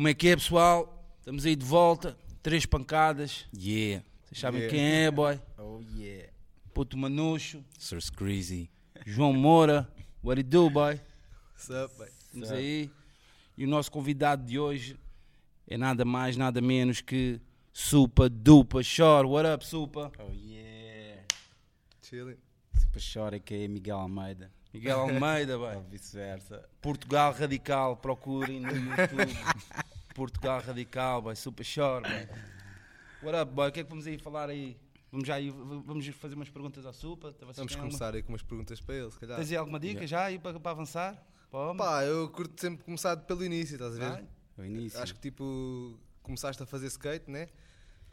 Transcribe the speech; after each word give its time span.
Como 0.00 0.08
é 0.08 0.14
que 0.14 0.28
é, 0.28 0.34
pessoal? 0.34 1.14
Estamos 1.18 1.44
aí 1.44 1.54
de 1.54 1.66
volta. 1.66 2.16
Três 2.42 2.64
pancadas. 2.64 3.44
Yeah. 3.54 4.02
Vocês 4.24 4.40
sabem 4.40 4.62
Yeah. 4.62 4.74
quem 4.74 5.04
é, 5.04 5.10
boy? 5.10 5.38
Oh 5.58 5.82
yeah. 5.94 6.32
Puto 6.72 6.96
Manucho, 6.96 7.62
Sir 7.78 8.00
Screezy. 8.00 8.70
João 9.04 9.34
Moura. 9.34 9.86
What 10.24 10.40
it 10.40 10.48
do, 10.48 10.70
boy? 10.70 10.98
What's 11.52 11.68
up, 11.68 11.94
boy? 11.98 12.08
Estamos 12.18 12.50
aí. 12.50 12.90
E 13.58 13.66
o 13.66 13.68
nosso 13.68 13.92
convidado 13.92 14.42
de 14.42 14.58
hoje 14.58 14.98
é 15.68 15.76
nada 15.76 16.02
mais, 16.02 16.34
nada 16.34 16.62
menos 16.62 17.02
que 17.02 17.38
Supa 17.70 18.30
Dupa 18.30 18.82
Shore. 18.82 19.28
What 19.28 19.46
up, 19.50 19.66
Supa? 19.66 20.10
Oh 20.18 20.32
yeah. 20.32 21.24
Chilling. 22.00 22.38
Super 22.74 23.02
chora 23.02 23.38
que 23.38 23.52
é 23.52 23.68
Miguel 23.68 23.98
Almeida. 23.98 24.50
Miguel 24.72 24.98
Almeida, 24.98 25.58
boy. 25.58 25.76
Ou 25.76 25.82
vice-versa. 25.82 26.66
Portugal 26.80 27.34
Radical, 27.38 27.98
procurem 27.98 28.60
no 28.60 28.74
YouTube. 28.74 29.36
Portugal 30.14 30.60
Radical, 30.60 31.22
boy. 31.22 31.36
Super 31.36 31.64
Shore, 31.64 32.02
boy. 32.02 32.28
What 33.22 33.36
up, 33.42 33.52
boy? 33.54 33.68
O 33.68 33.72
que 33.72 33.80
é 33.80 33.84
que 33.84 33.90
vamos 33.90 34.06
aí 34.06 34.18
falar 34.18 34.48
aí? 34.50 34.76
Vamos 35.12 35.26
já 35.26 35.34
aí, 35.34 35.50
vamos 35.50 36.06
fazer 36.08 36.34
umas 36.36 36.48
perguntas 36.48 36.86
à 36.86 36.92
Supa? 36.92 37.34
Vamos 37.40 37.56
têm 37.56 37.62
alguma- 37.62 37.78
começar 37.84 38.14
aí 38.14 38.22
com 38.22 38.32
umas 38.32 38.42
perguntas 38.42 38.80
para 38.80 38.94
ele, 38.94 39.10
se 39.10 39.18
calhar. 39.18 39.36
Tens 39.38 39.50
aí 39.50 39.56
alguma 39.56 39.80
dica 39.80 40.06
já 40.06 40.24
aí 40.24 40.38
para, 40.38 40.58
para 40.60 40.70
avançar? 40.70 41.20
Homem? 41.52 41.76
Pá, 41.78 42.04
eu 42.04 42.28
curto 42.30 42.60
sempre 42.60 42.84
começar 42.84 43.16
pelo 43.16 43.44
início, 43.44 43.74
estás 43.74 43.96
a 43.96 43.98
ver? 43.98 44.10
Vai? 44.10 44.24
O 44.58 44.64
início. 44.64 45.00
Acho 45.00 45.14
que 45.14 45.20
tipo, 45.20 45.98
começaste 46.22 46.62
a 46.62 46.66
fazer 46.66 46.86
skate, 46.86 47.28
né? 47.28 47.48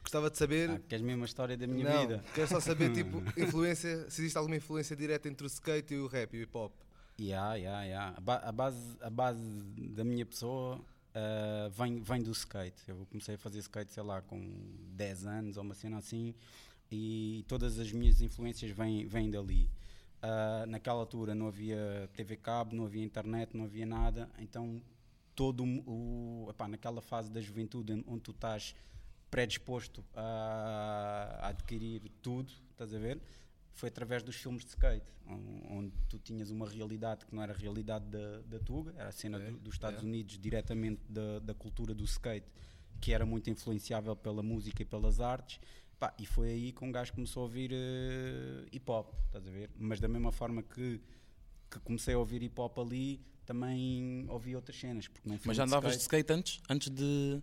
Gostava 0.02 0.30
de 0.32 0.38
saber. 0.38 0.72
Ah, 0.72 0.80
queres 0.88 1.06
mesmo 1.06 1.22
a 1.24 1.26
história 1.26 1.56
da 1.56 1.68
minha 1.68 1.88
não, 1.88 2.02
vida? 2.02 2.24
quero 2.34 2.48
só 2.48 2.60
saber, 2.60 2.92
tipo, 2.94 3.18
influência, 3.40 4.10
se 4.10 4.22
existe 4.22 4.38
alguma 4.38 4.56
influência 4.56 4.96
direta 4.96 5.28
entre 5.30 5.46
o 5.46 5.48
skate 5.48 5.94
e 5.94 5.98
o 5.98 6.08
rap 6.08 6.34
e 6.34 6.40
o 6.40 6.44
hip 6.44 6.58
hop. 6.58 6.74
Yeah, 7.20 7.56
yeah, 7.56 7.84
yeah. 7.84 8.14
A, 8.18 8.22
ba- 8.22 8.42
a 8.44 8.52
base, 8.52 8.98
a 9.02 9.10
base 9.10 9.42
da 9.92 10.04
minha 10.04 10.26
pessoa 10.26 10.80
ah, 11.18 11.70
vem, 11.70 12.00
vem 12.00 12.22
do 12.22 12.32
skate. 12.32 12.88
Eu 12.88 13.08
comecei 13.10 13.36
a 13.36 13.38
fazer 13.40 13.58
skate, 13.60 13.92
sei 13.92 14.04
lá, 14.04 14.22
com 14.22 14.40
10 14.94 15.26
anos 15.26 15.58
ou 15.58 15.64
uma 15.64 15.74
cena 15.74 15.98
assim, 15.98 16.36
e 16.92 17.44
todas 17.48 17.80
as 17.80 17.92
minhas 17.92 18.22
influências 18.22 18.70
vêm, 18.72 19.08
vêm 19.08 19.32
dali. 19.32 19.68
Ah, 20.22 20.66
naquela 20.68 21.00
altura 21.00 21.34
não 21.34 21.48
havia 21.48 22.08
TV 22.14 22.38
cabo, 22.38 22.76
não 22.76 22.86
havia 22.86 23.04
internet, 23.04 23.58
não 23.58 23.66
havia 23.66 23.86
nada, 23.86 24.30
então 24.38 24.80
todo 25.36 25.64
o, 25.64 26.48
epá, 26.50 26.68
naquela 26.68 27.02
fase 27.02 27.32
da 27.32 27.42
juventude 27.42 28.04
onde 28.08 28.22
tu 28.22 28.32
estás 28.32 28.76
predisposto 29.32 30.04
a, 30.16 31.40
a 31.42 31.48
adquirir 31.50 32.02
tudo, 32.22 32.52
estás 32.72 32.94
a 32.94 33.00
ver? 33.00 33.20
Foi 33.78 33.90
através 33.90 34.24
dos 34.24 34.36
filmes 34.36 34.64
de 34.64 34.70
skate, 34.72 35.06
on- 35.28 35.78
onde 35.78 35.94
tu 36.10 36.18
tinhas 36.18 36.50
uma 36.50 36.68
realidade 36.68 37.26
que 37.28 37.36
não 37.36 37.44
era 37.44 37.54
a 37.54 37.56
realidade 37.56 38.06
da, 38.10 38.42
da 38.42 38.60
Tuga, 38.60 38.92
era 38.98 39.10
a 39.10 39.12
cena 39.12 39.38
É, 39.40 39.52
do- 39.52 39.58
dos 39.60 39.76
Estados 39.76 40.02
é. 40.02 40.06
Unidos 40.06 40.38
diretamente 40.40 41.00
da, 41.08 41.38
da 41.40 41.54
cultura 41.54 41.94
do 41.94 42.04
skate, 42.04 42.48
que 43.00 43.14
era 43.14 43.24
muito 43.24 43.52
influenciável 43.52 44.16
pela 44.16 44.42
música 44.42 44.82
e 44.82 44.86
pelas 44.86 45.20
artes. 45.20 45.60
Pá, 46.00 46.12
e 46.18 46.26
foi 46.26 46.50
aí 46.50 46.72
que 46.72 46.84
um 46.84 46.92
gajo 46.92 47.14
começou 47.14 47.42
a 47.42 47.44
ouvir 47.44 47.70
eh, 47.72 48.66
hip 48.72 48.90
hop, 48.90 49.14
estás 49.28 49.48
a 49.48 49.52
ver? 49.52 49.70
Mas 49.78 50.00
da 50.00 50.08
mesma 50.08 50.32
forma 50.32 50.64
que, 50.64 51.00
que 51.70 51.80
comecei 51.82 52.16
a 52.16 52.18
ouvir 52.20 52.42
hip 52.42 52.60
hop 52.60 52.80
ali, 52.80 53.22
também 53.46 54.26
ouvi 54.28 54.56
outras 54.56 54.80
cenas. 54.80 55.08
Porque 55.08 55.30
Mas 55.46 55.56
já 55.56 55.66
de 55.66 55.70
andavas 55.70 55.94
de 55.94 56.02
skate- 56.02 56.24
skate 56.26 56.34
antes? 56.34 56.62
Antes 56.68 56.90
de. 56.90 57.42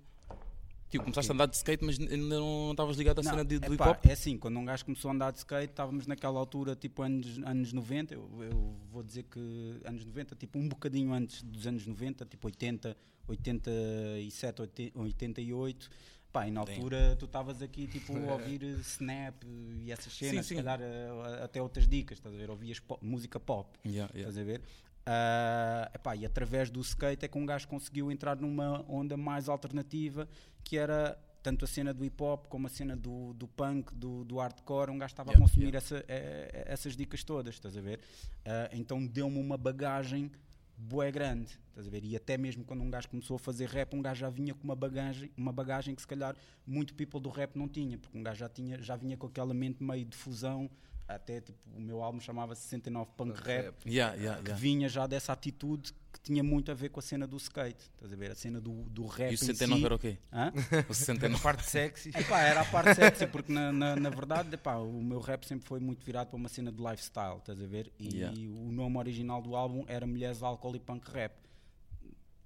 Tipo, 0.94 1.06
começaste 1.06 1.28
a 1.32 1.34
andar 1.34 1.46
de 1.46 1.56
skate, 1.56 1.84
mas 1.84 1.98
ainda 1.98 2.38
não 2.38 2.70
estavas 2.70 2.96
ligado 2.96 3.18
à 3.18 3.22
Não, 3.24 3.30
cena 3.32 3.44
de, 3.44 3.58
do 3.58 3.66
hip 3.66 3.74
epá, 3.74 3.90
hop? 3.90 4.06
É 4.06 4.12
assim, 4.12 4.38
quando 4.38 4.56
um 4.60 4.64
gajo 4.64 4.84
começou 4.84 5.10
a 5.10 5.14
andar 5.14 5.32
de 5.32 5.38
skate, 5.38 5.72
estávamos 5.72 6.06
naquela 6.06 6.38
altura, 6.38 6.76
tipo 6.76 7.02
anos, 7.02 7.36
anos 7.38 7.72
90. 7.72 8.14
Eu, 8.14 8.30
eu 8.44 8.76
vou 8.92 9.02
dizer 9.02 9.24
que 9.24 9.40
anos 9.84 10.04
90, 10.04 10.36
tipo 10.36 10.56
um 10.56 10.68
bocadinho 10.68 11.12
antes 11.12 11.42
dos 11.42 11.66
anos 11.66 11.84
90, 11.84 12.24
tipo 12.26 12.46
80, 12.46 12.96
87, 13.26 14.62
80, 14.62 15.00
88. 15.00 15.90
Pá, 16.32 16.46
e 16.48 16.50
na 16.52 16.60
altura 16.60 17.14
tu 17.16 17.26
estavas 17.26 17.60
aqui 17.62 17.86
tipo 17.88 18.16
a 18.28 18.32
ouvir 18.34 18.62
Snap 18.80 19.42
e 19.44 19.90
essas 19.90 20.12
cenas, 20.12 20.46
sim. 20.46 20.56
se 20.56 20.62
calhar 20.62 20.80
eh, 20.80 21.42
até 21.44 21.60
outras 21.62 21.86
dicas, 21.88 22.18
estás 22.18 22.34
a 22.34 22.38
ver? 22.38 22.50
Ouvias 22.50 22.78
pop- 22.80 23.04
música 23.04 23.38
pop. 23.38 23.68
Yeah, 23.84 24.12
yeah. 24.14 24.28
Estás 24.30 24.38
a 24.38 24.42
ver? 24.44 24.60
Ah, 25.06 25.90
epá, 25.94 26.16
e 26.16 26.24
através 26.24 26.70
do 26.70 26.80
skate 26.80 27.24
é 27.26 27.28
que 27.28 27.36
um 27.36 27.44
gajo 27.44 27.68
conseguiu 27.68 28.10
entrar 28.10 28.36
numa 28.36 28.84
onda 28.88 29.16
mais 29.16 29.48
alternativa 29.48 30.26
que 30.62 30.78
era 30.78 31.18
tanto 31.42 31.66
a 31.66 31.68
cena 31.68 31.92
do 31.92 32.02
hip 32.06 32.22
hop 32.22 32.46
como 32.46 32.66
a 32.66 32.70
cena 32.70 32.96
do, 32.96 33.34
do 33.34 33.46
punk, 33.46 33.94
do, 33.94 34.24
do 34.24 34.38
hardcore. 34.38 34.90
Um 34.90 34.96
gajo 34.98 35.12
estava 35.12 35.30
a 35.30 35.34
Yeah, 35.34 35.44
consumir 35.46 35.66
yeah. 35.66 35.76
essa- 35.78 36.04
eh, 36.08 36.64
essas 36.66 36.96
dicas 36.96 37.22
todas, 37.22 37.54
estás 37.54 37.76
a 37.76 37.82
ver? 37.82 38.00
Ah, 38.46 38.70
então 38.72 39.06
deu-me 39.06 39.38
uma 39.38 39.58
bagagem 39.58 40.30
bué 40.76 41.12
grande, 41.12 41.58
estás 41.68 41.86
a 41.86 41.90
ver? 41.90 42.02
E 42.02 42.16
até 42.16 42.38
mesmo 42.38 42.64
quando 42.64 42.82
um 42.82 42.90
gajo 42.90 43.08
começou 43.10 43.36
a 43.36 43.38
fazer 43.38 43.68
rap, 43.68 43.94
um 43.94 44.00
gajo 44.00 44.20
já 44.20 44.30
vinha 44.30 44.54
com 44.54 44.64
uma 44.64 44.74
bagagem, 44.74 45.30
uma 45.36 45.52
bagagem 45.52 45.94
que 45.94 46.00
se 46.00 46.06
calhar 46.08 46.34
muito 46.66 46.94
people 46.94 47.20
do 47.20 47.28
rap 47.28 47.54
não 47.56 47.68
tinha, 47.68 47.98
porque 47.98 48.16
um 48.16 48.22
gajo 48.22 48.38
já, 48.40 48.48
tinha, 48.48 48.80
já 48.80 48.96
vinha 48.96 49.16
com 49.18 49.26
aquela 49.26 49.52
mente 49.52 49.82
meio 49.84 50.06
de 50.06 50.16
fusão. 50.16 50.70
Até 51.06 51.40
tipo, 51.40 51.58
o 51.76 51.80
meu 51.80 52.02
álbum 52.02 52.18
chamava 52.18 52.54
69 52.54 53.10
Punk 53.16 53.36
Rap, 53.36 53.64
Rap. 53.66 53.74
Yeah, 53.86 54.14
yeah, 54.14 54.40
que 54.40 54.48
yeah. 54.48 54.60
vinha 54.60 54.88
já 54.88 55.06
dessa 55.06 55.32
atitude 55.32 55.92
que 56.10 56.20
tinha 56.20 56.42
muito 56.42 56.70
a 56.70 56.74
ver 56.74 56.88
com 56.88 57.00
a 57.00 57.02
cena 57.02 57.26
do 57.26 57.36
skate. 57.36 57.90
Estás 57.94 58.12
a 58.12 58.16
ver? 58.16 58.30
A 58.30 58.34
cena 58.34 58.60
do, 58.60 58.84
do 58.84 59.06
rap. 59.06 59.30
E 59.30 59.34
o 59.34 59.34
em 59.34 59.36
69 59.36 59.80
si. 59.80 59.84
era 59.84 59.94
o 59.94 59.98
quê? 59.98 60.18
Hã? 60.32 60.52
O 60.88 60.94
69. 60.94 61.42
Parte 61.42 61.64
sexy. 61.68 62.10
Epá, 62.10 62.40
era 62.40 62.62
a 62.62 62.64
parte 62.64 62.94
sexy, 62.94 63.26
porque 63.26 63.52
na, 63.52 63.70
na, 63.70 63.96
na 63.96 64.10
verdade 64.10 64.54
epá, 64.54 64.76
o 64.76 65.02
meu 65.02 65.20
rap 65.20 65.44
sempre 65.44 65.66
foi 65.66 65.80
muito 65.80 66.04
virado 66.04 66.28
para 66.28 66.36
uma 66.36 66.48
cena 66.48 66.72
de 66.72 66.82
lifestyle, 66.82 67.38
estás 67.38 67.60
a 67.60 67.66
ver? 67.66 67.92
E 67.98 68.24
o 68.48 68.72
nome 68.72 68.96
original 68.96 69.42
do 69.42 69.54
álbum 69.56 69.84
era 69.86 70.06
Mulheres, 70.06 70.42
Álcool 70.42 70.76
e 70.76 70.80
Punk 70.80 71.10
Rap. 71.10 71.34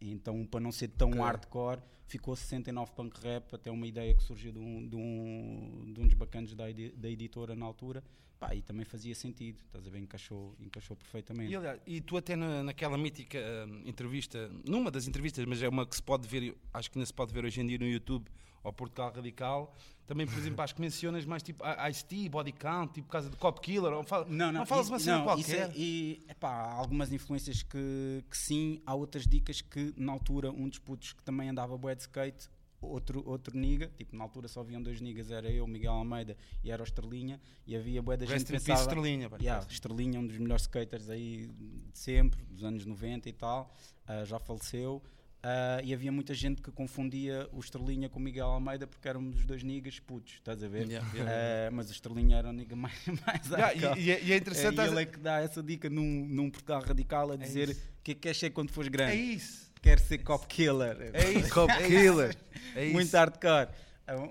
Então, 0.01 0.47
para 0.47 0.61
não 0.61 0.71
ser 0.71 0.89
tão 0.89 1.09
Ok. 1.09 1.21
hardcore, 1.21 1.81
ficou 2.07 2.35
69 2.37 2.93
Punk 2.93 3.21
Rap, 3.21 3.55
até 3.55 3.71
uma 3.71 3.87
ideia 3.87 4.15
que 4.15 4.23
surgiu 4.23 4.53
de 4.53 4.59
um, 4.59 4.89
de 4.89 4.97
um, 4.97 5.93
de 5.93 6.01
um 6.01 6.05
dos 6.07 6.15
bacanas 6.15 6.55
da, 6.55 6.65
da 6.97 7.09
editora 7.09 7.55
na 7.57 7.67
altura. 7.67 8.03
Pá, 8.39 8.55
e 8.55 8.63
também 8.63 8.85
fazia 8.85 9.17
sentido, 9.17 9.59
estás 9.67 9.85
a 9.85 9.91
ver? 9.91 9.99
Encaixou, 9.99 10.55
encaixou 10.61 10.97
perfeitamente. 10.97 11.51
E, 11.51 11.57
aliás, 11.57 11.81
e 11.85 12.01
tu 12.01 12.17
até 12.17 12.37
na, 12.37 12.63
naquela 12.63 12.97
mítica 12.97 13.39
hum, 13.69 13.83
entrevista, 13.85 14.49
numa 14.65 14.93
das 14.93 15.09
entrevistas, 15.09 15.45
mas 15.45 15.61
é 15.61 15.69
uma 15.69 15.85
que 15.85 15.97
se 15.97 16.03
pode 16.03 16.29
ver, 16.29 16.57
acho 16.73 16.89
que 16.89 16.99
ainda 16.99 17.07
se 17.07 17.13
pode 17.13 17.33
ver 17.33 17.45
hoje 17.45 17.61
em 17.61 17.67
dia 17.67 17.79
no 17.79 17.87
YouTube, 17.87 18.29
ao 18.63 18.73
Portugal 18.73 19.13
Radical, 19.15 19.75
também, 20.07 20.27
por 20.27 20.39
exemplo, 20.39 20.63
acho 20.63 20.75
que 20.75 20.81
mencionas 20.81 21.25
mais 21.27 21.43
tipo 21.43 21.63
Ice-T, 21.91 22.29
Body 22.31 22.53
Count, 22.53 22.95
tipo 22.95 23.07
por 23.07 23.13
causa 23.13 23.29
de 23.29 23.37
Cop 23.37 23.61
Killer, 23.61 23.93
ou 23.93 24.03
fala, 24.03 24.25
Não, 24.29 24.51
não, 24.51 24.65
falas 24.65 24.87
isso- 24.87 24.93
uma 24.95 24.99
cena 24.99 25.19
não, 25.19 25.25
qualquer. 25.25 25.71
é- 25.71 25.73
e, 25.77 26.25
epá, 26.29 26.49
há 26.49 26.73
algumas 26.73 27.13
influências 27.13 27.63
que, 27.63 28.25
que 28.31 28.37
sim, 28.37 28.81
há 28.87 28.95
outras 28.95 29.27
dicas 29.27 29.61
que 29.61 29.93
na 29.97 30.13
altura 30.13 30.51
um 30.51 30.69
dos 30.69 30.79
putos 30.79 31.13
que 31.13 31.23
também 31.23 31.51
andava 31.51 31.77
bué 31.77 31.95
de 31.95 32.03
skate, 32.03 32.49
outro, 32.81 33.23
outro 33.29 33.55
niga, 33.59 33.91
tipo 33.99 34.17
na 34.17 34.25
altura 34.25 34.49
só 34.49 34.61
haviam 34.61 34.81
dois 34.83 34.99
nigas, 35.01 35.31
era 35.31 35.51
eu, 35.51 35.67
Miguel 35.67 35.93
Almeida 35.93 36.37
e 36.65 36.71
era 36.71 36.81
o 36.83 36.85
Estrelinha, 36.85 37.39
e 37.67 37.77
havia 37.77 38.01
bué 38.01 38.17
da 38.17 38.25
gente 38.25 38.45
que 38.47 38.53
pensava... 38.53 38.81
Estrelinha. 38.81 39.29
Yeah, 39.41 39.67
Estrelinha, 39.69 40.19
um 40.21 40.27
dos 40.27 40.39
melhores 40.39 40.63
skaters 40.63 41.11
aí 41.11 41.49
de 41.93 41.99
sempre, 41.99 42.43
dos 42.47 42.65
anos 42.65 42.87
90 42.87 43.29
e 43.29 43.33
tal, 43.35 43.75
ah, 44.07 44.25
já 44.25 44.39
faleceu. 44.39 45.03
Ah, 45.43 45.81
e 45.85 45.95
havia 45.95 46.11
muita 46.11 46.35
gente 46.35 46.61
que 46.61 46.71
confundia 46.71 47.49
o 47.53 47.61
Estrelinha 47.61 48.09
com 48.09 48.19
o 48.19 48.23
Miguel 48.23 48.47
Almeida 48.47 48.87
porque 48.87 49.09
éramos 49.09 49.37
os 49.37 49.45
dois 49.45 49.63
niggas 49.63 49.99
putos, 50.01 50.35
estás 50.35 50.63
a 50.63 50.69
ver? 50.69 50.87
Yeah, 50.89 51.09
yeah. 51.15 51.33
Ah, 51.69 51.71
mas 51.71 51.89
o 51.89 51.93
Estrelinha 51.93 52.37
era 52.39 52.49
o 52.49 52.53
nigga 52.53 52.75
mais, 52.77 52.95
mais 53.07 53.47
Yeah, 53.51 53.99
e, 53.99 54.05
e 54.05 54.11
é- 54.11 54.23
e 54.23 54.33
é 54.33 54.35
É, 54.35 54.39
interessante. 54.39 54.79
e 54.81 54.85
ele 54.87 55.03
é 55.03 55.07
que 55.07 55.19
dá 55.19 55.41
essa 55.41 55.63
dica 55.63 55.89
num, 55.89 56.27
num 56.27 56.51
Portugal 56.51 56.83
radical 56.83 57.31
a 57.33 57.37
dizer 57.37 57.69
isso. 57.71 57.81
o 57.81 58.03
que 58.03 58.11
é 58.13 58.15
que 58.15 58.21
queres 58.21 58.39
ser 58.39 58.51
quando 58.51 58.71
fores 58.71 58.89
é 58.89 58.91
grande? 58.91 59.17
isso. 59.17 59.69
Quero 59.81 60.01
ser 60.01 60.19
cop 60.19 60.45
killer. 60.49 61.11
É 61.15 61.31
isso. 61.31 61.51
Cop 61.55 61.73
Killer. 61.87 62.37
É 62.75 62.85
isso. 62.85 62.93
Muito 62.93 63.13
hardcore. 63.17 63.69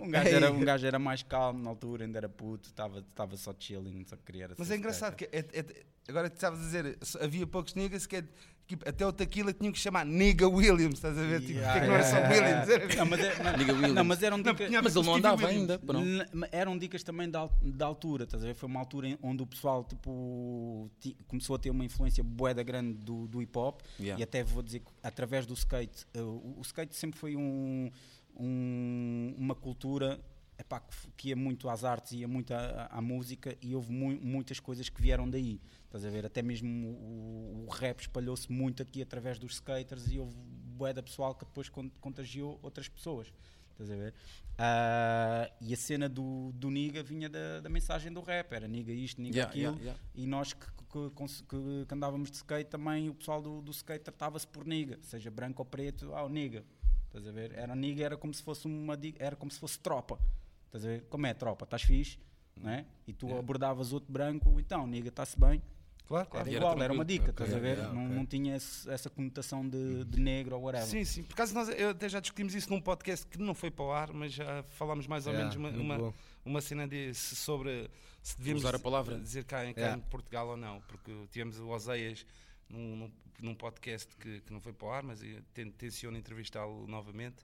Um 0.02 0.10
gajo, 0.10 0.30
era, 0.30 0.52
um 0.52 0.60
gajo 0.60 0.88
era 0.88 1.00
mais 1.00 1.22
calmo 1.24 1.64
na 1.64 1.70
altura, 1.70 2.04
ainda 2.04 2.18
era 2.18 2.28
puto, 2.28 2.68
estava 2.70 3.38
só 3.38 3.54
chilling, 3.58 4.04
só 4.06 4.18
queria 4.18 4.50
Mas 4.58 4.72
é 4.72 4.76
engraçado 4.76 5.16
que 5.16 5.26
é- 5.26 5.46
é- 5.54 5.86
agora 6.08 6.30
tu 6.30 6.34
estavas 6.36 6.60
a 6.60 6.64
dizer, 6.64 6.98
havia 7.22 7.46
poucos 7.48 7.74
niggas 7.76 8.06
que 8.06 8.18
é, 8.18 8.24
tipo, 8.68 8.88
até 8.88 9.06
o 9.06 9.12
Tequila 9.14 9.54
tinham 9.54 9.72
que 9.72 9.80
chamar 9.80 10.06
Nigga 10.06 10.48
Williams, 10.48 10.96
estás 10.96 11.18
a 11.18 11.22
ver? 11.22 11.42
Tipo, 11.42 11.54
Yeah, 11.60 11.74
porque 11.74 11.80
é 11.80 11.82
que 11.82 11.88
não 11.88 11.94
era 11.96 12.04
só 12.04 12.16
yeah, 12.18 12.30
Williams? 12.36 12.68
yeah. 12.70 12.96
Não, 12.96 13.06
mas, 13.06 13.20
é- 13.20 13.44
não, 13.44 13.58
Nigga 13.58 13.74
Williams. 13.74 13.96
não, 13.96 14.04
mas 14.06 14.24
eram 14.24 14.38
Não, 14.38 14.44
dicas. 14.54 14.70
ver 14.70 14.82
Mas 14.82 14.96
ele 14.96 15.06
não 15.06 15.16
andava 15.16 15.46
Williams. 15.48 15.62
ainda, 15.72 15.80
pronto. 15.80 16.48
Eram 16.52 16.78
dicas 16.78 17.04
também 17.04 17.30
da, 17.30 17.40
al- 17.40 17.60
da 17.62 17.86
altura, 17.86 18.24
estás 18.26 18.44
a 18.44 18.48
ver? 18.48 18.54
Foi 18.56 18.68
uma 18.68 18.80
altura 18.80 19.08
em- 19.10 19.18
onde 19.22 19.44
o 19.44 19.48
pessoal 19.48 19.84
tipo, 19.84 20.90
ti- 21.00 21.16
começou 21.28 21.56
a 21.56 21.60
ter 21.60 21.70
uma 21.70 21.86
influência 21.86 22.24
boeda 22.24 22.62
grande 22.64 22.98
do, 23.00 23.28
do 23.28 23.42
hip 23.42 23.58
hop 23.58 23.82
Yeah. 24.00 24.20
e 24.20 24.24
até 24.24 24.44
vou 24.44 24.62
dizer 24.64 24.80
que 24.80 24.92
através 25.04 25.46
do 25.46 25.54
skate, 25.54 26.06
eh, 26.14 26.22
o, 26.22 26.56
o 26.58 26.62
skate 26.62 26.96
sempre 26.96 27.20
foi 27.20 27.36
um, 27.36 27.90
um- 28.36 29.34
uma 29.38 29.56
cultura 29.56 30.20
epá, 30.60 30.80
que, 31.16 31.30
ia 31.30 31.36
muito 31.36 31.70
às 31.70 31.84
artes, 31.84 32.14
ia 32.14 32.28
muito 32.28 32.54
à, 32.54 32.88
à 32.92 33.02
música 33.02 33.56
e 33.62 33.76
houve 33.76 33.92
mu- 33.92 34.20
muitas 34.22 34.60
coisas 34.60 34.90
que 34.90 35.02
vieram 35.02 35.30
daí. 35.30 35.60
Estás 35.86 36.04
a 36.06 36.10
ver? 36.10 36.26
Até 36.26 36.42
mesmo 36.42 36.88
o, 36.90 37.66
o 37.68 37.70
rap 37.72 38.00
espalhou-se 38.02 38.52
muito 38.52 38.82
aqui 38.82 39.02
através 39.02 39.38
dos 39.40 39.54
skaters 39.54 40.12
e 40.12 40.20
houve 40.20 40.36
boeda 40.36 41.02
pessoal 41.04 41.34
que 41.36 41.46
depois 41.46 41.70
con- 41.70 41.90
contagiou 42.02 42.60
outras 42.62 42.88
pessoas. 42.90 43.32
Estás 43.72 43.92
a 43.92 43.96
ver? 43.96 44.14
Ah, 44.58 45.52
e 45.62 45.72
a 45.74 45.78
cena 45.78 46.10
do, 46.10 46.52
do 46.54 46.70
Niga 46.72 47.04
vinha 47.04 47.30
da, 47.30 47.60
da 47.62 47.70
mensagem 47.70 48.12
do 48.12 48.22
rap, 48.22 48.52
era 48.54 48.68
Niga 48.68 48.92
isto, 48.92 49.22
Niga 49.22 49.36
Yeah, 49.38 49.50
aquilo. 49.52 49.66
yeah, 49.74 49.82
yeah. 49.84 50.02
E 50.16 50.26
nós 50.26 50.54
que, 50.54 50.66
que, 50.66 51.10
que- 51.48 51.86
que 51.88 51.94
andávamos 51.94 52.32
de 52.32 52.38
skate 52.38 52.70
também, 52.70 53.08
o 53.10 53.14
pessoal 53.14 53.42
do, 53.42 53.62
do 53.62 53.72
skate 53.72 54.04
tratava-se 54.04 54.48
por 54.48 54.66
Niga, 54.66 54.98
seja 55.04 55.30
branco 55.30 55.62
ou 55.62 55.66
preto, 55.66 56.12
ah, 56.16 56.24
o 56.26 56.30
Niga. 56.30 56.64
Estás 57.06 57.26
a 57.28 57.32
ver? 57.32 57.54
Era 57.54 57.74
nigga, 57.76 58.04
era 58.04 58.18
como 58.18 58.34
se 58.34 58.44
fosse 58.44 58.68
uma 58.68 58.98
era 59.18 59.36
como 59.36 59.50
se 59.50 59.58
fosse 59.60 59.80
tropa. 59.80 60.20
Estás 60.68 60.86
a 60.86 60.88
ver? 60.90 61.02
Como 61.10 61.26
é 61.26 61.34
tropa? 61.34 61.64
Estás 61.66 61.82
fixe, 61.84 62.18
não 62.56 62.70
é? 62.72 62.86
E 63.08 63.14
tu 63.14 63.36
abordavas 63.38 63.92
outro 63.94 64.12
branco, 64.12 64.60
então, 64.60 64.86
nigga, 64.88 65.10
está-se 65.10 65.40
bem. 65.40 65.62
Claro, 66.06 66.26
Era 66.26 66.30
claro. 66.32 66.48
era 66.50 66.58
igual, 66.58 66.82
era 66.84 66.94
uma 66.94 67.04
tranquilo. 67.06 67.26
dica, 67.26 67.32
Ok, 67.32 67.46
estás 67.46 67.54
a 67.54 67.60
ver? 67.62 67.78
yeah, 67.78 67.94
não, 67.94 68.06
ok. 68.06 68.16
não 68.16 68.26
tinha 68.26 68.56
esse- 68.56 68.90
essa 68.90 69.10
conotação 69.10 69.68
de, 69.68 70.06
de 70.06 70.20
negro 70.22 70.56
ou 70.56 70.62
whatever. 70.64 70.88
Sim, 70.88 71.04
sim. 71.04 71.22
Por 71.24 71.34
acaso 71.34 71.54
nós 71.54 71.68
eu 71.68 71.90
até 71.90 72.08
já 72.08 72.22
discutimos 72.22 72.56
isso 72.56 72.70
num 72.70 72.80
podcast 72.80 73.28
que 73.28 73.38
não 73.38 73.54
foi 73.54 73.70
para 73.70 73.84
o 73.84 73.92
ar, 73.92 74.14
mas 74.14 74.32
já 74.32 74.64
falámos 74.64 75.06
mais 75.06 75.28
ou 75.28 75.34
Yeah, 75.34 75.54
menos 75.60 75.76
uma, 75.76 75.98
uma, 75.98 76.14
uma 76.46 76.62
cena 76.62 76.88
de, 76.88 77.14
sobre 77.14 77.90
se 78.24 78.38
devemos 78.38 78.64
Usar 78.64 78.76
a 78.76 78.80
palavra. 78.80 79.20
dizer 79.20 79.44
cá, 79.44 79.66
em- 79.66 79.74
cá 79.74 79.82
Yeah. 79.82 79.98
em 80.02 80.10
Portugal 80.10 80.48
ou 80.48 80.56
não, 80.58 80.80
porque 80.88 81.12
tivemos 81.30 81.60
o 81.60 81.68
Oseias 81.68 82.26
num, 82.70 82.96
num, 82.96 83.12
num 83.42 83.54
podcast 83.56 84.16
que, 84.16 84.40
que 84.40 84.54
não 84.54 84.62
foi 84.62 84.72
para 84.72 84.88
o 84.88 84.92
ar, 84.92 85.04
mas 85.04 85.22
eu 85.22 85.42
ten- 85.54 85.72
tenciono 85.72 86.18
entrevistá-lo 86.18 86.88
novamente 86.88 87.44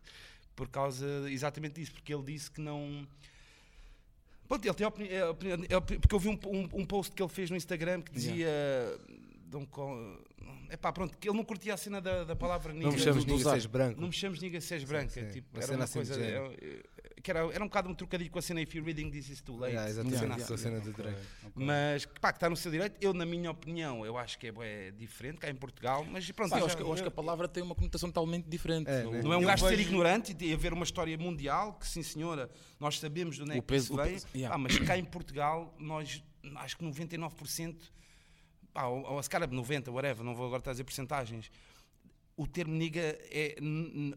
por 0.55 0.67
causa 0.67 1.05
exatamente 1.29 1.75
disso, 1.79 1.93
porque 1.93 2.13
ele 2.13 2.23
disse 2.23 2.49
que 2.51 2.61
não. 2.61 3.07
Pronto, 4.47 4.65
ele 4.65 4.73
tem 4.73 4.85
é, 5.07 5.19
é, 5.75 5.79
porque 5.79 6.13
eu 6.13 6.19
vi 6.19 6.29
um, 6.29 6.39
um, 6.45 6.69
um 6.81 6.85
post 6.85 7.13
que 7.15 7.21
ele 7.23 7.29
fez 7.29 7.49
no 7.49 7.55
Instagram 7.57 8.01
que 8.01 8.11
dizia. 8.11 8.47
Co- 9.69 10.17
Epá, 10.71 10.91
pronto, 10.91 11.15
que 11.17 11.29
ele 11.29 11.37
não 11.37 11.43
curtia 11.45 11.75
a 11.75 11.77
cena 11.77 12.01
da, 12.01 12.23
da 12.23 12.35
palavra 12.35 12.73
Não 12.73 12.79
me 12.79 12.85
negra, 12.97 12.99
chames 12.99 13.43
seis 13.43 13.65
branco. 13.67 14.01
não 14.01 14.07
me 14.07 14.13
chames 14.13 14.39
nigga 14.41 14.59
se 14.59 14.73
és 14.73 14.83
branca. 14.83 15.09
sim. 15.09 15.29
Tipo, 15.29 15.47
Uma 15.55 15.63
era 15.63 15.75
uma 15.75 15.83
assim 15.83 15.93
coisa. 15.93 16.19
é- 16.19 16.37
é- 16.59 16.83
que 17.23 17.31
era, 17.31 17.39
era 17.53 17.63
um 17.63 17.67
bocado 17.67 17.87
um 17.89 17.93
trocadilho 17.95 18.29
com 18.29 18.37
a 18.37 18.41
cena 18.41 18.61
If 18.61 18.75
you're 18.75 18.85
reading 18.85 19.09
this 19.09 19.29
is 19.29 19.41
too 19.41 19.55
late. 19.57 19.73
Yeah, 19.73 19.89
exatamente, 19.89 20.19
cena 20.19 20.35
essa 20.35 20.53
assim. 20.55 20.63
cena 20.63 20.79
do 20.81 20.91
Drake. 20.91 21.17
Mas 21.55 22.05
pá, 22.05 22.33
que 22.33 22.37
está 22.37 22.49
no 22.49 22.57
seu 22.57 22.69
direito. 22.69 22.97
Eu, 22.99 23.13
na 23.13 23.25
minha 23.25 23.49
opinião, 23.49 24.05
eu 24.05 24.17
acho 24.17 24.37
que 24.37 24.47
é, 24.47 24.51
bué 24.51 24.91
diferente 24.91 25.37
cá 25.37 25.49
em 25.49 25.55
Portugal. 25.55 26.05
Mas 26.11 26.29
pronto, 26.31 26.49
Pá, 26.51 26.59
eu, 26.59 26.65
acho 26.65 26.75
que, 26.75 26.83
eu 26.83 26.91
acho 26.91 27.01
que 27.01 27.07
a 27.07 27.11
palavra 27.11 27.47
tem 27.47 27.63
uma 27.63 27.73
conotação 27.73 28.09
totalmente 28.09 28.45
diferente. 28.49 28.89
É, 28.89 29.05
O- 29.07 29.11
né? 29.11 29.21
não 29.21 29.31
é 29.31 29.37
um 29.37 29.41
Eu 29.41 29.47
gajo 29.47 29.63
ser 29.65 29.77
vejo- 29.77 29.87
ignorante 29.89 30.35
e 30.37 30.53
haver 30.53 30.73
uma 30.73 30.83
história 30.83 31.17
mundial 31.17 31.73
que, 31.75 31.87
sim 31.87 32.03
senhora, 32.03 32.49
nós 32.77 32.99
sabemos 32.99 33.37
de 33.37 33.43
onde 33.43 33.51
é 33.51 33.55
que 33.55 33.61
peso- 33.61 33.85
isso 33.85 33.93
o 33.93 34.03
vem. 34.03 34.13
peso- 34.15 34.27
yeah. 34.35 34.53
Ah, 34.53 34.57
mas 34.57 34.77
cá 34.79 34.97
em 34.97 35.05
Portugal, 35.05 35.73
nós 35.79 36.21
acho 36.57 36.75
que 36.77 36.83
99%, 36.83 37.89
pá, 38.73 38.87
ou, 38.87 39.01
ou 39.13 39.23
se 39.23 39.29
calhar 39.29 39.47
90%, 39.49 39.87
whatever, 39.93 40.25
não 40.25 40.35
vou 40.35 40.45
agora 40.47 40.61
dizer 40.61 40.83
porcentagens. 40.83 41.49
O 42.35 42.47
termo 42.47 42.73
niga 42.73 42.99
é. 43.31 43.55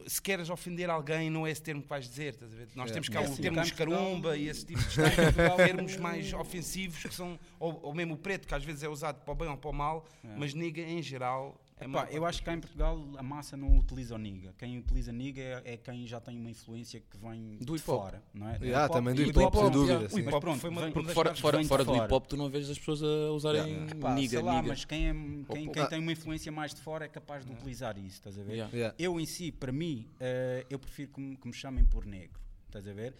Se 0.07 0.23
queres 0.23 0.49
ofender 0.49 0.89
alguém, 0.89 1.29
não 1.29 1.47
é 1.47 1.51
esse 1.51 1.63
termo 1.63 1.83
que 1.83 1.89
vais 1.89 2.09
dizer. 2.09 2.33
Estás 2.33 2.51
a 2.53 2.57
ver? 2.57 2.69
Nós 2.75 2.91
É. 2.91 2.95
temos 2.95 3.09
cá 3.11 3.21
É 3.21 3.23
o 3.23 3.27
assim, 3.31 3.43
termo 3.43 3.59
em 3.59 3.63
escarumba 3.63 4.01
Portugal- 4.31 4.37
e 4.37 4.49
esse 4.49 4.65
tipo 4.65 4.81
de 4.81 4.97
termos 5.57 5.97
mais 5.99 6.33
ofensivos 6.33 7.03
que 7.03 7.15
são. 7.15 7.39
Ou, 7.61 7.79
ou 7.83 7.95
mesmo 7.95 8.15
o 8.15 8.17
preto, 8.17 8.49
que 8.49 8.55
às 8.55 8.65
vezes 8.65 8.83
é 8.83 8.89
usado 8.89 9.23
para 9.23 9.33
o 9.33 9.35
bem 9.35 9.49
ou 9.49 9.57
para 9.59 9.71
o 9.71 9.73
mal, 9.75 10.07
mas 10.37 10.55
niga 10.55 10.81
em 10.81 11.03
geral. 11.03 11.61
É 11.79 12.17
eu 12.17 12.25
acho 12.25 12.39
que 12.39 12.47
cá 12.47 12.55
em 12.55 12.61
Portugal 12.61 12.99
a 13.19 13.23
massa 13.23 13.55
não 13.55 13.77
utiliza 13.79 14.15
o 14.15 14.19
niga. 14.19 14.55
Quem 14.57 14.79
utiliza 14.79 15.13
niga 15.13 15.43
é, 15.43 15.75
é 15.75 15.77
quem 15.77 16.07
já 16.07 16.19
tem 16.19 16.39
uma 16.39 16.51
influência 16.51 17.01
que 17.01 17.19
vem 17.19 17.59
Do 17.59 17.77
de 17.77 17.83
fora, 17.83 18.23
não 18.33 18.49
é? 18.49 18.57
Yeah, 18.63 18.89
também 18.89 19.15
do 19.15 19.21
hip 19.23 19.39
hop, 19.39 19.55
sem 19.55 19.71
dúvida, 19.71 19.93
yeah. 19.93 20.09
sim. 20.09 20.17
Hip 20.21 20.25
Mas 20.25 20.35
hop 20.35 20.41
pronto, 20.41 20.61
foi 20.61 20.71
uma- 20.71 20.91
Porque 20.91 21.13
fora, 21.13 21.35
fora, 21.35 21.65
fora 21.65 21.85
do 21.85 21.95
hip 21.95 22.13
hop 22.15 22.27
tu 22.27 22.37
não 22.37 22.49
vês 22.49 22.71
as 22.71 22.79
pessoas 22.79 23.03
a 23.03 23.31
usarem 23.31 23.87
Pá, 24.01 24.15
niga, 24.15 24.31
sei 24.31 24.43
lá, 24.43 24.55
niga. 24.57 24.69
mas 24.69 24.85
quem, 24.87 25.09
é, 25.09 25.13
quem, 25.53 25.71
quem 25.71 25.83
Ah. 25.83 25.87
tem 25.87 25.99
uma 25.99 26.13
influência 26.13 26.51
mais 26.51 26.73
de 26.73 26.81
fora 26.81 27.05
é 27.05 27.09
capaz 27.09 27.45
de 27.45 27.53
utilizar 27.53 27.99
isso, 27.99 28.17
estás 28.17 28.39
a 28.39 28.43
ver? 28.43 28.53
Yeah. 28.55 28.75
Yeah. 28.75 28.95
Eu 28.99 29.21
em 29.21 29.27
si, 29.27 29.53
para 29.53 29.71
mim, 29.71 30.09
eh, 30.19 30.65
eu 30.71 30.79
prefiro 30.79 31.13
que 31.13 31.21
me, 31.21 31.37
que 31.37 31.47
me 31.47 31.53
chamem 31.55 31.85
por 31.85 32.07
negro, 32.07 32.41
estás 32.69 32.89
a 32.89 32.93
ver? 32.95 33.15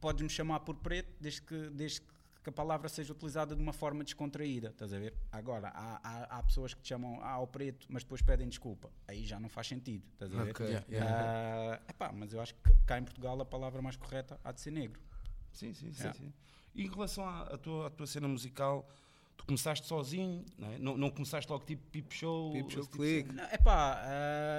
Podes-me 0.00 0.28
chamar 0.28 0.60
por 0.60 0.74
preto 0.74 1.12
desde 1.20 1.42
que, 1.42 1.70
desde 1.70 2.00
que 2.00 2.06
a 2.48 2.52
palavra 2.52 2.88
seja 2.88 3.12
utilizada 3.12 3.54
de 3.54 3.60
uma 3.60 3.72
forma 3.72 4.02
descontraída, 4.02 4.68
estás 4.68 4.92
a 4.94 4.98
ver? 4.98 5.14
Agora, 5.30 5.68
há, 5.68 6.00
há, 6.02 6.38
há 6.38 6.42
pessoas 6.42 6.72
que 6.72 6.80
te 6.80 6.88
chamam 6.88 7.20
ah, 7.20 7.32
ao 7.32 7.46
preto, 7.46 7.86
mas 7.90 8.02
depois 8.02 8.22
pedem 8.22 8.48
desculpa. 8.48 8.90
Aí 9.06 9.26
já 9.26 9.38
não 9.38 9.48
faz 9.48 9.66
sentido, 9.66 10.04
estás 10.14 10.34
a 10.34 10.44
ver? 10.44 10.50
Ok. 10.50 10.66
Yeah, 10.66 10.86
yeah. 10.88 11.80
Ah, 11.86 11.90
epá, 11.90 12.12
mas 12.12 12.32
eu 12.32 12.40
acho 12.40 12.54
que 12.54 12.72
cá 12.86 12.98
em 12.98 13.04
Portugal 13.04 13.38
a 13.38 13.44
palavra 13.44 13.82
mais 13.82 13.96
correta 13.96 14.40
há 14.42 14.52
de 14.52 14.60
ser 14.60 14.70
negro. 14.70 15.00
Sim, 15.52 15.74
sim, 15.74 15.92
sim. 15.92 16.00
Yeah. 16.00 16.18
sim. 16.18 16.32
E 16.74 16.84
em 16.84 16.88
relação 16.88 17.28
à, 17.28 17.42
à 17.42 17.58
tua, 17.58 17.88
à 17.88 17.90
tua 17.90 18.06
cena 18.06 18.28
musical, 18.28 18.88
tu 19.40 19.46
começaste 19.46 19.86
sozinho, 19.86 20.44
não, 20.58 20.70
é? 20.70 20.78
não, 20.78 20.96
não 20.98 21.10
começaste 21.10 21.50
logo 21.50 21.64
tipo 21.64 21.82
Peep 21.90 22.12
Show? 22.12 22.52
Peep 22.52 22.70
Show 22.70 22.82
tipo 22.82 22.96
Click. 22.98 23.32
Não, 23.32 23.44
Epá, 23.44 24.02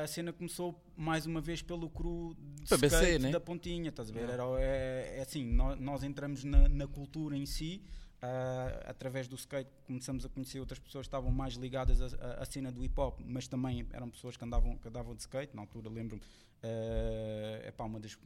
a 0.04 0.08
cena 0.08 0.34
começou 0.34 0.76
mais 0.98 1.26
uma 1.28 1.40
vez 1.40 1.62
pelo 1.62 1.88
cru 1.90 2.36
de 2.36 2.68
PBC, 2.68 2.96
skate 2.96 3.20
né? 3.20 3.32
da 3.32 3.40
pontinha, 3.40 3.90
estás 3.90 4.10
a 4.10 4.14
ver? 4.14 4.28
Era, 4.30 4.44
é, 4.60 5.18
é 5.18 5.22
assim, 5.22 5.46
nós, 5.46 5.80
nós 5.80 6.04
entramos 6.04 6.44
na, 6.44 6.68
na 6.68 6.88
cultura 6.88 7.38
em 7.38 7.46
si, 7.46 7.84
ah, 8.22 8.86
através 8.88 9.28
do 9.28 9.36
skate 9.36 9.70
começamos 9.86 10.26
a 10.26 10.30
conhecer 10.30 10.60
outras 10.60 10.80
pessoas 10.80 11.04
que 11.04 11.10
estavam 11.10 11.32
mais 11.32 11.54
ligadas 11.54 12.02
à, 12.02 12.46
cena 12.46 12.72
do 12.72 12.84
hip 12.84 13.00
hop, 13.00 13.20
mas 13.24 13.48
também 13.48 13.88
eram 13.94 14.10
pessoas 14.10 14.36
que 14.36 14.44
andavam, 14.44 14.78
que 14.78 14.88
andavam 14.88 15.14
de 15.16 15.22
skate, 15.22 15.56
na 15.56 15.62
altura 15.62 15.90
lembro-me, 15.90 16.22
é 16.64 17.66
epá, 17.68 17.84
uma 17.86 18.00
das 18.00 18.18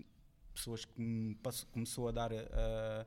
pessoas 0.54 0.86
que 0.86 1.02
me 1.02 1.36
passou- 1.36 1.68
começou 1.72 2.08
a 2.08 2.12
dar... 2.12 2.32
ah, 2.34 3.06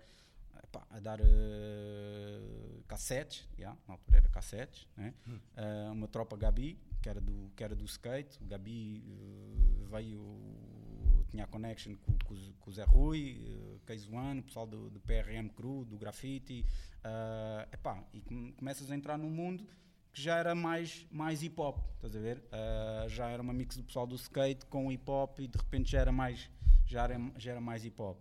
a 0.90 1.00
dar 1.00 1.18
eh, 1.20 2.80
cassetes, 2.86 3.46
yeah, 3.58 3.78
na 3.86 3.94
altura 3.94 4.18
era 4.18 4.28
cassetes, 4.28 4.86
né? 4.96 5.14
Eh, 5.56 5.88
uma 5.90 6.08
tropa 6.08 6.36
Gabi, 6.36 6.78
que 7.02 7.08
era 7.08 7.20
do, 7.20 7.50
que 7.56 7.62
era 7.64 7.74
do 7.74 7.84
skate, 7.84 8.38
o 8.42 8.46
Gabi 8.46 9.02
eh, 9.06 9.86
veio, 9.90 11.24
tinha 11.30 11.44
a 11.44 11.46
connection 11.46 11.94
com, 11.96 12.12
com, 12.24 12.34
o- 12.34 12.54
com 12.60 12.70
o 12.70 12.72
Zé 12.72 12.84
Rui, 12.84 13.42
uh, 13.44 13.80
Case 13.86 14.08
One, 14.10 14.40
o 14.40 14.42
pessoal 14.42 14.66
do, 14.66 14.90
do 14.90 15.00
PRM 15.00 15.48
Crew, 15.54 15.84
do 15.84 15.96
Graffiti, 15.98 16.64
eh, 17.04 17.68
epá, 17.72 18.02
e 18.12 18.20
come- 18.20 18.52
começas 18.52 18.90
a 18.90 18.94
entrar 18.96 19.16
num 19.18 19.30
mundo 19.30 19.66
que 20.12 20.20
já 20.22 20.36
era 20.38 20.54
mais, 20.54 21.06
mais 21.10 21.42
hip 21.42 21.60
hop, 21.60 21.78
estás 21.96 22.16
a 22.16 22.18
ver? 22.20 22.42
Eh, 22.50 23.06
já 23.08 23.28
era 23.28 23.42
uma 23.42 23.52
mix 23.52 23.76
do 23.76 23.84
pessoal 23.84 24.06
do 24.06 24.16
skate 24.16 24.64
com 24.66 24.90
hip 24.90 25.08
hop 25.10 25.38
e 25.40 25.46
de 25.48 25.56
repente 25.58 25.90
já 25.92 26.00
era 26.00 26.12
mais, 26.12 26.50
já 26.86 27.04
era, 27.04 27.18
já 27.36 27.50
era 27.52 27.60
mais 27.60 27.84
hip 27.84 28.00
hop. 28.00 28.18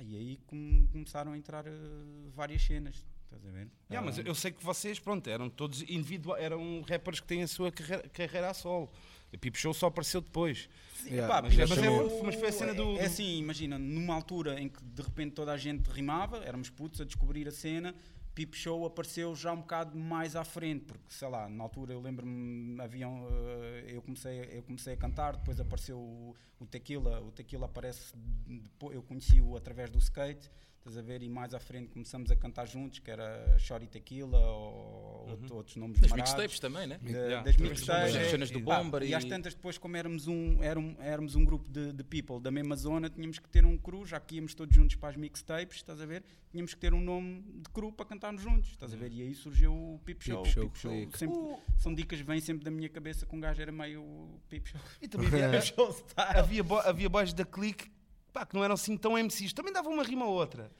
E 0.00 0.16
aí 0.16 0.38
come- 0.46 0.86
começaram 0.92 1.32
a 1.32 1.36
entrar 1.38 1.66
eh, 1.66 1.70
várias 2.34 2.62
cenas, 2.62 3.04
estás 3.24 3.44
a 3.44 3.50
ver? 3.50 3.68
Yeah, 3.90 4.04
mas 4.04 4.18
Ah, 4.18 4.22
eu 4.24 4.34
sei 4.34 4.52
que 4.52 4.64
vocês, 4.64 4.98
pronto, 5.00 5.28
eram 5.28 5.50
todos 5.50 5.82
individuais, 5.82 6.42
eram 6.42 6.82
rappers 6.82 7.18
que 7.20 7.26
têm 7.26 7.42
a 7.42 7.48
sua 7.48 7.72
carreira, 7.72 8.08
carreira 8.10 8.50
a 8.50 8.54
solo. 8.54 8.88
O 9.32 9.38
Peep 9.38 9.56
Show 9.56 9.74
só 9.74 9.88
apareceu 9.88 10.20
depois. 10.22 10.68
Yeah, 11.04 11.26
Pá, 11.28 11.42
mas 11.42 11.54
mas, 11.54 11.78
é- 11.78 12.22
mas 12.24 12.34
foi 12.36 12.48
a 12.48 12.52
cena 12.52 12.72
do- 12.74 12.96
É, 12.98 13.04
assim, 13.06 13.38
imagina, 13.38 13.78
numa 13.78 14.14
altura 14.14 14.58
em 14.60 14.68
que 14.68 14.82
de 14.82 15.02
repente 15.02 15.32
toda 15.32 15.52
a 15.52 15.56
gente 15.56 15.88
rimava, 15.90 16.38
éramos 16.44 16.70
putos 16.70 17.00
a 17.00 17.04
descobrir 17.04 17.46
a 17.46 17.52
cena, 17.52 17.94
Peep 18.38 18.54
Show 18.54 18.86
apareceu 18.86 19.34
já 19.34 19.52
um 19.52 19.56
bocado 19.56 19.98
mais 19.98 20.36
à 20.36 20.44
frente, 20.44 20.84
porque 20.84 21.02
sei 21.08 21.26
lá, 21.26 21.48
na 21.48 21.64
altura 21.64 21.92
eu 21.92 22.00
lembro-me, 22.00 22.80
haviam, 22.80 23.26
eh, 23.28 23.86
eu, 23.88 24.00
comecei, 24.00 24.48
eu 24.52 24.62
comecei 24.62 24.94
a 24.94 24.96
cantar, 24.96 25.34
depois 25.34 25.58
apareceu 25.58 25.98
o, 25.98 26.36
o 26.60 26.64
Tequila, 26.64 27.20
o 27.20 27.32
Tequila 27.32 27.66
aparece, 27.66 28.14
eu 28.92 29.02
conheci-o 29.02 29.56
através 29.56 29.90
do 29.90 29.98
skate, 29.98 30.48
estás 30.78 30.96
a 30.96 31.02
ver, 31.02 31.22
e 31.22 31.28
mais 31.28 31.52
à 31.52 31.60
frente 31.60 31.88
começamos 31.90 32.30
a 32.30 32.36
cantar 32.36 32.66
juntos, 32.66 32.98
que 32.98 33.10
era 33.10 33.58
Shorty 33.58 33.86
Tequila 33.86 34.38
ou 34.38 35.28
outro- 35.28 35.56
outros 35.56 35.76
nomes 35.76 35.98
marados. 36.00 36.16
mixtapes 36.16 36.58
também, 36.58 36.86
né? 36.86 36.98
Da- 37.02 37.08
Yeah. 37.10 37.42
das 37.42 37.56
mixtapes. 37.58 38.12
do 38.14 38.18
As 38.20 38.26
cenas 38.30 38.50
do 38.50 38.60
Bomber 38.60 39.02
e 39.02 39.08
e- 39.10 39.14
às 39.14 39.24
tantas 39.24 39.54
depois 39.54 39.76
como 39.76 39.96
éramos 39.96 40.26
um, 40.28 40.62
éram- 40.62 40.96
éramos 41.00 41.34
um 41.34 41.44
grupo 41.44 41.68
de, 41.70 41.92
de 41.92 42.02
people 42.04 42.40
da 42.40 42.50
mesma 42.50 42.74
zona, 42.76 43.10
tínhamos 43.10 43.38
que 43.38 43.48
ter 43.50 43.64
um 43.66 43.76
crew, 43.76 44.06
já 44.06 44.18
que 44.18 44.36
íamos 44.36 44.54
todos 44.54 44.74
juntos 44.74 44.96
para 44.96 45.10
as 45.10 45.16
mixtapes, 45.16 45.76
estás 45.76 46.00
a 46.00 46.06
ver? 46.06 46.24
Tínhamos 46.50 46.72
que 46.72 46.80
ter 46.80 46.94
um 46.94 47.00
nome 47.00 47.42
de 47.42 47.68
crew 47.70 47.92
para 47.92 48.06
cantarmos 48.06 48.40
juntos, 48.40 48.70
estás 48.70 48.94
a 48.94 48.96
ver? 48.96 49.12
E 49.12 49.20
aí 49.20 49.34
surgiu 49.34 49.72
o 49.74 50.00
Peep 50.04 50.22
Show. 50.22 50.42
Peep 50.42 50.52
Show, 50.54 50.62
Peep 50.64 50.76
Show 50.76 50.90
clique. 50.92 51.18
sempre- 51.18 51.36
O- 51.38 51.60
são 51.76 51.94
dicas 51.94 52.18
que 52.18 52.24
vêm 52.24 52.40
sempre 52.40 52.64
da 52.64 52.70
minha 52.70 52.88
cabeça 52.88 53.26
que 53.26 53.36
um 53.36 53.40
gajo 53.40 53.60
era 53.60 53.70
meio 53.72 54.40
Peep 54.48 54.66
Show. 54.68 54.80
E 55.02 55.08
também 55.08 55.28
havia, 55.28 55.60
havia, 56.16 56.62
bo- 56.64 56.78
havia 56.80 57.08
boys 57.10 57.34
da 57.34 57.44
Clique 57.44 57.90
pá, 58.38 58.46
que 58.46 58.54
não 58.54 58.62
eram 58.64 58.74
assim 58.74 58.96
tão 58.96 59.16
MCs, 59.18 59.52
também 59.52 59.72
davam 59.72 59.92
uma 59.92 60.02
rima 60.04 60.24
ou 60.24 60.32
outra. 60.32 60.70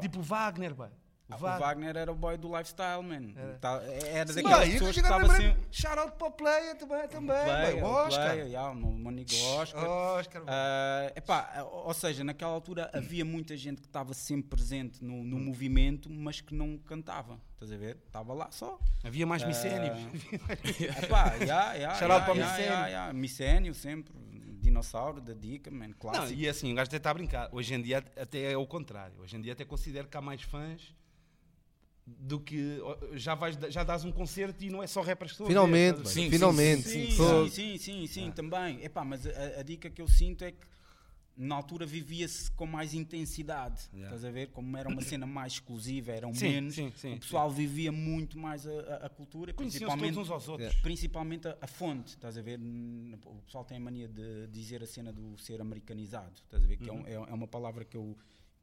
Tipo 0.00 0.20
o 0.20 0.22
Wagner, 0.22 0.74
pá. 0.74 0.86
O 1.28 1.32
Ah, 1.32 1.36
O 1.36 1.38
Wagner. 1.40 1.60
Wagner 1.60 1.96
era 1.96 2.10
o 2.12 2.14
boy 2.14 2.36
do 2.36 2.48
lifestyle, 2.56 3.02
man. 3.04 3.32
Era. 3.36 3.58
Tá- 3.58 3.80
Era 3.84 4.32
Sim, 4.32 4.42
daquelas 4.42 4.58
pá, 4.58 4.66
e 4.66 4.72
pessoas 4.72 4.94
que 4.94 5.00
estava 5.00 5.32
assim. 5.32 5.56
Shout 5.70 5.98
out 6.00 6.12
para 6.16 6.26
o 6.26 6.30
player 6.32 6.76
também, 6.76 7.08
também 7.08 7.26
Player, 7.44 7.84
o 7.84 7.86
Oscar. 7.88 8.24
player, 8.26 8.46
yeah, 8.46 8.70
o 8.70 8.74
meu 8.74 9.08
amigo 9.08 9.30
Oscar. 9.60 9.84
Oscar. 9.88 10.42
Ah, 10.48 11.12
epá, 11.14 11.62
ou 11.72 11.94
seja, 11.94 12.24
naquela 12.24 12.52
altura 12.52 12.90
havia 12.92 13.24
muita 13.24 13.56
gente 13.56 13.80
que 13.80 13.86
estava 13.86 14.12
sempre 14.12 14.48
presente 14.50 15.04
no, 15.04 15.22
no 15.22 15.38
movimento, 15.38 16.10
mas 16.10 16.40
que 16.40 16.52
não 16.54 16.76
cantava. 16.78 17.40
Estás 17.54 17.70
a 17.72 17.76
ver? 17.76 17.98
Estava 18.06 18.32
lá 18.34 18.48
só. 18.50 18.78
Havia 19.04 19.24
mais 19.26 19.44
micénios. 19.44 19.98
Epá, 21.02 21.34
yeah, 21.34 21.74
yeah, 21.74 21.94
Shout 21.94 22.10
out 22.12 22.24
yeah, 22.24 22.24
para 22.24 22.32
o 22.32 22.36
yeah, 22.36 22.52
Micénio. 22.56 22.72
yeah, 22.88 22.88
yeah. 22.88 23.74
Sempre. 23.74 24.14
Dinossauro 24.60 25.20
da 25.20 25.32
dica, 25.34 25.70
man, 25.70 25.88
Não, 25.88 25.94
clássico. 25.94 26.38
e 26.38 26.48
assim, 26.48 26.72
o 26.72 26.74
gajo 26.74 26.88
até 26.88 26.96
está 26.98 27.10
a 27.10 27.14
brincar. 27.14 27.48
Hoje 27.52 27.74
em 27.74 27.82
dia 27.82 27.98
até 28.16 28.52
é 28.52 28.56
o 28.56 28.66
contrário. 28.66 29.18
Hoje 29.20 29.36
em 29.36 29.40
dia 29.40 29.52
até 29.52 29.64
considero 29.64 30.06
que 30.08 30.16
há 30.16 30.20
mais 30.20 30.42
fãs 30.42 30.94
do 32.06 32.40
que 32.40 32.78
já, 33.12 33.34
vais, 33.34 33.56
já 33.68 33.84
dás 33.84 34.04
um 34.04 34.10
concerto 34.10 34.64
e 34.64 34.70
não 34.70 34.82
é 34.82 34.86
só 34.86 35.00
rappers 35.00 35.32
a 35.40 35.44
ver, 35.44 35.48
Finalmente, 35.48 36.08
Sim, 36.08 36.30
finalmente. 36.30 36.82
Sim, 36.88 37.10
Fogo. 37.12 37.48
sim, 37.48 37.78
sim, 37.78 37.78
sim, 37.78 38.06
sim, 38.06 38.30
também. 38.32 38.82
Epá, 38.84 39.04
mas 39.04 39.26
a, 39.26 39.60
a 39.60 39.62
dica 39.62 39.88
que 39.88 40.02
eu 40.02 40.08
sinto 40.08 40.44
é 40.44 40.50
que 40.52 40.66
na 41.36 41.54
altura 41.54 41.86
vivia-se 41.86 42.50
com 42.52 42.66
mais 42.66 42.92
intensidade. 42.92 43.88
Yeah. 43.94 44.14
Estás 44.14 44.24
a 44.24 44.30
ver? 44.30 44.48
Como 44.48 44.76
era 44.76 44.88
uma 44.88 45.00
cena 45.00 45.26
mais 45.26 45.54
exclusiva, 45.54 46.12
eram 46.12 46.34
Sim, 46.34 46.48
menos. 46.48 46.74
sim, 46.74 46.92
sim, 46.96 47.14
o 47.14 47.20
pessoal 47.20 47.50
vivia 47.50 47.90
muito 47.90 48.38
mais 48.38 48.66
a, 48.66 49.06
a- 49.06 49.08
cultura, 49.08 49.54
principalmente, 49.54 50.14
todos 50.14 50.28
uns 50.28 50.32
aos 50.32 50.48
outros. 50.48 50.74
Principalmente 50.82 51.48
a, 51.48 51.56
a 51.60 51.66
fonte. 51.66 52.08
Estás 52.10 52.36
a 52.36 52.42
ver? 52.42 52.60
O 52.60 53.42
pessoal 53.46 53.64
tem 53.64 53.76
a 53.78 53.80
mania 53.80 54.06
de 54.08 54.46
dizer 54.48 54.82
a 54.82 54.86
cena 54.86 55.12
do 55.12 55.36
ser 55.38 55.60
americanizado. 55.60 56.32
Estás 56.34 56.62
a 56.62 56.66
ver? 56.66 56.76
Que 56.76 56.90
é 56.90 56.92
um- 56.92 57.06
é, 57.06 57.12
é 57.14 57.34
uma 57.34 57.48
palavra 57.48 57.84
que 57.84 57.96
eu, 57.96 58.16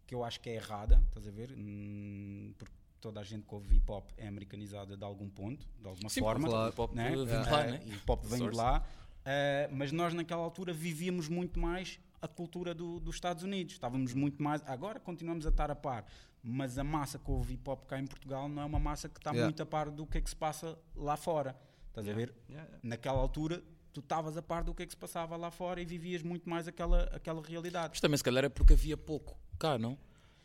que 0.05 0.13
eu 0.13 0.23
acho 0.23 0.39
que 0.39 0.49
é 0.49 0.55
errada. 0.55 1.01
Estás 1.07 1.27
a 1.27 1.31
ver? 1.31 1.53
Hum, 1.57 2.53
Porque 2.59 2.73
toda 3.01 3.19
a 3.21 3.23
gente 3.23 3.45
que 3.47 3.53
ouve 3.55 3.75
hip 3.75 3.89
hop 3.91 4.09
é 4.17 4.27
americanizada 4.27 4.95
de 4.95 5.03
algum 5.03 5.29
ponto, 5.29 5.65
de 5.79 5.87
alguma 5.87 6.09
Sim, 6.09 6.19
forma. 6.19 6.47
claro. 6.47 6.71
O 6.71 6.75
pop 6.75 6.95
né? 6.95 7.09
vem 7.15 7.25
de 7.25 7.31
Eh, 7.31 7.37
lá, 7.51 7.63
né? 7.63 7.81
E 7.85 7.93
o 7.95 7.99
pop 8.01 8.27
vem 8.27 8.49
de 8.49 8.55
lá. 8.55 8.85
Eh, 9.25 9.69
mas 9.73 9.91
nós 9.91 10.13
naquela 10.13 10.41
altura 10.43 10.71
vivíamos 10.73 11.27
muito 11.27 11.59
mais 11.59 11.99
a 12.21 12.27
cultura 12.27 12.73
do- 12.73 12.99
dos 12.99 13.15
Estados 13.15 13.43
Unidos. 13.43 13.73
Estávamos 13.73 14.13
muito 14.13 14.41
mais. 14.41 14.61
Agora 14.65 14.99
continuamos 14.99 15.45
a 15.45 15.49
estar 15.49 15.69
a 15.71 15.75
par. 15.75 16.05
Mas 16.43 16.77
a 16.77 16.83
massa 16.83 17.19
que 17.19 17.29
ouve 17.29 17.55
hip 17.55 17.69
hop 17.69 17.85
cá 17.85 17.99
em 17.99 18.05
Portugal 18.07 18.47
não 18.47 18.61
é 18.61 18.65
uma 18.65 18.79
massa 18.79 19.09
que 19.09 19.19
está 19.19 19.31
Yeah. 19.31 19.45
muito 19.47 19.61
a 19.61 19.65
par 19.65 19.89
do 19.89 20.05
que 20.05 20.17
é 20.17 20.21
que 20.21 20.29
se 20.29 20.35
passa 20.35 20.77
lá 20.95 21.17
fora. 21.17 21.55
Estás 21.89 22.07
a 22.07 22.13
ver? 22.13 22.33
Yeah, 22.49 22.65
yeah. 22.67 22.79
Naquela 22.83 23.19
altura 23.19 23.61
tu 23.91 23.99
estavas 23.99 24.37
a 24.37 24.41
par 24.41 24.63
do 24.63 24.73
que 24.73 24.83
é 24.83 24.85
que 24.85 24.91
se 24.93 24.97
passava 24.97 25.35
lá 25.35 25.49
fora 25.49 25.81
e 25.81 25.85
vivias 25.85 26.21
muito 26.21 26.47
mais 26.49 26.67
aquela, 26.67 27.03
aquela 27.05 27.41
realidade. 27.41 27.89
Mas 27.93 27.99
também 27.99 28.17
se 28.17 28.23
calhar 28.23 28.45
é 28.45 28.49
porque 28.49 28.73
havia 28.73 28.95
pouco 28.95 29.35
cá, 29.59 29.77
não? 29.77 29.97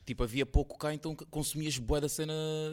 Tipo, 0.07 0.25
havia 0.25 0.45
pouco 0.47 0.77
cá, 0.79 0.93
então 0.93 1.15
consumias 1.15 1.79
bué 1.79 2.01
da 2.01 2.09
cena, 2.09 2.33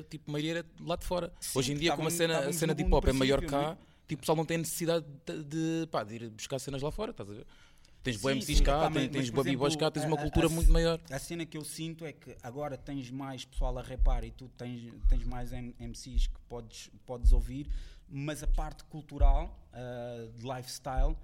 tipo, 0.09 0.31
maioria 0.31 0.59
era 0.59 0.65
lá 0.81 0.95
de 0.95 1.05
fora. 1.05 1.31
Sim, 1.39 1.59
Hoje 1.59 1.73
em 1.73 1.75
dia, 1.77 1.95
como 1.95 2.07
a 2.07 2.11
cena, 2.11 2.39
a 2.39 2.53
cena 2.53 2.73
de 2.73 2.81
hip 2.83 2.91
hop 2.93 3.05
é 3.07 3.13
maior 3.13 3.45
cá, 3.45 3.71
né? 3.71 3.77
tipo, 4.07 4.19
o 4.19 4.21
pessoal 4.21 4.35
não 4.37 4.45
tem 4.45 4.57
necessidade 4.57 5.05
de, 5.27 5.43
de, 5.43 5.87
pá, 5.91 6.03
de 6.03 6.15
ir 6.15 6.29
buscar 6.31 6.57
cenas 6.57 6.81
lá 6.81 6.89
fora, 6.91 7.11
estás 7.11 7.29
a 7.29 7.33
ver? 7.33 7.45
Tens 8.01 8.17
Sim, 8.21 8.29
MCs 8.29 8.61
cá, 8.61 8.79
pá, 8.79 8.91
tens, 8.91 9.09
tens 9.11 9.29
b-boys 9.29 9.47
exemplo, 9.73 9.77
cá, 9.77 9.91
tens 9.91 10.05
uma 10.05 10.15
a- 10.17 10.21
cultura 10.21 10.47
a- 10.47 10.49
muito 10.49 10.71
maior. 10.71 11.01
A 11.11 11.19
cena 11.19 11.45
que 11.45 11.57
eu 11.57 11.65
sinto 11.65 12.05
é 12.05 12.13
que 12.13 12.35
agora 12.41 12.77
tens 12.77 13.11
mais 13.11 13.43
pessoal 13.43 13.77
a 13.77 13.81
repar 13.81 14.23
e 14.23 14.31
tu 14.31 14.47
tens, 14.57 14.93
tens 15.09 15.23
mais 15.25 15.51
MCs 15.51 16.27
que 16.27 16.39
podes, 16.47 16.89
podes 17.05 17.31
ouvir, 17.33 17.69
mas 18.07 18.41
a 18.41 18.47
parte 18.47 18.83
cultural, 18.85 19.67
ah, 19.73 20.27
de 20.33 20.41
lifestyle, 20.47 21.15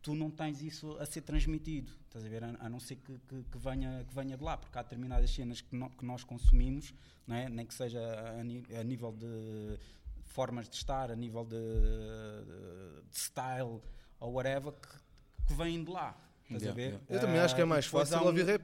tu 0.00 0.14
não 0.14 0.30
tens 0.30 0.62
isso 0.62 0.96
a 0.98 1.06
ser 1.06 1.20
transmitido, 1.20 1.92
estás 2.06 2.24
a 2.24 2.28
ver? 2.28 2.42
A, 2.44 2.56
a 2.60 2.68
não 2.68 2.80
ser 2.80 2.96
que, 2.96 3.12
que, 3.28 3.42
que 3.44 3.58
venha, 3.58 4.02
que 4.08 4.14
venha 4.14 4.36
de 4.36 4.42
lá, 4.42 4.56
porque 4.56 4.76
há 4.78 4.82
determinadas 4.82 5.30
cenas 5.30 5.60
que, 5.60 5.76
no- 5.76 5.90
que 5.90 6.04
nós 6.04 6.24
consumimos, 6.24 6.94
não 7.26 7.36
é? 7.36 7.48
nem 7.48 7.66
que 7.66 7.74
seja 7.74 8.00
a, 8.00 8.40
a 8.80 8.82
nível 8.84 9.12
de 9.12 9.78
formas 10.24 10.66
de 10.68 10.76
estar, 10.76 11.10
a 11.10 11.14
nível 11.14 11.44
de, 11.44 11.58
de 13.10 13.18
style 13.18 13.80
ou 14.18 14.32
whatever, 14.32 14.72
que, 14.72 14.88
que 15.52 15.58
vêm 15.58 15.84
de 15.84 15.90
lá. 15.90 16.16
Estás 16.44 16.62
a 16.62 16.66
Yeah, 16.66 16.74
ver? 16.74 16.82
yeah. 16.88 17.04
Eu 17.08 17.20
também 17.20 17.40
acho 17.40 17.54
que 17.54 17.60
é 17.60 17.64
Ah, 17.64 17.66
mais 17.66 17.86
fácil 17.86 18.18
um- 18.18 18.24
ouvir 18.26 18.44
rap, 18.44 18.62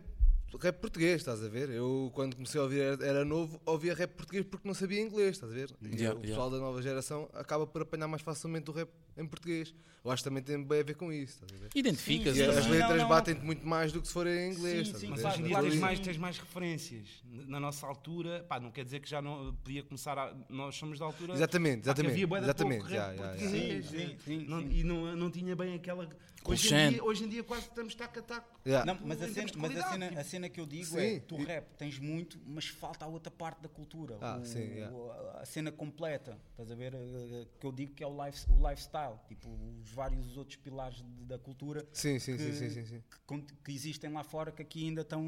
rap 0.61 0.81
português, 0.81 1.17
estás 1.21 1.43
a 1.45 1.49
ver? 1.49 1.71
Eu, 1.71 2.11
quando 2.15 2.35
comecei 2.35 2.61
a 2.61 2.65
ouvir, 2.65 2.81
era, 3.03 3.25
novo, 3.25 3.61
ouvia 3.65 3.95
rap 3.95 4.11
português 4.15 4.45
porque 4.45 4.67
não 4.67 4.75
sabia 4.75 5.01
inglês, 5.01 5.37
estás 5.37 5.53
a 5.53 5.55
ver? 5.55 5.71
E 5.83 5.97
Yeah, 5.97 6.19
o 6.19 6.23
pessoal 6.23 6.51
da 6.51 6.59
nova 6.59 6.83
geração 6.83 7.29
acaba 7.35 7.67
por 7.67 7.83
apanhar 7.83 8.09
mais 8.09 8.23
facilmente 8.23 8.71
o 8.71 8.75
rap 8.75 8.91
em 9.17 9.27
português. 9.27 9.75
Eu 10.05 10.11
acho 10.13 10.23
que 10.23 10.29
também 10.29 10.43
tem 10.43 10.63
bem 10.63 10.81
a 10.81 10.83
ver 10.85 10.95
com 10.95 11.13
isso, 11.13 11.35
estás 11.43 11.53
a 11.53 11.57
ver? 11.65 11.71
Identificas, 11.75 12.35
Sim, 12.37 12.43
E 12.43 12.45
sim, 12.45 12.59
as 12.59 12.65
sim. 12.65 12.71
letras 12.71 13.09
batem-te 13.09 13.45
muito 13.45 13.67
mais 13.67 13.93
do 13.93 14.01
que 14.01 14.07
se 14.07 14.13
for 14.15 14.27
em 14.27 14.53
inglês. 14.53 14.87
Sim, 14.89 14.95
estás 14.95 14.95
a 14.97 14.99
sim, 14.99 15.07
ver? 15.07 15.11
Mas 15.11 15.25
hoje 15.25 15.41
em 15.43 15.45
dia 15.45 15.61
tens 15.61 15.77
mais, 15.81 15.99
sim. 15.99 16.05
tens 16.05 16.17
mais 16.19 16.39
referências. 16.39 17.09
Na 17.25 17.61
nossa 17.61 17.87
altura, 17.87 18.45
pá, 18.49 18.61
não 18.61 18.71
quer 18.71 18.85
dizer 18.85 19.01
que 19.01 19.09
já 19.11 19.21
não 19.21 19.53
podia 19.57 19.83
começar 19.83 20.17
a. 20.17 20.35
Nós 20.49 20.77
somos 20.77 20.99
da 20.99 21.05
altura. 21.05 21.35
Exatamente, 21.35 21.81
exatamente. 21.85 22.23
havia 22.23 22.39
exatamente. 22.43 22.79
pouco 22.79 22.91
já, 22.95 23.13
Sim, 23.39 23.83
sim, 23.83 23.83
sim, 23.83 24.47
sim. 24.47 24.69
E 24.71 24.85
não, 24.85 25.17
não 25.17 25.31
tinha 25.31 25.55
bem 25.57 25.75
aquela. 25.75 26.09
Hoje 26.49 26.75
em, 26.75 26.91
dia, 26.91 27.05
hoje 27.05 27.25
em 27.25 27.29
dia 27.29 27.45
quase 27.45 27.67
estamos 27.69 27.95
taco 27.95 28.19
a 28.19 28.23
taco. 28.23 28.61
Yeah. 28.67 28.85
Não, 28.95 29.07
mas 29.07 29.23
a 29.23 29.29
cena, 29.29 29.51
mas 29.57 29.77
a 29.77 29.91
cena, 29.91 30.09
tipo. 30.09 30.21
a 30.21 30.25
cena 30.25 30.49
que 30.49 30.61
eu 30.61 30.67
digo 30.67 30.85
Sim. 30.87 30.99
é: 30.99 31.21
tu 31.21 31.37
E- 31.39 31.45
rap 31.45 31.75
tens 31.77 31.99
muito, 31.99 32.39
mas 32.47 32.67
falta 32.69 33.05
a 33.05 33.09
outra 33.09 33.31
parte 33.31 33.61
da 33.63 33.69
cultura. 33.69 34.17
Ah, 34.21 34.39
o- 34.41 34.45
sim, 34.45 34.59
yeah. 34.61 34.95
o- 34.97 35.11
a 35.39 35.45
cena 35.45 35.71
completa. 35.71 36.39
Estás 36.51 36.71
a 36.71 36.75
ver? 36.75 36.95
eh, 36.95 37.47
Que 37.61 37.67
eu 37.67 37.73
digo 37.73 37.95
que 37.95 38.03
é 38.03 38.07
o, 38.07 38.25
life, 38.27 38.45
o 38.51 38.69
lifestyle. 38.69 39.17
Tipo, 39.29 39.49
os 39.83 39.91
vários 39.93 40.37
outros 40.37 40.57
pilares 40.57 40.97
de- 40.99 41.25
da 41.25 41.39
cultura 41.39 41.87
Sim, 41.93 42.15
que, 42.15 42.21
sim, 42.21 42.39
sim, 42.39 42.85
sim. 42.87 43.03
que 43.27 43.43
que 43.65 43.73
existem 43.73 44.11
lá 44.13 44.25
fora 44.25 44.51
que 44.53 44.63
aqui 44.63 44.85
ainda 44.89 45.03
estão. 45.03 45.23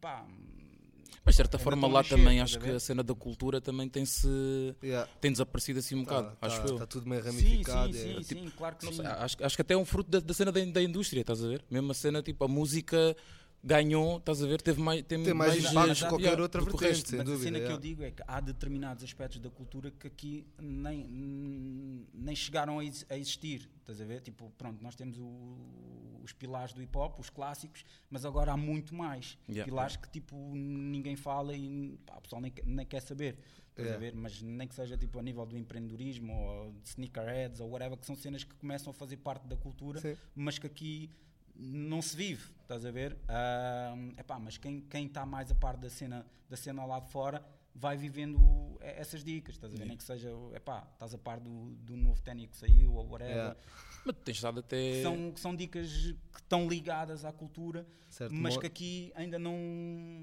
Pá, 0.00 0.26
Mas 1.24 1.34
de 1.34 1.36
certa 1.36 1.58
forma 1.58 1.86
lá 1.88 2.00
nascer, 2.02 2.16
também 2.16 2.40
acho 2.40 2.58
que 2.58 2.70
a 2.70 2.78
cena 2.80 3.02
da 3.02 3.14
cultura 3.14 3.60
também 3.60 3.88
tem-se 3.88 4.26
Yeah. 4.82 5.08
tem 5.20 5.32
desaparecido 5.32 5.78
assim 5.80 5.94
um 5.96 6.04
bocado, 6.04 6.36
Tá, 6.36 6.46
acho 6.46 6.62
tá, 6.62 6.68
eu. 6.68 6.76
tá 6.78 6.86
tudo 6.86 7.08
meio 7.08 7.22
sim, 7.22 7.28
ramificado. 7.28 7.92
sim, 7.92 8.10
é. 8.10 8.14
sim, 8.14 8.22
sim, 8.22 8.52
claro 8.56 8.76
que 8.76 8.84
Não 8.84 8.92
sim. 8.92 8.98
sei, 8.98 9.06
acho, 9.06 9.36
acho 9.44 9.56
que 9.56 9.62
até 9.62 9.74
é 9.74 9.76
um 9.76 9.84
fruto 9.84 10.10
da, 10.10 10.20
da 10.20 10.34
cena 10.34 10.52
da, 10.52 10.64
da 10.64 10.82
indústria, 10.82 11.20
estás 11.20 11.42
a 11.44 11.48
ver? 11.48 11.64
Mesmo 11.70 11.90
a 11.90 11.94
cena, 11.94 12.22
tipo, 12.22 12.44
a 12.44 12.48
música 12.48 13.16
ganhou, 13.62 14.18
estás 14.18 14.42
a 14.42 14.46
ver? 14.46 14.62
Teve 14.62 14.80
mais, 14.80 15.02
tem, 15.02 15.22
Tem 15.22 15.34
mais 15.34 15.52
impacto 15.56 15.72
impacto 15.72 15.94
que 15.94 16.02
que 16.02 16.08
qualquer 16.08 16.40
outra 16.40 16.60
vertente, 16.62 16.84
resto. 16.84 17.08
sem 17.08 17.18
Mas 17.18 17.28
a 17.28 17.30
dúvida. 17.32 17.52
cena 17.58 17.66
que 17.66 17.72
eu 17.72 17.78
digo 17.78 18.02
é 18.04 18.10
que 18.10 18.22
há 18.26 18.40
determinados 18.40 19.02
aspectos 19.02 19.40
da 19.40 19.50
cultura 19.50 19.90
que 19.90 20.06
aqui 20.06 20.46
nem, 20.60 22.06
nem 22.14 22.34
chegaram 22.36 22.78
a 22.78 22.84
ex- 22.84 23.04
a 23.08 23.16
existir. 23.16 23.68
Estás 23.80 24.00
a 24.00 24.04
ver? 24.04 24.20
Tipo, 24.20 24.50
pronto, 24.56 24.82
nós 24.82 24.94
temos 24.94 25.18
o- 25.18 26.20
os 26.22 26.32
pilares 26.32 26.72
do 26.72 26.82
hip 26.82 26.96
hop, 26.96 27.18
os 27.20 27.30
clássicos, 27.30 27.84
mas 28.10 28.24
agora 28.24 28.52
há 28.52 28.56
muito 28.56 28.94
mais. 28.94 29.38
Yeah. 29.48 29.64
Pilares 29.70 29.96
que 29.96 30.08
tipo 30.10 30.36
ninguém 30.54 31.16
fala 31.16 31.54
e 31.54 31.98
pá, 32.04 32.16
o 32.18 32.20
pessoal 32.22 32.40
nem, 32.42 32.52
nem 32.64 32.84
quer 32.86 33.00
saber. 33.00 33.38
Estás 33.70 33.88
a 33.88 33.92
Yeah. 33.92 33.98
ver? 33.98 34.14
Mas 34.14 34.40
nem 34.42 34.66
que 34.66 34.74
seja 34.74 34.96
tipo 34.96 35.18
a 35.18 35.22
nível 35.22 35.44
do 35.44 35.56
empreendedorismo 35.56 36.32
ou 36.32 36.72
de 36.82 36.88
sneakerheads 36.88 37.60
ou 37.60 37.68
whatever, 37.70 37.96
que 37.98 38.06
são 38.06 38.14
cenas 38.16 38.42
que 38.42 38.54
começam 38.54 38.90
a 38.90 38.94
fazer 38.94 39.18
parte 39.18 39.46
da 39.46 39.56
cultura, 39.56 40.00
Sim. 40.00 40.16
mas 40.34 40.58
que 40.58 40.66
aqui 40.66 41.10
não 41.58 42.02
se 42.02 42.16
vive, 42.16 42.50
estás 42.62 42.84
a 42.84 42.90
ver? 42.90 43.16
Ahm, 43.28 44.10
epá, 44.18 44.38
mas 44.38 44.58
quem 44.58 44.80
quem 44.80 45.06
está 45.06 45.24
mais 45.24 45.50
a 45.50 45.54
par 45.54 45.76
da 45.76 45.88
cena, 45.90 46.26
da 46.48 46.56
cena 46.56 46.84
lá 46.84 47.00
de 47.00 47.10
fora 47.10 47.44
vai 47.74 47.96
vivendo 47.96 48.38
essas 48.80 49.22
dicas, 49.22 49.54
estás 49.54 49.72
a 49.72 49.76
ver? 49.76 49.84
Nem 49.84 49.96
que 49.96 50.04
seja, 50.04 50.30
epá, 50.54 50.88
estás 50.94 51.12
a 51.12 51.18
par 51.18 51.38
do, 51.38 51.74
do 51.76 51.96
novo 51.96 52.20
ténis 52.22 52.48
que 52.48 52.56
saiu 52.56 52.94
ou 52.94 53.06
whatever. 53.06 53.56
Mas 54.04 54.16
tens 54.24 54.36
estado 54.36 54.60
até. 54.60 55.02
São, 55.02 55.32
são 55.36 55.54
dicas 55.54 55.90
que 56.32 56.40
estão 56.40 56.68
ligadas 56.68 57.24
à 57.24 57.32
cultura, 57.32 57.86
Certo 58.08 58.32
mas 58.34 58.56
que 58.56 58.66
aqui 58.66 59.12
ainda 59.14 59.38
não. 59.38 59.54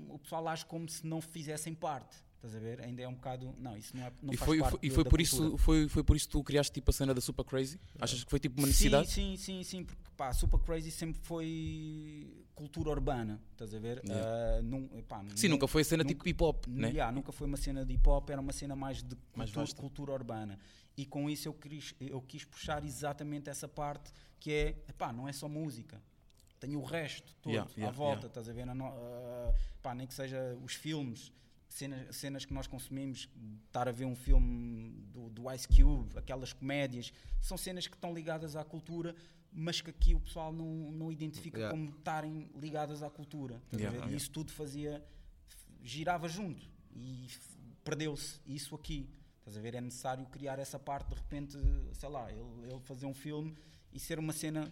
O 0.10 0.20
pessoal 0.20 0.48
age 0.48 0.66
como 0.66 0.90
se 0.90 1.06
não 1.06 1.22
fizessem 1.22 1.76
parte. 1.76 2.23
Estás 2.44 2.56
a 2.58 2.60
ver? 2.60 2.82
Ainda 2.82 3.02
é 3.02 3.08
um 3.08 3.14
bocado. 3.14 3.56
Não, 3.58 3.78
isso 3.78 3.96
não, 3.96 4.04
é, 4.04 4.12
não 4.22 4.34
E 4.34 4.36
faz 4.36 4.48
foi, 4.50 4.58
e 4.82 4.90
foi 4.90 5.04
da 5.06 5.10
por 5.10 5.22
isso 5.22 5.58
foi, 5.58 5.88
foi 5.88 6.04
por 6.04 6.14
isso 6.18 6.28
que 6.28 6.32
tu 6.34 6.44
criaste 6.44 6.74
tipo 6.74 6.90
a 6.92 6.94
cena 6.94 7.14
da 7.14 7.22
Super 7.22 7.46
Crazy? 7.46 7.80
Achas 7.98 8.22
que 8.22 8.30
foi 8.30 8.38
tipo 8.38 8.60
uma 8.60 8.68
necessidade? 8.68 9.10
Sim, 9.10 9.38
sim, 9.38 9.62
sim, 9.62 9.64
sim, 9.64 9.84
porque 9.86 10.02
pá, 10.18 10.34
Super 10.34 10.60
Crazy 10.60 10.92
sempre 10.92 11.22
foi 11.22 12.46
cultura 12.54 12.90
urbana, 12.90 13.40
estás 13.54 13.74
a 13.74 13.80
ver? 13.80 14.02
Yeah. 14.06 14.58
Ah, 14.58 14.62
num- 14.62 14.90
pá, 15.08 15.24
Sim, 15.38 15.48
nun- 15.48 15.54
nunca 15.54 15.68
foi 15.70 15.84
a 15.84 15.86
cena 15.86 16.04
nunca- 16.04 16.14
tipo 16.16 16.28
hip 16.28 16.44
hop, 16.44 16.68
né? 16.68 16.90
Yeah, 16.90 17.12
nunca 17.14 17.32
foi 17.32 17.48
uma 17.48 17.56
cena 17.56 17.86
de 17.86 17.94
hip 17.94 18.10
hop, 18.10 18.30
era 18.30 18.42
uma 18.42 18.52
cena 18.52 18.76
mais 18.76 19.02
de 19.02 19.16
Mais 19.34 19.50
cultura, 19.50 19.78
cultura 19.80 20.12
urbana. 20.12 20.60
E 20.98 21.06
com 21.06 21.30
isso 21.30 21.48
eu 21.48 21.54
quis, 21.54 21.96
eu 21.98 22.22
quis 22.22 22.44
puxar 22.44 22.84
exatamente 22.84 23.50
essa 23.50 23.70
parte 23.70 24.12
que 24.38 24.52
é, 24.52 24.68
epá, 24.90 25.14
não 25.14 25.30
é 25.30 25.32
só 25.32 25.48
música. 25.48 26.04
Tem 26.60 26.76
o 26.76 26.84
resto 26.84 27.34
todo 27.42 27.54
Yeah, 27.54 27.72
à 27.88 27.90
volta, 27.92 28.28
estás 28.28 28.50
a 28.50 28.54
ver? 28.54 28.68
Ah, 28.70 29.54
pá, 29.82 29.96
nem 29.96 30.06
que 30.06 30.14
seja 30.14 30.58
os 30.62 30.74
filmes, 30.76 31.32
cenas, 31.74 32.16
cenas 32.16 32.46
que 32.46 32.54
nós 32.54 32.68
consumimos, 32.68 33.28
estar 33.66 33.88
a 33.88 33.92
ver 33.92 34.06
um 34.06 34.16
filme 34.16 34.92
do, 35.12 35.30
do 35.30 35.52
Ice 35.52 35.68
Cube, 35.68 36.18
aquelas 36.18 36.54
comédias, 36.54 37.12
são 37.42 37.58
cenas 37.58 37.88
que 37.88 37.96
estão 37.96 38.14
ligadas 38.14 38.56
à 38.56 38.64
cultura, 38.64 39.16
mas 39.52 39.82
que 39.82 39.90
aqui 39.90 40.14
o 40.14 40.20
pessoal 40.20 40.52
não, 40.54 40.92
não 40.92 41.12
identifica 41.12 41.58
Yeah. 41.58 41.76
como 41.76 41.98
estarem 41.98 42.50
ligadas 42.56 43.02
à 43.04 43.10
cultura. 43.10 43.62
Yeah, 43.72 43.96
yeah. 43.96 44.12
E 44.12 44.16
isso 44.16 44.30
tudo 44.32 44.52
fazia, 44.52 45.04
girava 45.84 46.28
junto 46.28 46.68
e 46.92 47.28
perdeu-se 47.84 48.40
isso 48.46 48.76
aqui. 48.76 49.10
Estás 49.40 49.58
a 49.58 49.62
ver? 49.62 49.76
É 49.76 49.82
necessário 49.82 50.26
criar 50.28 50.58
essa 50.60 50.80
parte, 50.80 51.10
de 51.10 51.16
repente, 51.16 51.58
sei 51.94 52.10
lá, 52.10 52.32
ele, 52.32 52.72
ele 52.72 52.80
fazer 52.82 53.06
um 53.06 53.14
filme 53.14 53.56
e 53.92 54.00
ser 54.00 54.18
uma 54.20 54.32
cena 54.32 54.72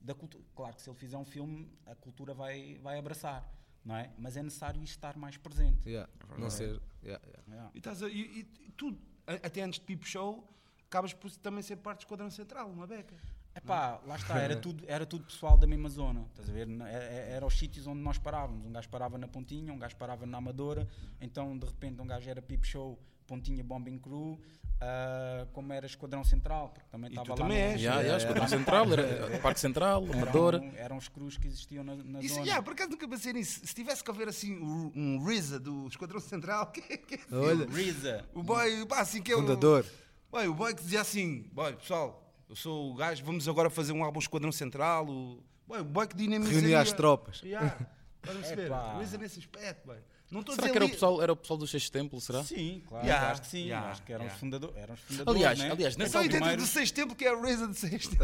da 0.00 0.14
cultura. 0.14 0.44
Claro 0.54 0.76
que 0.76 0.82
se 0.82 0.88
ele 0.90 0.96
fizer 0.98 1.16
um 1.16 1.24
filme, 1.24 1.68
a 1.86 1.94
cultura 1.94 2.32
vai, 2.34 2.78
vai 2.82 2.98
abraçar, 2.98 3.50
não 3.84 3.96
é? 3.96 4.10
Mas 4.18 4.36
é 4.36 4.42
necessário 4.42 4.82
estar 4.82 5.16
mais 5.16 5.36
presente. 5.36 5.88
Yeah. 5.88 6.10
Não 6.38 6.50
ser. 6.50 6.80
yeah, 7.02 7.22
yeah. 7.26 7.42
Yeah. 7.48 7.70
E, 7.74 7.78
estás 7.78 8.02
a- 8.02 8.08
e- 8.08 8.40
e 8.40 8.70
tu, 8.76 8.96
até 9.26 9.62
antes 9.62 9.78
de 9.78 9.86
Pipo 9.86 10.06
Show, 10.06 10.48
acabas 10.86 11.12
por 11.12 11.30
também 11.36 11.62
ser 11.62 11.76
parte 11.76 11.98
do 11.98 12.02
Esquadrão 12.02 12.30
Central, 12.30 12.70
uma 12.70 12.86
beca. 12.86 13.14
Epá, 13.56 14.00
lá 14.04 14.16
está, 14.16 14.36
era 14.38 14.56
tudo, 14.60 14.84
era 14.88 15.06
tudo 15.06 15.24
pessoal 15.26 15.56
da 15.56 15.66
mesma 15.66 15.88
zona, 15.88 16.26
estás 16.30 16.48
a 16.48 16.52
ver? 16.52 16.68
Era, 16.68 17.04
era 17.04 17.46
os 17.46 17.56
sítios 17.56 17.86
onde 17.86 18.00
nós 18.00 18.18
parávamos. 18.18 18.66
Um 18.66 18.72
gajo 18.72 18.88
parava 18.88 19.16
na 19.16 19.28
Pontinha, 19.28 19.72
um 19.72 19.78
gajo 19.78 19.96
parava 19.96 20.26
na 20.26 20.38
Amadora, 20.38 20.88
então 21.20 21.56
de 21.56 21.64
repente 21.66 22.00
um 22.02 22.06
gajo 22.06 22.28
era 22.28 22.42
Pip 22.42 22.66
Show, 22.66 22.98
Pontinha 23.26 23.62
Bombing 23.64 23.98
Crew, 23.98 24.38
ah, 24.80 25.46
como 25.52 25.72
era 25.72 25.86
Esquadrão 25.86 26.22
Central, 26.24 26.68
porque 26.70 26.88
também 26.90 27.08
estava 27.10 27.30
lá. 27.30 27.36
também 27.36 27.58
no- 27.58 27.64
és, 27.72 27.80
Yeah, 27.80 28.00
É, 28.00 28.04
yeah, 28.04 28.16
Esquadrão. 28.22 28.48
Central, 28.48 28.92
era 28.92 29.38
Parque 29.40 29.60
Central, 29.60 30.04
Amadora. 30.12 30.58
Eram, 30.58 30.72
eram 30.76 30.96
os 30.98 31.08
crus 31.08 31.36
que 31.38 31.46
existiam 31.46 31.82
na, 31.84 31.96
na 31.96 32.20
Isso, 32.20 32.34
zona. 32.34 32.46
yeah, 32.46 32.62
por 32.62 32.72
acaso 32.72 32.90
nunca 32.90 33.08
pensei 33.08 33.32
nisso. 33.32 33.60
Se 33.64 33.74
tivesse 33.74 34.02
que 34.04 34.10
haver 34.10 34.28
assim 34.28 34.54
um, 34.54 35.24
RZA 35.24 35.58
do 35.58 35.86
Esquadrão 35.88 36.20
Central, 36.20 36.66
que, 36.72 36.80
que 36.98 37.14
é 37.14 37.20
Olha, 37.34 37.66
Reza. 37.66 38.24
o 38.34 38.42
boy, 38.42 38.84
pá, 38.86 39.00
assim 39.00 39.22
que 39.22 39.32
é 39.32 39.36
o. 39.36 39.40
fundador. 39.40 39.86
Boy, 40.30 40.48
o 40.48 40.54
boy 40.54 40.74
que 40.74 40.82
dizia 40.82 41.00
assim: 41.00 41.48
boy, 41.52 41.72
pessoal, 41.76 42.22
eu 42.48 42.56
sou 42.56 42.90
o 42.92 42.94
gajo, 42.94 43.24
vamos 43.24 43.48
agora 43.48 43.70
fazer 43.70 43.92
um 43.92 44.02
álbum 44.04 44.18
Esquadrão 44.18 44.52
Central, 44.52 45.06
o 45.08 45.42
Boy, 45.66 45.80
o 45.80 45.84
boy 45.84 46.06
que 46.06 46.14
dinamizaria... 46.14 46.60
Reunia 46.60 46.80
as 46.80 46.92
tropas. 46.92 47.40
Yeah. 47.42 47.74
Estás 48.16 48.36
a 48.36 48.40
perceber? 48.40 48.66
Epá. 48.66 48.98
Reza 48.98 49.16
nesse 49.16 49.38
aspecto, 49.38 49.86
boy. 49.86 49.96
Não 50.30 50.42
Será 50.42 50.68
que 50.68 50.76
era 50.76 50.84
o 50.84 50.88
pessoal, 50.90 51.22
era 51.22 51.32
o 51.32 51.36
pessoal 51.36 51.58
do 51.58 51.66
Sexto 51.66 51.92
Templo, 51.92 52.20
será? 52.20 52.42
Sim, 52.42 52.82
claro. 52.88 53.06
Yeah, 53.06 53.30
acho 53.30 53.42
que 53.42 53.46
sim. 53.48 53.64
yeah, 53.66 53.90
acho 53.90 54.02
que 54.02 54.12
eram, 54.12 54.24
yeah. 54.24 54.34
os, 54.34 54.40
fundador, 54.40 54.72
eram 54.76 54.94
os 54.94 55.00
fundadores. 55.00 55.36
Aliás, 55.36 55.58
né? 55.58 55.70
aliás, 55.70 55.96
nessa 55.96 56.10
Então, 56.10 56.20
e 56.22 56.24
dentro 56.24 56.38
primeiro- 56.40 56.62
do 56.62 56.66
sexto 56.68 56.94
templo 56.94 57.14
que 57.14 57.24
é 57.24 57.28
a 57.30 57.40
Reza 57.40 57.68
de 57.68 57.76
sexto. 57.78 58.16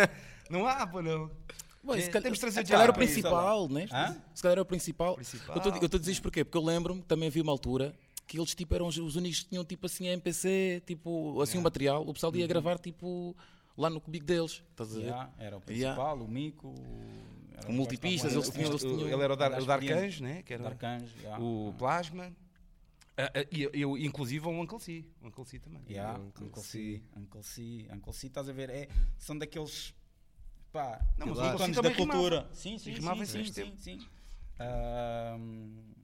não 0.48 0.66
há, 0.66 0.86
pô, 0.86 1.02
não. 1.02 1.30
Ué, 1.84 1.98
É, 1.98 2.00
se 2.02 2.06
calhar, 2.08 2.22
temos 2.22 2.38
de 2.38 2.40
trazer 2.40 2.64
se 2.66 2.72
calhar 2.72 2.84
era 2.84 2.92
o 2.92 2.94
já, 2.96 3.04
isso, 3.04 3.12
principal, 3.14 3.68
né? 3.68 3.86
Hã? 3.92 4.16
Se 4.34 4.42
calhar 4.42 4.52
era 4.54 4.62
o 4.62 4.64
principal. 4.64 5.14
Principal. 5.14 5.56
Eu 5.56 5.72
estou 5.84 5.96
a 5.96 6.00
dizer 6.00 6.12
isto 6.12 6.22
porquê? 6.22 6.44
Porque 6.44 6.56
eu 6.58 6.64
lembro-me, 6.64 7.02
também 7.02 7.28
havia 7.28 7.42
uma 7.42 7.52
altura 7.52 7.94
que 8.26 8.38
eles 8.38 8.54
tipo, 8.54 8.74
eram 8.74 8.86
os, 8.86 8.96
os 8.98 9.16
únicos 9.16 9.42
que 9.42 9.48
tinham 9.48 9.64
tipo 9.64 9.86
assim 9.86 10.08
a 10.08 10.12
MPC, 10.12 10.82
tipo, 10.86 11.40
assim 11.40 11.58
o 11.58 11.62
material. 11.62 12.02
O 12.06 12.12
pessoal 12.12 12.34
ia 12.36 12.42
Uhum. 12.42 12.48
gravar 12.48 12.78
tipo 12.78 13.34
lá 13.78 13.88
no 13.88 14.00
cubico 14.00 14.26
deles. 14.26 14.62
Estás 14.70 14.90
a 14.92 14.94
ver? 14.98 15.04
Yeah, 15.06 15.32
era 15.38 15.56
o 15.56 15.60
principal, 15.60 16.18
o 16.20 16.28
Mico. 16.28 16.74
era 17.56 17.66
O 17.68 17.70
os 17.70 17.76
multipistas, 17.76 18.32
que 18.32 18.38
eles 18.38 18.50
tinham- 18.50 18.70
eles 18.70 18.80
tinham- 18.82 19.08
Ele 19.08 19.22
era 19.22 19.32
o, 19.32 19.36
Dar, 19.36 19.60
o 19.60 19.64
Dark 19.64 19.82
experiente. 19.82 20.06
Anjo, 20.06 20.22
né? 20.24 20.42
Que 20.42 20.54
era 20.54 20.62
Dark 20.64 20.82
Anjo, 20.84 21.16
yeah. 21.20 21.42
o 21.42 21.72
Plasma. 21.78 22.36
Ah, 23.16 23.30
e 23.50 23.62
eu, 23.62 23.70
eu, 23.74 23.98
inclusive, 23.98 24.46
o 24.46 24.50
Uncle 24.50 24.78
C. 24.78 25.04
O 25.22 25.26
Uncle 25.26 25.44
C 25.44 25.58
também. 25.58 25.82
Yeah, 25.88 26.20
Uncle 26.20 26.46
Uncle 26.46 26.62
C. 26.62 26.68
C, 26.68 27.02
Uncle 27.16 27.42
C, 27.42 27.86
Uncle 27.92 28.12
C, 28.12 28.26
estás 28.28 28.48
a 28.48 28.52
ver? 28.52 28.70
É, 28.70 28.88
são 29.18 29.36
daqueles 29.38 29.92
pá, 30.72 31.00
Não, 31.16 31.26
mas 31.28 31.38
o 31.38 31.40
ícones 31.46 31.60
Uncle 31.62 31.74
C 31.74 31.82
da 31.82 31.94
cultura. 31.94 32.36
rimava. 32.40 32.54
Sim, 32.54 32.78
sim, 32.78 32.92
Rimava 32.92 33.26
sim, 33.26 33.44
sim, 33.44 33.52
sim, 33.52 33.76
sim. 33.78 34.06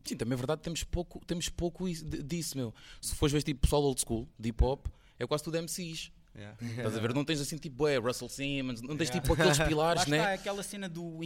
Sim, 0.05 0.17
também 0.17 0.35
é 0.35 0.37
verdade, 0.37 0.61
temos 0.63 0.85
pouco, 0.85 1.25
temos 1.25 1.49
pouco 1.49 1.85
disso, 2.25 2.57
meu. 2.57 2.75
Se 3.01 3.15
fores 3.15 3.33
ver 3.33 3.43
tipo 3.43 3.61
pessoal 3.61 3.83
old 3.83 4.01
school, 4.01 4.29
de 4.39 4.49
hip 4.51 4.63
hop, 4.65 4.87
é 5.19 5.27
quase 5.27 5.43
tudo 5.45 5.57
MCs. 5.59 6.13
Yeah. 6.37 6.57
Estás 6.61 6.97
a 6.97 7.01
ver? 7.01 7.15
Não 7.15 7.25
tens 7.25 7.41
assim 7.41 7.57
tipo, 7.57 7.87
é, 7.87 7.97
Russell 7.97 8.29
Simmons, 8.29 8.83
não 8.83 8.97
tens 8.97 9.11
tipo 9.11 9.33
aqueles 9.33 9.57
lá 9.59 9.67
pilares, 9.67 10.03
está, 10.03 10.11
né? 10.17 10.35
aquela 10.35 10.63
cena 10.63 10.89
do 10.89 11.23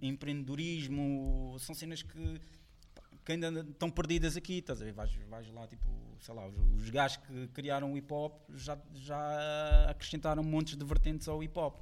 empreendedorismo, 0.00 1.56
são 1.60 1.74
cenas 1.74 2.02
que, 2.02 2.40
que 3.24 3.32
ainda 3.32 3.60
estão 3.60 3.90
perdidas 3.90 4.36
aqui, 4.36 4.58
estás 4.58 4.80
a 4.80 4.84
ver? 4.86 4.92
Vais, 4.92 5.10
vais 5.28 5.52
lá, 5.52 5.66
tipo, 5.66 5.86
sei 6.20 6.34
lá, 6.34 6.46
os, 6.46 6.54
os 6.82 6.88
gajos 6.90 7.18
que 7.18 7.48
criaram 7.48 7.92
o 7.92 7.98
hip 7.98 8.10
hop 8.12 8.40
já, 8.54 8.78
já 8.94 9.86
acrescentaram 9.90 10.42
montes 10.42 10.76
de 10.76 10.84
vertentes 10.84 11.28
ao 11.28 11.42
hip 11.42 11.58
hop. 11.58 11.80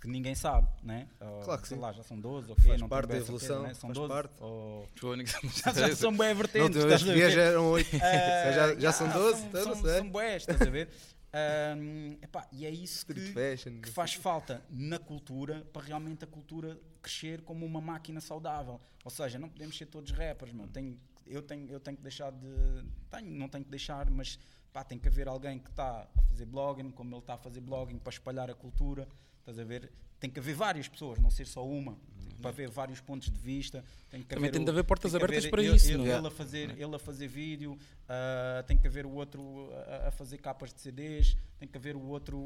Que 0.00 0.08
ninguém 0.10 0.34
sabe, 0.34 0.68
né? 0.82 1.08
Ou, 1.18 1.40
Claro 1.40 1.62
que 1.62 1.68
sei 1.68 1.78
sim. 1.78 1.82
lá, 1.82 1.90
já 1.90 2.02
são 2.02 2.20
12, 2.20 2.52
ok? 2.52 2.64
Faz 2.66 2.78
não 2.78 2.88
parte 2.90 3.06
da 3.08 3.14
bem 3.14 3.24
certeza, 3.24 3.52
evolução, 3.54 3.62
né? 3.62 3.72
São 3.72 3.88
faz 3.88 3.98
12, 3.98 4.12
parte. 4.12 4.34
ou- 4.42 4.88
já, 5.64 5.72
já 5.72 5.96
são 5.96 6.14
bem 6.14 6.34
vertentes, 6.34 6.84
vez 6.84 7.00
estás 7.00 7.08
a 7.08 7.14
ver? 7.14 7.30
já 7.30 7.40
eram 7.40 7.70
8. 7.70 7.96
Ah, 7.96 8.52
já, 8.52 8.74
já 8.74 8.92
são 8.92 9.06
ah, 9.06 9.12
12, 9.14 9.40
são, 9.40 9.50
não 9.50 9.62
são, 9.62 9.74
sei. 9.82 9.98
são 9.98 10.12
estás 10.36 10.60
a 10.60 10.70
ver? 10.70 10.90
Ahm, 11.36 12.16
epá, 12.22 12.46
e 12.52 12.64
é 12.64 12.70
isso 12.70 13.04
que, 13.04 13.12
fashion. 13.32 13.80
que 13.80 13.88
faz 13.90 14.14
falta 14.14 14.62
na 14.70 15.00
cultura 15.00 15.64
para 15.72 15.82
realmente 15.82 16.22
a 16.22 16.28
cultura 16.28 16.78
crescer 17.02 17.42
como 17.42 17.66
uma 17.66 17.80
máquina 17.80 18.20
saudável. 18.20 18.80
Ou 19.04 19.10
seja, 19.10 19.36
não 19.36 19.48
podemos 19.48 19.76
ser 19.76 19.86
todos 19.86 20.12
rappers, 20.12 20.52
meu. 20.52 20.68
Tenho, 20.68 20.96
eu, 21.26 21.42
tenho, 21.42 21.68
eu 21.68 21.80
tenho 21.80 21.96
que 21.96 22.02
deixar 22.04 22.30
de. 22.30 22.84
Tenho, 23.10 23.30
não 23.32 23.48
tenho 23.48 23.64
que 23.64 23.70
deixar, 23.70 24.08
mas 24.10 24.38
pá, 24.72 24.84
tem 24.84 24.96
que 24.96 25.08
haver 25.08 25.26
alguém 25.26 25.58
que 25.58 25.70
está 25.70 26.08
a 26.16 26.22
fazer 26.22 26.46
blogging, 26.46 26.92
como 26.92 27.12
ele 27.12 27.20
está 27.20 27.34
a 27.34 27.38
fazer 27.38 27.60
blogging 27.60 27.98
para 27.98 28.12
espalhar 28.12 28.48
a 28.48 28.54
cultura. 28.54 29.08
Estás 29.44 29.58
a 29.58 29.64
ver? 29.64 29.90
Tem 30.18 30.30
que 30.30 30.38
haver 30.40 30.54
várias 30.54 30.88
pessoas, 30.88 31.18
não 31.18 31.30
ser 31.30 31.46
só 31.46 31.66
uma. 31.66 31.98
Para 32.40 32.50
ver 32.50 32.68
vários 32.70 33.00
pontos 33.00 33.30
de 33.30 33.38
vista. 33.38 33.84
Tem 34.10 34.20
que 34.22 34.26
Também 34.28 34.44
haver 34.48 34.52
tem 34.52 34.62
o- 34.62 34.64
de 34.64 34.70
haver 34.70 34.84
portas 34.84 35.10
que 35.12 35.16
abertas 35.16 35.38
haver 35.38 35.50
para 35.50 35.62
ele- 35.62 35.76
isso, 35.76 35.88
ele- 35.88 35.98
não 35.98 36.06
é? 36.06 36.16
ele 36.18 36.26
a 36.26 36.30
fazer, 36.30 36.70
ele 36.78 36.94
a 36.94 36.98
fazer 36.98 37.28
vídeo, 37.28 37.78
ah, 38.08 38.64
tem 38.66 38.76
que 38.76 38.86
haver 38.86 39.06
o 39.06 39.10
outro 39.12 39.68
a, 40.04 40.08
a 40.08 40.10
fazer 40.10 40.38
capas 40.38 40.72
de 40.72 40.80
CDs, 40.80 41.36
tem 41.58 41.66
que 41.68 41.76
haver 41.76 41.94
o 41.96 42.02
outro 42.02 42.38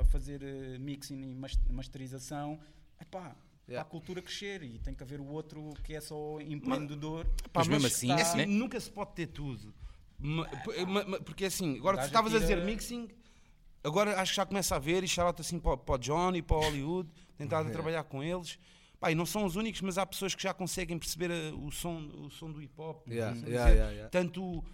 a 0.00 0.04
fazer 0.04 0.40
eh, 0.42 0.78
mixing 0.78 1.20
e 1.22 1.34
mas- 1.34 1.58
masterização. 1.68 2.58
Epá, 3.00 3.20
para 3.30 3.36
Yeah. 3.66 3.80
a 3.80 3.84
cultura 3.90 4.20
crescer 4.20 4.62
e 4.62 4.78
tem 4.78 4.94
que 4.94 5.02
haver 5.02 5.20
o 5.20 5.26
outro 5.26 5.72
que 5.82 5.94
é 5.94 6.00
só 6.00 6.38
empreendedor. 6.40 7.26
Pá, 7.52 7.60
Mas 7.60 7.68
mesmo 7.68 7.86
assim, 7.86 8.10
é 8.10 8.20
assim, 8.20 8.36
né? 8.38 8.46
nunca 8.46 8.78
se 8.78 8.90
pode 8.90 9.12
ter 9.14 9.26
tudo. 9.28 9.72
Ma- 10.18 10.46
ma- 10.86 11.04
ma- 11.04 11.20
Porque 11.20 11.44
assim, 11.46 11.76
agora 11.78 11.98
tu 11.98 12.06
estavas 12.06 12.34
a 12.34 12.38
dizer 12.38 12.62
mixing, 12.64 13.08
agora 13.84 14.20
acho 14.20 14.32
que 14.32 14.36
já 14.36 14.46
começa 14.46 14.74
a 14.74 14.78
ver 14.78 15.04
e 15.04 15.08
shout 15.08 15.40
assim 15.40 15.58
para, 15.60 15.72
o- 15.74 15.78
para 15.78 15.94
o 15.94 15.98
Johnny, 15.98 16.42
para 16.42 16.56
o 16.56 16.60
Hollywood, 16.60 17.08
tentado 17.36 17.68
a 17.68 17.70
trabalhar 17.72 18.04
com 18.04 18.22
eles. 18.22 18.58
Pá, 18.98 19.10
e 19.12 19.14
não 19.14 19.26
são 19.26 19.44
os 19.44 19.54
únicos, 19.56 19.80
mas 19.82 19.98
há 19.98 20.06
pessoas 20.06 20.34
que 20.34 20.42
já 20.42 20.54
conseguem 20.54 20.98
perceber 20.98 21.30
eh, 21.30 21.52
o 21.52 21.70
som, 21.70 21.98
o 22.24 22.30
som 22.30 22.50
do 22.50 22.62
hip 22.62 22.72
hop. 22.80 23.06
Yeah, 23.08 23.36
Estás 23.36 23.54
a 23.54 23.68
yeah, 23.68 23.90
yeah. 23.90 24.08
Tanto 24.08 24.64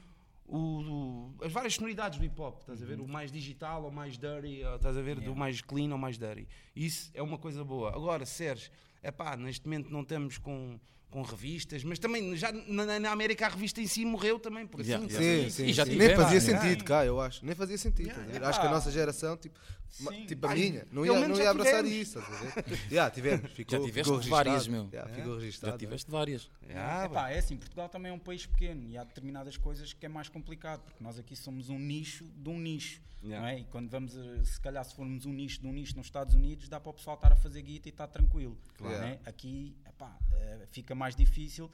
o- 0.46 0.58
o- 0.58 1.34
as 1.44 1.52
várias 1.52 1.74
sonoridades 1.74 2.18
do 2.18 2.24
hip 2.24 2.40
hop, 2.40 2.60
estás 2.60 2.82
a 2.82 2.86
ver? 2.86 3.00
O 3.00 3.08
mais 3.08 3.32
digital 3.32 3.82
ou 3.84 3.90
mais 3.90 4.16
dirty, 4.18 4.64
ou 4.64 4.76
estás 4.76 4.96
a 4.96 5.02
ver? 5.02 5.20
Do 5.20 5.34
mais 5.34 5.60
clean 5.60 5.90
ou 5.90 5.98
mais 5.98 6.18
dirty. 6.18 6.46
Isso 6.76 7.10
é 7.14 7.22
uma 7.22 7.38
coisa 7.38 7.64
boa. 7.64 7.94
Agora, 7.94 8.24
Sérgio, 8.26 8.70
é 9.02 9.10
pá, 9.10 9.36
neste 9.36 9.66
momento 9.66 9.90
não 9.90 10.02
estamos 10.02 10.38
com, 10.38 10.78
com 11.10 11.22
revistas, 11.22 11.82
mas 11.82 11.98
também 11.98 12.36
já 12.36 12.52
na, 12.52 12.98
na 13.00 13.10
América 13.10 13.46
a 13.46 13.48
revista 13.48 13.80
em 13.80 13.86
si 13.86 14.04
morreu 14.04 14.38
também, 14.38 14.66
por 14.66 14.80
assim. 14.80 14.90
Yeah, 14.90 15.08
Sim, 15.08 15.50
sim, 15.50 15.64
E 15.66 15.72
já 15.72 15.84
sim. 15.84 15.96
Nem 15.96 16.14
fazia 16.14 16.34
né? 16.34 16.40
sentido 16.40 16.84
cá, 16.84 17.04
eu 17.04 17.20
acho. 17.20 17.44
Nem 17.44 17.54
fazia 17.54 17.76
sentido. 17.76 18.08
Yeah. 18.10 18.48
Acho 18.48 18.60
que 18.60 18.66
a 18.66 18.70
nossa 18.70 18.90
geração, 18.92 19.36
tipo, 19.36 19.58
ma- 20.00 20.12
tipo 20.26 20.46
a 20.46 20.50
Ai, 20.50 20.56
minha, 20.70 20.86
não 20.92 21.04
ia, 21.04 21.28
não 21.28 21.36
ia 21.36 21.50
abraçar 21.50 21.82
tivemos. 21.84 22.08
isso. 22.08 22.22
Já 22.90 23.10
tivemos. 23.10 23.50
Ficou, 23.52 23.78
Já 23.80 23.84
tiveste 23.84 24.12
ficou 24.12 24.30
várias, 24.30 24.54
registado. 24.66 24.82
meu. 24.84 24.90
Yeah, 24.92 25.10
É. 25.10 25.14
ficou 25.16 25.34
Já 25.34 25.40
registado. 25.40 25.78
tiveste 25.78 26.10
várias. 26.10 26.50
Yeah, 26.68 27.04
Epá, 27.06 27.30
é 27.30 27.38
assim, 27.38 27.56
Portugal 27.56 27.88
também 27.88 28.10
é 28.12 28.14
um 28.14 28.18
país 28.18 28.46
pequeno 28.46 28.88
e 28.88 28.96
há 28.96 29.02
determinadas 29.04 29.56
coisas 29.56 29.92
que 29.92 30.06
é 30.06 30.08
mais 30.08 30.28
complicado, 30.28 30.80
porque 30.82 31.02
nós 31.02 31.18
aqui 31.18 31.34
somos 31.34 31.68
um 31.68 31.78
nicho 31.78 32.24
de 32.36 32.48
um 32.48 32.58
nicho. 32.58 33.00
Yeah. 33.22 33.42
Não 33.42 33.48
é? 33.54 33.58
E 33.60 33.64
quando 33.64 33.90
vamos, 33.90 34.16
a- 34.16 34.44
se 34.44 34.58
calhar, 34.60 34.82
se 34.82 34.94
formos 34.94 35.26
um 35.26 35.32
nicho 35.32 35.60
de 35.60 35.66
um 35.66 35.72
nicho 35.72 35.94
nos 35.96 36.06
Estados 36.06 36.34
Unidos, 36.34 36.68
dá 36.70 36.80
para 36.80 36.88
o 36.90 36.94
pessoal 36.94 37.16
estar 37.16 37.32
a 37.32 37.36
fazer 37.36 37.60
guita 37.60 37.88
e 37.88 37.90
estar 37.90 38.06
tranquilo. 38.06 38.56
Claro. 38.78 38.96
não 38.96 39.04
é? 39.08 39.18
Aqui 39.26 39.76
epá, 39.86 40.16
eh, 40.32 40.66
fica 40.72 40.94
mais 41.00 41.14
difícil, 41.16 41.70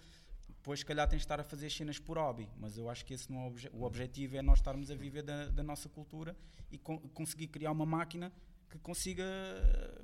depois, 0.49 0.81
se 0.81 0.87
calhar, 0.87 1.07
tens 1.09 1.19
de 1.19 1.25
estar 1.25 1.39
a 1.41 1.45
fazer 1.45 1.69
cenas 1.71 1.99
por 1.99 2.17
hobby, 2.19 2.49
mas 2.59 2.77
eu 2.79 2.89
acho 2.93 3.05
que 3.05 3.13
esse 3.15 3.31
não 3.31 3.39
é 3.41 3.45
o, 3.45 3.47
obje- 3.49 3.71
o 3.73 3.83
objetivo, 3.85 4.37
é 4.37 4.43
nós 4.43 4.59
estarmos 4.59 4.91
a 4.91 4.95
viver 4.95 5.23
da, 5.23 5.49
da 5.49 5.63
nossa 5.63 5.89
cultura 5.89 6.37
e 6.71 6.79
con- 6.79 6.99
conseguir 7.19 7.49
criar 7.49 7.71
uma 7.73 7.87
máquina 7.87 8.33
que 8.71 8.79
consiga 8.79 9.25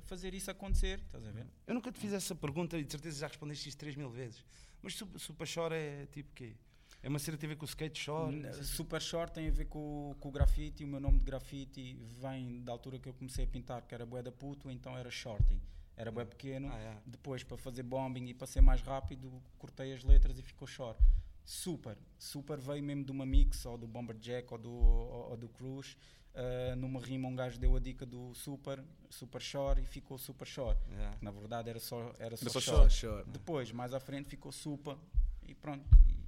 fazer 0.03 0.33
isso 0.33 0.49
acontecer. 0.51 0.99
Estás 0.99 1.25
a 1.25 1.31
ver? 1.31 1.45
Eu 1.67 1.73
nunca 1.73 1.91
te 1.91 1.99
fiz 1.99 2.13
essa 2.13 2.33
pergunta 2.35 2.77
e 2.77 2.83
de 2.83 2.91
certeza 2.91 3.19
já 3.19 3.27
respondeste 3.27 3.67
isto 3.69 3.77
3 3.79 3.95
mil 3.95 4.09
vezes. 4.09 4.43
Mas 4.81 4.95
Supa 5.17 5.45
Chora 5.53 5.75
é 5.75 6.05
tipo 6.07 6.31
quê? 6.33 6.53
É 7.01 7.09
uma 7.09 7.19
cena 7.19 7.35
que 7.35 7.41
tem 7.41 7.49
a 7.49 7.53
ver 7.53 7.57
com 7.57 7.65
o 7.65 7.67
skate 7.67 7.99
shore? 7.99 8.33
N- 8.33 8.63
Super 8.63 9.01
Short 9.01 9.33
tem 9.33 9.49
a 9.49 9.51
ver 9.51 9.65
com, 9.65 10.15
com 10.21 10.29
o 10.29 10.31
grafite. 10.31 10.85
O 10.85 10.87
meu 10.87 11.01
nome 11.01 11.17
de 11.19 11.25
grafite 11.25 11.95
vem 12.21 12.63
da 12.63 12.71
altura 12.71 12.97
que 12.97 13.09
eu 13.09 13.13
comecei 13.13 13.43
a 13.43 13.47
pintar, 13.47 13.81
que 13.85 13.93
era 13.93 14.05
bué 14.05 14.21
da 14.21 14.31
puto, 14.31 14.71
então 14.71 14.97
era 14.97 15.11
Shorty. 15.11 15.59
Era 15.95 16.11
bué 16.11 16.25
pequeno. 16.25 16.69
Ah, 16.71 16.77
é. 16.77 16.97
Depois, 17.05 17.43
para 17.43 17.57
fazer 17.57 17.83
bombing 17.83 18.27
e 18.27 18.33
para 18.33 18.47
ser 18.47 18.61
mais 18.61 18.81
rápido, 18.81 19.41
cortei 19.57 19.93
as 19.93 20.03
letras 20.03 20.37
e 20.39 20.41
ficou 20.41 20.67
Short. 20.67 21.01
Super. 21.45 21.97
Super 22.17 22.59
veio 22.59 22.83
mesmo 22.83 23.03
de 23.03 23.11
uma 23.11 23.25
mix, 23.25 23.65
ou 23.65 23.77
do 23.77 23.87
Bomber 23.87 24.17
Jack, 24.17 24.51
ou 24.51 24.57
do, 24.57 24.71
ou, 24.71 25.31
ou 25.31 25.37
do 25.37 25.49
Cruz. 25.49 25.97
Ah, 26.35 26.75
numa 26.75 26.99
rima, 26.99 27.27
um 27.27 27.35
gajo 27.35 27.59
deu 27.59 27.75
a 27.75 27.79
dica 27.79 28.05
do 28.05 28.33
Super, 28.33 28.83
Super 29.09 29.41
Short 29.41 29.81
e 29.81 29.85
ficou 29.85 30.17
Super 30.17 30.47
Short. 30.47 30.81
Yeah. 30.89 31.17
Na 31.21 31.31
verdade, 31.31 31.69
era 31.69 31.79
só, 31.79 32.13
era 32.17 32.35
só, 32.35 32.59
Short. 32.59 32.93
Só 32.93 33.07
chora. 33.07 33.23
Depois, 33.25 33.71
mais 33.71 33.93
à 33.93 33.99
frente, 33.99 34.29
ficou 34.29 34.51
Supa 34.51 34.97
e 35.43 35.53
pronto. 35.53 35.85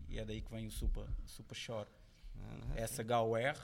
E 0.07 0.19
é 0.19 0.25
daí 0.25 0.41
que 0.41 0.51
vem 0.51 0.67
o 0.67 0.71
Supa, 0.71 1.07
Supa 1.25 1.55
Shore. 1.55 1.89
S-H-O-R, 2.75 3.57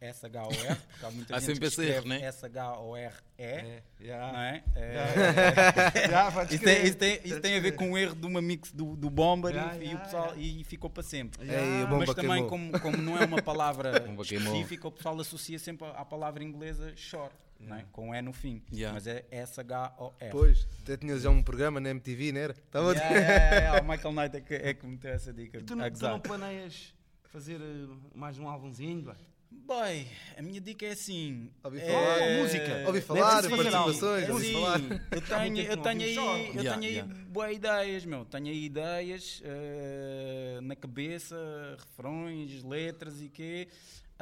S-H-O-R, 0.00 0.76
porque 0.76 1.06
há 1.06 1.10
muita 1.10 1.36
Há 1.36 1.38
gente 1.38 1.46
sempre 1.46 1.60
que 1.60 1.66
escreve 1.66 2.08
né? 2.08 2.22
S-H-O-R-E, 2.22 3.42
É, 3.42 3.82
não 3.98 4.06
yeah. 4.06 4.46
é? 4.48 4.62
É, 4.74 6.08
Já, 6.08 6.32
podes 6.32 6.54
Isso 6.54 6.64
tem, 6.64 6.84
isso, 6.84 6.96
tem, 6.96 7.20
isso 7.24 7.40
tem 7.40 7.56
a 7.56 7.60
ver 7.60 7.72
com 7.72 7.92
o 7.92 7.98
erro 7.98 8.14
de 8.14 8.26
uma 8.26 8.40
mix 8.40 8.72
do, 8.72 8.96
do 8.96 9.10
Bomber 9.10 9.50
Yeah, 9.52 9.76
e, 9.76 9.78
e 9.78 9.82
yeah, 9.82 10.00
o 10.00 10.04
pessoal, 10.04 10.34
yeah. 10.36 10.60
e 10.60 10.64
ficou 10.64 10.88
para 10.88 11.02
sempre. 11.02 11.44
Yeah. 11.46 11.96
Mas 11.96 12.14
também, 12.14 12.46
como, 12.46 12.78
como 12.80 12.96
não 12.96 13.20
é 13.20 13.24
uma 13.24 13.42
palavra 13.42 13.92
específica, 14.22 14.88
o 14.88 14.92
pessoal 14.92 15.18
associa 15.20 15.58
sempre 15.58 15.86
à 15.88 16.04
palavra 16.04 16.42
inglesa 16.42 16.92
short, 16.96 17.34
não 17.58 17.76
é? 17.76 17.84
com 17.92 18.14
E 18.14 18.22
no 18.22 18.32
fim. 18.32 18.62
Yeah. 18.72 18.94
Mas 18.94 19.06
é 19.06 19.24
S-H-O-R. 19.30 20.30
Pois, 20.30 20.66
até 20.82 20.96
tinhas 20.96 21.22
já 21.22 21.30
um 21.30 21.42
programa 21.42 21.80
na 21.80 21.90
MTV, 21.90 22.32
não 22.32 22.40
era? 22.40 22.56
Yeah, 22.74 23.10
yeah, 23.10 23.56
yeah, 23.56 23.80
O 23.82 23.88
Michael 23.88 24.14
Knight 24.14 24.36
é 24.36 24.40
que, 24.40 24.54
é 24.54 24.74
que 24.74 24.86
me 24.86 24.96
deu 24.96 25.12
essa 25.12 25.32
dica. 25.32 25.58
E 25.58 25.62
tu, 25.62 25.76
não, 25.76 25.84
a 25.84 25.90
tu 25.90 26.02
não 26.02 26.20
planeias 26.20 26.94
fazer 27.30 27.60
eh, 27.60 27.86
mais 28.14 28.38
um 28.38 28.48
álbumzinho? 28.48 29.04
Vai? 29.04 29.16
Boy, 29.50 30.06
a 30.36 30.42
minha 30.42 30.60
dica 30.60 30.86
é 30.86 30.92
assim. 30.92 31.50
Ouvi 31.62 31.80
é- 31.80 31.86
falar. 31.92 32.18
Oh, 32.20 32.42
música. 32.42 32.86
Ouvi 32.86 33.00
falar, 33.00 33.42
ser 33.42 33.50
participações, 33.50 34.28
é 34.28 34.32
ouvi 34.32 34.44
assim, 34.46 34.52
falar. 34.54 34.80
Eu 35.10 35.20
tenho, 35.22 35.60
eu 35.60 35.76
tenho 35.76 36.02
aí, 36.02 36.16
eu 36.16 36.62
Yeah, 36.62 36.70
tenho 36.80 36.82
aí 36.84 36.94
yeah. 36.98 37.14
boas 37.28 37.56
ideias, 37.56 38.04
meu. 38.04 38.24
Tenho 38.24 38.46
aí 38.46 38.64
ideias 38.64 39.42
eh, 39.44 40.58
na 40.62 40.76
cabeça, 40.76 41.36
refrões, 41.78 42.62
letras 42.62 43.20
e 43.20 43.28
quê. 43.28 43.68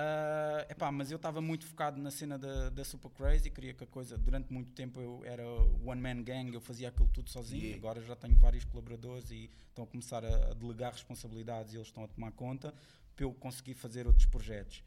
Ah, 0.00 0.64
epá, 0.70 0.92
mas 0.92 1.10
eu 1.10 1.16
estava 1.16 1.40
muito 1.40 1.66
focado 1.66 2.00
na 2.00 2.10
cena 2.10 2.38
da, 2.38 2.70
da 2.70 2.84
Super 2.84 3.10
Crazy, 3.10 3.50
queria 3.50 3.74
que 3.74 3.82
a 3.82 3.86
coisa, 3.86 4.16
durante 4.16 4.52
muito 4.52 4.70
tempo 4.70 5.00
eu 5.00 5.22
era 5.24 5.42
one 5.84 6.00
man 6.00 6.22
gang, 6.22 6.54
eu 6.54 6.60
fazia 6.60 6.88
aquilo 6.88 7.08
tudo 7.12 7.28
sozinho, 7.30 7.62
Yeah. 7.64 7.78
agora 7.78 8.00
já 8.00 8.14
tenho 8.14 8.36
vários 8.36 8.64
colaboradores 8.64 9.30
e 9.32 9.50
estão 9.68 9.82
a 9.82 9.86
começar 9.88 10.24
a, 10.24 10.52
a 10.52 10.54
delegar 10.54 10.92
responsabilidades 10.92 11.72
e 11.72 11.76
eles 11.76 11.88
estão 11.88 12.04
a 12.04 12.08
tomar 12.08 12.30
conta 12.30 12.72
para 13.16 13.24
eu 13.24 13.32
conseguir 13.34 13.74
fazer 13.74 14.06
outros 14.06 14.26
projetos. 14.26 14.84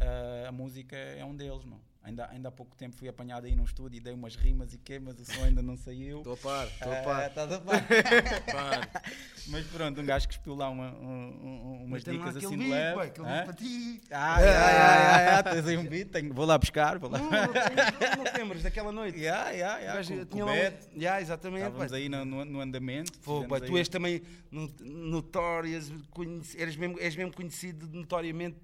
Ah, 0.00 0.48
a 0.48 0.52
música 0.52 0.96
é 0.96 1.24
um 1.24 1.34
deles, 1.34 1.64
não. 1.64 1.80
Ainda, 2.02 2.28
ainda 2.30 2.48
há 2.50 2.52
pouco 2.52 2.76
tempo 2.76 2.94
fui 2.94 3.08
apanhado 3.08 3.46
aí 3.46 3.56
num 3.56 3.64
estúdio 3.64 3.96
e 3.96 4.00
dei 4.00 4.12
umas 4.14 4.36
rimas 4.36 4.72
e 4.72 4.78
quê, 4.78 4.96
mas 5.00 5.18
o 5.18 5.24
som 5.24 5.42
ainda 5.42 5.60
não 5.60 5.76
saiu. 5.76 6.18
Estou 6.18 6.34
a 6.34 6.36
par, 6.36 6.66
estou 6.68 6.92
a 6.92 6.96
Ah, 6.98 7.02
par. 7.02 7.26
estás 7.28 7.52
a 7.52 7.58
par. 7.60 7.82
Mas 9.48 9.64
pronto, 9.66 10.00
um 10.00 10.04
gajo 10.04 10.26
que 10.28 10.34
espiou 10.34 10.56
lá 10.56 10.68
uma, 10.68 10.90
um- 10.92 11.38
um- 11.42 11.84
umas 11.84 12.04
dicas 12.04 12.36
assim 12.36 12.56
de 12.58 12.68
leve. 12.68 12.94
boy, 12.94 13.06
aquele 13.08 13.26
para 13.26 13.52
ti. 13.52 14.00
Ah, 14.10 14.40
yeah, 14.40 14.70
yeah, 14.70 15.18
yeah, 15.20 15.42
tens 15.52 15.66
aí 15.66 15.76
um 15.76 15.84
beat, 15.84 16.08
tenho- 16.10 16.32
vou 16.34 16.44
lá 16.44 16.56
buscar. 16.58 16.98
Vou 16.98 17.10
lá. 17.10 17.18
Não, 17.18 17.30
não, 17.30 18.24
não, 18.24 18.32
lembras 18.38 18.62
daquela 18.62 18.90
noite? 18.92 19.18
Yeah, 19.18 19.50
yeah, 19.50 19.76
O 19.76 19.80
yeah, 19.80 19.94
gajo 19.96 20.16
com- 20.18 20.24
tinha 20.26 20.44
com 20.44 20.50
um-. 20.50 21.00
Yeah, 21.00 21.20
exatamente. 21.20 21.62
Estávamos 21.66 21.90
boy. 21.90 22.00
aí 22.00 22.08
no, 22.08 22.24
no, 22.24 22.44
no 22.44 22.60
andamento. 22.60 23.18
Pô, 23.20 23.44
boy, 23.44 23.60
tu 23.60 23.76
és 23.78 23.88
também 23.88 24.22
no- 24.50 24.70
notorious, 24.80 25.92
conhece- 26.10 26.56
eres 26.60 26.76
mesmo, 26.76 26.98
és 27.00 27.14
mesmo 27.16 27.32
conhecido 27.34 27.88
notoriamente 27.88 28.56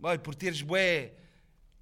boy, 0.00 0.18
por 0.18 0.34
teres 0.34 0.62
bué 0.62 1.12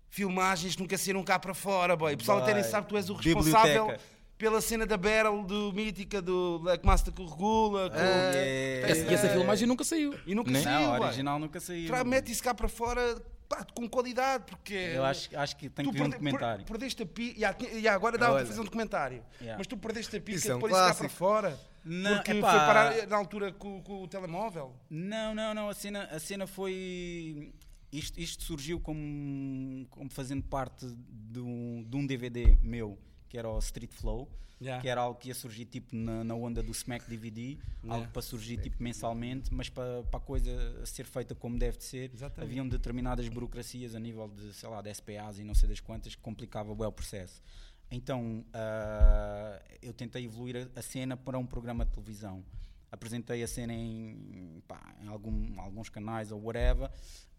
filmagens 0.09 0.75
que 0.75 0.83
nunca 0.83 0.97
saíram 0.99 1.23
cá 1.23 1.39
para 1.39 1.55
fora. 1.55 1.97
Boy. 1.97 2.15
O 2.15 2.19
pessoal 2.19 2.39
até 2.39 2.55
nem 2.55 2.63
sabe 2.65 2.87
que 2.87 2.91
tu 2.93 2.97
és 2.97 3.09
o 3.11 3.15
responsável 3.15 3.83
biblioteca. 3.87 4.01
pela 4.37 4.61
cena 4.61 4.87
da 4.87 4.97
Battle 4.97 5.45
do 5.45 5.73
Mítica, 5.73 6.21
do 6.23 6.59
Black 6.61 6.85
Master 6.85 7.13
que 7.13 7.23
regula. 7.23 7.91
com- 7.91 7.97
Oh, 7.97 8.01
yeah. 8.35 8.89
essa, 8.89 9.11
e 9.11 9.15
essa 9.15 9.29
filmagem 9.29 9.67
nunca 9.69 9.85
saiu. 9.85 10.15
E 10.27 10.35
nunca 10.35 10.51
né? 10.51 10.63
saiu. 10.63 10.89
Não, 10.93 11.01
original 11.01 11.39
nunca 11.39 11.61
saiu. 11.61 11.87
Tra- 11.87 12.05
Mete 12.05 12.33
isso 12.33 12.43
cá 12.43 12.55
para 12.55 12.69
fora 12.69 13.21
pá, 13.49 13.67
com 13.75 13.89
qualidade, 13.89 14.45
porque. 14.47 14.75
Eu 14.75 15.05
acho, 15.05 15.29
acho 15.37 15.57
que 15.57 15.69
tem 15.69 15.85
Tu 15.85 15.91
que 15.93 15.99
ver 15.99 16.05
um 16.05 16.11
documentário. 16.11 16.65
per- 16.65 16.73
perdeste 16.79 17.03
a 17.03 17.07
pica. 17.07 17.39
Yeah, 17.39 17.59
yeah, 17.73 17.95
agora 17.95 18.17
dá 18.19 18.31
para 18.31 18.47
fazer 18.47 18.61
um 18.61 18.65
documentário. 18.65 19.23
Yeah. 19.41 19.59
Mas 19.59 19.67
tu 19.67 19.77
perdeste 19.77 20.17
a 20.17 20.21
pica 20.21 20.39
Isso 20.39 20.47
de 20.47 20.53
é 20.53 20.55
um 20.55 20.59
isso 20.59 20.69
cá 20.69 20.75
para 20.75 20.85
clássico. 20.95 21.09
fora. 21.11 21.59
Não, 21.85 22.17
porque 22.17 22.33
epá. 22.33 22.51
foi 22.51 22.59
parar 22.61 23.07
na 23.07 23.17
altura 23.17 23.53
com, 23.53 23.81
com 23.83 24.03
o 24.03 24.09
telemóvel. 24.09 24.75
Não, 24.91 25.35
não, 25.35 25.55
não. 25.55 25.69
A 25.71 25.75
cena, 25.75 26.05
a 26.13 26.19
cena 26.19 26.47
foi. 26.47 27.53
Isto, 27.93 28.21
isto 28.21 28.43
surgiu 28.43 28.79
como, 28.81 29.87
como 29.91 30.11
fazendo 30.11 30.43
parte 30.43 30.87
de 30.87 31.41
um, 31.41 31.83
de 31.89 31.97
um 31.97 32.07
DVD 32.07 32.57
meu, 32.63 32.99
que 33.29 33.39
era 33.39 33.49
o 33.49 33.59
Street 33.59 33.93
Flow, 33.93 34.29
Yeah. 34.61 34.83
que 34.83 34.89
era 34.89 35.03
algo 35.03 35.17
que 35.21 35.29
ia 35.29 35.35
surgir 35.37 35.67
tipo 35.67 35.95
na, 35.95 36.25
na 36.25 36.35
onda 36.35 36.61
do 36.65 36.73
Smack 36.73 37.09
DVD, 37.09 37.57
algo 37.89 38.09
para 38.09 38.21
surgir 38.21 38.57
tipo 38.57 38.83
mensalmente, 38.83 39.55
mas 39.55 39.69
para, 39.69 40.03
para 40.03 40.19
a 40.19 40.21
coisa 40.21 40.85
ser 40.85 41.05
feita 41.07 41.33
como 41.33 41.57
deve 41.57 41.79
de 41.79 41.85
ser, 41.85 42.11
Exatamente. 42.13 42.51
haviam 42.51 42.69
determinadas 42.69 43.29
burocracias 43.29 43.95
a 43.95 44.01
nível 44.01 44.27
de, 44.27 44.53
sei 44.53 44.69
lá, 44.69 44.83
de 44.83 44.93
SPAs 44.93 45.39
e 45.39 45.45
não 45.45 45.55
sei 45.55 45.69
das 45.69 45.79
quantas 45.79 46.17
que 46.17 46.21
complicava 46.21 46.73
o 46.73 46.91
processo. 46.93 47.41
Então 47.89 48.45
ah, 48.53 49.63
eu 49.81 49.93
tentei 49.93 50.25
evoluir 50.25 50.69
a, 50.75 50.81
a 50.81 50.83
cena 50.83 51.17
para 51.17 51.39
um 51.39 51.47
programa 51.47 51.85
de 51.85 51.93
televisão. 51.93 52.45
Apresentei 52.91 53.45
a 53.45 53.47
cena 53.47 53.73
em, 53.73 54.61
pá, 54.67 54.93
em 55.01 55.07
algum- 55.07 55.61
alguns 55.61 55.89
canais 55.89 56.33
ou 56.33 56.43
whatever, 56.43 56.91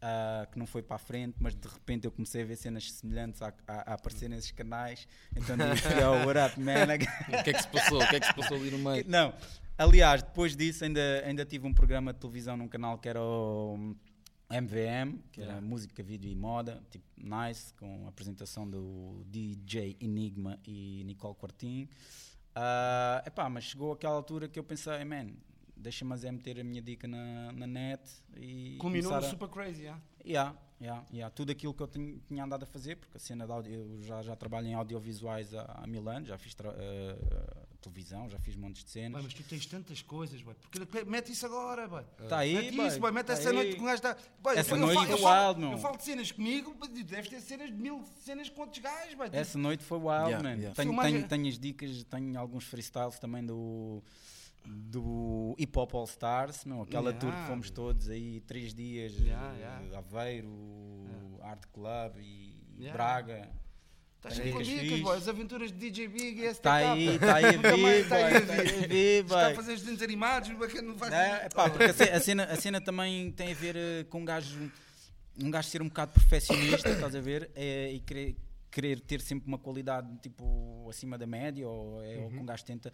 ah, 0.02 0.48
que 0.52 0.58
não 0.58 0.66
foi 0.66 0.82
para 0.82 0.96
a 0.96 1.00
frente, 1.00 1.36
mas 1.40 1.56
de 1.56 1.68
repente 1.68 2.06
eu 2.06 2.12
comecei 2.12 2.42
a 2.42 2.46
ver 2.46 2.56
cenas 2.56 2.92
semelhantes 2.92 3.42
a, 3.42 3.54
a- 3.68 3.92
a 3.92 3.94
aparecer 3.96 4.30
nesses 4.30 4.52
canais. 4.52 5.08
Então 5.36 5.56
disse: 5.58 5.88
Yo, 5.88 6.12
what 6.28 6.40
up, 6.40 6.60
man? 6.60 6.86
O 7.40 7.44
que 7.44 7.50
é 7.50 7.54
que 7.54 7.62
se 7.62 7.68
passou? 7.68 8.02
O 8.02 8.08
que 8.08 8.16
é 8.16 8.20
que 8.20 8.26
se 8.28 8.34
passou 8.34 8.58
ali 8.58 8.72
no 8.72 8.80
meio? 8.80 9.04
Não, 9.08 9.34
aliás, 9.78 10.22
depois 10.24 10.56
disso 10.56 10.84
ainda, 10.84 11.02
ainda 11.26 11.46
tive 11.46 11.68
um 11.68 11.74
programa 11.74 12.14
de 12.14 12.20
televisão 12.20 12.56
num 12.58 12.68
canal 12.68 12.98
que 12.98 13.08
era 13.10 13.22
o 13.22 13.96
MVM, 14.50 15.20
que 15.32 15.42
era 15.42 15.62
música, 15.62 16.02
vídeo 16.02 16.32
e 16.32 16.36
moda, 16.36 16.82
tipo 16.90 17.06
nice, 17.18 17.74
com 17.76 18.06
a 18.06 18.10
apresentação 18.10 18.68
do 18.70 19.24
DJ 19.28 19.96
Enigma 20.00 20.58
e 20.66 21.04
Nicole 21.06 21.36
Quartin. 21.36 21.88
Ah, 22.56 23.24
epá, 23.28 23.48
mas 23.50 23.64
chegou 23.66 23.92
aquela 23.94 24.16
altura 24.16 24.48
que 24.48 24.58
eu 24.58 24.64
pensei, 24.64 25.04
man, 25.06 25.28
deixa-me 25.80 26.14
é 26.26 26.32
meter 26.32 26.60
a 26.60 26.64
minha 26.64 26.82
dica 26.82 27.08
na, 27.08 27.52
na 27.54 27.66
net 27.68 28.02
e 28.36 28.78
Culminou 28.80 29.14
no 29.14 29.22
Super 29.24 29.48
Crazy, 29.50 29.84
yeah. 29.84 30.02
Yeah, 30.26 30.56
yeah, 30.82 31.06
yeah. 31.12 31.34
Tudo 31.34 31.52
aquilo 31.52 31.74
que 31.74 31.82
eu 31.82 31.88
tinha, 31.88 32.20
tinha 32.28 32.44
andado 32.44 32.64
a 32.64 32.66
fazer, 32.66 32.98
porque 32.98 33.18
a 33.18 33.20
cena 33.20 33.46
de 33.46 33.52
audio, 33.52 33.74
eu 33.74 34.02
já, 34.04 34.22
já 34.22 34.36
trabalho 34.36 34.68
em 34.68 34.74
audiovisuais 34.74 35.54
há, 35.54 35.80
há 35.84 35.88
mil 35.88 36.08
anos, 36.10 36.28
já 36.28 36.38
fiz 36.38 36.54
tra- 36.54 36.74
eh, 36.78 37.16
televisão, 37.82 38.30
já 38.30 38.38
fiz 38.40 38.56
montes 38.58 38.84
de 38.84 38.92
cenas. 38.92 39.24
Mas 39.24 39.34
tu 39.34 39.42
tens 39.44 39.66
tantas 39.66 40.02
coisas, 40.02 40.42
boy. 40.42 40.54
Porque 40.70 41.06
mete 41.06 41.32
isso 41.32 41.46
agora, 41.46 41.88
boy. 41.88 42.04
Tá 42.28 42.40
aí, 42.40 42.54
mete 42.54 42.76
boy, 42.76 42.88
isso, 42.88 43.00
boy. 43.00 43.12
Mete 43.12 43.28
tá 43.28 43.34
essa 43.34 43.50
aí. 43.50 43.56
noite 43.56 43.76
que 43.76 43.82
um 43.82 43.86
gajo 43.86 43.96
está. 43.96 44.18
Essa 44.56 44.74
eu 44.74 44.78
noite 44.78 44.94
falo- 44.96 45.08
foi 45.08 45.16
eu 45.16 45.22
falo- 45.22 45.48
wild, 45.48 45.60
meu. 45.62 45.72
Eu 45.72 45.78
falo 45.78 45.98
de 45.98 46.04
cenas 46.04 46.32
comigo, 46.34 46.76
deves 47.06 47.30
ter 47.30 47.40
cenas 47.42 47.68
de 47.70 47.76
mil 47.78 48.04
cenas 48.20 48.50
com 48.50 48.62
outros 48.62 48.80
gajos, 48.84 49.16
boy. 49.16 49.30
Essa 49.32 49.58
noite 49.58 49.84
foi 49.86 49.98
wild, 49.98 50.30
Yeah, 50.32 50.44
man. 50.44 50.56
yeah. 50.56 50.76
Tenho, 50.76 51.02
tenho, 51.02 51.28
tenho 51.28 51.48
as 51.48 51.58
dicas, 51.58 52.04
tenho 52.04 52.38
alguns 52.38 52.66
freestyles 52.66 53.18
também 53.20 53.46
do, 53.46 54.04
do 54.66 55.56
Hip 55.58 55.78
Hop 55.80 55.94
All 55.96 56.04
Stars, 56.06 56.64
meu, 56.66 56.82
aquela 56.82 57.10
Yeah. 57.12 57.20
tour 57.20 57.32
que 57.42 57.48
fomos 57.48 57.70
todos 57.72 58.10
aí, 58.10 58.40
três 58.42 58.74
dias, 58.74 59.14
Yeah, 59.14 59.54
eh, 59.56 59.60
yeah. 59.60 59.98
Aveiro, 59.98 60.50
Art 61.42 61.64
Club 61.74 62.18
e. 62.22 62.56
Braga. 62.94 63.50
Estás 64.18 64.38
fixe. 64.38 65.02
boy. 65.02 65.18
As 65.18 65.28
aventuras 65.30 65.72
de 65.72 65.78
DJ 65.78 66.08
Big 66.10 66.42
e 66.42 66.46
STK. 66.46 66.50
Está 66.52 66.80
Tá 66.82 66.92
aí, 66.94 67.08
está 67.16 67.36
aí 67.38 67.46
a 67.46 67.52
Nunca 67.54 67.78
mais 67.78 68.06
vir, 68.88 69.24
está 69.24 69.48
a 69.48 69.56
fazer 69.56 69.74
os 69.74 69.80
desenhos 69.80 70.02
animados, 70.02 70.50
mas 70.50 70.74
não 70.84 70.98
faz. 70.98 71.14
É, 71.14 71.46
epá, 71.46 71.70
porque 71.70 71.84
a 71.86 71.94
ce- 71.94 72.04
a 72.12 72.20
cena, 72.20 72.44
a 72.44 72.56
cena 72.58 72.82
também 72.82 73.32
tem 73.32 73.52
a 73.52 73.56
ver 73.56 73.76
eh, 73.78 74.04
com 74.10 74.20
um 74.20 74.26
gajo, 74.26 74.70
um 75.42 75.50
gajo 75.50 75.70
ser 75.70 75.82
um 75.82 75.88
bocado 75.88 76.12
perfeccionista, 76.14 76.90
estás 76.90 77.16
a 77.16 77.22
ver? 77.22 77.50
É, 77.56 77.92
e 77.94 78.00
querer, 78.02 78.36
querer 78.70 79.00
ter 79.00 79.22
sempre 79.22 79.48
uma 79.48 79.58
qualidade 79.58 80.14
tipo 80.18 80.86
acima 80.90 81.18
da 81.18 81.26
média, 81.26 81.66
ou 81.68 82.04
é 82.04 82.18
o 82.18 82.30
que 82.30 82.38
um 82.40 82.46
gajo 82.46 82.66
tenta. 82.66 82.92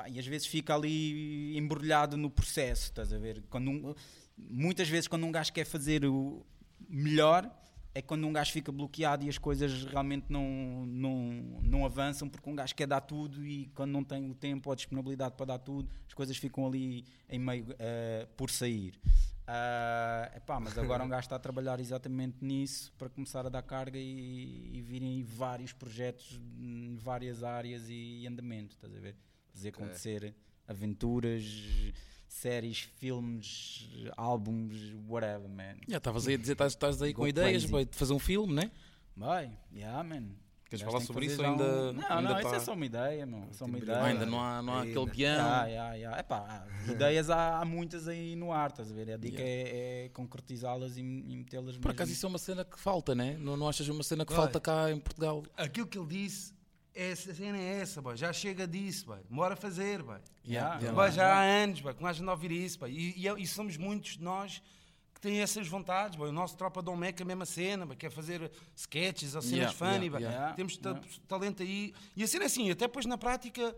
Pá, 0.00 0.08
e 0.08 0.18
às 0.18 0.26
vezes 0.26 0.46
fica 0.46 0.74
ali 0.74 1.54
embrulhado 1.58 2.16
no 2.16 2.30
processo, 2.30 2.84
estás 2.84 3.12
a 3.12 3.18
ver? 3.18 3.42
Quando 3.50 3.70
um- 3.70 3.94
muitas 4.38 4.88
vezes, 4.88 5.06
quando 5.06 5.26
um 5.26 5.32
gajo 5.32 5.52
quer 5.52 5.66
fazer 5.66 6.06
o 6.06 6.42
melhor. 6.88 7.50
É 7.92 8.00
quando 8.00 8.24
um 8.24 8.32
gajo 8.32 8.52
fica 8.52 8.70
bloqueado 8.70 9.24
e 9.24 9.28
as 9.28 9.36
coisas 9.36 9.84
realmente 9.84 10.26
não, 10.28 10.86
não, 10.86 11.12
não 11.60 11.84
avançam 11.84 12.28
porque 12.28 12.48
um 12.48 12.54
gajo 12.54 12.72
quer 12.72 12.86
dar 12.86 13.00
tudo 13.00 13.44
e 13.44 13.66
quando 13.74 13.90
não 13.90 14.04
tem 14.04 14.30
o 14.30 14.34
tempo 14.34 14.68
ou 14.68 14.72
a 14.72 14.76
disponibilidade 14.76 15.34
para 15.34 15.46
dar 15.46 15.58
tudo, 15.58 15.90
as 16.06 16.14
coisas 16.14 16.36
ficam 16.36 16.64
ali 16.64 17.04
em 17.28 17.40
meio 17.40 17.66
eh, 17.80 18.28
por 18.36 18.48
sair. 18.48 18.94
Ah, 19.44 20.30
epá, 20.36 20.60
mas 20.60 20.78
agora 20.78 21.02
um 21.02 21.08
gajo 21.10 21.26
está 21.26 21.34
a 21.34 21.38
trabalhar 21.40 21.80
exatamente 21.80 22.36
nisso 22.44 22.92
para 22.96 23.08
começar 23.10 23.44
a 23.44 23.48
dar 23.48 23.62
carga 23.62 23.98
e, 23.98 24.70
e 24.72 24.80
virem 24.82 25.24
vários 25.24 25.72
projetos 25.72 26.40
em 26.60 26.94
várias 26.94 27.42
áreas 27.42 27.86
e, 27.88 28.24
andamento, 28.24 28.76
estás 28.76 28.94
a 28.94 29.00
ver? 29.00 29.16
Fazer 29.52 29.68
acontecer 29.70 30.34
aventuras, 30.66 31.44
séries, 32.28 32.80
filmes, 32.98 33.88
álbuns, 34.16 34.94
whatever, 35.08 35.48
man. 35.48 35.76
Já 35.88 35.98
estavas 35.98 36.26
aí 36.28 36.34
a 36.34 36.38
dizer, 36.38 36.52
estás, 36.52 36.72
estás 36.72 37.02
aí 37.02 37.12
Go 37.12 37.22
com 37.22 37.28
ideias 37.28 37.62
crazy. 37.62 37.68
boy, 37.68 37.84
de 37.84 37.96
fazer 37.96 38.12
um 38.12 38.18
filme, 38.18 38.54
né? 38.54 38.70
Vai, 39.16 39.50
yeah, 39.74 40.02
man. 40.02 40.28
Queres 40.68 40.84
falar 40.84 41.00
que 41.00 41.06
sobre 41.06 41.26
isso 41.26 41.36
já 41.42 41.48
um- 41.48 41.52
ainda- 41.52 41.92
Não, 41.92 42.02
ainda 42.08 42.20
não, 42.30 42.40
isso 42.40 42.48
tá- 42.50 42.56
é 42.56 42.60
só 42.60 42.72
uma 42.74 42.86
ideia, 42.86 43.26
meu. 43.26 43.48
Só 43.50 43.64
uma 43.64 43.76
ideia. 43.76 43.98
Ah, 43.98 44.04
ainda 44.06 44.24
não 44.24 44.40
há, 44.40 44.62
não 44.62 44.72
há 44.74 44.82
Ainda. 44.82 45.00
aquele 45.00 45.10
guião. 45.16 45.44
Ah, 45.44 45.64
yeah, 45.66 45.94
yeah. 45.94 46.20
Epá, 46.20 46.64
ideias 46.88 47.28
há, 47.28 47.58
há 47.58 47.64
muitas 47.64 48.06
aí 48.06 48.36
no 48.36 48.52
ar, 48.52 48.70
estás 48.70 48.88
a 48.92 48.94
ver? 48.94 49.10
A 49.10 49.16
dica 49.16 49.42
é, 49.42 50.04
é 50.04 50.08
concretizá-las 50.10 50.96
e, 50.96 51.00
e 51.00 51.36
metê-las 51.36 51.76
Por 51.76 51.90
acaso 51.90 52.12
isso 52.12 52.24
é 52.24 52.28
uma 52.28 52.38
cena 52.38 52.64
que 52.64 52.78
falta, 52.78 53.16
né? 53.16 53.36
Não, 53.36 53.56
não 53.56 53.68
achas 53.68 53.88
uma 53.88 54.04
cena 54.04 54.24
que 54.24 54.32
Olha. 54.32 54.42
falta 54.42 54.60
cá 54.60 54.92
em 54.92 55.00
Portugal? 55.00 55.42
Aquilo 55.56 55.88
que 55.88 55.98
ele 55.98 56.06
disse, 56.06 56.54
essa 56.94 57.34
cena 57.34 57.58
é 57.58 57.80
essa, 57.80 58.00
boy. 58.02 58.16
Já 58.16 58.32
chega 58.32 58.66
disso, 58.66 59.06
boy. 59.06 59.18
Bora 59.28 59.56
fazer, 59.56 60.02
boy. 60.02 60.18
Yeah, 60.46 60.76
Yeah. 60.80 60.92
Boy, 60.92 61.10
já 61.12 61.32
há 61.34 61.40
anos, 61.42 61.80
boy, 61.80 61.94
que 61.94 62.02
nós 62.02 62.18
não 62.20 62.32
ouvir 62.32 62.50
isso, 62.50 62.78
boy. 62.78 62.90
E, 62.90 63.26
e, 63.26 63.42
e 63.42 63.46
somos 63.46 63.76
muitos 63.76 64.16
de 64.16 64.22
nós 64.22 64.62
que 65.14 65.20
têm 65.20 65.40
essas 65.40 65.66
vontades, 65.68 66.16
boy. 66.16 66.28
O 66.28 66.32
nosso 66.32 66.56
tropa 66.56 66.80
Dom 66.82 66.96
Meca 66.96 67.22
é 67.22 67.24
a 67.24 67.26
mesma 67.26 67.46
cena, 67.46 67.86
boy. 67.86 67.96
Quer 67.96 68.10
fazer 68.10 68.50
sketches 68.74 69.34
ou 69.34 69.42
cenas 69.42 69.72
Yeah, 69.72 69.76
funny, 69.76 70.06
yeah, 70.06 70.10
boy. 70.18 70.22
yeah. 70.22 70.54
Temos 70.54 70.76
ta- 70.76 70.90
Yeah. 70.90 71.08
talento 71.28 71.62
aí. 71.62 71.94
E 72.16 72.22
a 72.24 72.26
cena 72.28 72.44
é 72.44 72.46
assim, 72.46 72.70
até 72.70 72.86
depois 72.86 73.06
na 73.06 73.16
prática. 73.18 73.74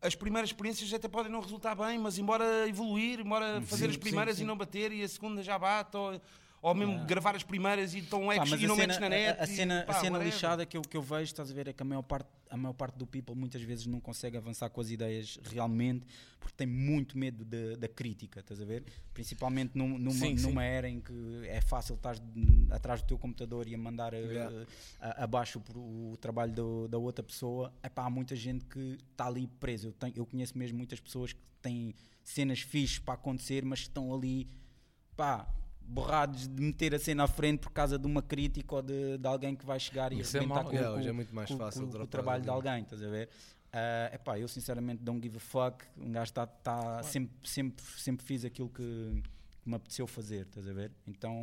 As 0.00 0.14
primeiras 0.14 0.50
experiências 0.50 0.92
até 0.94 1.08
podem 1.08 1.30
não 1.32 1.40
resultar 1.40 1.74
bem, 1.74 1.98
mas 1.98 2.18
embora 2.18 2.68
evoluir, 2.68 3.18
embora 3.18 3.60
fazer 3.62 3.86
Sim, 3.86 3.90
as 3.90 3.96
primeiras 3.96 4.36
sim, 4.36 4.42
e 4.42 4.44
sim. 4.44 4.46
não 4.46 4.56
bater 4.56 4.92
e 4.92 5.02
a 5.02 5.08
segunda 5.08 5.42
já 5.42 5.58
bate, 5.58 5.96
ou, 5.96 6.20
ou 6.60 6.74
mesmo 6.74 6.92
Yeah. 6.92 7.08
gravar 7.08 7.36
as 7.36 7.42
primeiras 7.42 7.94
e, 7.94 8.02
tão 8.02 8.26
Pá, 8.26 8.36
ex, 8.36 8.50
e 8.50 8.64
a 8.64 8.68
não 8.68 8.74
cena, 8.76 8.76
metes 8.76 8.98
na 8.98 9.06
a- 9.06 9.10
net. 9.10 9.40
a, 9.40 9.44
e, 9.44 9.46
cena, 9.46 9.84
pá, 9.86 9.92
a 9.92 10.00
cena 10.00 10.12
whatever. 10.18 10.32
lixada 10.34 10.66
que 10.66 10.76
eu, 10.76 10.82
que 10.82 10.96
eu 10.96 11.02
vejo, 11.02 11.22
estás 11.24 11.50
a 11.50 11.54
ver, 11.54 11.68
é 11.68 11.72
que 11.72 11.82
a 11.82 11.86
maior, 11.86 12.02
parte, 12.02 12.28
a 12.50 12.56
maior 12.56 12.72
parte 12.72 12.96
do 12.98 13.06
people 13.06 13.34
muitas 13.34 13.62
vezes 13.62 13.86
não 13.86 14.00
consegue 14.00 14.36
avançar 14.36 14.68
com 14.70 14.80
as 14.80 14.90
ideias 14.90 15.38
realmente 15.44 16.04
porque 16.40 16.54
tem 16.56 16.66
muito 16.66 17.18
medo 17.18 17.44
da- 17.44 17.76
da 17.76 17.88
crítica, 17.88 18.40
estás 18.40 18.60
a 18.60 18.64
ver? 18.64 18.84
Principalmente 19.12 19.72
num- 19.76 19.98
numa, 19.98 20.10
Sim, 20.12 20.36
sim. 20.36 20.46
numa 20.46 20.64
era 20.64 20.88
em 20.88 21.00
que 21.00 21.42
é 21.46 21.60
fácil 21.60 21.94
estar 21.96 22.16
atrás 22.70 23.02
do 23.02 23.06
teu 23.08 23.18
computador 23.18 23.66
e 23.68 23.74
a 23.74 23.78
mandar 23.78 24.14
eh, 24.14 24.18
Yeah. 24.18 24.66
a- 25.00 25.24
abaixo 25.24 25.62
o, 25.74 26.12
o 26.12 26.16
trabalho 26.16 26.52
do- 26.52 26.88
da 26.88 26.96
outra 26.98 27.22
pessoa. 27.22 27.72
Epá, 27.82 28.04
há 28.04 28.10
muita 28.10 28.34
gente 28.36 28.64
que 28.64 28.98
está 29.10 29.26
ali 29.26 29.46
preso. 29.60 29.88
Eu, 29.88 29.92
tenho- 29.92 30.12
eu 30.16 30.24
conheço 30.26 30.56
mesmo 30.56 30.76
muitas 30.78 31.00
pessoas 31.00 31.32
que 31.32 31.40
têm 31.60 31.94
cenas 32.24 32.60
fixes 32.60 32.98
para 32.98 33.14
acontecer, 33.14 33.64
mas 33.64 33.80
que 33.80 33.86
estão 33.88 34.14
ali 34.14 34.48
pá, 35.16 35.46
borrados 35.88 36.46
de 36.46 36.62
meter 36.62 36.94
a 36.94 36.98
cena 36.98 37.24
à 37.24 37.26
frente 37.26 37.60
por 37.60 37.70
causa 37.72 37.98
de 37.98 38.06
uma 38.06 38.20
crítica 38.22 38.74
ou 38.76 38.82
de, 38.82 39.16
de 39.18 39.26
alguém 39.26 39.56
que 39.56 39.64
vai 39.64 39.80
chegar 39.80 40.12
e 40.12 40.20
Isso 40.20 40.36
é 40.36 40.40
arrebentar 40.40 40.62
mau. 40.62 40.70
com, 40.70 40.76
Yeah, 40.76 40.92
com- 40.94 41.00
hoje 41.00 41.08
é 41.08 41.12
muito 41.12 41.34
mais 41.34 41.48
com- 41.50 41.56
fácil 41.56 41.86
com- 41.86 41.92
com 41.92 42.02
o 42.02 42.06
trabalho 42.06 42.42
de 42.42 42.50
alguém. 42.50 42.70
alguém, 42.72 42.84
estás 42.84 43.02
a 43.02 43.08
ver? 43.08 43.28
Ah, 43.72 44.10
epá, 44.14 44.38
eu 44.38 44.48
sinceramente 44.48 45.02
don't 45.02 45.20
give 45.22 45.36
a 45.36 45.40
fuck. 45.40 45.84
Um 45.96 46.10
gajo 46.12 46.30
está 46.30 46.46
tá, 46.46 47.02
sempre, 47.02 47.36
sempre, 47.48 47.84
sempre 47.96 48.24
fiz 48.26 48.44
aquilo 48.44 48.68
que 48.68 49.22
que 49.62 49.68
me 49.70 49.76
apeteceu 49.76 50.06
fazer, 50.06 50.46
estás 50.46 50.66
a 50.66 50.72
ver? 50.72 50.90
Então, 51.06 51.34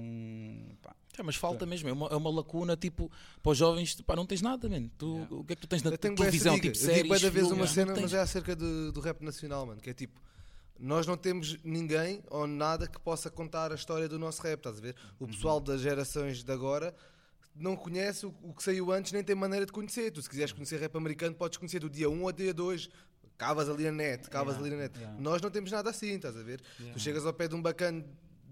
pá, 0.81 0.95
É, 1.17 1.21
mas 1.21 1.35
falta 1.35 1.63
mesmo, 1.65 1.87
é 1.89 1.93
uma, 1.93 2.07
é 2.07 2.15
uma 2.15 2.29
lacuna 2.31 2.75
tipo 2.75 3.11
para 3.43 3.51
os 3.51 3.57
jovens, 3.57 4.01
pá, 4.01 4.15
não 4.15 4.25
tens 4.25 4.41
nada, 4.41 4.67
man. 4.67 4.87
Tu, 4.97 5.27
O 5.29 5.43
que 5.43 5.53
é 5.53 5.55
que 5.55 5.61
tu 5.61 5.67
tens 5.67 5.83
na 5.83 5.95
televisão? 5.95 6.55
Tipo 6.55 6.67
eu 6.67 6.71
digo 6.71 6.75
séries, 6.75 7.07
bué 7.07 7.19
da 7.19 7.29
vez 7.29 7.33
filmes, 7.47 7.51
uma 7.51 7.65
não 7.65 7.67
cena, 7.67 7.93
mas 8.01 8.13
é 8.13 8.19
acerca 8.19 8.55
do, 8.55 8.91
do 8.91 8.99
rap 9.01 9.21
nacional, 9.21 9.65
mano. 9.67 9.79
Que 9.81 9.91
é 9.91 9.93
tipo, 9.93 10.19
nós 10.79 11.07
não 11.07 11.15
temos 11.15 11.57
ninguém 11.63 12.21
ou 12.29 12.45
nada 12.45 12.87
que 12.87 12.99
possa 12.99 13.29
contar 13.29 13.71
a 13.71 13.75
história 13.75 14.07
do 14.09 14.19
nosso 14.19 14.41
rap, 14.41 14.59
estás 14.59 14.77
a 14.77 14.81
ver? 14.81 14.95
O 15.19 15.27
pessoal 15.27 15.59
das 15.59 15.81
gerações 15.81 16.43
de 16.43 16.51
agora 16.51 16.93
não 17.55 17.75
conhece 17.75 18.25
o, 18.25 18.35
o 18.43 18.53
que 18.53 18.61
saiu 18.61 18.91
antes, 18.91 19.11
nem 19.13 19.23
tem 19.23 19.35
maneira 19.35 19.65
de 19.65 19.71
conhecer. 19.71 20.11
Tu, 20.11 20.21
se 20.21 20.29
quiseres 20.29 20.51
conhecer 20.51 20.79
rap 20.79 20.95
americano, 20.97 21.33
podes 21.33 21.57
conhecer 21.57 21.79
do 21.79 21.89
dia 21.89 22.09
1 22.09 22.25
ao 22.25 22.31
dia 22.31 22.53
2. 22.53 22.89
Cavas 23.37 23.69
ali 23.69 23.83
na 23.85 23.91
net, 23.91 24.29
cavas 24.29 24.57
ali 24.57 24.69
na 24.69 24.77
net. 24.77 24.97
yeah. 24.97 25.19
Nós 25.19 25.41
não 25.41 25.49
temos 25.49 25.69
nada 25.69 25.89
assim, 25.89 26.15
estás 26.15 26.37
a 26.37 26.41
ver? 26.43 26.61
Tu 26.93 26.99
chegas 26.99 27.25
ao 27.25 27.33
pé 27.33 27.49
de 27.49 27.55
um 27.55 27.61
bacana 27.61 28.05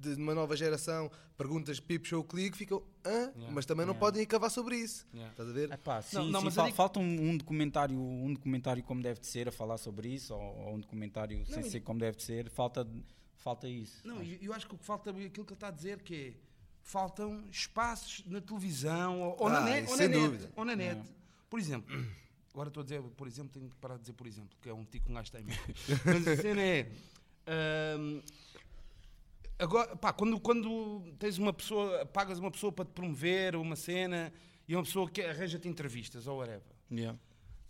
de 0.09 0.21
uma 0.21 0.33
nova 0.35 0.55
geração, 0.55 1.09
perguntas 1.37 1.79
pip, 1.79 2.07
show, 2.07 2.23
clique, 2.23 2.57
ficam, 2.57 2.83
hã? 3.05 3.31
Mas 3.51 3.65
também 3.65 3.85
não 3.85 3.95
podem 3.95 4.21
ir 4.23 4.25
cavar 4.25 4.49
sobre 4.51 4.75
isso. 4.77 5.05
Yeah. 5.13 5.31
Estás 5.31 5.49
a 5.49 5.53
ver? 5.53 5.71
É 5.71 5.77
pá, 5.77 6.01
sim, 6.01 6.15
Não, 6.17 6.25
não, 6.25 6.39
sim, 6.39 6.45
mas 6.45 6.55
fal- 6.55 6.65
eu 6.65 6.67
digo- 6.67 6.77
falta 6.77 6.99
um, 6.99 7.29
um 7.29 7.37
documentário, 7.37 7.97
um 7.99 8.33
documentário 8.33 8.83
como 8.83 9.01
deve 9.01 9.19
de 9.19 9.27
ser 9.27 9.47
a 9.47 9.51
falar 9.51 9.77
sobre 9.77 10.09
isso, 10.09 10.33
ou, 10.33 10.41
ou 10.41 10.75
um 10.75 10.79
documentário 10.79 11.45
sem 11.45 11.61
e- 11.61 11.69
ser 11.71 11.79
como 11.81 11.99
deve 11.99 12.17
de 12.17 12.23
ser, 12.23 12.49
falta, 12.49 12.87
falta 13.37 13.67
isso. 13.67 14.05
Não, 14.07 14.21
eu, 14.21 14.37
eu 14.41 14.53
acho 14.53 14.67
que 14.67 14.75
o 14.75 14.77
que 14.77 14.85
falta 14.85 15.09
é 15.09 15.25
aquilo 15.25 15.45
que 15.45 15.53
ele 15.53 15.57
está 15.57 15.67
a 15.69 15.71
dizer 15.71 16.01
que 16.01 16.15
é 16.15 16.33
faltam 16.85 17.45
espaços 17.49 18.23
na 18.25 18.41
televisão 18.41 19.21
ou, 19.21 19.35
ou 19.39 19.49
na 19.49 19.59
Ah, 19.59 19.61
net. 19.61 19.83
isso 19.83 19.91
Ou 19.91 19.97
sem 19.97 20.07
na 20.09 20.15
net, 20.17 20.25
dúvida. 20.29 20.51
ou 20.55 20.65
na 20.65 20.75
net. 20.75 21.01
Por 21.49 21.59
exemplo, 21.59 21.95
agora 22.53 22.67
estou 22.69 22.81
a 22.81 22.83
dizer, 22.83 23.01
por 23.01 23.27
exemplo, 23.27 23.51
tenho 23.53 23.69
que 23.69 23.75
parar 23.77 23.95
de 23.95 24.01
dizer 24.01 24.13
por 24.13 24.27
exemplo, 24.27 24.49
que 24.61 24.67
é 24.69 24.73
um 24.73 24.83
tico 24.83 25.05
que 25.05 25.11
um 25.11 25.15
gajo 25.15 25.31
tem. 25.31 25.45
Mas 26.05 26.27
a 26.27 26.35
cena 26.41 26.61
é. 26.61 26.91
ahm, 27.47 28.21
agora, 29.59 29.95
pá, 29.95 30.11
quando, 30.13 30.39
quando 30.39 31.13
tens 31.19 31.37
uma 31.37 31.53
pessoa, 31.53 32.05
pagas 32.05 32.39
uma 32.39 32.51
pessoa 32.51 32.71
para 32.71 32.85
te 32.85 32.91
promover 32.91 33.55
uma 33.55 33.75
cena 33.75 34.33
e 34.67 34.75
uma 34.75 34.83
pessoa 34.83 35.09
que 35.09 35.21
arranja-te 35.21 35.67
entrevistas 35.67 36.27
ou 36.27 36.37
whatever. 36.37 36.63
Yeah. 36.91 37.17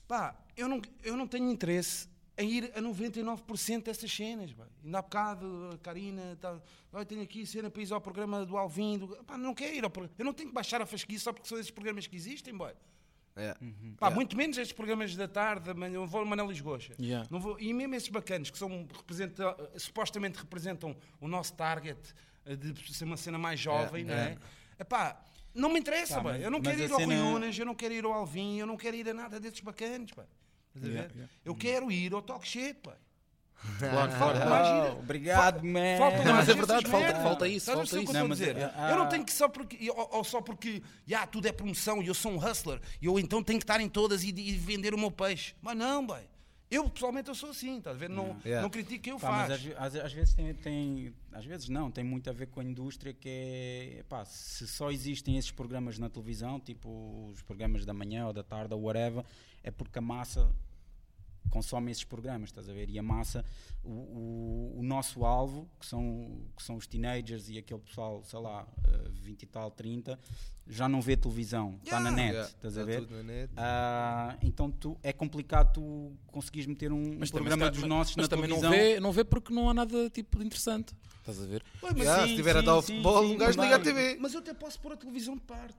Pá, 0.07 0.35
eu 0.55 0.67
não, 0.67 0.81
eu 1.03 1.15
não 1.15 1.27
tenho 1.27 1.49
interesse 1.49 2.07
em 2.37 2.49
ir 2.49 2.71
a 2.75 2.81
99% 2.81 3.83
dessas 3.83 4.11
cenas. 4.11 4.53
Pá. 4.53 4.67
Ainda 4.83 4.99
há 4.99 5.01
bocado, 5.01 5.69
a 5.73 5.77
Karina, 5.77 6.37
tá, 6.39 6.59
"Olha, 6.91 7.05
tenho 7.05 7.21
aqui 7.21 7.45
cena 7.45 7.69
para 7.69 7.81
ir 7.81 7.93
ao 7.93 8.01
programa 8.01 8.45
do 8.45 8.57
Alvin. 8.57 8.97
Do... 8.97 9.07
Pá, 9.23 9.37
não 9.37 9.53
quero 9.53 9.75
ir 9.75 9.83
ao 9.83 9.89
programa. 9.89 10.15
Eu 10.17 10.25
não 10.25 10.33
tenho 10.33 10.49
que 10.49 10.55
baixar 10.55 10.81
a 10.81 10.85
fasquia 10.85 11.19
só 11.19 11.31
porque 11.31 11.47
são 11.47 11.59
esses 11.59 11.71
programas 11.71 12.07
que 12.07 12.15
existem. 12.15 12.55
Boy. 12.55 12.73
É. 13.35 13.55
Pá, 13.97 14.09
Muito 14.11 14.37
menos 14.37 14.57
estes 14.57 14.75
programas 14.75 15.15
da 15.15 15.27
tarde, 15.27 15.65
da 15.65 15.73
manhã, 15.73 15.95
eu 15.95 16.05
vou 16.07 16.19
ao 16.21 16.25
Manel 16.25 16.47
Lisgocha. 16.47 16.93
Yeah. 16.99 17.27
Não 17.31 17.39
vou, 17.39 17.59
e 17.59 17.73
mesmo 17.73 17.95
esses 17.95 18.09
bacanos 18.09 18.51
que 18.51 18.57
são, 18.57 18.87
representa, 18.95 19.55
supostamente 19.77 20.37
representam 20.39 20.95
o 21.19 21.27
nosso 21.27 21.53
target 21.55 21.99
eh, 22.45 22.55
de 22.55 22.93
ser 22.93 23.05
uma 23.05 23.17
cena 23.17 23.37
mais 23.39 23.59
jovem, 23.59 24.03
É, 24.03 24.05
não 24.07 24.13
é? 24.15 24.37
Epá, 24.79 25.19
não 25.53 25.69
me 25.69 25.79
interessa, 25.79 26.15
pá. 26.17 26.23
mas- 26.33 26.43
eu 26.43 26.51
não 26.51 26.61
quero 26.61 26.79
ir 26.79 26.91
ao 26.91 26.99
Rui 26.99 27.07
cena- 27.15 27.25
Unas, 27.25 27.57
eu 27.57 27.65
não 27.65 27.75
quero 27.75 27.93
ir 27.93 28.05
ao 28.05 28.13
Alvin, 28.13 28.59
eu 28.59 28.67
não 28.67 28.77
quero 28.77 28.95
ir 28.97 29.09
a 29.09 29.13
nada 29.13 29.39
desses 29.39 29.61
bacanos, 29.61 30.11
pá. 30.11 30.25
Yeah, 30.75 31.09
yeah. 31.13 31.29
Eu 31.45 31.55
quero 31.55 31.91
ir 31.91 32.13
ao 32.13 32.21
talk 32.21 32.47
shit, 32.47 32.75
pá. 32.81 32.95
Claro, 33.79 34.11
Falta 34.11 34.39
gira. 34.39 34.93
obrigado, 34.99 35.55
Fa- 35.59 35.63
man. 35.65 35.97
Faltam 35.97 36.23
Não, 36.25 36.33
mas 36.33 36.49
é 36.49 36.53
verdade, 36.53 36.87
falta- 36.87 37.15
falta 37.15 37.47
isso, 37.47 37.69
Estás 37.71 37.89
falta 37.89 38.03
isso. 38.03 38.11
eu 38.15 38.19
Não, 38.21 38.27
mas, 38.29 38.37
dizer? 38.37 38.57
ah, 38.75 38.91
Eu 38.91 38.97
não 38.97 39.07
tenho 39.09 39.25
que 39.25 39.33
só 39.33 39.47
porque, 39.47 39.89
ou, 39.89 40.09
ou 40.17 40.23
só 40.23 40.41
porque, 40.41 40.81
já, 41.07 41.25
tudo 41.25 41.47
é 41.47 41.51
promoção 41.51 42.01
e 42.01 42.07
eu 42.07 42.13
sou 42.13 42.31
um 42.31 42.37
hustler, 42.37 42.79
e 43.01 43.05
eu 43.05 43.17
então 43.19 43.41
tenho 43.43 43.59
que 43.59 43.63
estar 43.63 43.79
em 43.81 43.89
todas 43.89 44.23
e, 44.23 44.29
e 44.29 44.51
vender 44.57 44.93
o 44.93 44.97
meu 44.97 45.09
peixe. 45.11 45.55
Mas 45.61 45.75
não, 45.77 46.05
bem. 46.05 46.23
Eu, 46.71 46.89
pessoalmente, 46.89 47.29
eu 47.29 47.35
sou 47.35 47.51
assim, 47.51 47.77
estás 47.77 47.95
a 47.95 47.99
ver? 47.99 48.09
Não, 48.09 48.35
Yeah. 48.43 48.61
não 48.63 48.69
critico 48.69 49.03
quem 49.03 49.13
eu 49.13 49.19
Pá, 49.19 49.45
mas 49.47 49.61
faço. 49.61 49.73
às, 49.77 49.95
às- 49.95 50.05
às 50.05 50.13
vezes 50.13 50.33
tem, 50.33 50.53
tem- 50.55 51.13
às 51.31 51.45
vezes 51.45 51.69
não, 51.69 51.91
tem 51.91 52.03
muito 52.03 52.27
a 52.29 52.33
ver 52.33 52.47
com 52.47 52.59
a 52.61 52.63
indústria 52.63 53.13
que 53.13 53.29
é, 53.99 54.03
pá, 54.09 54.25
se 54.25 54.65
só 54.67 54.89
existem 54.91 55.37
esses 55.37 55.51
programas 55.51 55.99
na 55.99 56.09
televisão, 56.09 56.59
tipo 56.59 57.29
os 57.31 57.41
programas 57.43 57.85
da 57.85 57.93
manhã 57.93 58.25
ou 58.25 58.33
da 58.33 58.41
tarde 58.43 58.73
ou 58.73 58.81
whatever, 58.81 59.23
é 59.63 59.69
porque 59.69 59.99
a 59.99 60.01
massa 60.01 60.49
consome 61.49 61.91
esses 61.91 62.03
programas, 62.03 62.49
estás 62.49 62.67
a 62.69 62.73
ver? 62.73 62.89
E 62.89 62.97
a 62.97 63.03
massa, 63.03 63.43
o, 63.83 63.89
o, 63.91 64.79
o 64.79 64.83
nosso 64.83 65.23
alvo, 65.25 65.69
que 65.79 65.85
são, 65.85 66.41
que 66.55 66.63
são 66.63 66.75
os 66.77 66.87
teenagers 66.87 67.49
e 67.49 67.57
aquele 67.57 67.79
pessoal, 67.81 68.23
sei 68.23 68.39
lá, 68.39 68.67
eh, 68.87 69.09
20 69.11 69.43
e 69.43 69.45
tal, 69.45 69.69
30, 69.71 70.19
já 70.65 70.87
não 70.87 71.01
vê 71.01 71.17
televisão, 71.17 71.77
está 71.83 71.99
na 71.99 72.09
Yeah. 72.09 72.15
net, 72.23 72.33
Yeah, 72.33 72.49
estás 72.55 72.77
a 72.77 72.83
ver? 72.85 72.99
tudo 73.01 73.15
na 73.17 73.23
net. 73.23 73.53
Ah, 73.57 74.37
então 74.41 74.71
tu, 74.71 74.97
é 75.03 75.11
complicado 75.11 75.73
tu 75.73 76.13
conseguires 76.27 76.67
meter 76.67 76.91
um, 76.91 76.95
um 76.95 77.17
Mas 77.19 77.29
também, 77.31 77.47
programa 77.49 77.65
se 77.73 77.79
dos 77.79 77.83
nossos 77.89 78.15
mas 78.15 78.25
na 78.25 78.29
também 78.35 78.49
não 78.49 78.59
televisão. 78.59 78.85
vê, 78.93 78.99
não 78.99 79.11
vê 79.11 79.23
porque 79.23 79.53
não 79.53 79.69
há 79.69 79.73
nada 79.73 80.09
tipo 80.09 80.39
de 80.39 80.45
interessante. 80.45 80.93
Estás 81.19 81.41
a 81.41 81.45
ver? 81.45 81.63
Ué, 81.83 81.91
mas, 81.95 82.03
Já, 82.05 82.15
sim, 82.21 82.23
se 82.23 82.29
estiver 82.31 82.57
a 82.57 82.61
dar 82.61 82.75
o 82.77 82.81
futebol, 82.81 83.27
sim, 83.27 83.33
um 83.33 83.37
gajo 83.37 83.61
liga 83.61 83.75
a. 83.75 83.79
TV. 83.79 84.17
mas 84.19 84.33
eu 84.33 84.39
até 84.39 84.53
posso 84.53 84.79
pôr 84.79 84.93
a 84.93 84.97
televisão 84.97 85.35
de 85.35 85.41
parte. 85.41 85.77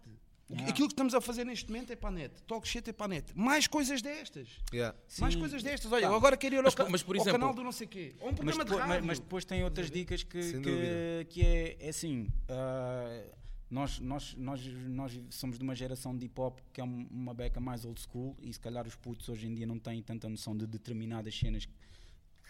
Yeah. 0.51 0.69
Aquilo 0.71 0.89
que 0.89 0.93
estamos 0.93 1.15
a 1.15 1.21
fazer 1.23 1.45
neste 1.45 1.71
momento 1.71 1.91
é 1.91 1.97
para 1.97 2.11
a 2.11 2.13
net. 2.13 2.43
Talk 2.43 2.69
shit 2.69 2.89
é 2.89 2.93
para 2.93 3.07
a 3.07 3.09
net. 3.09 3.33
Mais 3.35 3.67
coisas 3.67 4.03
destas. 4.03 4.49
Yeah. 4.73 4.97
Mais 5.19 5.33
Sim. 5.35 5.41
coisas 5.41 5.63
destas. 5.63 5.91
Olha, 5.91 6.03
Tá. 6.03 6.13
eu 6.13 6.15
agora 6.15 6.37
quero 6.37 6.55
ir 6.55 6.59
ao, 6.59 6.65
Mas, 6.65 6.75
ca- 6.75 6.87
mas, 6.89 7.03
por 7.03 7.17
ao 7.17 7.23
exemplo- 7.23 7.41
canal 7.41 7.55
do 7.55 7.65
não 7.65 7.73
sei 7.73 7.87
quê. 7.87 8.15
Ou 8.21 8.27
um 8.29 8.31
Mas 8.31 8.37
programa 8.37 8.65
de 8.65 8.71
depois, 8.71 8.81
rádio. 8.89 8.95
mas- 9.07 9.07
mas 9.07 9.19
depois 9.21 9.45
tem 9.47 9.65
outras 9.65 9.91
dicas 9.91 10.23
que, 10.23 10.61
que, 10.61 11.27
que 11.31 11.43
é, 11.47 11.77
é 11.81 11.89
assim. 11.89 12.29
ah, 12.49 13.25
nós, 13.71 13.99
nós, 14.01 14.35
nós, 14.37 14.61
nós 14.67 15.21
somos 15.31 15.57
de 15.59 15.65
uma 15.65 15.75
geração 15.75 16.15
de 16.17 16.27
hip 16.27 16.39
hop 16.39 16.59
que 16.73 16.81
é 16.81 16.85
um- 16.85 17.09
uma 17.11 17.33
beca 17.33 17.59
mais 17.59 17.85
old 17.87 17.99
school 18.01 18.37
e 18.43 18.53
se 18.53 18.61
calhar 18.61 18.87
os 18.87 18.95
putos 18.95 19.29
hoje 19.31 19.47
em 19.47 19.55
dia 19.55 19.67
não 19.67 19.79
têm 19.79 20.03
tanta 20.03 20.29
noção 20.29 20.55
de 20.57 20.67
determinadas 20.67 21.35
cenas 21.39 21.67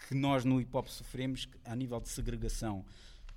que 0.09 0.13
nós 0.13 0.43
no 0.43 0.59
hip 0.59 0.75
hop 0.75 0.87
sofremos 0.89 1.47
a 1.63 1.73
nível 1.75 1.99
de 2.01 2.09
segregação. 2.09 2.85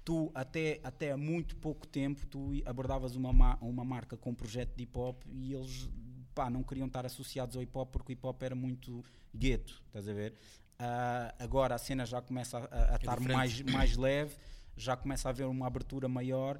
Tu, 0.08 0.30
até, 0.34 0.80
até 0.82 1.12
há 1.12 1.18
muito 1.18 1.54
pouco 1.56 1.86
tempo, 1.86 2.26
tu 2.26 2.52
abordavas 2.64 3.14
uma, 3.14 3.30
ma- 3.30 3.58
uma 3.60 3.84
marca 3.84 4.16
com 4.16 4.30
um 4.30 4.34
projeto 4.34 4.74
de 4.74 4.84
hip 4.84 4.96
hop 4.98 5.22
e 5.30 5.52
eles 5.52 5.86
pá, 6.34 6.48
não 6.48 6.62
queriam 6.62 6.86
estar 6.86 7.04
associados 7.04 7.56
ao 7.56 7.62
hip 7.62 7.76
hop 7.76 7.90
porque 7.92 8.12
o 8.12 8.14
hip 8.14 8.26
hop 8.26 8.42
era 8.42 8.54
muito 8.54 9.04
gueto, 9.36 9.82
estás 9.86 10.08
a 10.08 10.14
ver? 10.14 10.34
Ah, 10.78 11.34
agora 11.38 11.74
a 11.74 11.78
cena 11.78 12.06
já 12.06 12.22
começa 12.22 12.56
a, 12.56 12.60
a- 12.62 12.92
a 12.92 12.96
estar 12.96 13.18
diferente. 13.18 13.36
mais, 13.36 13.60
mais 13.60 13.96
leve, 13.98 14.34
já 14.78 14.96
começa 14.96 15.28
a 15.28 15.30
haver 15.30 15.44
uma 15.46 15.66
abertura 15.66 16.08
maior, 16.08 16.58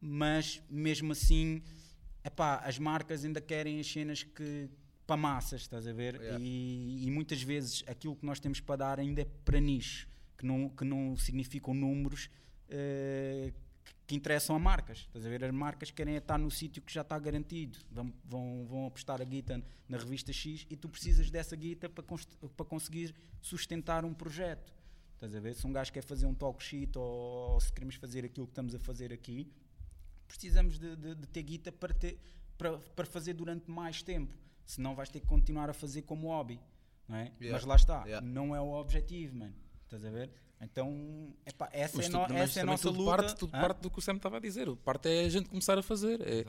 mas 0.00 0.62
mesmo 0.70 1.12
assim, 1.12 1.62
epá, 2.24 2.60
as 2.64 2.78
marcas 2.78 3.26
ainda 3.26 3.42
querem 3.42 3.78
as 3.78 3.86
cenas 3.92 4.22
que 4.22 4.70
para 5.06 5.18
massas, 5.18 5.60
estás 5.60 5.86
a 5.86 5.92
ver? 5.92 6.14
Yeah. 6.14 6.38
E, 6.42 7.04
e 7.06 7.10
muitas 7.10 7.42
vezes 7.42 7.84
aquilo 7.86 8.16
que 8.16 8.24
nós 8.24 8.40
temos 8.40 8.58
para 8.58 8.76
dar 8.76 8.98
ainda 9.00 9.20
é 9.20 9.26
para 9.44 9.60
nicho, 9.60 10.08
que 10.38 10.46
não, 10.46 10.70
que 10.70 10.82
não 10.82 11.14
significam 11.14 11.74
números 11.74 12.30
eh, 12.70 13.52
que- 14.06 14.14
interessam 14.14 14.56
a 14.56 14.58
marcas. 14.58 14.98
Estás 14.98 15.24
a 15.26 15.28
ver? 15.28 15.44
As 15.44 15.52
marcas 15.52 15.90
querem 15.90 16.16
estar 16.16 16.38
no 16.38 16.50
sítio 16.50 16.80
que 16.82 16.92
já 16.92 17.02
está 17.02 17.18
garantido. 17.18 17.78
Vão, 17.90 18.12
vão, 18.24 18.66
vão 18.66 18.86
apostar 18.86 19.20
a 19.20 19.24
guita 19.24 19.62
na 19.88 19.98
revista 19.98 20.32
X 20.32 20.66
e 20.70 20.76
tu 20.76 20.88
precisas 20.88 21.30
dessa 21.30 21.54
guita 21.56 21.88
para, 21.88 22.04
para 22.56 22.66
conseguir 22.66 23.14
sustentar 23.40 24.04
um 24.04 24.14
projeto. 24.14 24.72
Estás 25.14 25.34
a 25.34 25.40
ver? 25.40 25.54
Se 25.54 25.66
um 25.66 25.72
gajo 25.72 25.92
quer 25.92 26.02
fazer 26.02 26.26
um 26.26 26.34
talk 26.34 26.62
sheet 26.62 26.96
ou, 26.96 27.04
ou 27.52 27.60
se 27.60 27.72
queremos 27.72 27.94
fazer 27.96 28.24
aquilo 28.24 28.46
que 28.46 28.52
estamos 28.52 28.74
a 28.74 28.78
fazer 28.78 29.12
aqui, 29.12 29.52
precisamos 30.26 30.78
de, 30.78 30.96
de- 30.96 31.14
de 31.14 31.26
ter 31.26 31.42
guita 31.42 31.70
para, 31.72 31.92
ter, 31.92 32.18
para, 32.56 32.78
para 32.78 33.06
fazer 33.06 33.34
durante 33.34 33.70
mais 33.70 34.02
tempo. 34.02 34.34
Senão 34.64 34.94
vais 34.94 35.08
ter 35.08 35.20
que 35.20 35.26
continuar 35.26 35.68
a 35.68 35.74
fazer 35.74 36.02
como 36.02 36.28
hobby. 36.28 36.60
Não 37.08 37.16
é? 37.16 37.32
Yeah. 37.40 37.52
Mas 37.52 37.64
lá 37.64 37.74
está. 37.76 38.04
Yeah. 38.04 38.24
Não 38.26 38.54
é 38.54 38.60
o 38.60 38.68
objetivo, 38.72 39.36
mano. 39.36 39.54
Estás 39.90 40.04
a 40.04 40.10
ver? 40.10 40.30
Então, 40.60 41.34
epá, 41.44 41.68
essa 41.72 41.96
Mas, 41.96 42.06
é, 42.06 42.10
no, 42.10 42.36
essa 42.36 42.60
é 42.60 42.62
a 42.62 42.66
nossa 42.66 42.82
tudo 42.88 42.98
luta. 43.02 43.16
parte, 43.16 43.36
tudo 43.36 43.56
Hã? 43.56 43.60
parte 43.60 43.80
do 43.80 43.90
que 43.90 43.98
o 43.98 44.02
Sam 44.02 44.16
estava 44.16 44.36
a 44.36 44.40
dizer. 44.40 44.70
Parte 44.76 45.08
é 45.08 45.24
a 45.24 45.28
gente 45.28 45.48
começar 45.48 45.76
a 45.76 45.82
fazer. 45.82 46.20
É, 46.20 46.44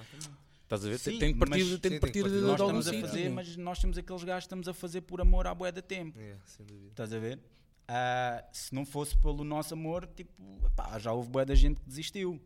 estás 0.64 0.86
a 0.86 0.90
ver? 0.90 1.00
Sim, 1.00 1.18
tem, 1.18 1.34
de 1.34 1.40
partir, 1.40 1.64
mas- 1.64 1.80
tem 1.80 1.92
de 1.94 2.00
partir 2.00 2.24
de, 2.24 2.42
Nós 2.42 2.56
de 2.58 2.62
algum 2.62 2.80
estamos 2.80 3.04
a 3.04 3.08
fazer, 3.08 3.30
mas 3.30 3.58
nós 3.58 3.80
temos 3.80 3.98
aqueles 3.98 4.24
gajos 4.24 4.44
que 4.44 4.46
estamos 4.48 4.68
a 4.68 4.74
fazer 4.76 5.02
por 5.02 5.22
amor 5.22 5.48
à 5.48 5.56
boia 5.56 5.72
da 5.72 5.82
tempo. 5.82 6.20
Yeah, 6.20 6.40
sem 6.46 6.66
dúvida. 6.66 6.90
Estás 6.90 7.12
a 7.14 7.18
ver? 7.20 7.40
Ah, 7.88 8.44
se 8.54 8.76
não 8.76 8.86
fosse 8.86 9.18
pelo 9.18 9.44
nosso 9.44 9.74
amor, 9.74 10.06
tipo, 10.08 10.32
epá, 10.68 11.00
já 11.00 11.12
houve 11.12 11.30
boa 11.30 11.46
da 11.46 11.56
gente 11.56 11.80
que 11.80 11.88
desistiu. 11.88 12.40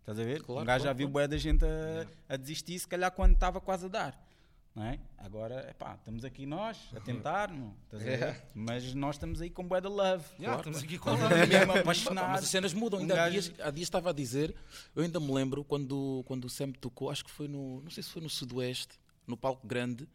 Estás 0.00 0.18
a 0.18 0.24
ver? 0.24 0.42
Claro, 0.42 0.62
um 0.62 0.64
gajo 0.64 0.82
claro, 0.82 0.82
já 0.82 0.92
viu 0.92 1.06
claro. 1.06 1.12
boa 1.12 1.28
da 1.28 1.36
gente 1.36 1.64
a, 1.64 2.06
a 2.34 2.36
desistir, 2.36 2.78
se 2.78 2.88
calhar 2.88 3.12
quando 3.12 3.34
estava 3.34 3.60
quase 3.60 3.86
a 3.86 3.88
dar. 3.88 4.29
Não 4.74 4.84
é? 4.84 5.00
Agora, 5.18 5.68
epá, 5.68 5.94
estamos 5.96 6.24
aqui 6.24 6.46
nós 6.46 6.78
a 6.94 7.00
tentar, 7.00 7.50
não, 7.50 7.74
estás 7.84 8.02
a 8.02 8.06
ver? 8.06 8.12
Yeah. 8.18 8.40
mas 8.54 8.94
nós 8.94 9.16
estamos 9.16 9.40
aí 9.40 9.50
com 9.50 9.66
boa 9.66 9.80
da 9.80 9.88
love. 9.88 10.24
Yeah, 10.38 10.58
estamos 10.58 10.82
aqui 10.82 10.96
com 10.96 11.12
Estamos 11.12 11.48
mesmo 11.48 11.72
apaixonados. 11.72 12.30
Mas 12.30 12.42
as 12.44 12.48
cenas 12.50 12.72
mudam. 12.72 13.00
Um 13.00 13.02
Ainda 13.02 13.14
há, 13.14 13.16
gajo- 13.28 13.30
dias, 13.52 13.52
há 13.60 13.70
dias 13.70 13.86
estava 13.86 14.10
a 14.10 14.12
dizer, 14.12 14.54
eu 14.94 15.02
ainda 15.02 15.18
me 15.18 15.32
lembro 15.32 15.64
quando, 15.64 16.22
quando 16.26 16.44
o 16.44 16.48
Sam 16.48 16.70
tocou, 16.72 17.10
acho 17.10 17.24
que 17.24 17.30
foi 17.30 17.48
no, 17.48 17.80
não 17.80 17.90
sei 17.90 18.02
se 18.02 18.10
foi 18.10 18.22
no 18.22 18.30
Sudoeste, 18.30 18.96
no 19.26 19.36
palco 19.36 19.66
grande, 19.66 20.08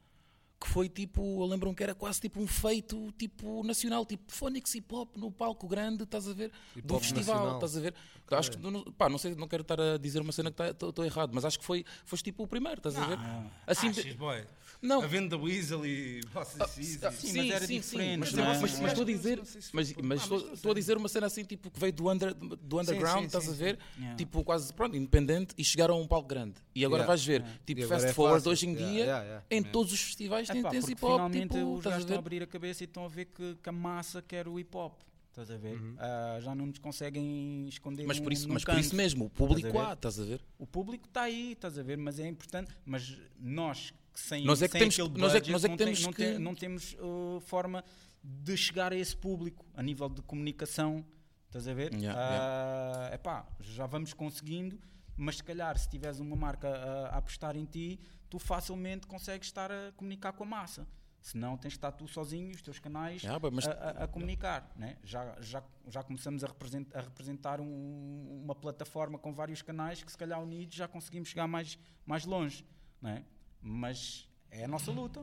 que 0.66 0.72
foi 0.72 0.90
tipo, 0.90 1.22
eu 1.42 1.46
lembro-me 1.46 1.76
que 1.76 1.84
era 1.84 1.94
quase 1.94 2.20
tipo 2.20 2.42
um 2.42 2.48
feito 2.48 3.12
tipo 3.18 3.64
nacional, 3.64 4.04
tipo 4.06 4.24
Phonics 4.32 4.74
Hip 4.74 4.94
Hop 4.94 5.16
no 5.16 5.32
palco 5.32 5.68
grande, 5.68 6.04
estás 6.04 6.28
a 6.28 6.34
ver? 6.34 6.52
Hip 6.76 6.88
Do 6.88 7.00
festival, 7.00 7.36
nacional. 7.36 7.56
estás 7.56 7.78
a 7.78 7.80
ver? 7.80 7.94
Acho 8.32 8.52
que, 8.52 8.58
não, 8.58 8.84
pá, 8.94 9.08
não 9.08 9.20
sei, 9.20 9.36
não 9.36 9.48
quero 9.48 9.62
estar 9.62 9.80
a 9.80 9.98
dizer 9.98 10.20
uma 10.20 10.32
cena 10.32 10.52
que 10.52 10.64
estou 10.64 11.06
errado, 11.06 11.30
mas 11.34 11.46
acho 11.46 11.60
que 11.60 11.66
foi, 11.66 11.86
foste 12.04 12.24
tipo 12.24 12.44
o 12.44 12.48
primeiro, 12.48 12.80
estás 12.80 12.96
a 12.96 13.06
ver? 13.06 13.20
Assim, 13.68 13.92
de- 13.92 14.00
Achas, 14.00 14.14
boy? 14.16 14.44
não, 14.82 15.04
A 15.04 15.08
venda 15.08 15.38
da 15.38 15.44
Weasel 15.44 15.86
e 15.86 16.22
ah, 16.34 16.40
Easy. 16.80 17.00
ah, 17.04 17.12
Sim, 17.12 17.34
mas 17.38 17.50
era 17.52 17.68
diferente, 17.68 18.20
Mas, 18.20 18.34
não 18.34 18.44
é? 18.44 18.48
mas- 18.48 18.62
mas 18.62 18.80
Mas- 18.80 18.92
estou 18.94 19.04
a 19.04 19.06
dizer, 19.06 19.38
não 19.38 19.44
mas, 19.74 19.94
mas 19.94 20.20
Ah, 20.20 20.24
estou, 20.24 20.40
mas 20.42 20.54
estou 20.54 20.72
a 20.72 20.76
dizer 20.76 20.98
uma 20.98 21.08
cena 21.08 21.28
assim 21.28 21.44
tipo 21.44 21.70
que 21.70 21.80
veio 21.80 21.94
do, 21.94 22.10
under, 22.10 22.34
do 22.34 22.80
underground, 22.80 23.20
sim, 23.22 23.26
estás 23.28 23.44
sim, 23.44 23.52
a 23.52 23.54
ver? 23.54 23.78
Yeah. 23.98 24.16
Tipo 24.18 24.44
quase 24.44 24.74
pronto, 24.74 24.98
independente 24.98 25.54
e 25.56 25.64
chegaram 25.64 25.94
a 25.96 25.98
um 26.00 26.08
palco 26.08 26.28
grande. 26.28 26.56
E 26.74 26.84
agora 26.84 27.04
Yeah. 27.04 27.08
vais 27.08 27.24
ver, 27.24 27.44
tipo 27.64 27.84
agora 27.84 28.00
fast 28.00 28.10
é 28.10 28.14
forward 28.14 28.50
hoje 28.50 28.66
em 28.68 28.74
Yeah, 28.74 28.92
dia, 28.92 29.04
yeah, 29.04 29.24
yeah. 29.24 29.46
em 29.52 29.62
todos 29.64 29.94
os 29.94 30.02
festivais 30.02 30.50
tem, 30.56 30.60
Epá, 30.62 30.70
tens 30.72 30.80
porque 30.82 30.94
hip 30.94 31.06
hop, 31.06 31.12
finalmente 31.14 31.42
tipo, 31.54 31.74
os 31.76 31.84
gajos 31.84 32.00
estão 32.02 32.16
a 32.16 32.20
abrir 32.20 32.44
a 32.44 32.48
cabeça 32.48 32.84
e 32.84 32.86
estão 32.86 33.06
a 33.06 33.08
ver 33.08 33.26
que, 33.26 33.56
que 33.62 33.70
a 33.70 33.72
massa 33.72 34.22
quer 34.22 34.48
o 34.48 34.60
hip 34.60 34.76
hop. 34.76 35.00
Estás 35.30 35.52
a 35.52 35.58
ver? 35.58 35.76
Uhum. 35.78 35.96
Ah, 36.00 36.38
já 36.42 36.56
não 36.56 36.66
nos 36.68 36.80
conseguem 36.80 37.68
esconder 37.68 38.06
Mas 38.08 38.20
por 38.20 38.32
isso, 38.32 38.48
mas 38.48 38.64
por 38.64 38.78
isso 38.78 38.96
mesmo, 38.96 39.26
o 39.26 39.30
público 39.30 39.68
Estás 39.68 39.76
a 39.76 39.84
ver? 39.86 39.90
há, 39.90 39.94
estás 39.94 40.20
a 40.20 40.24
ver? 40.24 40.42
O 40.58 40.66
público 40.66 41.08
está 41.08 41.24
aí, 41.24 41.52
estás 41.52 41.78
a 41.78 41.84
ver? 41.84 41.98
Mas 41.98 42.20
é 42.20 42.28
importante. 42.28 42.72
Mas 42.86 43.18
nós, 43.38 43.94
que 44.14 44.20
sem, 44.22 44.46
Nós 44.46 44.62
é 44.62 44.68
que 44.70 44.78
temos- 44.80 44.98
aquele 44.98 45.20
nós 45.20 45.36
é 45.36 45.42
que- 45.42 45.52
budget, 45.52 45.52
nós 45.52 45.64
é 45.66 45.68
que 45.68 45.72
não, 45.72 45.78
tem- 45.78 45.86
temos 45.88 46.02
não, 46.04 46.14
que- 46.14 46.24
tem- 46.24 46.40
não 46.40 46.56
temos 46.56 46.94
uh, 47.02 47.42
forma 47.42 47.84
de 48.24 48.56
chegar 48.56 48.94
a 48.94 48.96
esse 48.96 49.16
público 49.16 49.66
a 49.76 49.84
nível 49.84 50.08
de 50.08 50.22
comunicação. 50.22 51.06
Estás 51.48 51.68
a 51.68 51.74
ver? 51.74 51.94
Yeah, 51.94 52.18
Ah, 52.20 53.14
epá, 53.14 53.46
já 53.60 53.86
vamos 53.86 54.14
conseguindo, 54.14 54.80
mas 55.18 55.36
se 55.38 55.44
calhar 55.44 55.78
se 55.78 55.90
tiveres 55.90 56.20
uma 56.20 56.36
marca 56.36 56.70
a, 56.70 57.08
a 57.10 57.18
apostar 57.18 57.56
em 57.58 57.66
ti, 57.66 58.00
tu 58.36 58.40
facilmente 58.40 59.08
consegues 59.08 59.48
estar 59.48 59.72
a 59.72 59.94
comunicar 59.94 60.34
com 60.34 60.44
a 60.44 60.48
massa. 60.48 60.86
Senão 61.22 61.58
tens 61.58 61.72
de 61.72 61.78
estar 61.78 61.92
tu 61.94 62.06
sozinho, 62.08 62.52
os 62.54 62.62
teus 62.62 62.78
canais, 62.80 63.24
bem, 63.40 63.50
mas- 63.52 63.66
a, 63.68 63.72
a- 63.72 64.04
a 64.04 64.08
comunicar. 64.08 64.70
Né? 64.76 64.98
Já, 65.04 65.42
já, 65.42 65.64
já 65.88 66.04
começamos 66.04 66.44
a, 66.44 66.48
represent- 66.48 66.94
a 66.94 67.00
representar 67.02 67.60
um- 67.62 68.42
uma 68.44 68.54
plataforma 68.54 69.18
com 69.18 69.34
vários 69.34 69.62
canais 69.62 70.04
que 70.04 70.12
se 70.12 70.18
calhar 70.18 70.40
unidos 70.42 70.76
já 70.76 70.88
conseguimos 70.88 71.30
chegar 71.30 71.48
mais, 71.48 71.80
mais 72.06 72.26
longe. 72.26 72.64
Né? 73.02 73.24
Mas 73.62 74.28
é 74.52 74.66
a 74.66 74.68
nossa 74.68 74.92
luta. 74.92 75.22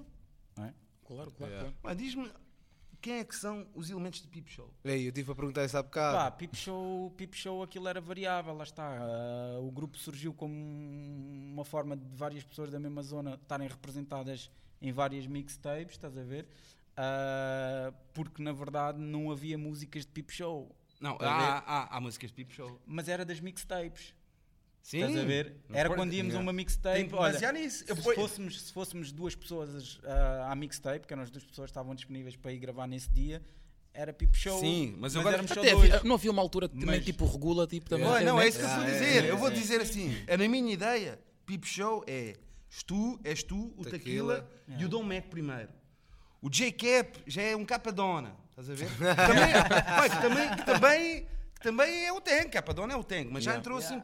Né? 0.56 0.74
Claro, 1.04 1.30
claro, 1.32 1.52
Yeah. 1.52 1.76
Mas 1.82 1.96
diz-me, 1.98 2.32
quem 3.02 3.14
é 3.14 3.24
que 3.24 3.34
são 3.34 3.66
os 3.74 3.90
elementos 3.90 4.22
de 4.22 4.28
Peep 4.28 4.48
Show? 4.48 4.72
Ei, 4.84 5.08
eu 5.08 5.12
tive 5.12 5.32
a 5.32 5.34
perguntar 5.34 5.64
isso 5.64 5.76
há 5.76 5.82
Pá, 5.82 5.88
bocado. 5.88 6.36
Peep 6.36 6.54
Show, 6.54 7.10
Peep 7.16 7.34
Show 7.34 7.62
aquilo 7.62 7.88
era 7.88 8.00
variável, 8.00 8.54
lá 8.54 8.62
está. 8.62 8.96
Ah, 9.00 9.58
o 9.60 9.70
grupo 9.72 9.98
surgiu 9.98 10.32
como 10.32 10.54
uma 10.54 11.64
forma 11.64 11.96
de 11.96 12.16
várias 12.16 12.44
pessoas 12.44 12.70
da 12.70 12.78
mesma 12.78 13.02
zona 13.02 13.34
estarem 13.34 13.66
representadas 13.66 14.48
em 14.80 14.92
várias 14.92 15.26
mixtapes, 15.26 15.96
estás 15.96 16.16
a 16.16 16.22
ver? 16.22 16.46
Ah, 16.96 17.92
porque 18.14 18.40
na 18.40 18.52
verdade 18.52 18.98
não 19.00 19.32
havia 19.32 19.58
músicas 19.58 20.06
de 20.06 20.12
Peep 20.12 20.30
Show. 20.30 20.74
Não, 21.00 21.18
há, 21.20 21.58
há, 21.58 21.96
há 21.96 22.00
músicas 22.00 22.30
de 22.30 22.36
Peep 22.36 22.52
Show. 22.52 22.80
Mas 22.86 23.08
era 23.08 23.24
das 23.24 23.40
mixtapes. 23.40 24.14
Sim. 24.82 24.98
Estás 25.04 25.16
a 25.18 25.24
ver? 25.24 25.56
Não 25.68 25.78
Era 25.78 25.88
quando 25.90 26.12
íamos 26.12 26.32
a 26.32 26.36
Yeah. 26.38 26.42
uma 26.42 26.52
mixtape. 26.52 27.08
Olha, 27.12 27.32
basear 27.32 27.52
nisso. 27.54 27.84
Eu 27.86 27.94
se, 27.96 28.02
fui- 28.02 28.14
fôssemos, 28.16 28.60
se 28.62 28.72
fôssemos 28.72 29.12
duas 29.12 29.34
pessoas 29.34 30.00
ah, 30.04 30.48
à 30.50 30.54
mixtape, 30.56 31.06
que 31.06 31.12
eram 31.12 31.22
as 31.22 31.30
duas 31.30 31.44
pessoas 31.44 31.66
que 31.66 31.70
estavam 31.70 31.94
disponíveis 31.94 32.34
para 32.36 32.52
ir 32.52 32.58
gravar 32.58 32.86
nesse 32.88 33.08
dia, 33.10 33.40
era 33.94 34.12
Peep 34.12 34.34
Show. 34.34 34.58
Sim, 34.58 34.96
mas 34.98 35.14
agora- 35.16 35.34
éramos 35.36 35.52
só 35.52 35.60
Até 35.60 35.70
dois. 35.72 35.90
havia- 35.92 36.08
não 36.08 36.16
havia 36.16 36.30
uma 36.32 36.42
altura 36.42 36.68
que 36.68 36.74
também 36.74 36.96
Mas- 36.96 37.04
tipo 37.04 37.24
regula, 37.26 37.66
tipo 37.66 37.88
também. 37.88 38.06
Não, 38.06 38.20
não, 38.24 38.40
é 38.40 38.48
isso 38.48 38.58
que 38.58 38.64
eu 38.64 38.68
estou 38.68 38.84
a 38.84 38.88
é, 38.88 38.92
dizer. 38.92 39.24
é, 39.24 39.30
eu 39.30 39.38
vou 39.38 39.48
é. 39.48 39.52
dizer 39.52 39.80
assim: 39.80 40.16
é 40.26 40.36
na 40.36 40.48
minha 40.48 40.72
ideia, 40.72 41.18
Peep 41.46 41.64
Show 41.64 42.02
é 42.08 42.34
és 42.70 42.82
tu, 42.82 43.20
és 43.22 43.42
tu, 43.42 43.72
o 43.76 43.84
Tequila. 43.84 44.40
Tequila 44.40 44.78
e 44.80 44.84
o 44.84 44.88
Dom 44.88 45.02
Mac 45.04 45.26
primeiro. 45.28 45.68
O 46.40 46.50
J-Cap 46.50 47.20
já 47.26 47.42
é 47.42 47.54
um 47.54 47.64
capadona, 47.64 48.34
estás 48.50 48.68
a 48.68 48.74
ver? 48.74 48.88
também, 48.98 49.52
vai, 49.96 50.10
que, 50.10 50.20
também, 50.20 50.56
que, 50.56 50.64
também, 50.64 51.26
também 51.62 52.06
é 52.06 52.12
o 52.12 52.20
Tank, 52.20 52.50
capadona 52.50 52.92
é 52.92 52.96
o 52.96 53.04
Tank, 53.04 53.28
mas 53.30 53.44
já 53.44 53.52
Yeah. 53.52 53.60
entrou 53.60 53.78
assim, 53.78 54.02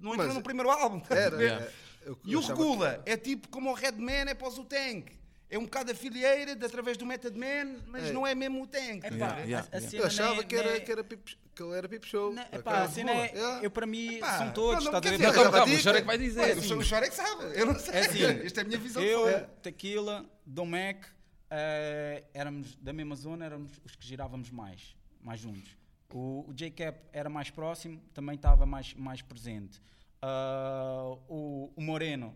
não 0.00 0.12
entrou 0.12 0.26
Mas- 0.28 0.34
no 0.34 0.42
primeiro 0.42 0.70
álbum. 0.70 0.98
estás 0.98 1.20
a 1.20 1.24
Era. 1.24 1.36
ver? 1.38 1.52
é, 1.52 1.72
eu- 2.04 2.18
E 2.24 2.32
eu 2.32 2.38
o 2.38 2.42
achava 2.42 2.58
Regula 2.58 3.02
é 3.06 3.16
tipo 3.16 3.48
como 3.48 3.70
o 3.70 3.74
Redman 3.74 4.28
é 4.30 4.34
para 4.34 4.48
o 4.48 4.64
Tank. 4.64 5.18
É 5.52 5.58
um 5.58 5.64
bocado 5.64 5.90
afiliated 5.90 6.64
através 6.64 6.96
do 6.96 7.04
Method 7.04 7.36
Man, 7.36 7.80
mas 7.88 8.04
É. 8.04 8.12
não 8.12 8.24
é 8.24 8.36
mesmo 8.36 8.62
o 8.62 8.66
Tank. 8.68 8.98
Epá, 9.04 9.08
estás 9.08 9.32
a 9.32 9.34
ver? 9.34 9.44
Yeah, 9.48 9.68
a- 9.72 9.76
a 9.76 9.78
yeah. 9.78 9.90
cena 9.90 10.02
Eu 10.02 10.06
achava 10.06 10.30
nem 10.30 10.38
é- 10.40 10.44
que 10.44 10.54
era, 10.56 10.68
nem 10.68 10.76
é- 10.76 10.80
que 10.80 10.92
era 10.92 11.02
Peep, 11.04 11.26
que 11.56 11.62
ele 11.62 11.74
era 11.76 11.88
Peep 11.88 12.04
Show. 12.04 12.32
Não, 12.32 12.42
Ok, 12.44 12.58
epá, 12.60 12.82
a 12.84 12.88
cena 12.88 13.10
é, 13.10 13.26
Yeah. 13.32 13.64
eu 13.64 13.70
para 13.72 13.84
mim 13.86 14.14
Epá, 14.18 14.38
são 14.38 14.52
todos, 14.52 14.84
não, 14.84 14.92
não, 14.92 14.98
estás 14.98 14.98
a 14.98 15.00
quer 15.00 15.10
ver? 15.10 15.16
dizer, 15.16 15.26
Mas- 15.26 15.52
calma, 15.52 15.74
o 15.74 15.82
Chora 15.82 15.98
é 15.98 16.00
que 16.00 16.06
vai 16.06 16.18
dizer, 16.18 16.44
assim. 16.52 16.72
O 16.74 16.88
Chora 16.88 17.06
é 17.06 17.08
que 17.08 17.14
sabe, 17.16 17.58
eu 17.60 17.66
não 17.66 17.74
sei. 17.80 17.94
É 17.94 18.00
assim, 18.00 18.22
Esta 18.46 18.60
é 18.60 18.62
a 18.62 18.66
minha 18.66 18.78
visão. 18.78 19.02
Eu, 19.02 19.28
É. 19.28 19.40
Tequila, 19.60 20.24
Dom 20.46 20.66
Mac, 20.66 21.04
eh, 21.50 22.22
éramos 22.32 22.76
da 22.76 22.92
mesma 22.92 23.16
zona, 23.16 23.44
éramos 23.44 23.72
os 23.84 23.96
que 23.96 24.06
girávamos 24.06 24.50
mais, 24.52 24.94
mais 25.20 25.40
juntos. 25.40 25.76
O, 26.16 26.44
o 26.48 26.52
J-Cap 26.54 26.98
era 27.12 27.28
mais 27.28 27.50
próximo, 27.50 28.00
também 28.12 28.34
estava 28.36 28.66
mais, 28.66 28.94
mais 28.94 29.22
presente. 29.22 29.80
Ah, 30.22 31.16
o, 31.28 31.72
o 31.76 31.80
Moreno 31.82 32.34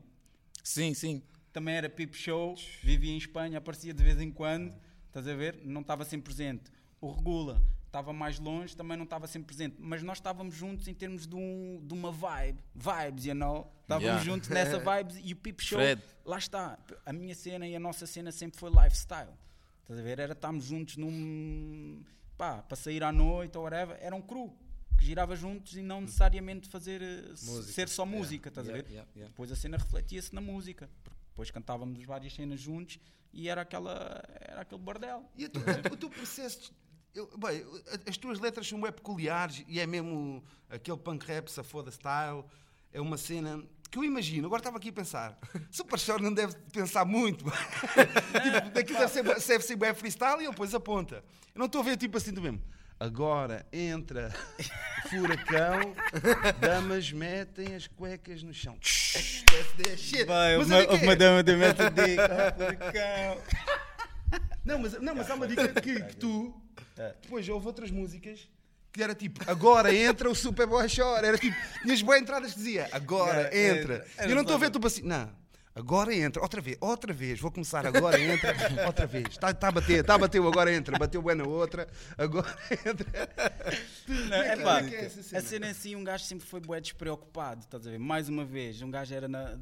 Sim, 0.62 0.94
sim. 0.94 1.22
também 1.52 1.74
era 1.74 1.88
Peep 1.90 2.14
Show, 2.14 2.54
vivia 2.82 3.12
em 3.12 3.18
Espanha, 3.18 3.58
aparecia 3.58 3.92
de 3.92 4.02
vez 4.02 4.20
em 4.20 4.30
quando, 4.30 4.74
estás 5.08 5.28
a 5.28 5.34
ver? 5.34 5.60
Não 5.64 5.80
estava 5.82 6.04
sempre 6.04 6.24
presente. 6.24 6.70
O 7.00 7.10
Regula 7.12 7.60
estava 7.86 8.12
mais 8.12 8.38
longe, 8.40 8.74
também 8.76 8.96
não 8.96 9.04
estava 9.04 9.26
sempre 9.26 9.46
presente. 9.48 9.76
Mas 9.78 10.02
nós 10.02 10.18
estávamos 10.18 10.54
juntos 10.54 10.88
em 10.88 10.94
termos 10.94 11.26
de, 11.26 11.36
um, 11.36 11.80
de 11.86 11.92
uma 11.94 12.10
vibe, 12.10 12.58
vibes, 12.74 13.26
you 13.26 13.34
know? 13.34 13.70
Estávamos 13.82 14.06
Yeah. 14.08 14.24
juntos 14.24 14.48
nessa 14.48 14.78
vibes 14.80 15.20
e 15.22 15.32
o 15.32 15.36
Peep 15.36 15.60
Show, 15.60 15.78
Fred. 15.78 16.02
lá 16.24 16.38
está. 16.38 16.78
A 17.04 17.12
minha 17.12 17.34
cena 17.34 17.68
e 17.68 17.76
a 17.76 17.80
nossa 17.80 18.06
cena 18.06 18.32
sempre 18.32 18.58
foi 18.58 18.70
lifestyle. 18.70 19.30
Estás 19.82 20.00
a 20.00 20.02
ver? 20.02 20.18
Era 20.18 20.32
estarmos 20.32 20.64
juntos 20.64 20.96
num. 20.96 22.02
Pá, 22.36 22.62
para 22.62 22.76
sair 22.76 23.02
à 23.02 23.12
noite 23.12 23.56
ou 23.56 23.64
whatever, 23.64 23.96
era 24.00 24.14
um 24.14 24.22
cru. 24.22 24.52
Que 24.98 25.04
girava 25.06 25.34
juntos 25.34 25.76
e 25.76 25.82
não 25.82 26.00
necessariamente 26.02 26.68
fazer 26.68 27.02
eh, 27.02 27.28
Música. 27.42 27.72
ser 27.72 27.88
só 27.88 28.06
música, 28.06 28.48
estás 28.48 28.68
a 28.68 28.72
ver? 28.72 28.86
Yeah, 28.88 29.08
yeah. 29.16 29.28
Depois 29.28 29.50
a 29.50 29.56
cena 29.56 29.76
refletia-se 29.76 30.34
na 30.34 30.40
música. 30.40 30.88
porque 31.02 31.18
Depois 31.30 31.50
cantávamos 31.50 32.02
várias 32.04 32.32
cenas 32.32 32.60
juntos 32.60 32.98
e 33.32 33.48
era, 33.48 33.62
aquela, 33.62 34.22
era 34.40 34.60
aquele 34.60 34.80
bordel. 34.80 35.24
E 35.36 35.46
a 35.46 35.48
tu- 35.48 35.58
o 35.92 35.96
teu 35.96 36.08
processo. 36.10 36.72
eu- 37.12 37.28
bem, 37.38 37.64
as 38.08 38.16
tuas 38.16 38.38
letras 38.38 38.68
são 38.68 38.80
bem 38.80 38.92
peculiares 38.92 39.64
e 39.66 39.80
é 39.80 39.86
mesmo 39.86 40.44
aquele 40.70 40.96
punk 40.98 41.24
rap, 41.26 41.48
safoda 41.48 41.90
style. 41.90 42.44
É 42.94 43.00
uma 43.00 43.18
cena 43.18 43.60
que 43.90 43.98
eu 43.98 44.04
imagino. 44.04 44.46
Agora 44.46 44.60
estava 44.60 44.76
aqui 44.76 44.90
a 44.90 44.92
pensar. 44.92 45.36
Super 45.68 45.98
Shore 45.98 46.22
não 46.22 46.32
deve 46.32 46.54
pensar 46.72 47.04
muito. 47.04 47.44
tipo, 48.40 48.70
daquilo 48.72 48.98
deve 49.00 49.12
ser, 49.12 49.22
deve 49.24 49.64
ser 49.64 49.76
bem 49.76 49.92
freestyle 49.92 50.36
e 50.36 50.44
ele 50.44 50.50
depois 50.50 50.72
aponta. 50.72 51.16
Eu 51.52 51.58
não 51.58 51.66
estou 51.66 51.80
a 51.80 51.84
ver 51.84 51.96
tipo 51.96 52.16
assim 52.16 52.32
do 52.32 52.40
mesmo. 52.40 52.62
Agora 53.00 53.66
entra 53.72 54.32
furacão, 55.10 55.92
damas 56.60 57.10
metem 57.10 57.74
as 57.74 57.88
cuecas 57.88 58.44
no 58.44 58.54
chão. 58.54 58.78
Shit. 58.80 59.44
Mas 60.58 60.70
a 60.70 60.84
dica 60.84 61.12
é- 61.12 61.16
dama 61.16 61.42
de 61.42 61.56
mete 61.56 61.90
dica, 61.90 62.54
furacão. 62.56 63.42
Não, 64.64 64.78
mas, 64.78 65.00
não, 65.00 65.14
mas 65.16 65.28
há 65.28 65.34
uma 65.34 65.48
dica 65.48 65.68
que, 65.80 66.00
que 66.00 66.16
tu. 66.16 66.54
É. 66.96 67.14
Depois 67.22 67.48
houve 67.48 67.66
outras 67.66 67.90
músicas 67.90 68.48
que 68.94 69.02
era 69.02 69.12
tipo, 69.12 69.40
agora 69.50 69.92
entra 69.92 70.30
o 70.30 70.34
Superboy 70.36 70.88
Shore. 70.88 71.26
Era 71.26 71.36
tipo, 71.36 71.56
tinhas 71.82 72.00
boas 72.00 72.20
entradas 72.22 72.52
que 72.52 72.58
dizia, 72.58 72.88
agora 72.92 73.50
É, 73.52 73.70
entra. 73.70 74.06
eu 74.20 74.34
não 74.36 74.42
estou 74.42 74.54
a 74.54 74.58
ver 74.60 74.70
tu 74.70 74.86
assim, 74.86 75.02
não. 75.02 75.28
Agora 75.76 76.14
entra, 76.14 76.40
outra 76.40 76.60
vez, 76.60 76.76
outra 76.80 77.12
vez, 77.12 77.40
vou 77.40 77.50
começar, 77.50 77.84
agora 77.84 78.16
entra, 78.20 78.54
outra 78.86 79.08
vez. 79.08 79.26
Está 79.30 79.52
tá 79.52 79.66
a 79.66 79.72
bater, 79.72 80.02
está 80.02 80.14
a 80.14 80.18
bater, 80.18 80.40
agora 80.40 80.72
entra, 80.72 80.96
bateu 80.96 81.20
bem 81.20 81.34
na 81.34 81.42
outra, 81.42 81.88
agora 82.16 82.46
entra. 82.86 83.28
Não, 84.06 84.36
é 84.36 84.48
é 84.52 84.56
que- 84.56 84.62
pá, 84.62 84.80
é 84.80 84.94
é 84.94 85.04
essa 85.06 85.22
cena? 85.24 85.38
a 85.40 85.42
cena 85.42 85.70
em 85.70 85.74
si, 85.74 85.96
um 85.96 86.04
gajo 86.04 86.22
sempre 86.24 86.46
foi 86.46 86.60
bué 86.60 86.80
despreocupado, 86.80 87.62
estás 87.62 87.84
a 87.88 87.90
ver? 87.90 87.98
Mais 87.98 88.28
uma 88.28 88.44
vez, 88.44 88.80
um 88.82 88.90
gajo 88.92 89.12
era 89.12 89.26
na. 89.26 89.58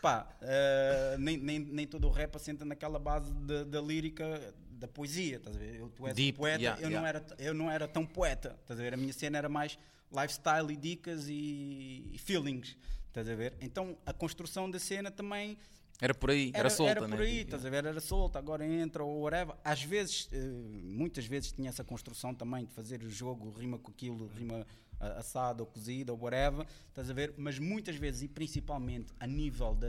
pá, 0.00 0.28
eh, 0.42 1.16
nem, 1.18 1.36
nem, 1.36 1.58
nem 1.58 1.86
todo 1.88 2.06
o 2.06 2.10
rap 2.12 2.36
assenta 2.36 2.64
naquela 2.64 3.00
base 3.00 3.34
da 3.64 3.80
lírica, 3.80 4.54
da 4.82 4.88
poesia, 4.88 5.36
estás 5.36 5.56
a 5.56 5.58
ver? 5.58 5.76
Eu, 5.76 5.88
tu 5.88 6.06
és 6.06 6.14
Deep, 6.14 6.36
um 6.36 6.40
poeta, 6.42 6.60
yeah, 6.62 6.80
eu, 6.82 6.90
Não 6.90 6.96
yeah. 6.98 7.08
era, 7.08 7.20
t- 7.20 7.34
eu 7.42 7.54
não 7.54 7.70
era 7.70 7.88
tão 7.88 8.04
poeta, 8.04 8.56
estás 8.60 8.78
a 8.78 8.82
ver? 8.82 8.92
A 8.94 8.96
minha 8.96 9.12
cena 9.12 9.38
era 9.38 9.48
mais 9.48 9.78
lifestyle 10.10 10.70
e 10.72 10.76
dicas 10.76 11.26
e, 11.28 12.10
e 12.12 12.18
feelings, 12.18 12.76
estás 13.08 13.28
a 13.28 13.34
ver? 13.34 13.54
Então 13.60 13.96
a 14.04 14.12
construção 14.12 14.70
da 14.70 14.78
cena 14.78 15.10
também 15.10 15.56
Era 16.00 16.12
por 16.12 16.30
aí, 16.30 16.50
era, 16.52 16.68
solta, 16.68 16.90
era 16.90 17.00
por 17.00 17.08
né? 17.10 17.16
aí, 17.22 17.30
Tipo, 17.38 17.44
estás 17.44 17.64
a 17.64 17.70
ver? 17.70 17.84
Era 17.86 18.00
solta, 18.00 18.38
agora 18.38 18.66
entra 18.66 19.04
ou 19.04 19.20
whatever. 19.22 19.54
Às 19.64 19.82
vezes, 19.84 20.28
eh, 20.32 20.38
muitas 20.82 21.24
vezes 21.26 21.52
tinha 21.52 21.68
essa 21.68 21.84
construção 21.84 22.34
também 22.34 22.64
de 22.64 22.72
fazer 22.74 23.02
o 23.04 23.08
jogo, 23.08 23.50
rima 23.52 23.78
com 23.78 23.90
aquilo, 23.90 24.26
rima 24.36 24.66
assado 25.00 25.62
ou 25.62 25.66
cozido 25.66 26.12
ou 26.12 26.18
whatever, 26.20 26.66
estás 26.88 27.08
a 27.08 27.12
ver? 27.12 27.34
Mas 27.36 27.58
muitas 27.58 27.94
vezes, 27.96 28.22
e 28.22 28.28
principalmente 28.28 29.12
a 29.20 29.26
nível 29.26 29.74
da 29.76 29.88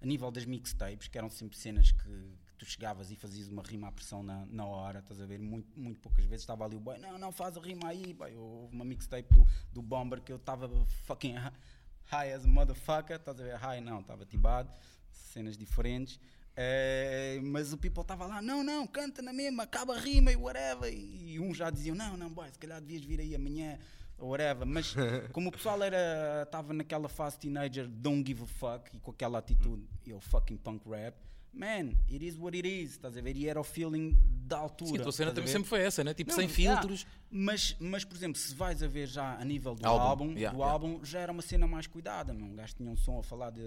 a 0.00 0.04
nível 0.06 0.30
das 0.30 0.44
mixtapes, 0.44 1.08
que 1.08 1.16
eram 1.16 1.30
sempre 1.30 1.56
cenas 1.56 1.90
que 1.90 2.32
tu 2.56 2.64
chegavas 2.64 3.10
e 3.10 3.16
fazias 3.16 3.48
uma 3.48 3.62
rima 3.62 3.88
à 3.88 3.92
pressão 3.92 4.22
na, 4.22 4.46
na 4.46 4.64
hora, 4.64 5.00
estás 5.00 5.20
a 5.20 5.26
ver? 5.26 5.38
Muito, 5.38 5.78
muito 5.78 6.00
poucas 6.00 6.24
vezes 6.24 6.42
estava 6.42 6.64
ali 6.64 6.76
o 6.76 6.80
boy, 6.80 6.98
não, 6.98 7.18
não, 7.18 7.32
faz 7.32 7.56
a 7.56 7.60
rima 7.60 7.88
aí, 7.88 8.12
boy. 8.12 8.34
houve 8.34 8.74
uma 8.74 8.84
mixtape 8.84 9.32
do, 9.34 9.46
do 9.72 9.82
Bomber 9.82 10.20
que 10.20 10.32
eu 10.32 10.36
estava 10.36 10.68
fucking 11.04 11.34
high 12.06 12.32
as 12.32 12.44
a 12.44 12.48
motherfucker, 12.48 13.16
estás 13.16 13.40
a 13.40 13.44
ver? 13.44 13.56
High 13.56 13.80
não, 13.80 14.00
estava 14.00 14.24
tibado, 14.24 14.72
cenas 15.10 15.56
diferentes. 15.56 16.18
Eh, 16.58 17.38
mas 17.42 17.74
o 17.74 17.76
people 17.76 18.00
estava 18.00 18.24
lá, 18.24 18.40
não, 18.40 18.64
não, 18.64 18.86
canta 18.86 19.20
na 19.20 19.32
mesma, 19.32 19.64
acaba 19.64 19.94
a 19.94 19.98
rima 19.98 20.32
e 20.32 20.36
whatever. 20.36 20.92
E 20.92 21.38
uns 21.38 21.58
já 21.58 21.68
diziam, 21.68 21.94
não, 21.94 22.16
não, 22.16 22.30
boy, 22.30 22.50
se 22.50 22.58
calhar 22.58 22.80
devias 22.80 23.04
vir 23.04 23.20
aí 23.20 23.34
amanhã, 23.34 23.78
whatever. 24.18 24.66
Mas 24.66 24.94
como 25.32 25.50
o 25.50 25.52
pessoal 25.52 25.82
era 25.82 26.42
estava 26.44 26.72
naquela 26.72 27.08
fase 27.08 27.38
teenager, 27.38 27.86
don't 27.86 28.26
give 28.26 28.42
a 28.42 28.46
fuck, 28.46 28.96
e 28.96 29.00
com 29.00 29.10
aquela 29.10 29.38
atitude, 29.38 29.86
eu 30.06 30.18
fucking 30.18 30.56
punk 30.56 30.88
rap, 30.88 31.14
man, 31.56 31.94
it 32.10 32.24
is 32.24 32.36
what 32.38 32.56
it 32.56 32.66
is, 32.68 32.92
estás 32.92 33.16
a 33.16 33.20
ver? 33.20 33.36
E 33.36 33.48
era 33.48 33.58
o 33.60 33.64
feeling 33.64 34.16
da 34.46 34.58
altura. 34.58 34.90
Sim, 34.90 34.98
a 34.98 35.02
tua 35.02 35.12
cena 35.12 35.32
também 35.32 35.50
sempre 35.50 35.68
foi 35.68 35.80
essa, 35.80 36.04
né? 36.04 36.14
Tipo, 36.14 36.30
Não, 36.30 36.36
sem 36.36 36.48
yeah, 36.48 36.80
filtros. 36.80 37.06
mas, 37.30 37.74
mas, 37.80 38.04
por 38.04 38.14
exemplo, 38.14 38.38
se 38.38 38.54
vais 38.54 38.82
a 38.82 38.86
ver 38.86 39.08
já 39.08 39.34
a 39.36 39.44
nível 39.44 39.74
do 39.74 39.84
Álbum, 39.86 40.04
álbum, 40.04 40.24
yeah, 40.32 40.50
do 40.50 40.58
yeah. 40.58 40.72
álbum 40.72 41.04
já 41.04 41.18
era 41.20 41.32
uma 41.32 41.42
cena 41.42 41.66
mais 41.66 41.86
cuidada. 41.86 42.32
Meu. 42.32 42.46
Um 42.46 42.54
gajo 42.54 42.74
tinha 42.76 42.90
um 42.90 42.96
som 42.96 43.18
a 43.18 43.22
falar 43.22 43.50
de, 43.50 43.62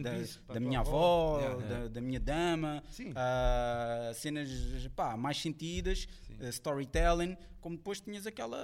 da, 0.00 0.10
peace, 0.12 0.38
da 0.46 0.60
minha 0.60 0.80
avó, 0.80 1.36
avó. 1.36 1.40
Yeah, 1.40 1.56
da, 1.62 1.74
yeah. 1.74 1.88
da 1.88 2.00
minha 2.00 2.20
dama, 2.20 2.84
Sim. 2.90 3.12
ah, 3.16 4.12
cenas 4.14 4.48
pá, 4.94 5.16
mais 5.16 5.40
sentidas, 5.40 6.06
eh, 6.38 6.48
storytelling, 6.50 7.36
como 7.60 7.76
depois 7.76 8.00
tinhas 8.00 8.26
aquela, 8.26 8.58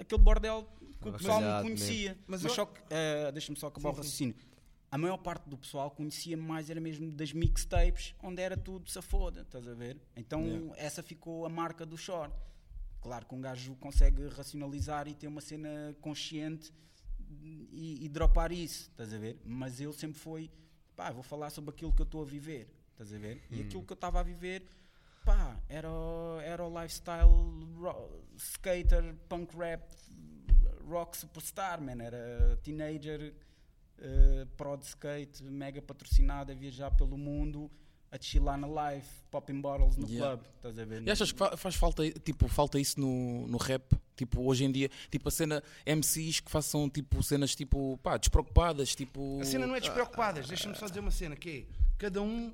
aquele 0.00 0.22
bordel 0.22 0.66
que 1.02 1.08
o 1.08 1.12
pessoal 1.12 1.40
não 1.40 1.62
conhecia. 1.62 2.16
Mas 2.26 2.42
Mas, 2.42 2.50
eu- 2.50 2.54
só 2.56 2.64
que, 2.66 2.80
eh, 2.90 3.30
deixa-me 3.32 3.58
só 3.58 3.66
acabar 3.66 3.90
o 3.90 3.92
raciocínio. 3.92 4.34
A 4.90 4.96
maior 4.96 5.18
parte 5.18 5.48
do 5.48 5.56
pessoal 5.58 5.90
conhecia 5.90 6.36
mais 6.36 6.70
era 6.70 6.80
mesmo 6.80 7.10
das 7.12 7.32
mixtapes, 7.32 8.14
onde 8.22 8.40
era 8.40 8.56
tudo 8.56 8.88
safoda, 8.90 9.42
estás 9.42 9.68
a 9.68 9.74
ver? 9.74 10.00
Então 10.16 10.40
essa 10.76 11.02
ficou 11.02 11.44
a 11.44 11.48
marca 11.48 11.84
do 11.84 11.96
short. 11.96 12.34
Claro 13.02 13.26
que 13.26 13.34
um 13.34 13.40
gajo 13.40 13.74
consegue 13.76 14.26
racionalizar 14.28 15.06
e 15.06 15.14
ter 15.14 15.26
uma 15.28 15.40
cena 15.40 15.94
consciente 16.00 16.72
e, 17.70 17.98
e 18.04 18.08
dropar 18.08 18.50
isso, 18.50 18.88
estás 18.90 19.12
a 19.12 19.18
ver? 19.18 19.38
Mas 19.44 19.80
eu 19.80 19.92
sempre 19.92 20.18
fui, 20.18 20.50
pá, 20.96 21.10
vou 21.12 21.22
falar 21.22 21.50
sobre 21.50 21.70
aquilo 21.70 21.92
que 21.92 22.00
eu 22.00 22.04
estou 22.04 22.22
a 22.22 22.24
viver, 22.24 22.68
estás 22.92 23.12
a 23.12 23.18
ver? 23.18 23.42
E 23.50 23.60
aquilo 23.60 23.84
que 23.84 23.92
eu 23.92 23.94
estava 23.94 24.20
a 24.20 24.22
viver, 24.22 24.66
pá, 25.24 25.60
era, 25.68 25.88
o- 25.90 26.40
era 26.40 26.64
o 26.64 26.80
lifestyle 26.82 27.28
skater, 28.38 29.14
punk 29.28 29.54
rap, 29.56 29.82
rock 30.88 31.16
superstar, 31.16 31.80
man. 31.80 32.02
Era 32.02 32.58
teenager, 32.62 33.34
eh, 34.00 34.46
pro 34.56 34.76
de 34.76 34.86
skate, 34.86 35.42
mega 35.44 35.80
patrocinado, 35.82 36.52
a 36.52 36.54
viajar 36.54 36.90
pelo 36.92 37.16
mundo, 37.18 37.70
a 38.10 38.18
chilar 38.20 38.56
na 38.56 38.66
live, 38.66 39.04
popping 39.30 39.60
bottles 39.60 39.96
no 39.96 40.08
Yeah. 40.08 40.36
club, 40.36 40.46
estás 40.56 40.78
a 40.78 40.84
ver? 40.84 41.02
E 41.06 41.10
achas 41.10 41.30
que 41.32 41.38
fa- 41.38 41.56
faz 41.56 41.74
falta, 41.74 42.10
tipo, 42.10 42.48
falta 42.48 42.78
isso 42.80 42.98
no, 42.98 43.46
no 43.46 43.58
rap? 43.58 43.94
Tipo, 44.16 44.42
hoje 44.42 44.64
em 44.64 44.72
dia, 44.72 44.90
tipo, 45.10 45.28
a 45.28 45.30
cena 45.30 45.62
MCs 45.86 46.40
que 46.40 46.50
façam, 46.50 46.88
tipo, 46.88 47.22
cenas, 47.22 47.54
tipo, 47.54 47.98
pá, 48.02 48.16
despreocupadas, 48.16 48.94
tipo... 48.94 49.38
A 49.40 49.44
cena 49.44 49.66
não 49.66 49.76
é 49.76 49.80
despreocupadas, 49.80 50.48
deixa-me 50.48 50.74
só 50.74 50.86
dizer 50.86 51.00
uma 51.00 51.10
cena, 51.10 51.36
que 51.36 51.66
é, 51.68 51.74
cada 51.98 52.22
um, 52.22 52.52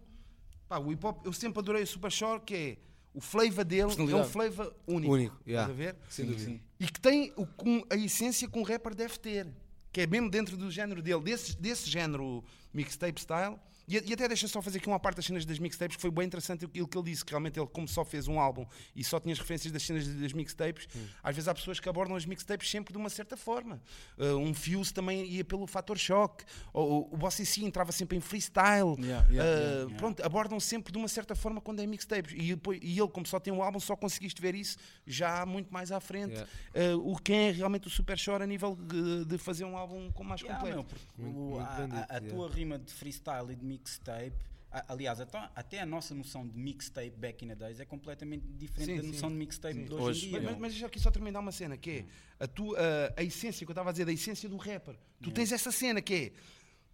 pá, 0.69 0.79
o 0.79 0.93
hip 0.93 1.07
hop, 1.07 1.25
eu 1.25 1.33
sempre 1.33 1.61
adorei 1.61 1.83
o 1.85 1.87
Super 1.87 2.11
Short, 2.11 2.45
que 2.45 2.55
é, 2.55 2.77
o 3.15 3.21
flavor 3.21 3.65
dele 3.65 3.83
é 4.11 4.17
um 4.17 4.25
flavor 4.25 4.75
único, 4.89 5.13
Único, 5.13 5.37
yeah. 5.47 5.71
estás 5.71 5.71
a 5.71 5.73
ver? 5.93 5.97
Sem 6.09 6.27
dúvida. 6.27 6.61
E 6.81 6.87
que 6.87 7.01
tem 7.01 7.33
o, 7.37 7.47
com 7.47 7.85
a 7.89 7.95
essência 7.97 8.49
que 8.49 8.59
um 8.59 8.63
rapper 8.65 8.93
deve 8.93 9.17
ter, 9.21 9.47
que 9.95 10.01
é 10.01 10.07
mesmo 10.09 10.29
dentro 10.29 10.57
do 10.57 10.73
género 10.73 11.01
dele, 11.01 11.21
desse, 11.21 11.57
desse 11.57 11.89
género 11.89 12.43
mixtape 12.75 13.21
style. 13.21 13.57
E, 13.87 13.97
e 14.11 14.13
até 14.15 14.27
deixa 14.29 14.49
só 14.49 14.63
fazer 14.63 14.79
aqui 14.79 14.89
uma 14.89 14.99
parte 14.99 15.17
das 15.17 15.27
cenas 15.27 15.45
das 15.45 15.59
mixtapes, 15.59 15.97
que 15.97 16.03
foi 16.03 16.11
bem 16.11 16.25
interessante 16.27 16.65
aquilo 16.65 16.89
que 16.89 16.97
ele 16.97 17.11
disse, 17.11 17.25
que 17.25 17.31
realmente 17.33 17.59
ele, 17.59 17.67
como 17.69 17.87
só 17.87 18.05
fez 18.05 18.27
um 18.29 18.41
álbum 18.41 18.67
e 18.97 19.05
só 19.05 19.21
tinha 19.21 19.33
as 19.33 19.39
referências 19.39 19.73
das 19.73 19.83
cenas 19.83 20.07
das 20.09 20.33
mixtapes, 20.33 20.89
às 21.23 21.35
vezes 21.35 21.49
há 21.49 21.55
pessoas 21.55 21.79
que 21.81 21.89
abordam 21.89 22.17
as 22.17 22.25
mixtapes 22.25 22.71
sempre 22.71 22.93
de 22.93 22.99
uma 22.99 23.11
certa 23.11 23.37
forma. 23.37 23.81
Uh, 24.19 24.37
um 24.39 24.55
Fuse 24.55 24.93
também 24.93 25.25
ia 25.27 25.45
pelo 25.45 25.67
fator 25.67 25.99
choque, 25.99 26.45
ou, 26.73 27.09
o 27.13 27.17
Bossy 27.17 27.45
C 27.45 27.63
entrava 27.65 27.93
sempre 27.93 28.17
em 28.17 28.21
freestyle. 28.21 28.97
Yeah, 28.99 29.05
yeah, 29.05 29.29
Uh, 29.31 29.35
yeah, 29.35 29.75
yeah. 29.75 29.97
Pronto, 29.97 30.25
abordam 30.25 30.59
sempre 30.61 30.93
de 30.93 30.99
uma 30.99 31.09
certa 31.09 31.35
forma 31.35 31.61
quando 31.61 31.81
é 31.81 31.87
mixtapes. 31.87 32.33
E, 32.35 32.55
depois- 32.55 32.79
e 32.83 32.99
ele, 32.99 33.09
como 33.09 33.27
só 33.27 33.39
tem 33.39 33.53
um 33.53 33.63
álbum, 33.63 33.79
só 33.81 33.95
conseguiste 33.97 34.41
ver 34.41 34.55
isso 34.55 34.77
já 35.07 35.45
muito 35.45 35.73
mais 35.73 35.93
à 35.93 36.01
frente. 36.01 36.33
Yeah. 36.75 36.97
Uh, 36.97 37.13
o 37.13 37.17
quem 37.21 37.49
é 37.49 37.51
realmente 37.51 37.87
o 37.87 37.91
Super 37.91 38.19
Shore 38.19 38.43
a 38.43 38.47
nível 38.47 38.77
de, 38.77 39.25
de 39.25 39.39
fazer 39.39 39.65
um 39.65 39.77
álbum 39.77 40.11
com 40.13 40.25
mais 40.25 40.41
Yeah, 40.41 40.59
completo. 40.61 40.77
meu, 40.77 40.85
porque 40.85 41.23
Muito- 41.23 41.39
o- 41.39 41.51
muito 41.79 41.95
a, 41.95 41.99
a- 42.01 42.07
a 42.09 42.15
yeah. 42.19 42.29
tua 42.29 42.49
rima 42.51 42.79
de 42.79 42.93
freestyle 42.93 43.53
e 43.53 43.57
de 43.57 43.65
mixtape, 43.75 44.45
aliás, 44.89 45.21
até, 45.21 45.81
a 45.81 45.87
nossa 45.87 46.15
noção 46.15 46.47
de 46.47 46.57
mixtape 46.59 47.13
back 47.17 47.45
in 47.45 47.49
the 47.49 47.55
days 47.55 47.81
é 47.81 47.85
completamente 47.85 48.45
diferente 48.47 48.91
Sim, 48.91 48.97
da 48.97 49.03
sim. 49.03 49.09
noção 49.09 49.31
de 49.31 49.37
mixtape 49.37 49.75
Sim. 49.75 49.85
de 49.85 49.95
hoje, 49.95 50.05
Hoje, 50.05 50.27
em 50.27 50.41
dia. 50.41 50.57
Mas, 50.59 50.73
deixa 50.73 50.87
aqui 50.87 50.99
só 50.99 51.11
terminar 51.11 51.41
uma 51.41 51.53
cena 51.53 51.77
que 51.77 51.91
é 51.91 52.05
a, 52.45 52.49
tua, 52.49 52.77
a, 52.79 53.21
a 53.21 53.23
essência 53.23 53.65
que 53.65 53.71
eu 53.71 53.75
estava 53.75 53.91
a 53.91 53.93
dizer, 53.93 54.05
da 54.05 54.13
essência 54.13 54.49
do 54.49 54.57
rapper. 54.57 54.97
Tu 55.23 55.31
tens 55.31 55.53
essa 55.53 55.71
cena 55.71 56.03
que 56.03 56.15
é, 56.15 56.33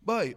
boy, 0.02 0.36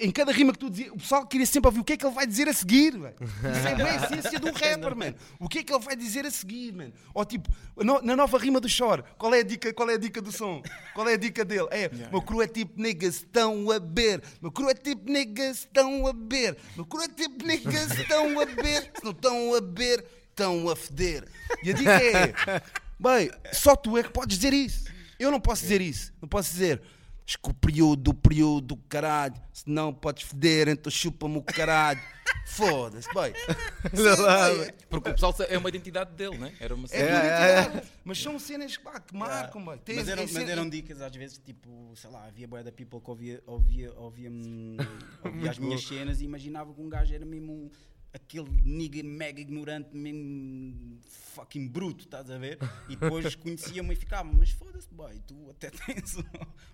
em 0.00 0.10
cada 0.10 0.30
rima 0.32 0.52
que 0.52 0.58
tu 0.58 0.68
dizia, 0.68 0.92
o 0.92 0.96
pessoal 0.98 1.26
queria 1.26 1.46
sempre 1.46 1.68
ouvir 1.68 1.80
o 1.80 1.84
que 1.84 1.94
é 1.94 1.96
que 1.96 2.04
ele 2.04 2.14
vai 2.14 2.26
dizer 2.26 2.46
a 2.48 2.52
seguir, 2.52 2.98
velho. 2.98 3.14
Isso 3.20 3.68
é 3.68 3.74
bem 3.74 3.86
a 3.86 3.96
essência 4.04 4.38
do 4.38 4.46
rapper, 4.52 4.94
man. 4.94 5.14
O 5.40 5.48
que 5.48 5.60
é 5.60 5.62
que 5.62 5.72
ele 5.72 5.82
vai 5.82 5.96
dizer 5.96 6.26
a 6.26 6.30
seguir, 6.30 6.72
man? 6.74 6.90
Ou 7.14 7.24
tipo, 7.24 7.48
no- 7.76 8.02
na 8.02 8.14
nova 8.14 8.36
rima 8.38 8.60
do 8.60 8.68
Chore, 8.68 9.02
qual 9.16 9.34
é 9.34 9.40
a 9.40 9.42
dica, 9.42 9.72
qual 9.72 9.88
é 9.88 9.94
a 9.94 9.98
dica 9.98 10.20
do 10.20 10.30
som? 10.30 10.62
Qual 10.94 11.08
é 11.08 11.14
a 11.14 11.16
dica 11.16 11.44
dele? 11.44 11.68
É, 11.70 11.90
meu 12.10 12.20
cru 12.20 12.42
é 12.42 12.46
tipo 12.46 12.80
niggas 12.80 13.16
estão 13.16 13.70
a 13.70 13.78
beber, 13.80 14.22
meu 14.42 14.50
cru 14.52 14.68
é 14.68 14.74
tipo 14.74 15.10
niggas 15.10 15.58
estão 15.60 16.06
a 16.06 16.12
beber, 16.12 16.56
meu 16.76 16.84
cru 16.84 17.00
é 17.02 17.08
tipo 17.08 17.46
niggas 17.46 17.90
estão 17.98 18.38
a 18.40 18.44
beber, 18.46 18.90
se 18.94 19.04
não 19.04 19.12
estão 19.12 19.54
a 19.54 19.60
beber, 19.60 20.04
estão 20.30 20.68
a 20.68 20.76
feder. 20.76 21.26
E 21.62 21.70
a 21.70 21.72
dica 21.72 21.90
é, 21.92 22.34
bem, 23.00 23.30
só 23.52 23.74
tu 23.74 23.96
é 23.96 24.02
que 24.02 24.10
podes 24.10 24.36
dizer 24.38 24.52
isso. 24.52 24.84
Eu 25.18 25.30
não 25.32 25.40
posso 25.40 25.62
dizer 25.62 25.80
isso. 25.80 26.12
Não 26.22 26.28
posso 26.28 26.50
dizer, 26.52 26.80
Esco 27.28 27.50
o 27.50 27.54
período, 27.54 28.08
o 28.12 28.14
período, 28.14 28.74
caralho. 28.88 29.34
Se 29.52 29.68
não 29.68 29.92
podes 29.92 30.22
feder, 30.22 30.66
então 30.68 30.90
chupa-me 30.90 31.36
o 31.36 31.42
caralho. 31.42 32.00
Foda-se, 32.48 33.06
boy. 33.12 33.34
Porque 34.88 35.10
o 35.10 35.12
pessoal 35.12 35.34
é 35.46 35.58
uma 35.58 35.68
identidade 35.68 36.12
dele, 36.14 36.38
né? 36.38 36.54
Era 36.58 36.74
uma 36.74 36.86
É, 36.86 36.88
cena. 36.88 37.18
é, 37.22 37.58
é. 37.78 37.82
Mas 38.02 38.18
são 38.22 38.38
cenas 38.38 38.78
pá, 38.78 38.98
que 38.98 39.14
marcam, 39.14 39.62
boy. 39.62 39.76
Tem- 39.78 39.96
Mas 39.96 40.08
eram, 40.08 40.22
é 40.22 40.24
mas 40.24 40.32
cena- 40.32 40.50
eram 40.52 40.68
dicas 40.68 41.02
às 41.02 41.14
vezes, 41.14 41.38
tipo, 41.44 41.92
sei 41.96 42.08
lá, 42.10 42.24
havia 42.26 42.48
boia 42.48 42.64
da 42.64 42.72
people 42.72 42.98
que 42.98 43.10
ouvia, 43.10 43.42
ouvia, 43.46 43.92
ouvia, 43.98 44.30
ouvia 45.24 45.50
as 45.50 45.58
minhas 45.58 45.86
cenas 45.86 46.22
e 46.22 46.24
imaginava 46.24 46.72
que 46.72 46.80
um 46.80 46.88
gajo 46.88 47.14
era 47.14 47.26
mesmo 47.26 47.52
um- 47.52 47.70
aquele 48.12 48.48
nigga 48.64 49.02
mega 49.02 49.40
ignorante, 49.40 49.94
mesmo 49.96 50.98
fucking 51.34 51.68
bruto, 51.68 52.04
estás 52.04 52.30
a 52.30 52.38
ver? 52.38 52.58
E 52.88 52.96
depois 52.96 53.34
conhecia-me 53.36 53.92
e 53.92 53.96
ficava, 53.96 54.30
mas 54.32 54.50
foda-se, 54.50 54.88
boy, 54.92 55.20
tu 55.26 55.50
até 55.50 55.70
tens 55.86 56.16
um, 56.16 56.22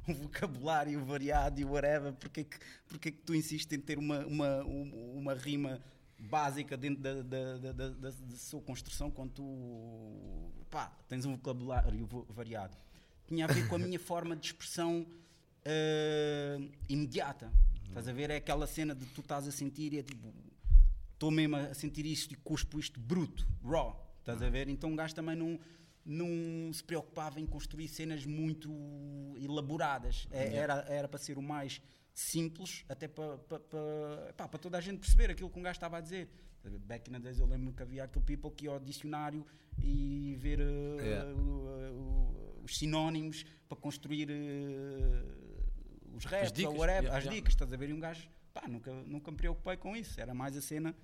um 0.09 0.15
vocabulário 0.15 1.05
variado 1.05 1.61
e 1.61 1.65
whatever, 1.65 2.13
porque 2.15 2.45
que, 2.45 2.57
porque 2.87 3.11
que 3.13 3.19
tu 3.23 3.35
insistes 3.35 3.77
em 3.77 3.81
ter 3.81 3.99
uma, 3.99 4.25
uma, 4.27 4.63
uma, 4.65 5.35
rima 5.35 5.81
básica 6.19 6.77
dentro 6.77 7.03
da, 7.03 7.15
da, 7.23 7.59
da, 7.59 7.73
da, 7.73 7.89
da- 7.91 8.11
da 8.11 8.37
sua 8.37 8.61
construção 8.63 9.11
quando 9.11 9.33
tu 9.33 10.53
pá, 10.71 10.87
tens 11.09 11.25
um 11.27 11.33
vocabulário 11.33 12.07
vo- 12.07 12.27
variado. 12.31 12.77
Tinha 13.27 13.45
a 13.47 13.49
ver 13.49 13.67
com 13.69 13.75
a 13.75 13.79
minha 13.79 13.99
forma 14.01 14.37
de 14.37 14.47
expressão 14.47 15.07
eh, 15.65 16.59
imediata. 16.89 17.51
Estás 17.89 18.09
a 18.09 18.13
ver? 18.13 18.31
É 18.31 18.37
aquela 18.37 18.67
cena 18.67 18.95
de 18.95 19.05
tu 19.07 19.21
estás 19.21 19.47
a 19.47 19.53
sentir 19.53 19.93
e 19.93 19.99
é 19.99 20.03
tipo, 20.03 20.33
estou 21.25 21.31
mesmo 21.31 21.57
a 21.57 21.73
sentir 21.73 22.05
isto 22.05 22.33
e 22.33 22.37
cuspo 22.37 22.79
isto 22.79 23.01
bruto, 23.01 23.47
raw. 23.65 23.99
Estás 24.21 24.43
a 24.43 24.49
ver? 24.51 24.69
Então 24.69 24.91
um 24.91 24.97
gajo 24.97 25.15
também 25.15 25.35
não, 25.35 25.59
não 26.05 26.71
se 26.73 26.85
preocupava 26.85 27.41
em 27.41 27.47
construir 27.47 27.89
cenas 27.89 28.27
muito 28.27 28.71
elaboradas. 29.41 30.27
É- 30.31 30.55
Era, 30.57 30.85
era 30.89 31.09
para 31.09 31.19
ser 31.19 31.39
o 31.39 31.43
mais 31.43 31.81
simples, 32.13 32.85
até 32.89 33.09
para, 33.09 33.39
para, 33.39 33.59
para, 33.59 34.49
para 34.49 34.59
toda 34.59 34.77
a 34.79 34.81
gente 34.81 34.99
perceber 34.99 35.31
aquilo 35.31 35.49
que 35.51 35.59
um 35.59 35.63
gajo 35.63 35.77
estava 35.77 35.97
a 35.97 36.01
dizer. 36.01 36.29
Back 36.87 37.11
in 37.11 37.15
the 37.15 37.19
days 37.21 37.39
eu 37.39 37.47
lembro 37.47 37.73
que 37.75 37.83
havia 37.83 38.05
aquele 38.05 38.25
people 38.25 38.51
que 38.51 38.65
ia 38.67 38.71
ao 38.71 38.81
dicionário 38.81 39.47
e 39.83 40.35
ver 40.39 40.61
eh, 40.61 41.05
Yeah. 41.05 41.31
o- 41.33 41.41
o- 42.01 42.61
os 42.65 42.77
sinónimos 42.79 43.45
para 43.69 43.77
construir 43.77 44.29
eh, 44.31 45.25
os 46.15 46.25
raps 46.25 46.53
dicas, 46.53 46.73
ou 46.73 46.79
whatever, 46.81 47.05
yeah, 47.05 47.19
as 47.19 47.25
yeah. 47.25 47.35
dicas, 47.37 47.53
estás 47.55 47.71
a 47.73 47.77
ver? 47.77 47.91
E 47.91 47.93
um 47.93 48.01
gajo, 48.01 48.27
pá, 48.55 48.67
nunca, 48.69 48.91
nunca 49.05 49.31
me 49.31 49.37
preocupei 49.37 49.77
com 49.77 49.95
isso. 49.97 50.19
Era 50.21 50.33
mais 50.33 50.57
a 50.57 50.63
cena 50.63 50.95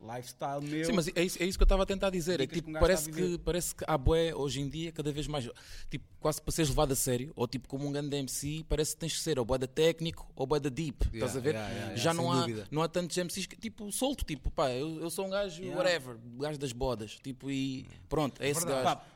lifestyle 0.00 0.60
meu. 0.62 0.84
Sim, 0.84 0.92
mas 0.92 1.08
é 1.08 1.22
isso, 1.24 1.42
é 1.42 1.46
isso 1.46 1.58
que 1.58 1.62
eu 1.62 1.66
estava 1.66 1.82
a 1.82 1.86
tentar 1.86 2.10
dizer. 2.10 2.34
É, 2.40 2.46
Dicas 2.46 2.54
que 2.54 2.60
tipo, 2.60 2.70
um 2.76 2.80
parece, 2.80 3.10
que, 3.10 3.38
parece 3.38 3.74
que 3.74 3.84
há 3.86 3.96
boé 3.96 4.34
hoje 4.34 4.60
em 4.60 4.68
dia 4.68 4.92
cada 4.92 5.10
vez 5.10 5.26
mais. 5.26 5.48
Tipo, 5.90 6.04
quase 6.20 6.40
para 6.42 6.52
seres 6.52 6.68
levado 6.68 6.92
a 6.92 6.96
sério, 6.96 7.32
ou 7.34 7.46
tipo 7.48 7.66
como 7.68 7.86
um 7.86 7.92
grande 7.92 8.14
MC, 8.16 8.64
parece 8.68 8.92
que 8.94 9.00
tens 9.00 9.14
que 9.14 9.20
ser 9.20 9.38
ou 9.38 9.44
boé 9.44 9.58
da 9.58 9.66
técnico 9.66 10.30
ou 10.36 10.46
boé 10.46 10.60
da 10.60 10.68
deep. 10.68 10.96
estás 11.12 11.36
a 11.36 11.40
ver? 11.40 11.54
yeah, 11.54 11.68
yeah, 11.68 11.84
yeah, 11.92 12.02
Já 12.02 12.12
não 12.14 12.30
há, 12.30 12.40
dúvida. 12.40 12.68
não 12.70 12.82
há 12.82 12.88
tantos 12.88 13.16
MCs 13.16 13.46
que, 13.46 13.56
tipo, 13.56 13.90
solto, 13.90 14.24
tipo, 14.24 14.50
pá, 14.50 14.70
eu, 14.70 15.00
eu 15.00 15.10
sou 15.10 15.26
um 15.26 15.30
gajo, 15.30 15.62
Yeah. 15.62 15.76
whatever, 15.76 16.16
gajo 16.38 16.58
das 16.58 16.72
bodas. 16.72 17.18
Tipo, 17.22 17.50
e 17.50 17.86
pronto, 18.08 18.42
é 18.42 18.48
esse 18.50 18.60
Verdade. 18.64 18.84
gajo. 18.84 18.96
Pá, 18.96 19.06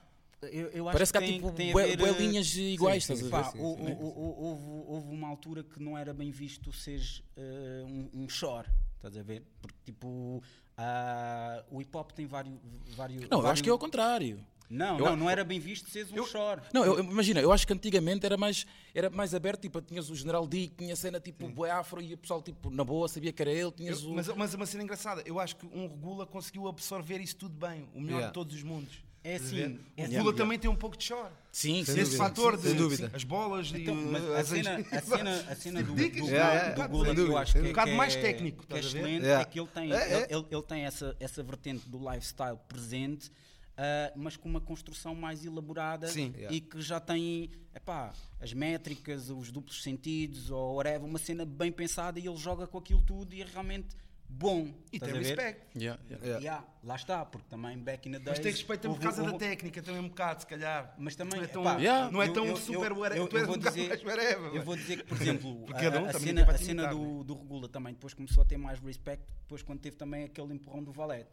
eu, 0.43 0.68
eu 0.70 0.84
Parece 0.86 1.12
que 1.12 1.18
há 1.18 1.20
tem- 1.20 1.34
tipo 1.34 1.51
tem 1.53 1.72
bué- 1.72 1.91
eh, 1.91 2.12
linhas 2.18 2.55
iguais, 2.57 3.05
sim, 3.05 3.12
estás 3.12 3.20
a 3.20 3.22
sim, 3.22 3.30
ver? 3.30 3.45
Pá, 3.45 3.51
sim, 3.53 3.59
o- 3.59 3.76
sim. 3.76 3.93
o- 3.93 4.05
o- 4.07 4.45
houve, 4.45 4.62
houve 4.88 5.14
uma 5.14 5.28
altura 5.28 5.62
que 5.62 5.82
não 5.82 5.97
era 5.99 6.14
bem 6.14 6.30
visto 6.30 6.72
seres 6.72 7.22
eh, 7.36 7.82
um, 7.86 8.22
um 8.24 8.28
chore, 8.28 8.68
estás 8.97 9.16
a 9.16 9.22
ver? 9.22 9.43
Porque 9.61 9.76
tipo, 9.84 10.43
ah, 10.76 11.64
o 11.70 11.80
hip 11.80 11.95
hop 11.97 12.12
tem 12.12 12.26
vários. 12.26 12.55
vários 12.97 13.20
Não, 13.22 13.28
eu 13.38 13.43
vários- 13.43 13.51
acho 13.53 13.62
que 13.62 13.68
é 13.68 13.72
o 13.72 13.78
contrário. 13.78 14.45
Não, 14.72 14.97
Eu- 15.01 15.05
não, 15.07 15.16
não 15.16 15.30
era 15.30 15.43
bem 15.43 15.59
visto 15.59 15.91
seres 15.91 16.12
um 16.12 16.24
chore. 16.24 16.61
Não, 16.72 16.84
eu, 16.84 16.99
eu- 16.99 17.05
imagina, 17.05 17.41
eu 17.41 17.51
acho 17.51 17.66
que 17.66 17.72
antigamente 17.72 18.24
era 18.24 18.36
mais, 18.36 18.64
era 18.95 19.11
mais 19.11 19.34
aberto, 19.34 19.62
tipo, 19.62 19.82
tinhas 19.82 20.09
o 20.09 20.14
General 20.14 20.47
Dick, 20.47 20.76
tinha 20.76 20.95
cena 20.95 21.18
tipo 21.18 21.49
Boi 21.49 21.68
Afro 21.68 22.01
e 22.01 22.14
o 22.14 22.16
pessoal, 22.16 22.41
tipo, 22.41 22.70
na 22.70 22.84
boa, 22.84 23.09
sabia 23.09 23.32
que 23.32 23.43
era 23.43 23.51
ele, 23.51 23.72
tinhas 23.72 24.01
Eu- 24.01 24.11
o... 24.11 24.14
mas, 24.14 24.28
mas 24.28 24.55
uma 24.55 24.64
cena 24.66 24.84
engraçada, 24.84 25.24
eu 25.26 25.41
acho 25.41 25.57
que 25.57 25.66
um 25.66 25.88
regula 25.88 26.24
conseguiu 26.24 26.68
absorver 26.68 27.18
isso 27.20 27.34
tudo 27.36 27.57
bem, 27.59 27.88
o 27.93 28.01
melhor 28.01 28.18
Yeah. 28.18 28.26
de 28.28 28.32
todos 28.32 28.55
os 28.55 28.62
mundos. 28.62 29.03
É 29.23 29.37
assim, 29.37 29.79
é 29.97 30.03
o 30.03 30.05
assim. 30.05 30.12
regula 30.14 30.35
também 30.35 30.59
tem 30.59 30.71
um 30.71 30.75
pouco 30.77 30.97
de 30.97 31.05
chore. 31.05 31.31
Sim, 31.53 31.85
Sem 31.85 31.95
Esse 31.95 32.05
dúvida. 32.12 32.16
fator 32.16 32.57
de 32.57 32.62
Sem 32.68 32.75
dúvida. 32.77 33.11
as 33.12 33.23
bolas 33.25 33.71
Então, 33.75 33.95
e 33.95 34.14
uh, 34.14 34.35
a 34.35 34.39
as 34.41 34.49
cena, 34.49 34.77
a 34.91 35.01
cena, 35.03 35.37
a 35.51 35.57
cena 35.57 35.83
do, 35.83 35.89
do, 35.89 35.95
do, 35.95 36.03
yeah, 36.03 36.21
do, 36.21 36.27
yeah, 36.31 36.87
Gula 36.87 37.14
que 37.14 37.21
eu 37.21 37.37
acho 37.37 37.53
que, 37.53 37.59
Um 37.59 37.64
bocado 37.64 37.91
mais 37.93 38.16
é- 38.16 38.21
técnico, 38.23 38.66
que 38.66 38.75
é 38.75 38.79
excelente, 38.79 39.23
Yeah. 39.25 39.43
é 39.43 39.45
que 39.45 39.61
ele 39.61 39.68
tem, 39.68 39.93
É, 39.93 39.97
é. 39.97 40.27
Ele, 40.31 40.47
ele- 40.51 40.62
tem 40.62 40.85
essa, 40.85 41.14
essa 41.21 41.43
vertente 41.43 41.87
do 41.89 41.99
lifestyle 41.99 42.57
presente, 42.68 43.31
ah, 43.77 44.12
mas 44.16 44.37
com 44.39 44.49
uma 44.49 44.61
construção 44.61 45.14
mais 45.14 45.45
elaborada 45.45 46.07
Sim. 46.09 46.33
E 46.49 46.61
que 46.61 46.81
já 46.81 46.99
tem 47.01 47.51
epá, 47.75 48.14
as 48.41 48.53
métricas, 48.55 49.29
os 49.29 49.51
duplos 49.51 49.83
sentidos 49.83 50.51
ou 50.51 50.77
whatever, 50.77 51.05
uma 51.05 51.18
cena 51.18 51.45
bem 51.45 51.71
pensada 51.71 52.18
e 52.18 52.27
ele 52.27 52.37
joga 52.37 52.66
com 52.66 52.79
aquilo 52.79 53.03
tudo 53.03 53.35
e 53.35 53.43
é 53.43 53.45
realmente 53.45 53.89
bom. 54.31 54.72
E 54.93 54.97
estás 54.97 55.12
tem 55.12 55.20
a 55.20 55.22
ver? 55.22 55.37
respect. 55.37 55.78
Yeah, 55.78 56.03
yeah. 56.09 56.39
Yeah. 56.39 56.66
Lá 56.83 56.97
está, 56.97 57.24
porque 57.26 57.47
também 57.49 57.78
back 57.78 58.09
in 58.09 58.12
the 58.12 58.18
days. 58.18 58.31
Mas 58.31 58.39
tem 58.39 58.53
respeito 58.53 58.81
também 58.83 58.97
por 58.99 59.05
houve- 59.07 59.16
causa 59.16 59.22
da 59.28 59.33
houve- 59.35 59.45
técnica, 59.45 59.83
também 59.83 60.01
um 60.01 60.09
bocado, 60.09 60.41
se 60.41 60.47
calhar. 60.47 60.95
Mas 60.99 61.14
também, 61.16 61.39
não 61.39 61.45
é 61.45 61.49
tão, 61.49 61.62
epá, 61.62 61.76
Yeah. 61.78 62.11
não 62.11 62.22
é 62.22 62.28
eu- 62.28 62.33
tão 62.33 62.47
eu- 62.47 62.57
super 62.57 62.91
eu- 62.93 62.97
whatever, 62.99 63.22
eu- 63.22 63.28
tu 63.28 63.37
és 63.37 63.43
eu 63.43 63.47
vou 63.49 63.59
bocado 63.59 63.76
dizer- 63.76 63.89
mais 63.89 64.05
whatever. 64.05 64.55
Eu 64.55 64.62
vou 64.62 64.76
dizer 64.76 64.97
que, 64.99 65.05
por 65.05 65.20
exemplo, 65.20 65.57
Porque 65.66 65.81
cada 65.85 66.01
um 66.01 66.07
a, 66.07 66.09
a 66.09 66.12
também 66.12 66.28
cena, 66.28 66.45
vai 66.45 66.55
a 66.55 66.59
te 66.59 66.64
cena 66.64 66.83
imitar, 66.85 66.99
do, 66.99 67.18
né? 67.18 67.24
do 67.24 67.35
Regula 67.35 67.68
também 67.68 67.93
depois 67.93 68.14
começou 68.14 68.43
a 68.43 68.47
ter 68.47 68.57
mais 68.57 68.78
respect 68.81 69.24
depois 69.43 69.62
quando 69.62 69.81
teve 69.81 69.97
também 69.97 70.24
aquele 70.24 70.55
empurrão 70.55 70.83
do 70.83 70.93
Valete. 70.93 71.31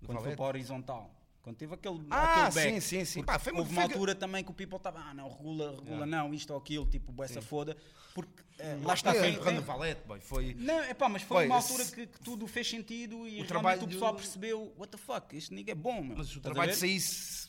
Do 0.00 0.06
Quando 0.08 0.18
foi 0.18 0.24
Valete? 0.24 0.36
para 0.36 0.44
o 0.44 0.48
horizontal. 0.48 1.15
Quando 1.46 1.58
teve 1.58 1.72
aquele, 1.74 2.00
Ah, 2.10 2.46
aquele 2.48 2.54
back. 2.64 2.72
sim, 2.72 2.80
sim, 2.98 3.04
sim. 3.04 3.22
Pá, 3.22 3.38
foi 3.38 3.52
uma- 3.52 3.60
houve 3.60 3.70
uma 3.72 3.86
que- 3.86 3.92
altura 3.92 4.16
também 4.16 4.42
que 4.42 4.50
o 4.50 4.52
people 4.52 4.78
estava, 4.78 4.98
ah 4.98 5.14
não, 5.14 5.28
regula, 5.28 5.70
regula 5.70 5.90
Yeah. 6.04 6.06
não, 6.06 6.34
isto 6.34 6.50
ou 6.52 6.58
aquilo, 6.58 6.84
tipo, 6.86 7.22
essa 7.22 7.40
foda. 7.40 7.76
Porque 8.12 8.42
eh, 8.58 8.76
lá 8.82 8.94
está, 8.94 9.10
Está 9.10 9.12
foi, 9.12 9.20
feito. 9.20 9.42
Quando 9.44 9.62
Valete, 9.62 10.00
boy, 10.08 10.18
foi. 10.18 10.54
não, 10.54 10.80
é 10.80 10.92
pá, 10.92 11.08
mas 11.08 11.22
foi, 11.22 11.36
Foi, 11.36 11.46
uma 11.46 11.54
altura 11.54 11.84
que, 11.84 12.06
que 12.08 12.18
tudo 12.20 12.48
fez 12.48 12.68
sentido 12.68 13.28
e 13.28 13.40
O 13.42 13.46
trabalho 13.46 13.80
o 13.84 13.86
pessoal 13.86 14.10
do- 14.12 14.16
percebeu, 14.18 14.74
what 14.76 14.90
the 14.90 14.98
fuck, 14.98 15.36
este 15.36 15.54
nigga 15.54 15.70
é 15.70 15.74
bom, 15.76 16.02
meu. 16.02 16.16
Mas 16.16 16.34
o 16.34 16.40
trabalho 16.40 16.74
saísse 16.74 17.48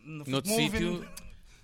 no 0.00 0.24
sítio, 0.24 1.08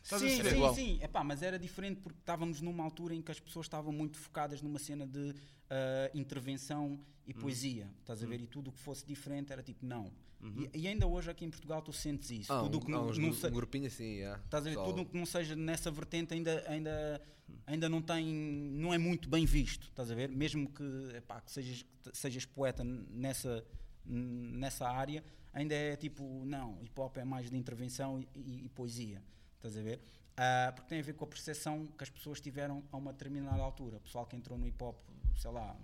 sim, 0.04 0.18
sim, 0.28 0.48
igual. 0.48 0.74
sim. 0.76 1.00
Epá, 1.02 1.24
mas 1.24 1.42
era 1.42 1.58
diferente 1.58 2.00
porque 2.00 2.20
estávamos 2.20 2.60
numa 2.60 2.84
altura 2.84 3.16
em 3.16 3.20
que 3.22 3.32
as 3.32 3.40
pessoas 3.40 3.66
estavam 3.66 3.92
muito 3.92 4.16
focadas 4.16 4.62
numa 4.62 4.78
cena 4.78 5.04
de 5.06 5.34
ah, 5.70 6.10
intervenção 6.14 6.98
e 7.26 7.32
Uhum. 7.32 7.40
poesia. 7.40 7.90
Estás 8.00 8.22
a 8.22 8.26
ver? 8.26 8.40
E 8.40 8.46
tudo 8.46 8.68
o 8.70 8.72
que 8.72 8.78
fosse 8.80 9.04
diferente 9.06 9.52
era 9.52 9.62
tipo, 9.62 9.84
não. 9.86 10.12
Uhum. 10.42 10.68
E, 10.74 10.80
e 10.80 10.88
ainda 10.88 11.06
hoje 11.06 11.30
aqui 11.30 11.44
em 11.44 11.50
Portugal 11.50 11.80
tu 11.80 11.92
sentes 11.92 12.30
isso. 12.30 12.52
Ah, 12.52 12.60
tudo 12.62 12.76
um, 12.76 12.80
que 12.80 12.90
não, 12.90 13.12
se- 13.32 13.46
um 13.46 13.50
grupinho 13.50 13.86
assim, 13.86 14.04
yeah. 14.18 14.42
Estás 14.44 14.62
a 14.66 14.68
ver? 14.68 14.76
Pessoal- 14.76 14.92
Tudo 14.94 15.08
que 15.10 15.16
não 15.16 15.24
seja 15.24 15.56
nessa 15.56 15.90
vertente 15.90 16.34
ainda, 16.34 16.62
ainda, 16.68 17.22
ainda 17.66 17.88
não 17.88 18.02
tem, 18.02 18.26
não 18.26 18.92
é 18.92 18.98
muito 18.98 19.26
bem 19.28 19.46
visto, 19.46 19.88
estás 19.88 20.10
a 20.10 20.14
ver? 20.14 20.28
Mesmo 20.28 20.68
que, 20.70 20.82
epá, 21.16 21.40
que 21.40 21.50
sejas, 21.50 21.84
sejas 22.12 22.44
poeta 22.44 22.84
nessa, 22.84 23.64
nessa 24.04 24.86
área, 24.86 25.24
ainda 25.52 25.74
é 25.74 25.96
tipo, 25.96 26.44
não, 26.44 26.78
hip 26.82 27.00
hop 27.00 27.16
é 27.16 27.24
mais 27.24 27.50
de 27.50 27.56
intervenção 27.56 28.20
e, 28.20 28.28
e- 28.34 28.64
e 28.66 28.68
poesia, 28.68 29.22
estás 29.56 29.76
a 29.78 29.82
ver? 29.82 30.00
Ah, 30.37 30.72
porque 30.74 30.89
tem 30.89 30.99
a 30.99 31.03
ver 31.03 31.14
com 31.14 31.24
a 31.24 31.28
percepção 31.28 31.87
que 31.97 32.03
as 32.03 32.11
pessoas 32.11 32.41
tiveram 32.41 32.82
a 32.91 32.97
uma 32.97 33.12
determinada 33.12 33.62
altura. 33.62 33.97
O 33.99 34.01
pessoal 34.01 34.26
que 34.26 34.35
entrou 34.35 34.59
no 34.59 34.66
hip 34.66 34.82
hop, 34.82 34.97
sei 35.37 35.51
lá, 35.51 35.76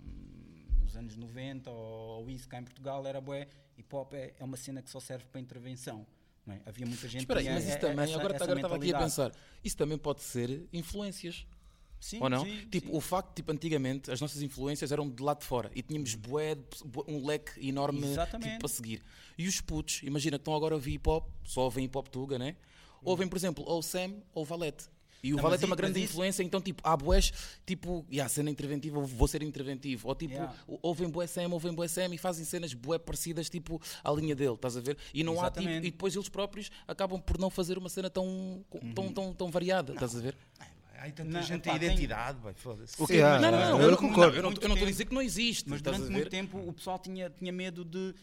nos 0.81 0.95
anos 0.97 1.15
90 1.15 1.69
ou, 1.69 2.21
ou 2.23 2.29
isso 2.29 2.47
cá 2.49 2.59
em 2.59 2.63
Portugal 2.63 3.05
era 3.07 3.21
bué, 3.21 3.47
hip 3.77 3.95
hop 3.95 4.13
é, 4.13 4.33
é 4.37 4.43
uma 4.43 4.57
cena 4.57 4.81
que 4.81 4.89
só 4.89 4.99
serve 4.99 5.25
para 5.31 5.39
intervenção. 5.39 6.05
É? 6.47 6.59
Havia 6.65 6.85
muita 6.87 7.07
gente 7.07 7.21
Espera 7.21 7.39
aí, 7.39 7.49
mas 7.49 7.63
isso 7.65 7.77
e- 7.77 7.79
também, 7.79 8.03
essa- 8.03 8.15
agora, 8.15 8.33
essa 8.35 8.43
agora 8.43 8.59
estava 8.59 8.75
aqui 8.75 8.93
a 8.93 8.97
pensar, 8.99 9.31
isso 9.63 9.77
também 9.77 9.97
pode 9.97 10.21
ser 10.23 10.67
influências. 10.73 11.45
Sim, 11.99 12.17
Ou 12.19 12.27
não? 12.31 12.43
sim, 12.43 12.65
tipo, 12.71 12.87
sim. 12.89 12.97
o 12.97 12.99
facto, 12.99 13.35
tipo, 13.35 13.51
antigamente 13.51 14.09
as 14.09 14.19
nossas 14.19 14.41
influências 14.41 14.91
eram 14.91 15.07
de 15.07 15.21
lá 15.21 15.35
de 15.35 15.45
fora 15.45 15.69
e 15.75 15.83
tínhamos 15.83 16.15
bué, 16.15 16.55
de- 16.55 16.63
bué- 16.83 17.05
um 17.07 17.23
leque 17.23 17.65
enorme 17.65 18.03
Exatamente. 18.07 18.49
tipo, 18.49 18.59
para 18.61 18.67
seguir. 18.69 19.03
E 19.37 19.47
os 19.47 19.61
putos, 19.61 20.01
imagina 20.01 20.37
que 20.37 20.41
estão 20.41 20.55
agora 20.55 20.73
a 20.73 20.77
ouvir 20.77 20.93
hip 20.95 21.07
hop, 21.07 21.29
só 21.43 21.61
ouvem 21.61 21.85
hip 21.85 21.95
hop 21.95 22.07
tuga, 22.07 22.39
né? 22.39 22.55
Ouvem, 23.03 23.27
por 23.27 23.37
exemplo, 23.37 23.63
ou 23.67 23.79
o 23.79 23.83
Sam 23.83 24.13
ou 24.33 24.43
o 24.43 24.45
Valete. 24.45 24.85
E 25.23 25.33
o 25.33 25.35
Não, 25.35 25.43
Valete 25.43 25.63
é 25.63 25.67
uma 25.67 25.75
grande 25.75 25.99
isso- 26.01 26.13
influência, 26.13 26.41
então, 26.41 26.59
tipo, 26.59 26.81
há 26.83 26.97
bués, 26.97 27.31
tipo, 27.63 28.03
yeah, 28.11 28.27
cena 28.27 28.49
interventiva, 28.49 28.99
vou 29.01 29.27
ser 29.27 29.43
interventivo. 29.43 30.07
Ou, 30.07 30.15
tipo, 30.15 30.33
Yeah. 30.33 30.55
ouvem 30.81 31.07
bué 31.09 31.27
Sam, 31.27 31.49
ouvem 31.51 31.71
bué 31.71 31.87
Sam 31.87 32.13
e 32.15 32.17
fazem 32.17 32.43
cenas 32.43 32.73
bué 32.73 32.97
parecidas, 32.97 33.47
tipo, 33.47 33.79
à 34.03 34.11
linha 34.11 34.35
dele, 34.35 34.55
estás 34.55 34.75
a 34.77 34.81
ver? 34.81 34.97
E 35.13 35.23
não 35.23 35.33
há, 35.33 35.51
tipo, 35.51 35.59
Exatamente. 35.61 35.87
e 35.87 35.91
depois 35.91 36.15
eles 36.15 36.27
próprios 36.27 36.71
acabam 36.87 37.21
por 37.21 37.37
não 37.37 37.51
fazer 37.51 37.77
uma 37.77 37.87
cena 37.89 38.09
tão, 38.09 38.65
tão, 38.95 39.13
tão, 39.13 39.33
tão 39.33 39.51
variada, 39.51 39.93
estás 39.93 40.15
a 40.15 40.19
ver? 40.19 40.35
Aí 40.97 41.11
tanta 41.11 41.29
Não, 41.31 41.41
gente 41.41 41.61
tem 41.63 41.77
tem- 41.79 41.87
identidade, 41.89 42.37
boy, 42.39 42.53
foda-se. 42.53 42.95
Não, 42.99 43.07
não, 43.07 43.47
ah, 43.47 43.69
não, 43.71 43.81
eu 43.81 43.89
eu, 43.91 43.97
concordo. 43.97 44.19
não, 44.31 44.35
eu 44.37 44.41
não 44.43 44.49
Muito 44.51 44.63
eu 44.63 44.69
não 44.69 44.75
estou 44.75 44.87
a 44.87 44.91
dizer 44.91 45.05
que 45.05 45.13
não 45.15 45.21
existe, 45.21 45.67
Mas 45.69 45.79
estás 45.79 45.97
durante 45.97 46.11
a 46.11 46.17
muito 46.17 46.29
tempo 46.29 46.57
o 46.59 46.73
pessoal 46.73 46.97
tinha, 46.99 47.27
tinha 47.29 47.51
medo 47.51 47.83
de, 47.85 48.13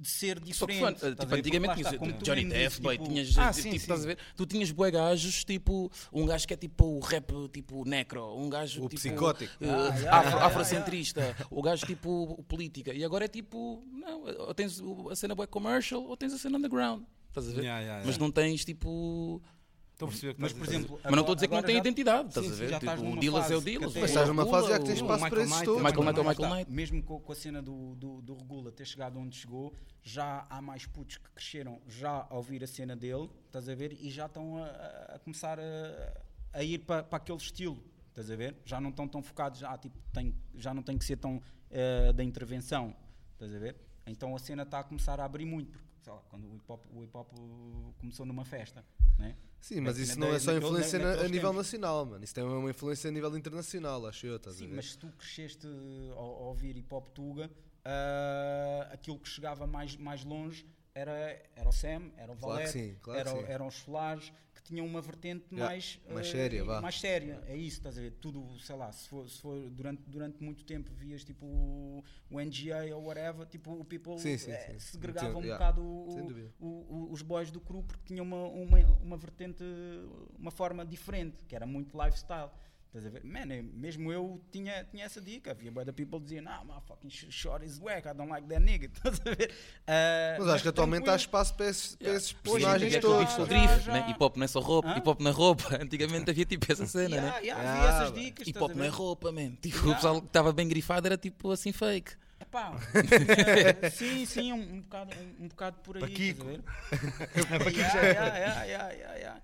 de 0.00 0.08
ser 0.08 0.38
Só 0.52 0.66
que 0.66 0.72
diferente. 0.74 1.04
a 1.04 1.14
tipo, 1.14 1.34
antigamente 1.34 1.74
tinhas 1.76 2.22
Johnny 2.22 2.44
Depp, 2.44 2.74
tipo, 2.76 3.04
tinhas, 3.04 3.38
Ah, 3.38 3.50
tipo, 3.52 3.62
sim, 3.62 3.74
estás 3.76 3.98
sim. 4.00 4.04
a 4.04 4.08
ver? 4.08 4.18
Tu 4.36 4.46
tinhas 4.46 4.70
bué 4.70 4.90
gajos, 4.90 5.44
tipo, 5.44 5.90
um 6.12 6.24
gajo 6.24 6.46
que 6.46 6.54
é 6.54 6.56
tipo 6.56 6.84
o 6.84 7.00
rap, 7.00 7.32
tipo, 7.52 7.84
necro, 7.84 8.34
um 8.36 8.48
gajo 8.48 8.84
O 8.84 8.88
tipo, 8.88 9.00
psicótico. 9.00 9.52
eh, 9.60 9.68
Ah, 9.68 9.96
yeah, 9.98 10.18
afro- 10.18 10.30
yeah, 10.30 10.46
afrocentrista, 10.46 11.36
o 11.50 11.60
gajo 11.62 11.84
tipo 11.86 12.42
política. 12.48 12.92
E 12.94 13.04
agora 13.04 13.24
é 13.24 13.28
tipo, 13.28 13.82
não, 13.92 14.22
ou 14.24 14.54
tens 14.54 14.80
a 15.10 15.16
cena 15.16 15.34
bué 15.34 15.46
commercial 15.46 16.02
ou 16.02 16.16
tens 16.16 16.32
a 16.32 16.38
cena 16.38 16.58
underground, 16.58 17.02
estás 17.28 17.48
a 17.48 17.52
ver? 17.52 17.62
Yeah, 17.64 17.80
yeah, 17.80 17.96
Mas 18.06 18.16
yeah. 18.16 18.24
não 18.24 18.30
tens 18.30 18.64
tipo... 18.64 19.42
Estou 19.98 20.06
a 20.06 20.10
perceber 20.12 20.34
que 20.34 20.40
Mas, 20.40 20.52
por 20.52 20.68
exemplo, 20.68 21.00
Mas 21.02 21.12
não 21.12 21.18
estou 21.20 21.32
a 21.32 21.34
dizer 21.34 21.48
que 21.48 21.54
não 21.56 21.62
tem 21.64 21.74
já- 21.74 21.80
identidade, 21.80 22.28
estás 22.28 22.46
sim, 22.46 22.52
a 22.52 22.54
ver? 22.54 22.78
Tipo, 22.78 22.92
o 23.10 23.18
Dillas 23.18 23.50
é 23.50 23.56
o 23.56 23.60
Dillas, 23.60 23.94
Mas 23.96 24.04
estás 24.10 24.28
numa 24.28 24.46
fase 24.46 24.68
já 24.68 24.78
que 24.78 24.84
tens 24.84 24.94
espaço 24.98 25.24
Michael 25.24 25.30
para 25.30 25.40
esses 25.42 25.52
Knight, 25.52 25.64
todos. 25.64 25.80
o 25.80 25.84
Michael 25.84 26.04
Knight 26.04 26.18
é 26.18 26.22
o 26.22 26.28
Michael 26.28 26.54
Knight. 26.54 26.70
Mesmo 26.70 27.02
com, 27.02 27.18
com 27.20 27.32
a 27.32 27.34
cena 27.34 27.60
do, 27.60 27.96
do, 27.96 28.22
do 28.22 28.34
Regula 28.36 28.70
ter 28.70 28.84
chegado 28.86 29.18
onde 29.18 29.34
chegou, 29.36 29.74
já 30.00 30.46
há 30.48 30.62
mais 30.62 30.86
putos 30.86 31.16
que 31.16 31.28
cresceram 31.32 31.80
já 31.88 32.28
a 32.30 32.36
ouvir 32.36 32.62
a 32.62 32.66
cena 32.68 32.94
dele, 32.94 33.28
estás 33.46 33.68
a 33.68 33.74
ver? 33.74 33.92
E 34.00 34.08
já 34.08 34.26
estão 34.26 34.62
a, 34.62 35.18
começar 35.24 35.58
a, 35.58 36.22
a 36.52 36.62
ir 36.62 36.78
para, 36.78 37.02
para 37.02 37.16
aquele 37.16 37.38
estilo, 37.38 37.82
estás 38.10 38.30
a 38.30 38.36
ver? 38.36 38.56
Já 38.64 38.80
não 38.80 38.90
estão 38.90 39.08
tão 39.08 39.20
focados, 39.20 39.58
já, 39.58 39.76
tipo, 39.78 39.98
tem, 40.12 40.32
já 40.54 40.72
não 40.72 40.82
tem 40.84 40.96
que 40.96 41.04
ser 41.04 41.16
tão 41.16 41.42
eh, 41.72 42.12
da 42.12 42.22
intervenção, 42.22 42.94
estás 43.32 43.52
a 43.52 43.58
ver? 43.58 43.74
Então 44.06 44.34
a 44.36 44.38
cena 44.38 44.62
está 44.62 44.78
a 44.78 44.84
começar 44.84 45.18
a 45.18 45.24
abrir 45.24 45.44
muito, 45.44 45.72
porque 45.72 45.87
sei 46.02 46.12
lá, 46.12 46.20
quando 46.28 46.46
o 46.50 46.54
hip 46.56 46.64
hop, 46.68 46.84
o 46.92 47.02
hip 47.04 47.12
-hop 47.12 47.28
começou 47.98 48.24
numa 48.26 48.44
festa, 48.44 48.84
né? 49.18 49.36
Sim, 49.60 49.80
mas 49.80 49.98
isso 49.98 50.18
não 50.18 50.28
é 50.32 50.38
só 50.38 50.56
influência 50.56 50.98
na- 50.98 51.12
a 51.12 51.22
nível 51.28 51.50
tempos. 51.50 51.56
nacional, 51.56 52.06
mano. 52.06 52.22
Isso 52.22 52.34
tem 52.34 52.44
uma 52.44 52.70
influência 52.70 53.08
a 53.08 53.10
nível 53.12 53.36
internacional, 53.36 54.06
acho 54.06 54.26
eu, 54.26 54.36
estás 54.36 54.56
a 54.56 54.58
Sim, 54.60 54.68
ver? 54.68 54.76
mas 54.76 54.92
se 54.92 54.98
tu 54.98 55.08
cresceste 55.18 55.66
ao, 56.12 56.18
ao 56.18 56.42
ouvir 56.44 56.76
hip 56.76 56.92
hop 56.94 57.08
tuga, 57.10 57.50
ah, 57.84 58.88
aquilo 58.92 59.18
que 59.18 59.28
chegava 59.28 59.66
mais, 59.66 59.96
mais 59.96 60.24
longe 60.24 60.64
era, 60.98 61.42
era 61.56 61.68
o 61.68 61.72
Sam, 61.72 62.10
era 62.16 62.32
o 62.32 62.36
Claro 62.36 62.54
Valete, 62.54 62.72
sim, 62.72 62.96
claro 63.00 63.22
que 63.32 63.38
era- 63.38 63.52
eram 63.52 63.66
os 63.68 63.74
Solares, 63.76 64.32
que 64.54 64.62
tinham 64.62 64.84
uma 64.84 65.00
vertente 65.00 65.46
Yeah, 65.52 65.70
mais, 65.72 66.00
mais 66.10 66.26
ah, 66.26 66.30
séria, 66.32 66.64
vá. 66.64 66.80
mais 66.80 66.98
séria. 67.00 67.42
É 67.46 67.56
isso, 67.56 67.76
estás 67.78 67.96
a 67.96 68.00
ver? 68.00 68.10
Tudo, 68.20 68.58
sei 68.58 68.74
lá, 68.76 68.90
se 68.92 69.08
for, 69.08 69.28
se 69.30 69.40
for 69.40 69.70
durante, 69.70 70.02
durante 70.06 70.42
muito 70.42 70.64
tempo 70.64 70.90
vias 70.92 71.22
tipo 71.24 71.46
o, 71.46 72.02
o 72.30 72.40
NGA 72.40 72.94
ou 72.96 73.04
whatever, 73.04 73.46
tipo 73.46 73.72
o 73.72 73.84
People 73.84 74.18
Sim, 74.18 74.36
sim, 74.36 74.50
eh, 74.50 74.72
sim. 74.72 74.78
segregava 74.78 75.28
Entendo, 75.28 75.38
um 75.38 75.44
yeah. 75.46 75.64
bocado 75.72 75.82
o- 75.82 76.52
o- 76.60 77.12
os 77.12 77.22
boys 77.22 77.50
do 77.50 77.60
cru 77.60 77.82
porque 77.82 78.02
tinham 78.04 78.24
uma, 78.24 78.46
uma, 78.48 78.78
uma 79.00 79.16
vertente, 79.16 79.62
uma 80.38 80.50
forma 80.50 80.84
diferente, 80.84 81.44
que 81.46 81.54
era 81.54 81.66
muito 81.66 81.96
lifestyle. 81.96 82.50
Estás 82.88 83.04
a 83.04 83.10
ver? 83.10 83.22
Man, 83.22 83.46
mesmo 83.74 84.10
eu 84.10 84.42
tinha, 84.50 84.82
tinha 84.84 85.04
essa 85.04 85.20
dica. 85.20 85.50
Havia 85.50 85.70
boy 85.70 85.84
da 85.84 85.92
people 85.92 86.18
dizia, 86.18 86.40
nah, 86.40 86.64
my 86.64 86.80
fucking 86.86 87.10
sh- 87.10 87.26
short 87.30 87.62
is 87.64 87.78
whack, 87.78 88.08
I 88.08 88.14
don't 88.14 88.30
like 88.30 88.46
that 88.48 88.60
nigga. 88.60 88.86
Estás 88.96 89.20
a 89.20 89.24
ver? 89.34 89.52
Ah, 89.86 90.36
Mas 90.38 90.48
acho 90.48 90.62
que 90.62 90.68
atualmente 90.70 91.08
há 91.10 91.14
espaço 91.14 91.54
para 91.54 91.68
esses, 91.68 91.96
para 91.96 92.12
esses 92.14 92.32
personagens 92.32 92.94
hop, 92.96 93.00
todos. 93.02 93.36
ver? 93.36 93.46
drift, 93.46 93.84
já- 93.84 93.92
né? 93.92 94.06
Hip 94.10 94.24
hop 94.24 94.36
não 94.38 94.44
é 94.44 94.48
só 94.48 94.60
roupa, 94.60 94.88
Hã? 94.88 94.96
hip 94.98 95.08
hop 95.08 95.20
na 95.20 95.30
roupa. 95.30 95.76
Antigamente 95.82 96.30
havia 96.30 96.46
tipo 96.46 96.72
essa 96.72 96.86
cena, 96.86 97.16
Yeah, 97.16 97.32
né? 97.40 97.44
yeah, 97.46 97.62
Ah, 97.62 97.72
havia 97.74 97.90
essas 97.90 98.14
dicas. 98.24 98.48
Hip 98.48 98.58
hop 98.58 98.74
não 98.74 98.84
é 98.84 98.88
roupa, 98.88 99.30
man. 99.32 99.50
Tipo, 99.60 99.76
Yeah. 99.76 99.90
o 99.90 99.94
pessoal 99.94 100.20
que 100.22 100.26
estava 100.28 100.52
bem 100.54 100.66
grifado 100.66 101.06
era 101.06 101.18
tipo 101.18 101.50
assim 101.50 101.72
fake. 101.72 102.12
Epá, 102.40 102.72
é, 103.82 103.90
sim, 103.90 104.24
sim, 104.24 104.52
um, 104.52 104.62
um, 104.76 104.80
bocado, 104.80 105.10
um, 105.14 105.44
um 105.44 105.48
bocado 105.48 105.76
por 105.80 105.96
aí. 105.96 106.02
Paquico. 106.02 106.46
Estás 106.50 107.52
a 107.52 107.58
ver? 107.58 107.74
Yeah, 107.76 108.06
yeah, 108.06 108.38
yeah, 108.38 108.64
yeah, 108.64 108.92
yeah, 108.94 109.16
yeah. 109.18 109.42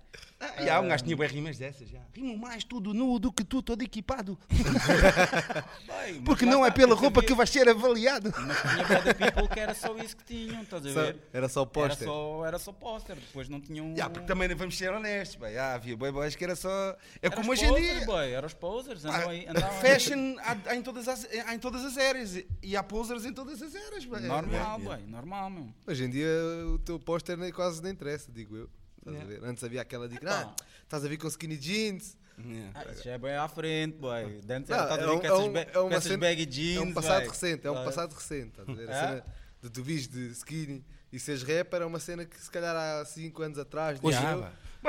Ah, 0.57 0.65
já, 0.65 0.79
um 0.81 0.87
gajo 0.87 1.03
tinha 1.03 1.17
bem 1.17 1.27
rimas 1.27 1.57
dessas, 1.57 1.89
já. 1.89 1.99
Rimo 2.13 2.37
mais 2.37 2.63
tudo 2.63 2.93
nu 2.93 3.17
do 3.19 3.31
que 3.31 3.43
tu 3.43 3.61
todo 3.61 3.81
equipado. 3.81 4.37
Bem, 4.49 6.13
mas 6.15 6.23
Porque 6.23 6.45
lá 6.45 6.51
não 6.51 6.65
é 6.65 6.69
está, 6.69 6.79
pela 6.79 6.95
roupa 6.95 7.19
havia- 7.19 7.27
que 7.27 7.33
vais 7.35 7.49
ser 7.49 7.67
avaliado. 7.69 8.33
Mas 8.37 8.57
tinha 8.61 9.13
people 9.15 9.47
que 9.47 9.59
era 9.59 9.73
só 9.73 9.95
isso 9.97 10.15
que 10.17 10.23
tinham, 10.23 10.61
estás 10.63 10.85
a 10.85 10.89
Só- 10.89 11.01
ver? 11.01 11.17
Era 11.33 11.49
só 11.49 11.61
o 11.61 11.63
Era 11.63 11.71
póster. 11.71 12.07
só, 12.07 12.45
era 12.45 12.59
só 12.59 12.71
póster, 12.71 13.15
depois 13.15 13.49
não 13.49 13.59
tinham. 13.59 13.95
Já, 13.95 14.09
porque 14.09 14.27
também 14.27 14.47
não 14.47 14.55
vamos 14.55 14.77
ser 14.77 14.91
honestos, 14.91 15.35
bem. 15.37 15.53
Já, 15.53 15.75
havia 15.75 15.95
boi 15.97 16.11
boys 16.11 16.35
que 16.35 16.43
era 16.43 16.55
só. 16.55 16.69
É 17.21 17.27
Era 17.27 17.35
como 17.35 17.51
os 17.51 17.59
hoje 17.59 17.65
em 17.65 17.69
posers, 17.73 17.97
dia. 17.97 18.05
boy, 18.05 18.31
Era 18.31 18.47
os 18.47 18.53
posers, 18.53 19.01
Pá, 19.01 19.09
andavam 19.09 19.29
aí- 19.29 19.47
andavam 19.47 19.69
aí- 19.69 19.81
Fashion 19.81 20.35
há, 20.39 20.57
há 20.71 20.75
em 20.75 20.81
todas 20.81 21.07
as, 21.07 21.27
há 21.45 21.55
em 21.55 21.59
todas 21.59 21.83
as 21.85 21.97
eras. 21.97 22.43
E 22.61 22.75
há 22.77 22.83
posers 22.83 23.25
em 23.25 23.33
todas 23.33 23.61
as 23.61 23.73
eras, 23.75 24.05
bem. 24.05 24.21
Normal, 24.21 24.79
boy, 24.79 24.97
normal, 25.07 25.49
meu. 25.49 25.67
Hoje 25.87 26.03
em 26.05 26.09
dia 26.09 26.27
o 26.73 26.79
teu 26.79 26.99
póster 26.99 27.37
nem 27.37 27.51
quase 27.51 27.81
nem 27.81 27.91
interessa, 27.91 28.31
digo 28.31 28.55
eu. 28.55 28.69
Estás 29.05 29.15
a 29.15 29.19
Yeah. 29.19 29.41
ver? 29.41 29.49
Antes 29.49 29.63
havia 29.63 29.81
aquela 29.81 30.07
dica, 30.09 30.25
Epá. 30.25 30.53
ah, 30.59 30.65
estás 30.83 31.05
a 31.05 31.07
vir 31.07 31.17
com 31.17 31.27
skinny 31.27 31.57
jeans. 31.57 32.17
Yeah. 32.37 32.71
Ah, 32.73 32.91
isso 32.91 33.03
já 33.03 33.11
é 33.11 33.17
bem 33.17 33.35
à 33.35 33.47
frente, 33.47 33.97
boy. 33.97 34.41
Antes 34.49 34.69
Não, 34.69 34.77
a 34.77 34.81
é 34.97 35.11
um- 35.11 35.19
com 35.19 35.25
é 35.25 35.29
essas, 35.29 35.39
um- 35.39 35.57
é 35.57 35.79
uma 35.79 36.01
cena- 36.01 36.17
baggy 36.17 36.45
jeans. 36.45 36.77
é 36.77 36.81
um 36.81 36.93
passado 36.93 37.19
boy. 37.21 37.29
recente, 37.29 37.67
é 37.67 37.71
um 37.71 37.77
Ah, 37.77 37.83
passado 37.85 38.13
recente, 38.13 38.47
estás 38.59 38.69
a 38.69 38.73
ver? 38.73 38.89
A 38.89 38.93
É? 38.93 39.07
cena 39.07 39.25
de 39.61 39.69
tu 39.69 39.83
vis 39.83 40.07
de 40.07 40.27
skinny 40.31 40.83
e 41.13 41.19
seres 41.19 41.43
rapper 41.43 41.81
é 41.81 41.85
uma 41.85 41.99
cena 41.99 42.25
que 42.25 42.37
se 42.39 42.51
calhar 42.51 42.75
há 42.75 43.05
5 43.05 43.41
anos 43.41 43.57
atrás, 43.57 43.99
Hoje 44.03 44.17
ah, 44.17 44.21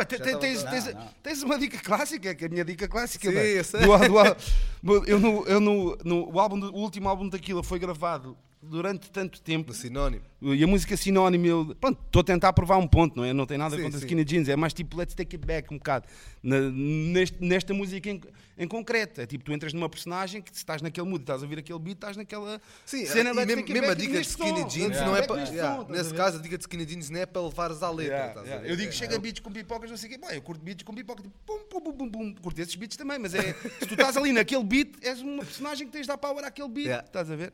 te- 0.04 0.16
estava 0.16 0.38
tens, 0.40 0.64
a- 0.64 0.70
tens- 0.70 0.94
não. 0.94 1.08
tens 1.22 1.42
uma 1.42 1.58
dica 1.58 1.78
clássica, 1.78 2.34
que 2.34 2.44
é 2.44 2.46
a 2.48 2.50
minha 2.50 2.64
dica 2.64 2.88
clássica. 2.88 3.30
Sim, 3.30 3.36
eu 3.36 3.64
sei. 3.64 3.80
Do 3.82 3.92
do 4.82 5.06
eu 5.06 5.18
no, 5.20 5.44
eu 5.46 5.60
no, 5.60 5.96
no- 6.04 6.30
o, 6.32 6.40
álbum 6.40 6.58
do- 6.58 6.70
o 6.74 6.78
último 6.80 7.08
álbum 7.08 7.28
daquilo 7.28 7.62
foi 7.62 7.78
gravado 7.78 8.36
durante 8.60 9.08
tanto 9.10 9.40
tempo. 9.40 9.68
no 9.68 9.74
sinónimo. 9.74 10.24
E 10.42 10.62
a 10.62 10.66
música 10.66 10.94
sinónimo, 10.98 11.46
eu, 11.46 11.74
pronto, 11.80 11.98
estou 12.04 12.20
a 12.20 12.24
tentar 12.24 12.52
provar 12.52 12.76
um 12.76 12.86
ponto, 12.86 13.16
não 13.16 13.24
é? 13.24 13.32
Não 13.32 13.46
tem 13.46 13.56
nada 13.56 13.74
Sim, 13.74 13.82
contra 13.84 13.98
sim. 13.98 14.04
Skinny 14.04 14.22
Jeans, 14.22 14.48
é 14.50 14.54
mais 14.54 14.74
tipo 14.74 14.94
let's 14.94 15.14
take 15.14 15.34
it 15.34 15.46
back 15.46 15.72
um 15.72 15.78
bocado. 15.78 16.06
Na- 16.42 16.60
neste- 16.70 17.38
nesta 17.42 17.72
música 17.72 18.10
em, 18.10 18.20
em 18.58 18.68
concreto, 18.68 19.22
é 19.22 19.26
tipo 19.26 19.42
tu 19.42 19.52
entras 19.54 19.72
numa 19.72 19.88
personagem 19.88 20.42
que 20.42 20.50
se 20.52 20.58
estás 20.58 20.82
naquele 20.82 21.08
mood, 21.08 21.22
estás 21.22 21.40
a 21.40 21.44
ouvir 21.46 21.58
aquele 21.58 21.78
beat, 21.78 21.96
estás 21.96 22.18
naquela 22.18 22.60
Sim, 22.84 23.06
cena 23.06 23.30
let's 23.32 23.46
mesmo, 23.46 23.62
take 23.62 23.72
it 23.72 23.80
mesmo 23.80 23.90
a 23.90 23.94
dica 23.94 24.12
de 24.20 24.26
skinny 24.28 24.60
som. 24.60 24.68
jeans 24.68 24.88
Let's 24.90 25.00
não 25.00 25.12
take 25.14 25.24
é 25.24 25.26
para. 25.26 25.42
yeah, 25.54 25.80
a 25.80 25.84
nesse 25.90 26.10
ver? 26.10 26.16
caso, 26.16 26.38
a 26.38 26.42
dica 26.42 26.58
de 26.58 26.64
skinny 26.64 26.84
jeans 26.84 27.08
não 27.08 27.20
é 27.20 27.24
para 27.26 27.42
levares 27.42 27.82
à 27.82 27.90
letra. 27.90 28.14
Yeah, 28.16 28.40
yeah. 28.42 28.60
ver? 28.62 28.70
Eu 28.70 28.76
digo 28.76 28.88
É- 28.88 28.92
que 28.92 28.96
chega 28.98 29.14
é- 29.14 29.18
beats 29.18 29.40
com 29.40 29.50
pipocas, 29.50 29.88
não 29.90 29.96
sei 29.96 30.10
o 30.10 30.12
quê. 30.12 30.18
Bem, 30.18 30.36
eu 30.36 30.42
curto 30.42 30.62
beats 30.62 30.82
com 30.84 30.92
pipoca, 30.94 31.22
tipo, 31.22 31.34
pum, 31.46 31.58
pum, 31.70 31.80
pum, 31.80 31.96
pum, 31.96 32.10
pum. 32.10 32.34
Curto 32.42 32.60
esses 32.60 32.74
beats 32.74 32.98
também, 32.98 33.18
mas 33.18 33.34
é. 33.34 33.54
se 33.80 33.86
tu 33.86 33.94
estás 33.94 34.14
ali 34.18 34.32
naquele 34.32 34.62
beat, 34.64 34.90
és 35.02 35.18
uma 35.22 35.42
personagem 35.42 35.86
que 35.86 35.92
tens 35.94 36.02
de 36.02 36.08
dar 36.08 36.18
power 36.18 36.44
àquele 36.44 36.68
beat, 36.68 36.86
Yeah. 36.88 37.06
estás 37.06 37.30
a 37.30 37.36
ver? 37.36 37.52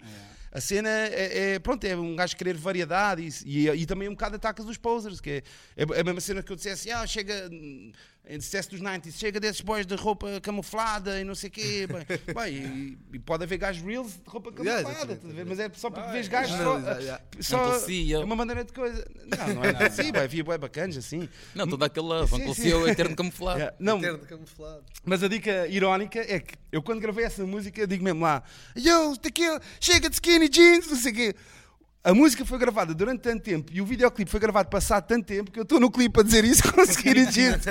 A 0.54 0.60
cena 0.60 0.90
é, 0.90 1.54
é- 1.54 1.58
pronto, 1.60 1.82
é 1.84 1.96
um 1.96 2.14
gajo 2.14 2.36
querer 2.36 2.54
variedade 2.72 3.22
e, 3.44 3.68
e, 3.68 3.70
e 3.70 3.86
também 3.86 4.08
um 4.08 4.12
bocado 4.12 4.36
atacas 4.36 4.66
os 4.66 4.78
posers, 4.78 5.20
que 5.20 5.42
é, 5.76 5.82
é 5.82 6.00
a 6.00 6.04
mesma 6.04 6.20
cena 6.20 6.42
que 6.42 6.50
eu 6.50 6.56
dissesse, 6.56 6.90
ah, 6.90 7.06
chega, 7.06 7.48
hum, 7.52 7.92
dissesse 8.28 8.70
dos 8.70 8.80
90s, 8.80 9.12
chega 9.12 9.38
desses 9.38 9.60
boys 9.60 9.84
de 9.84 9.94
roupa 9.94 10.40
camuflada 10.40 11.20
e 11.20 11.24
não 11.24 11.34
sei 11.34 11.48
o 11.48 11.52
quê. 11.52 11.86
Bem, 11.92 12.34
bem, 12.34 12.98
e, 13.12 13.16
e 13.16 13.18
pode 13.18 13.44
haver 13.44 13.58
gajos 13.58 13.82
reels 13.82 14.12
de 14.14 14.20
roupa 14.26 14.50
Yeah, 14.62 14.82
camuflada, 14.82 15.20
ver? 15.22 15.44
mas 15.44 15.58
é 15.58 15.70
só 15.74 15.90
porque 15.90 16.10
vês 16.10 16.26
é 16.26 16.30
gajos 16.30 16.50
só. 16.52 16.56
generalizar, 16.56 17.00
yeah. 17.00 17.24
só 17.40 17.66
Uncle 17.66 17.80
C, 17.80 18.12
é 18.12 18.18
uma 18.18 18.36
maneira 18.36 18.64
de 18.64 18.72
coisa. 18.72 19.04
Não, 19.26 19.54
não 19.54 19.64
é 19.64 19.72
nada 19.72 19.86
assim, 19.86 20.12
vai, 20.12 20.24
havia 20.24 20.44
bacanas 20.44 20.96
assim. 20.96 21.28
Não, 21.54 21.66
toda 21.66 21.86
aquela 21.86 22.24
Uncle 22.24 22.70
é 22.70 22.76
o 22.76 22.88
eterno 22.88 23.16
camuflado. 23.16 23.52
Yeah, 23.62 23.76
Não, 23.78 24.00
Terno 24.00 24.18
camuflado. 24.20 24.82
mas 25.04 25.22
a 25.22 25.28
dica 25.28 25.66
irónica 25.68 26.20
é 26.20 26.40
que 26.40 26.54
eu 26.70 26.82
quando 26.82 27.00
gravei 27.00 27.24
essa 27.24 27.44
música 27.44 27.86
digo 27.86 28.02
mesmo 28.02 28.22
lá 28.22 28.42
Yo, 28.76 29.16
tequila, 29.16 29.60
chega 29.78 30.08
de 30.08 30.14
skinny 30.14 30.48
jeans, 30.48 30.88
não 30.88 30.96
sei 30.96 31.12
o 31.12 31.14
quê. 31.14 31.34
A 32.04 32.12
música 32.12 32.44
foi 32.44 32.58
gravada 32.58 32.92
durante 32.94 33.20
tanto 33.20 33.42
tempo 33.44 33.70
e 33.72 33.80
o 33.80 33.86
videoclipe 33.86 34.28
foi 34.30 34.40
gravado 34.40 34.68
passado 34.68 35.06
tanto 35.06 35.24
tempo 35.26 35.52
que 35.52 35.58
eu 35.58 35.62
estou 35.62 35.78
no 35.78 35.88
clipe 35.90 36.18
a 36.18 36.22
dizer 36.24 36.44
isso 36.44 36.62
com 36.72 36.80
skinny 36.82 37.26
jeans. 37.26 37.64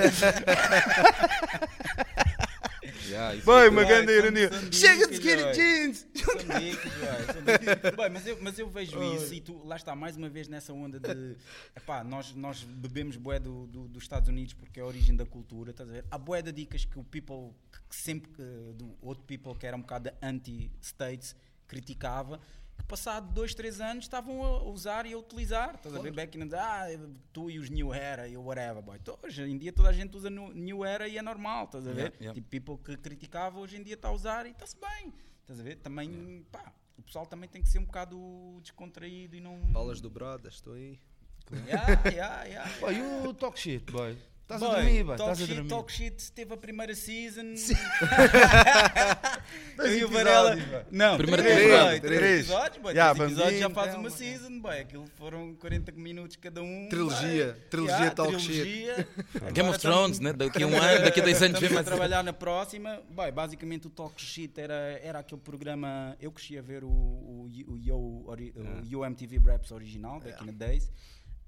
Yeah, 3.08 3.36
Vai, 3.44 3.66
é- 3.66 3.68
uma 3.68 3.84
Vai, 3.84 3.90
grande 3.90 4.12
ironia. 4.12 4.50
Chega 4.72 5.06
de 5.06 5.14
skinny 5.14 5.52
jeans. 5.52 6.06
Bem, 7.94 8.10
mas, 8.10 8.26
eu, 8.26 8.38
mas 8.40 8.58
eu 8.58 8.70
vejo 8.70 9.02
isso 9.16 9.34
e 9.34 9.40
tu, 9.42 9.62
lá 9.66 9.76
está, 9.76 9.94
mais 9.94 10.16
uma 10.16 10.30
vez 10.30 10.48
nessa 10.48 10.72
onda 10.72 10.98
de. 10.98 11.36
Epá, 11.76 12.02
nós, 12.02 12.34
nós 12.34 12.62
bebemos 12.62 13.16
bué 13.16 13.38
do, 13.38 13.66
do- 13.66 13.86
dos 13.88 14.02
Estados 14.02 14.30
Unidos 14.30 14.54
porque 14.54 14.80
é 14.80 14.82
a 14.82 14.86
origem 14.86 15.14
da 15.14 15.26
cultura, 15.26 15.72
estás 15.72 15.90
a 15.90 15.92
ver? 15.92 16.04
Há 16.10 16.16
bué 16.16 16.40
de 16.40 16.52
dicas 16.52 16.86
que 16.86 16.98
o 16.98 17.04
people, 17.04 17.50
que, 17.70 17.78
que 17.90 17.96
sempre, 17.96 18.30
que, 18.32 18.42
do 18.76 18.96
outro 19.02 19.24
people 19.24 19.54
que 19.56 19.66
era 19.66 19.76
um 19.76 19.80
bocado 19.82 20.10
anti-states, 20.22 21.36
criticava. 21.68 22.40
Que 22.78 22.84
passado 22.84 23.32
dois, 23.32 23.54
três 23.54 23.80
anos 23.80 24.04
estavam 24.04 24.42
a 24.42 24.62
usar 24.64 25.06
e 25.06 25.12
a 25.12 25.18
utilizar. 25.18 25.74
Estás 25.74 25.94
a 25.94 26.00
ver? 26.00 26.12
Back 26.12 26.38
in 26.38 26.48
the 26.48 26.56
ah, 26.56 26.86
tu 27.32 27.50
e 27.50 27.58
os 27.58 27.70
New 27.70 27.92
Era 27.92 28.28
e 28.28 28.36
o 28.36 28.42
whatever. 28.42 28.82
Boy. 28.82 28.98
Então, 29.00 29.18
hoje 29.22 29.42
em 29.42 29.58
dia 29.58 29.72
toda 29.72 29.88
a 29.88 29.92
gente 29.92 30.16
usa 30.16 30.30
New 30.30 30.84
Era 30.84 31.06
e 31.08 31.18
é 31.18 31.22
normal. 31.22 31.66
Estás 31.66 31.86
a 31.86 31.92
ver? 31.92 31.96
Yeah, 31.98 32.16
yeah. 32.20 32.34
Tipo, 32.34 32.48
people 32.48 32.78
que 32.78 32.96
criticava 32.96 33.58
hoje 33.58 33.76
em 33.76 33.82
dia 33.82 33.94
está 33.94 34.08
a 34.08 34.12
usar 34.12 34.46
e 34.46 34.50
está-se 34.50 34.76
bem. 34.78 35.12
Estás 35.42 35.60
a 35.60 35.62
ver? 35.62 35.76
Também, 35.76 36.46
pá, 36.50 36.72
o 36.98 37.02
pessoal 37.02 37.26
também 37.26 37.48
tem 37.48 37.62
que 37.62 37.68
ser 37.68 37.78
um 37.78 37.84
bocado 37.84 38.16
descontraído 38.62 39.36
e 39.36 39.40
não. 39.40 39.58
Balas 39.72 40.00
dobradas, 40.00 40.54
estou 40.54 40.74
aí. 40.74 40.98
Yeah, 41.66 42.08
yeah, 42.08 42.44
yeah, 42.44 42.70
Boy, 42.80 42.94
yeah. 42.94 43.24
e 43.24 43.28
o 43.28 43.34
talk 43.34 43.58
shit, 43.58 43.90
boy. 43.90 44.16
Estás 44.42 44.62
a 44.62 44.74
dormir, 44.74 45.04
boy. 45.04 45.16
Talk 45.16 45.36
shit, 45.36 45.54
dormir. 45.54 45.68
Talk 45.68 45.92
Shit 45.92 46.32
teve 46.32 46.54
a 46.54 46.56
primeira 46.56 46.94
season. 46.94 47.54
Dois 49.76 49.92
Eu 49.92 49.98
e 49.98 50.04
o 50.04 50.08
Varela. 50.08 50.54
boy. 50.56 50.82
Não, 50.90 51.16
Primeira 51.16 51.42
três, 51.42 51.58
boy, 51.70 52.00
três, 52.00 52.18
Três. 52.20 52.40
episódios, 52.40 52.82
boy. 52.82 52.92
Yeah, 52.92 53.14
três 53.14 53.32
episódios 53.32 53.60
já 53.60 53.70
faz 53.70 53.94
uma 53.94 54.02
boy. 54.02 54.10
season, 54.10 54.60
boy. 54.60 54.78
Aquilo 54.80 55.06
foram 55.16 55.54
40 55.54 55.92
minutos 55.92 56.36
cada 56.36 56.62
um. 56.62 56.88
Trilogia, 56.90 57.52
boy. 57.52 57.62
trilogia 57.70 57.94
Yeah, 57.96 58.14
Talk 58.14 58.38
Shit. 58.40 58.62
trilogia. 58.62 58.94
Game 59.52 59.60
Agora 59.60 59.70
of 59.70 59.78
Thrones, 59.78 60.18
né? 60.20 60.32
Daqui 60.34 60.62
a 60.62 60.66
um 60.66 60.76
ano, 60.76 61.04
daqui 61.04 61.20
a 61.20 61.24
10 61.24 61.42
anos 61.42 61.62
a 61.64 61.70
mais. 61.70 61.86
trabalhar 61.86 62.22
na 62.22 62.32
próxima. 62.32 63.00
Bem, 63.10 63.32
basicamente 63.32 63.86
o 63.86 63.90
Talk 63.90 64.20
Shit 64.20 64.60
era, 64.60 65.00
era 65.02 65.18
aquele 65.20 65.40
programa. 65.40 66.16
Eu 66.20 66.30
cresci 66.30 66.58
a 66.58 66.62
ver 66.62 66.84
o, 66.84 66.88
o, 66.88 67.48
o, 67.68 67.78
Yo, 67.78 67.96
o 67.96 68.36
Yo 68.84 69.04
MTV 69.04 69.38
Raps 69.38 69.70
original, 69.72 70.20
back 70.20 70.42
in 70.42 70.46
the 70.48 70.52
days. 70.52 70.90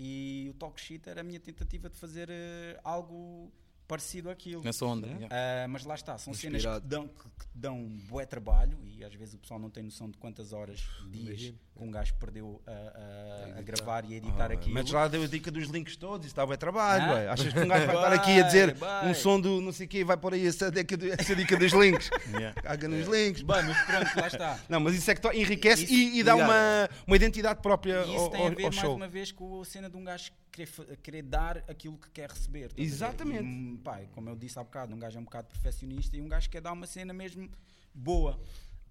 E 0.01 0.49
o 0.51 0.55
Talk 0.55 0.81
Shit 0.81 1.09
era 1.09 1.21
a 1.21 1.25
minha 1.25 1.39
tentativa 1.39 1.89
de 1.89 1.97
fazer 1.97 2.29
eh, 2.31 2.77
algo 2.83 3.53
parecido 3.87 4.31
àquilo. 4.31 4.63
Nessa 4.63 4.85
onda. 4.87 5.07
yeah. 5.07 5.29
Ah, 5.31 5.69
mas 5.69 5.85
lá 5.85 5.95
está, 5.95 6.17
são 6.17 6.33
cenas 6.33 6.57
Inspirado. 6.63 6.81
que 6.83 6.87
dão, 6.89 7.07
que, 7.09 7.23
que 7.25 7.47
dão 7.55 7.87
bué 8.09 8.25
trabalho 8.25 8.79
e 8.85 9.05
às 9.05 9.13
vezes 9.15 9.35
o 9.35 9.39
pessoal 9.39 9.61
não 9.61 9.69
tem 9.69 9.83
noção 9.83 10.09
de 10.11 10.17
quantas 10.17 10.53
horas, 10.53 10.81
dias 11.11 11.41
que 11.41 11.55
um 11.77 11.91
gajo 11.91 12.15
perdeu 12.15 12.63
a, 12.67 12.71
a- 12.71 13.59
a 13.59 13.63
gravar 13.63 14.05
e 14.05 14.15
a 14.15 14.17
editar 14.17 14.51
Ah, 14.51 14.55
aquilo. 14.55 14.75
Metes 14.75 14.93
lá 14.93 15.07
deu 15.09 15.23
a 15.23 15.27
dica 15.27 15.51
dos 15.51 15.69
links 15.69 15.97
todos, 15.97 16.27
isso 16.27 16.33
está 16.33 16.47
bem 16.47 16.57
trabalho, 16.57 17.29
Ah? 17.29 17.33
Achas 17.33 17.53
que 17.53 17.59
um 17.59 17.69
gajo 17.69 17.87
vai 17.87 17.95
estar 17.97 18.13
aqui 18.13 18.41
a 18.41 18.43
dizer 18.43 18.75
Vai, 18.75 19.11
um 19.11 19.15
som 19.15 19.39
do 19.41 19.61
não 19.61 19.73
sei 19.73 19.87
o 19.87 19.89
quê, 19.89 20.05
vai 20.05 20.17
pôr 20.17 20.35
aí 20.35 20.47
essa 20.47 20.71
dica, 20.71 20.97
do- 20.97 21.13
essa 21.13 21.37
dica 21.37 21.57
dos 21.57 21.73
links. 21.73 22.11
Yeah. 22.35 22.61
Caga 22.63 22.89
nos 22.89 23.07
links. 23.07 23.43
Bem, 23.43 23.63
mas 23.65 23.79
pronto, 23.85 24.21
lá 24.21 24.27
está. 24.27 24.59
Não, 24.69 24.81
mas 24.81 24.95
isso 24.95 25.11
é 25.11 25.15
que 25.15 25.21
to- 25.21 25.33
enriquece 25.33 25.85
Isso- 25.85 25.93
e, 25.93 26.19
e 26.21 26.23
dá 26.25 26.35
uma, 26.35 26.89
uma 27.07 27.17
identidade 27.17 27.61
própria 27.61 28.03
E 28.05 28.15
isso 28.15 28.25
ao, 28.25 28.31
tem 28.31 28.47
a 28.47 28.51
ver 28.51 28.65
ao 28.65 28.71
mais 28.71 28.75
show. 28.77 28.97
uma 28.97 29.09
vez 29.09 29.31
com 29.31 29.61
a 29.61 29.65
cena 29.65 29.89
de 29.91 29.97
um 29.97 30.03
gajo 30.05 30.33
querer, 30.55 30.97
querer 31.03 31.23
dar 31.23 31.59
aquilo 31.69 31.99
que 31.99 32.11
quer 32.11 32.31
receber. 32.31 32.71
Exatamente. 32.77 33.43
E, 33.45 33.47
hum, 33.47 33.81
pá, 33.83 34.01
como 34.13 34.29
eu 34.29 34.37
disse 34.37 34.59
há 34.59 34.63
bocado, 34.65 34.95
um 34.95 34.99
gajo 34.99 35.19
é 35.19 35.21
um 35.21 35.25
bocado 35.25 35.49
perfeccionista 35.49 36.17
e 36.17 36.21
um 36.23 36.29
gajo 36.29 36.49
quer 36.49 36.61
dar 36.61 36.73
uma 36.73 36.87
cena 36.87 37.13
mesmo 37.13 37.51
boa. 37.95 38.41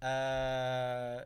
Ah, 0.02 1.26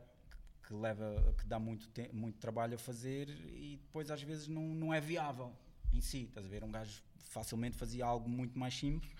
que 0.66 0.74
leva, 0.74 1.34
que 1.38 1.46
dá 1.46 1.58
muito, 1.58 1.88
te- 1.88 2.10
muito 2.12 2.38
trabalho 2.38 2.74
a 2.74 2.78
fazer 2.78 3.28
e 3.30 3.78
depois 3.82 4.10
às 4.10 4.22
vezes 4.22 4.46
não, 4.48 4.62
não 4.62 4.94
é 4.94 5.00
viável 5.00 5.52
em 5.92 6.00
si. 6.00 6.24
Estás 6.24 6.46
a 6.46 6.48
ver? 6.48 6.62
Um 6.62 6.70
gajo 6.70 7.02
facilmente 7.16 7.76
fazia 7.76 8.04
algo 8.04 8.28
muito 8.28 8.58
mais 8.58 8.74
simples. 8.76 9.10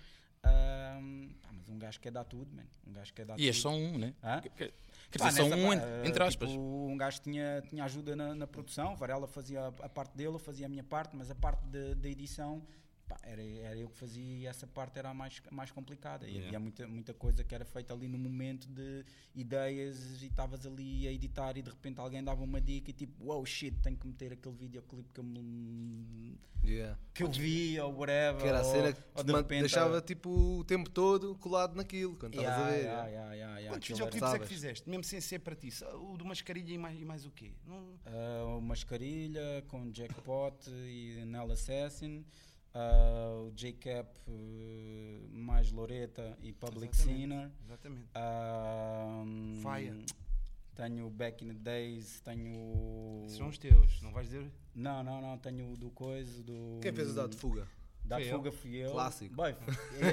Ah, 0.43 0.99
pá, 1.41 1.49
mas 1.51 1.67
um 1.69 1.77
gajo 1.77 1.99
quer 1.99 2.11
dar 2.11 2.23
tudo, 2.23 2.55
man. 2.55 2.63
Um 2.87 2.93
gajo 2.93 3.13
quer 3.13 3.25
dar 3.25 3.39
E 3.39 3.47
és 3.47 3.55
tudo. 3.57 3.63
só 3.63 3.75
um, 3.75 3.97
né? 3.97 4.13
Hã? 4.23 4.41
Quer 4.55 4.71
quer 5.11 5.27
dizer, 5.27 5.43
um, 5.43 5.73
eh, 5.73 6.07
entre 6.07 6.23
aspas. 6.23 6.49
Tipo, 6.49 6.61
um 6.61 6.97
gajo 6.97 7.21
tinha, 7.21 7.61
tinha 7.67 7.83
ajuda 7.83 8.15
na, 8.15 8.35
na 8.35 8.47
produção, 8.47 8.95
Varela 8.95 9.27
fazia 9.27 9.61
a, 9.61 9.67
a 9.67 9.89
parte 9.89 10.15
dele, 10.15 10.35
eu 10.35 10.39
fazia 10.39 10.65
a 10.65 10.69
minha 10.69 10.83
parte, 10.83 11.15
mas 11.15 11.29
a 11.29 11.35
parte 11.35 11.63
da 11.65 12.09
edição 12.09 12.61
pá, 13.09 13.17
era, 13.23 13.41
era 13.43 13.75
eu 13.75 13.89
que 13.89 13.97
fazia 13.97 14.37
e 14.37 14.45
essa 14.45 14.67
parte 14.67 14.99
era 14.99 15.09
a 15.09 15.13
mais, 15.13 15.41
mais 15.51 15.71
complicada. 15.71 16.25
E 16.27 16.29
Yeah. 16.29 16.47
havia 16.47 16.59
muita, 16.59 16.87
muita 16.87 17.13
coisa 17.13 17.43
que 17.43 17.53
era 17.55 17.65
feita 17.65 17.93
ali 17.93 18.07
no 18.07 18.17
momento 18.19 18.67
de 18.69 19.03
ideias 19.35 20.21
e 20.21 20.27
estavas 20.27 20.65
ali 20.65 21.07
a 21.07 21.11
editar 21.11 21.57
e 21.57 21.61
de 21.61 21.69
repente 21.69 21.99
alguém 21.99 22.23
dava 22.23 22.43
uma 22.43 22.61
dica 22.61 22.91
e 22.91 22.93
tipo, 22.93 23.25
wow 23.25 23.43
shit, 23.45 23.75
tenho 23.81 23.97
que 23.97 24.07
meter 24.07 24.33
aquele 24.33 24.55
videoclipe 24.55 25.09
que 25.13 25.19
eu, 25.19 25.23
me- 25.23 26.37
Yeah. 26.61 26.99
que 27.13 27.23
eu 27.23 27.31
vi 27.31 27.79
ou 27.79 27.93
whatever. 27.97 28.41
Que 28.41 28.47
era 28.47 28.59
a 28.59 28.65
ou- 28.65 28.71
cena 28.71 28.93
que 28.93 29.01
ou 29.15 29.23
de 29.23 29.31
repente, 29.33 29.61
deixava 29.61 29.97
ah, 29.97 30.01
tipo 30.01 30.29
o 30.59 30.63
tempo 30.65 30.89
todo 30.89 31.33
colado 31.35 31.75
naquilo, 31.75 32.15
quando 32.17 32.35
estavas 32.35 32.57
yeah, 32.57 32.67
a 32.67 32.71
ver. 32.71 32.83
yeah, 32.83 33.07
yeah. 33.07 33.33
yeah, 33.33 33.57
yeah, 33.59 33.75
Quantos 33.77 33.89
era- 33.89 34.09
videoclipes 34.11 34.33
é 34.35 34.39
que 34.39 34.45
fizeste? 34.53 34.89
Mesmo 34.89 35.03
sem 35.05 35.21
ser 35.21 35.39
para 35.39 35.55
ti? 35.55 35.69
O 36.11 36.17
do 36.17 36.25
Mascarilha 36.25 36.73
e 36.73 36.77
mais, 36.77 36.99
e 36.99 37.05
mais 37.05 37.25
o 37.25 37.31
quê? 37.31 37.53
Não... 37.65 37.79
Uh, 37.79 38.57
o 38.57 38.61
Mascarilha 38.61 39.63
com 39.69 39.89
Jackpot 39.93 40.69
e 40.69 41.23
Nell 41.25 41.49
Assassin, 41.51 42.25
uh, 42.79 43.47
o 43.47 43.51
J-Cap 43.51 44.09
uh, 44.27 45.27
mais 45.31 45.71
Loreta 45.71 46.37
e 46.41 46.51
Public 46.53 46.93
Exatamente. 46.95 47.19
Sinner. 47.21 47.51
Exatamente. 47.65 48.07
Um, 48.15 49.55
Fire. 49.61 50.05
Tenho 50.75 51.07
o 51.07 51.09
Back 51.09 51.43
in 51.43 51.49
the 51.49 51.53
Days, 51.55 52.21
tenho. 52.21 52.55
o- 52.55 53.25
São 53.29 53.49
os 53.49 53.57
teus, 53.57 54.01
não 54.01 54.11
vais 54.13 54.27
dizer? 54.29 54.49
Não, 54.73 55.03
não, 55.03 55.21
não, 55.21 55.37
tenho 55.37 55.71
o 55.73 55.75
do 55.77 55.89
Coisa, 55.89 56.41
do. 56.43 56.79
Quem 56.81 56.93
fez 56.93 57.11
o 57.11 57.15
dado 57.15 57.31
de 57.31 57.37
fuga? 57.37 57.67
Da 58.05 58.15
Foi 58.15 58.29
fuga 58.29 58.51
fui 58.51 58.75
eu. 58.77 58.91
Clássico. 58.91 59.35
Bem, 59.35 59.55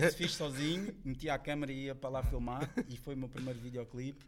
esse 0.03 0.17
fiz 0.17 0.33
sozinho, 0.35 0.95
meti 1.05 1.31
a 1.31 1.39
câmera 1.39 1.73
e 1.73 1.85
ia 1.85 1.95
para 1.95 2.11
lá 2.11 2.23
filmar 2.23 2.69
e 2.89 2.97
foi 2.97 3.15
o 3.15 3.19
meu 3.19 3.29
primeiro 3.29 3.59
videoclipe. 3.61 4.25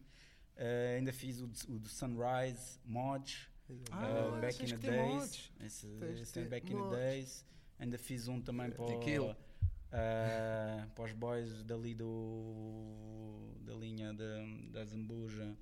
Uh, 0.56 0.96
ainda 0.96 1.12
fiz 1.12 1.40
o, 1.40 1.46
o 1.68 1.78
do 1.78 1.88
Sunrise, 1.88 2.78
Mods. 2.84 3.48
Ah, 3.90 4.28
Uh, 4.36 4.40
back 4.40 4.62
in 4.64 4.68
the 4.68 4.76
days. 4.78 5.12
mods. 5.14 5.52
Esse, 5.62 5.86
esse 6.22 6.38
é 6.40 6.44
back 6.44 6.72
in 6.72 6.76
the 6.76 6.96
days. 6.96 7.44
Ainda 7.78 7.96
fiz 7.98 8.26
um 8.28 8.40
também 8.40 8.70
para, 8.70 8.82
o- 8.82 9.30
uh, 9.30 10.90
para 10.94 11.04
os 11.04 11.12
boys 11.12 11.62
dali 11.64 11.94
do 11.94 13.54
da 13.60 13.74
linha 13.74 14.12
da, 14.12 14.44
da 14.72 14.84
Zambuja. 14.84 15.56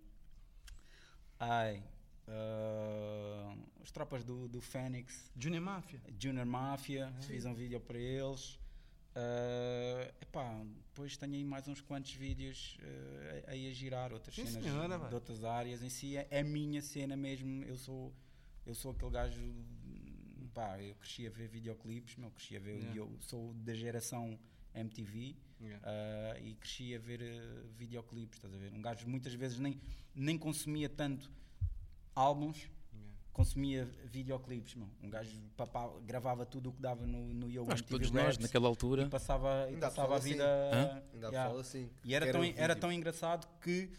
Ai, 1.38 1.82
ah, 2.28 3.54
as 3.82 3.90
tropas 3.90 4.24
do, 4.24 4.48
do 4.48 4.60
Fênix, 4.60 5.30
Junior 5.38 5.62
Mafia. 5.62 6.00
Junior 6.18 6.46
Mafia, 6.46 7.12
fiz 7.22 7.44
um 7.44 7.54
vídeo 7.54 7.80
para 7.80 7.98
eles. 7.98 8.58
Ah, 9.14 10.10
epá, 10.20 10.62
depois 10.88 11.16
tenho 11.16 11.34
aí 11.34 11.44
mais 11.44 11.68
uns 11.68 11.80
quantos 11.80 12.12
vídeos 12.12 12.78
ah, 12.82 13.50
aí 13.50 13.68
a 13.68 13.72
girar, 13.72 14.12
outras 14.12 14.34
Sim, 14.34 14.46
cenas 14.46 14.64
senhora, 14.64 14.98
vai. 14.98 15.08
de 15.08 15.14
outras 15.14 15.44
áreas. 15.44 15.82
Em 15.82 15.90
si 15.90 16.16
é, 16.16 16.26
é 16.30 16.40
a 16.40 16.44
minha 16.44 16.80
cena 16.80 17.16
mesmo. 17.16 17.62
Eu 17.64 17.76
sou, 17.76 18.12
eu 18.64 18.74
sou 18.74 18.92
aquele 18.92 19.10
gajo. 19.10 19.54
Pá, 20.56 20.80
eu 20.82 20.94
cresci 20.94 21.26
a 21.26 21.30
ver 21.30 21.48
videoclipes, 21.48 22.16
meu, 22.16 22.30
cresci 22.30 22.56
a 22.56 22.60
ver. 22.60 22.76
Yeah. 22.78 22.96
Eu 22.96 23.10
sou 23.20 23.52
da 23.52 23.74
geração 23.74 24.38
MTV. 24.74 25.36
Yeah. 25.60 25.86
Ah, 25.86 26.40
e 26.40 26.54
cresci 26.54 26.94
a 26.94 26.98
ver 26.98 27.20
eh, 27.20 27.62
videoclipes, 27.76 28.38
estás 28.38 28.54
a 28.54 28.56
ver? 28.56 28.72
Um 28.72 28.80
gajo 28.80 29.06
muitas 29.06 29.34
vezes 29.34 29.58
nem, 29.58 29.78
nem 30.14 30.38
consumia 30.38 30.88
tanto 30.88 31.30
álbuns, 32.14 32.70
consumia 33.34 33.84
videoclipes, 34.06 34.74
meu. 34.76 34.88
Um 35.02 35.10
gajo 35.10 35.38
papá, 35.58 35.90
gravava 36.06 36.46
tudo 36.46 36.70
o 36.70 36.72
que 36.72 36.80
dava 36.80 37.06
no, 37.06 37.34
no 37.34 37.50
Yo 37.50 37.64
Acho 37.64 37.82
MTV 37.82 37.90
todos 37.90 38.10
nós, 38.10 38.38
naquela 38.38 38.64
e 38.64 38.68
altura. 38.68 39.08
passava, 39.10 39.66
e 39.68 39.74
Ainda 39.74 39.88
há 39.88 39.90
passava 39.90 40.16
a 40.16 40.18
vida... 40.18 40.44
Há 40.72 41.16
Yeah. 41.28 41.60
assim. 41.60 41.90
E 42.02 42.14
era 42.14 42.32
tão, 42.32 42.42
era 42.44 42.74
tão 42.74 42.90
engraçado 42.90 43.46
que 43.60 43.90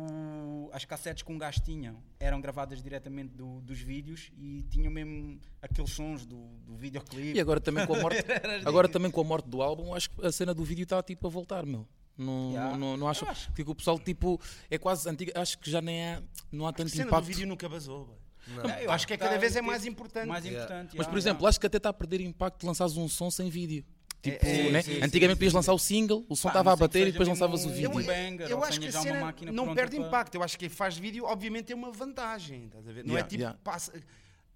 o- 0.00 0.70
as 0.72 0.84
cassetes 0.84 1.22
que 1.22 1.32
um 1.32 1.38
gajo 1.38 1.60
tinha 1.62 1.96
eram 2.20 2.40
gravadas 2.40 2.82
diretamente 2.82 3.34
do- 3.34 3.60
dos 3.62 3.78
vídeos 3.80 4.30
e 4.36 4.62
tinham 4.70 4.92
mesmo 4.92 5.40
aqueles 5.62 5.90
sons 5.90 6.26
do, 6.26 6.36
do 6.66 6.76
videoclipe. 6.76 7.36
E 7.36 7.40
agora 7.40 7.60
também 7.60 7.86
com 7.86 7.94
a 7.94 8.00
morte, 8.00 8.18
agora 8.64 8.88
também 8.88 9.10
com 9.10 9.20
a 9.20 9.24
morte 9.24 9.48
do 9.48 9.62
álbum, 9.62 9.94
acho 9.94 10.10
que 10.10 10.26
a 10.26 10.30
cena 10.30 10.52
do 10.52 10.62
vídeo 10.64 10.82
está 10.84 11.02
tipo 11.02 11.26
a 11.26 11.30
voltar, 11.30 11.64
meu. 11.64 11.86
Não, 12.18 12.50
Yeah. 12.52 12.76
não, 12.78 12.96
não 12.96 13.08
acho, 13.08 13.26
acho. 13.26 13.52
que 13.52 13.62
o 13.62 13.74
pessoal 13.74 13.98
tipo 13.98 14.40
é 14.70 14.78
quase 14.78 15.08
antigo, 15.08 15.32
acho 15.34 15.58
que 15.58 15.70
já 15.70 15.80
nem 15.82 16.02
há, 16.14 16.22
não 16.50 16.66
há 16.66 16.70
A 16.70 16.72
tanto 16.72 16.90
cena 16.90 17.04
do 17.04 17.08
impacto. 17.08 17.26
vídeo 17.26 17.46
nunca 17.46 17.68
basou. 17.68 18.18
Não. 18.48 18.64
É, 18.70 18.86
Eu 18.86 18.90
acho 18.92 19.06
que 19.06 19.12
é 19.12 19.16
cada 19.16 19.32
tá- 19.34 19.38
vez 19.40 19.56
é 19.56 19.60
mais 19.60 19.84
importante. 19.84 20.26
mais 20.26 20.44
Yeah. 20.44 20.64
importante. 20.64 20.86
Mas 20.88 20.94
yeah, 20.94 21.10
por 21.10 21.18
exemplo, 21.18 21.40
yeah. 21.40 21.48
acho 21.48 21.60
que 21.60 21.66
até 21.66 21.76
está 21.78 21.88
a 21.88 21.92
perder 21.92 22.20
impacto 22.20 22.64
lançares 22.66 22.96
um 22.96 23.08
som 23.08 23.30
sem 23.30 23.50
vídeo. 23.50 23.84
Tipo, 24.32 24.46
sim, 24.46 24.70
né? 24.70 24.82
sim, 24.82 24.94
sim, 24.94 25.02
Antigamente 25.02 25.34
sim, 25.34 25.38
podias 25.38 25.52
sim. 25.52 25.56
lançar 25.56 25.72
o 25.74 25.78
single, 25.78 26.24
o 26.28 26.36
som 26.36 26.48
Pá, 26.48 26.50
estava 26.50 26.72
a 26.72 26.76
bater 26.76 27.08
e 27.08 27.12
depois 27.12 27.28
lançavas 27.28 27.64
o 27.64 27.68
um- 27.68 27.72
vídeo. 27.72 27.90
um 27.90 28.02
banger, 28.02 28.50
eu 28.50 28.58
ou 28.58 28.64
acho 28.64 28.80
que 28.80 28.88
a 28.88 28.92
cena 28.92 29.34
não 29.52 29.74
perde 29.74 29.96
para- 29.96 30.06
impacto. 30.06 30.34
Eu 30.34 30.42
acho 30.42 30.58
que 30.58 30.68
quem 30.68 30.68
faz 30.68 30.96
vídeo, 30.96 31.24
obviamente, 31.24 31.66
tem 31.66 31.76
uma 31.76 31.90
vantagem. 31.90 32.66
Estás 32.66 32.86
a 32.88 32.92
ver? 32.92 33.04
Não 33.04 33.12
Yeah, 33.14 33.26
é 33.26 33.28
tipo, 33.28 33.40
yeah. 33.42 33.58
passa, 33.64 33.92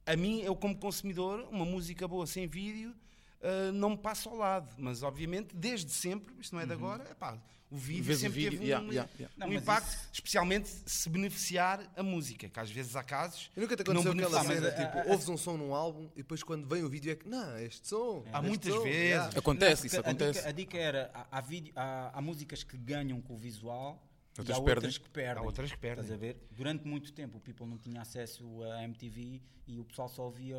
a 0.07 0.17
mim, 0.17 0.41
eu 0.43 0.55
como 0.57 0.77
consumidor, 0.77 1.47
uma 1.51 1.65
música 1.65 2.07
boa 2.09 2.27
sem 2.27 2.47
vídeo 2.47 2.95
ah, 3.43 3.73
não 3.73 3.91
me 3.91 3.97
passa 3.97 4.29
ao 4.29 4.37
lado. 4.37 4.69
Mas, 4.79 5.03
obviamente, 5.03 5.55
desde 5.57 5.91
sempre, 5.93 6.35
isto 6.41 6.55
não 6.55 6.61
é 6.63 6.67
de 6.67 6.73
agora, 6.73 7.05
epá, 7.11 7.39
o 7.71 7.77
vídeo 7.77 8.05
Vês 8.05 8.19
o 8.19 8.21
sempre 8.23 8.39
vídeo, 8.41 8.51
teve 8.59 8.65
yeah, 8.65 8.85
um, 8.87 8.91
yeah, 8.93 9.11
yeah. 9.19 9.35
um 9.37 9.49
Não, 9.49 9.53
impacto, 9.55 9.89
isso- 9.89 10.09
especialmente 10.13 10.69
se 10.87 11.09
beneficiar 11.09 11.81
a 11.97 12.03
música, 12.03 12.49
que 12.49 12.59
às 12.61 12.71
vezes 12.71 12.97
há 12.97 13.03
casos 13.03 13.51
E 13.57 13.61
nunca 13.61 13.77
te 13.77 13.83
aconteceu 13.83 14.13
aquela 14.13 14.45
cena, 14.45 14.71
tipo, 14.73 14.99
ah, 14.99 15.05
ouves 15.13 15.29
um 15.29 15.37
som 15.37 15.57
num 15.57 15.75
álbum 15.75 16.11
e 16.15 16.19
depois 16.19 16.43
quando 16.43 16.67
vem 16.69 16.83
o 16.83 16.89
vídeo 16.89 17.13
é 17.13 17.17
que, 17.17 17.29
não, 17.29 17.57
este 17.59 17.87
som. 17.87 18.25
Há 18.33 18.39
este 18.39 18.49
muitas 18.49 18.75
som", 18.75 18.83
vezes. 18.83 19.01
yeah. 19.01 19.39
Acontece, 19.39 19.83
Não, 19.83 19.87
isso 19.87 19.97
porque 19.97 19.97
a 19.97 20.11
acontece. 20.11 20.39
dica, 20.39 20.49
a 20.49 20.53
dica 20.53 20.79
era: 20.79 21.11
há, 21.15 21.39
há 21.39 21.41
vídeo- 21.41 21.73
há- 21.77 22.11
há 22.15 22.21
músicas 22.21 22.63
que 22.65 22.77
ganham 22.77 23.21
com 23.21 23.35
o 23.35 23.37
visual 23.39 24.03
Outras 24.39 24.49
e 24.49 24.53
há 24.53 24.63
outras 24.63 24.99
que 24.99 25.09
perdem. 25.11 25.43
Há 25.43 25.47
outras 25.47 25.71
que 25.73 25.79
perdem. 25.79 26.05
Estás 26.05 26.17
a 26.19 26.21
ver? 26.21 26.37
Durante 26.51 26.87
muito 26.87 27.13
tempo 27.13 27.39
o 27.39 27.41
people 27.41 27.67
não 27.67 27.77
tinha 27.79 28.01
acesso 28.01 28.63
a 28.63 28.83
MTV 28.85 29.41
e 29.67 29.79
o 29.79 29.85
pessoal 29.85 30.09
só 30.09 30.23
ouvia 30.23 30.57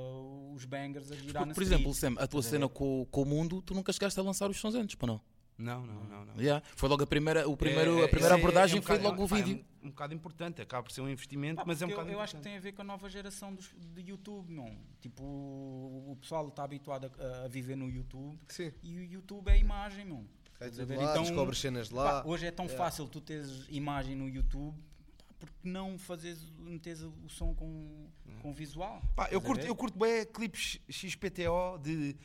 os 0.54 0.64
bangers 0.66 1.12
a 1.12 1.16
girar 1.16 1.44
Por, 1.44 1.48
na 1.48 1.54
por 1.56 1.64
exemplo. 1.64 1.94
Sam, 1.94 2.16
a 2.18 2.28
tua 2.28 2.40
a 2.42 2.44
cena 2.44 2.70
com, 2.70 3.08
com 3.10 3.22
o 3.22 3.26
mundo, 3.26 3.62
tu 3.62 3.74
nunca 3.74 3.92
chegaste 3.92 4.20
a 4.20 4.24
lançar 4.24 4.50
os 4.50 4.58
sons 4.58 4.76
antes, 4.76 4.96
pá 4.96 5.08
não? 5.08 5.20
Não, 5.62 5.86
não, 5.86 6.04
não. 6.06 6.26
não. 6.26 6.36
Yeah. 6.42 6.66
Foi 6.76 6.90
logo 6.90 7.04
a 7.04 7.08
primeira, 7.08 7.48
o 7.48 7.56
primeiro, 7.56 8.00
É, 8.00 8.06
a 8.06 8.08
primeira 8.10 8.36
é- 8.36 8.38
é 8.38 8.40
abordagem 8.40 8.80
um 8.80 8.82
foi 8.82 8.98
bocado- 8.98 9.10
logo 9.16 9.26
o 9.26 9.30
pá, 9.30 9.38
é 9.40 9.42
vídeo. 9.44 9.66
um, 9.84 9.88
um 9.88 9.90
bocado 9.92 10.14
importante, 10.14 10.62
acaba 10.62 10.84
por 10.84 10.92
ser 10.92 11.02
um 11.02 11.10
investimento, 11.10 11.58
Pá, 11.58 11.64
mas 11.66 11.82
é 11.82 11.86
um 11.86 11.90
porque 11.90 11.96
bocado 11.96 12.10
eu, 12.10 12.14
eu 12.16 12.20
acho 12.22 12.34
que 12.34 12.38
importante. 12.40 12.54
tem 12.54 12.58
a 12.58 12.62
ver 12.62 12.72
com 12.74 12.82
a 12.82 12.86
nova 12.86 13.10
geração 13.10 13.54
dos, 13.54 13.70
de 13.78 14.02
YouTube, 14.02 14.52
não? 14.52 14.76
Tipo, 15.00 15.24
o 15.24 16.18
pessoal 16.20 16.48
está 16.48 16.64
habituado 16.64 17.12
a, 17.20 17.46
a 17.46 17.48
viver 17.48 17.76
no 17.76 17.90
YouTube 17.90 18.38
Sim. 18.48 18.72
e 18.84 18.98
o 19.00 19.04
YouTube 19.04 19.48
é 19.50 19.58
imagem, 19.58 20.06
meu. 20.06 20.26
Cai 20.60 20.70
Estás 20.70 20.80
a 20.80 20.84
tudo 20.84 20.88
ver? 20.90 20.98
lá, 21.06 21.12
Então, 21.12 21.24
descobres 21.24 21.60
cenas 21.60 21.88
de 21.90 21.96
Pá, 21.96 22.04
lá. 22.04 22.24
hoje 22.26 22.46
é 22.46 22.52
tão 22.52 22.66
Yeah. 22.66 22.84
fácil 22.84 23.08
tu 23.08 23.20
teres 23.22 23.66
imagem 23.70 24.16
no 24.16 24.30
YouTube, 24.30 24.76
pá, 25.18 25.26
porque 25.40 25.56
não 25.64 25.98
fazeres, 25.98 26.44
meteres 26.60 27.02
o 27.02 27.14
som 27.28 27.54
com, 27.56 28.08
com 28.44 28.54
visual? 28.54 29.02
Pá, 29.16 29.28
eu 29.32 29.40
a 29.40 29.42
curto, 29.42 29.66
eu 29.66 29.76
curto 29.76 29.98
bem 29.98 30.26
clipes 30.26 30.80
XPTO 30.90 31.80
de. 31.82 32.16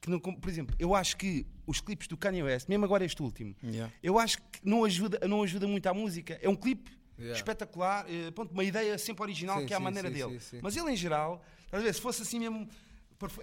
Que 0.00 0.10
não, 0.10 0.20
por 0.20 0.48
exemplo, 0.48 0.74
eu 0.78 0.94
acho 0.94 1.16
que 1.16 1.46
os 1.66 1.80
clipes 1.80 2.06
do 2.06 2.16
Kanye 2.16 2.42
West, 2.42 2.68
mesmo 2.68 2.84
agora 2.84 3.04
este 3.04 3.22
último, 3.22 3.54
Yeah. 3.62 3.92
eu 4.02 4.18
acho 4.18 4.38
que 4.38 4.60
não 4.64 4.84
ajuda, 4.84 5.26
não 5.26 5.42
ajuda 5.42 5.66
muito 5.66 5.86
à 5.86 5.94
música. 5.94 6.38
É 6.42 6.48
um 6.48 6.54
clipe 6.56 6.90
Yeah. 7.18 7.34
espetacular, 7.36 8.04
eh, 8.08 8.30
pronto, 8.30 8.52
uma 8.52 8.62
ideia 8.62 8.98
sempre 8.98 9.22
original, 9.22 9.60
Sim, 9.60 9.66
que 9.66 9.72
é 9.72 9.76
a 9.76 9.80
maneira 9.80 10.08
sim, 10.08 10.14
dele. 10.14 10.38
sim. 10.40 10.60
Mas 10.62 10.76
ele 10.76 10.90
em 10.92 10.96
geral, 10.96 11.42
ver, 11.72 11.94
se 11.94 12.00
fosse 12.00 12.22
assim 12.22 12.38
mesmo. 12.38 12.68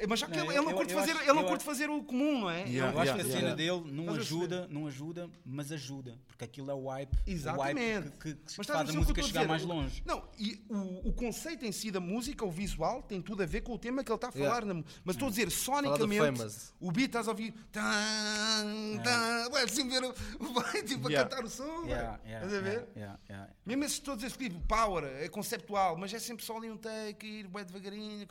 Mas 0.07 0.19
já 0.19 0.27
que 0.27 0.37
Não, 0.37 0.45
ele, 0.45 0.47
eu- 0.49 0.61
ele 0.61 0.65
não 0.69 0.73
curte 0.77 0.93
fazer, 0.93 1.11
acho- 1.13 1.21
ele 1.23 1.33
não 1.33 1.41
curte 1.43 1.55
acho- 1.55 1.65
fazer 1.65 1.89
o 1.89 2.03
comum, 2.03 2.41
não 2.41 2.49
é? 2.49 2.63
Yeah, 2.67 2.77
Eu 2.79 2.85
acho 2.87 2.95
gosta 2.95 3.13
que 3.15 3.21
a 3.21 3.23
cena 3.25 3.41
fazer- 3.51 3.55
dele 3.55 3.83
não 3.91 4.09
a 4.13 4.17
ajuda, 4.17 4.67
não 4.69 4.87
ajuda, 4.87 5.29
mas 5.45 5.71
ajuda. 5.71 6.17
Porque 6.27 6.43
aquilo 6.45 6.69
é 6.69 6.73
o 6.75 6.87
hype, 6.89 7.17
Exatamente. 7.25 7.79
o 7.79 8.01
hype 8.01 8.11
que, 8.11 8.33
que, 8.33 8.33
que 8.35 8.53
Mas 8.57 8.67
faz 8.67 8.89
a 8.89 8.93
música 8.93 9.19
estou 9.19 9.23
chegar 9.27 9.39
dizer? 9.41 9.47
mais 9.49 9.63
longe. 9.63 10.03
Não, 10.05 10.23
e 10.37 10.63
o, 10.69 11.09
o 11.09 11.13
conceito 11.13 11.65
em 11.65 11.71
si 11.71 11.89
da 11.89 11.99
música, 11.99 12.45
o 12.45 12.51
visual, 12.51 13.01
tem 13.01 13.21
tudo 13.21 13.41
a 13.41 13.45
ver 13.45 13.61
com 13.61 13.73
o 13.73 13.77
tema 13.79 14.03
que 14.03 14.11
ele 14.11 14.15
está 14.15 14.27
a 14.27 14.31
falar. 14.31 14.43
Yeah. 14.63 14.73
na 14.73 14.83
mas 15.03 15.15
estou 15.15 15.27
a 15.27 15.31
dizer, 15.31 15.49
sonicamente, 15.51 16.41
o 16.79 16.91
beat 16.91 17.07
estás 17.07 17.27
a 17.27 17.31
ouvir. 17.31 17.53
Tan, 17.71 19.01
tan, 19.03 19.49
ué, 19.53 19.63
assim 19.63 19.87
ver 19.89 20.01
vai 20.53 20.83
tipo 20.83 21.09
Yeah. 21.09 21.21
a 21.21 21.23
cantar 21.29 21.45
o 21.45 21.49
som. 21.49 21.85
Yeah, 21.85 22.19
yeah, 22.25 22.45
Estás 22.45 22.53
a 22.53 22.61
ver? 22.61 22.71
yeah, 22.71 22.89
yeah, 22.95 23.19
yeah. 23.29 23.53
Mesmo 23.65 23.83
esses 23.85 23.99
todos 23.99 24.23
esses 24.23 24.37
clipes, 24.37 24.59
power, 24.67 25.03
é 25.03 25.27
conceptual, 25.29 25.97
mas 25.97 26.13
é 26.13 26.19
sempre 26.19 26.43
só 26.45 26.57
ali 26.57 26.69
um 26.69 26.77
take, 26.77 27.25
ir 27.25 27.47
bué 27.47 27.63
devagarinho. 27.63 28.27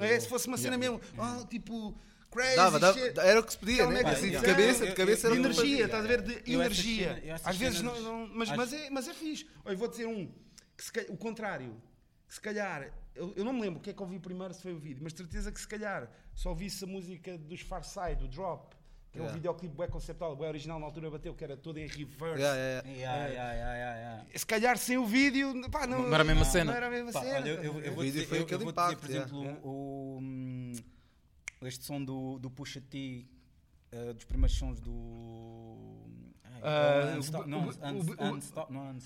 É? 0.00 0.20
Se 0.20 0.28
fosse 0.28 0.46
uma 0.46 0.56
cena 0.56 0.78
mesmo, 0.80 1.00
ah, 1.18 1.46
tipo, 1.48 1.96
crazy. 2.30 2.56
Dava, 2.56 2.78
dava, 2.80 2.98
shit. 2.98 3.18
era 3.18 3.40
o 3.40 3.44
que 3.44 3.52
se 3.52 3.58
pedia, 3.58 3.74
Aquela 3.84 3.90
né? 3.92 3.98
mega- 4.02 4.10
Assim, 4.16 4.30
de 4.30 4.40
cabeça, 4.40 4.84
de 4.84 4.90
Eu- 4.90 4.94
cabeça 4.96 5.28
de 5.30 5.38
era 5.38 5.42
o 5.42 5.48
que 5.48 5.54
se 5.54 5.60
energia, 5.62 5.84
estás 5.84 6.04
a 6.04 6.08
ver? 6.08 6.22
De 6.22 6.52
Eu 6.52 6.60
energia. 6.62 7.22
eu 7.24 7.34
essas 7.34 7.46
Às 7.48 7.56
vezes 7.56 7.82
não, 7.82 7.94
cenas- 7.94 8.04
não- 8.06 8.28
mas, 8.34 8.48
acho- 8.48 8.56
mas, 8.56 8.72
é, 8.72 8.90
mas 8.90 9.08
é 9.08 9.14
fixe. 9.14 9.46
Olha, 9.64 9.74
eu 9.74 9.78
vou 9.78 9.88
dizer 9.88 10.06
um, 10.06 10.32
que 10.76 10.84
se 10.84 10.92
calhar- 10.92 11.10
o 11.12 11.16
contrário, 11.16 11.80
que 12.28 12.34
se 12.34 12.40
calhar, 12.40 12.92
eu, 13.14 13.32
eu 13.36 13.44
não 13.44 13.52
me 13.52 13.60
lembro 13.60 13.80
o 13.80 13.82
que 13.82 13.90
é 13.90 13.92
que 13.92 14.02
ouvi 14.02 14.18
primeiro, 14.18 14.54
se 14.54 14.62
foi 14.62 14.72
o 14.72 14.78
vídeo, 14.78 15.00
mas 15.02 15.12
de 15.12 15.18
certeza 15.18 15.50
que 15.52 15.60
se 15.60 15.66
calhar 15.68 16.08
só 16.34 16.50
ouvisse 16.50 16.84
a 16.84 16.86
música 16.86 17.36
dos 17.36 17.60
Far 17.60 17.84
Side, 17.84 18.24
o 18.24 18.28
Drop, 18.28 18.74
que 19.12 19.18
é 19.18 19.22
um 19.22 19.24
Yeah. 19.24 19.34
videoclipe 19.34 19.76
bem 19.76 19.88
conceptual, 19.88 20.36
bem 20.36 20.48
original, 20.48 20.78
na 20.78 20.86
altura 20.86 21.10
bateu, 21.10 21.34
que 21.34 21.42
era 21.42 21.56
todo 21.56 21.78
em 21.78 21.86
reverse. 21.86 22.40
Yeah, 22.40 22.56
yeah, 22.56 22.88
yeah. 22.88 23.00
Yeah, 23.00 23.26
yeah, 23.26 23.54
yeah, 23.54 23.76
yeah, 23.76 23.98
yeah. 23.98 24.38
Se 24.38 24.46
calhar 24.46 24.78
sem 24.78 24.98
o 24.98 25.06
vídeo, 25.06 25.52
pá, 25.70 25.86
não, 25.86 26.02
Não 26.02 26.14
era 26.14 26.22
a 26.22 26.24
mesma 26.24 26.44
não, 26.44 26.50
cena. 26.50 26.64
Não 26.70 26.76
era 26.76 26.86
a 26.86 26.90
mesma 26.90 27.12
Pá, 27.12 27.20
cena. 27.20 27.36
olha, 27.36 27.48
eu, 27.48 27.80
eu, 27.80 27.92
vou 27.92 28.04
vídeo 28.04 28.12
dizer, 28.12 28.26
foi 28.26 28.38
eu, 28.38 28.46
eu 28.48 28.58
vou 28.58 28.70
impacto, 28.70 29.06
dizer, 29.06 29.26
por 29.26 29.36
yeah. 29.36 29.50
exemplo, 29.50 29.68
o, 29.68 30.20
este 31.66 31.84
som 31.84 32.02
do, 32.02 32.38
do 32.38 32.50
Pusha 32.50 32.80
T, 32.80 33.26
eh, 33.92 34.12
dos 34.12 34.24
primeiros 34.24 34.56
sons 34.56 34.80
do... 34.80 36.09
É, 36.62 37.16
Unstoppable, 37.18 37.54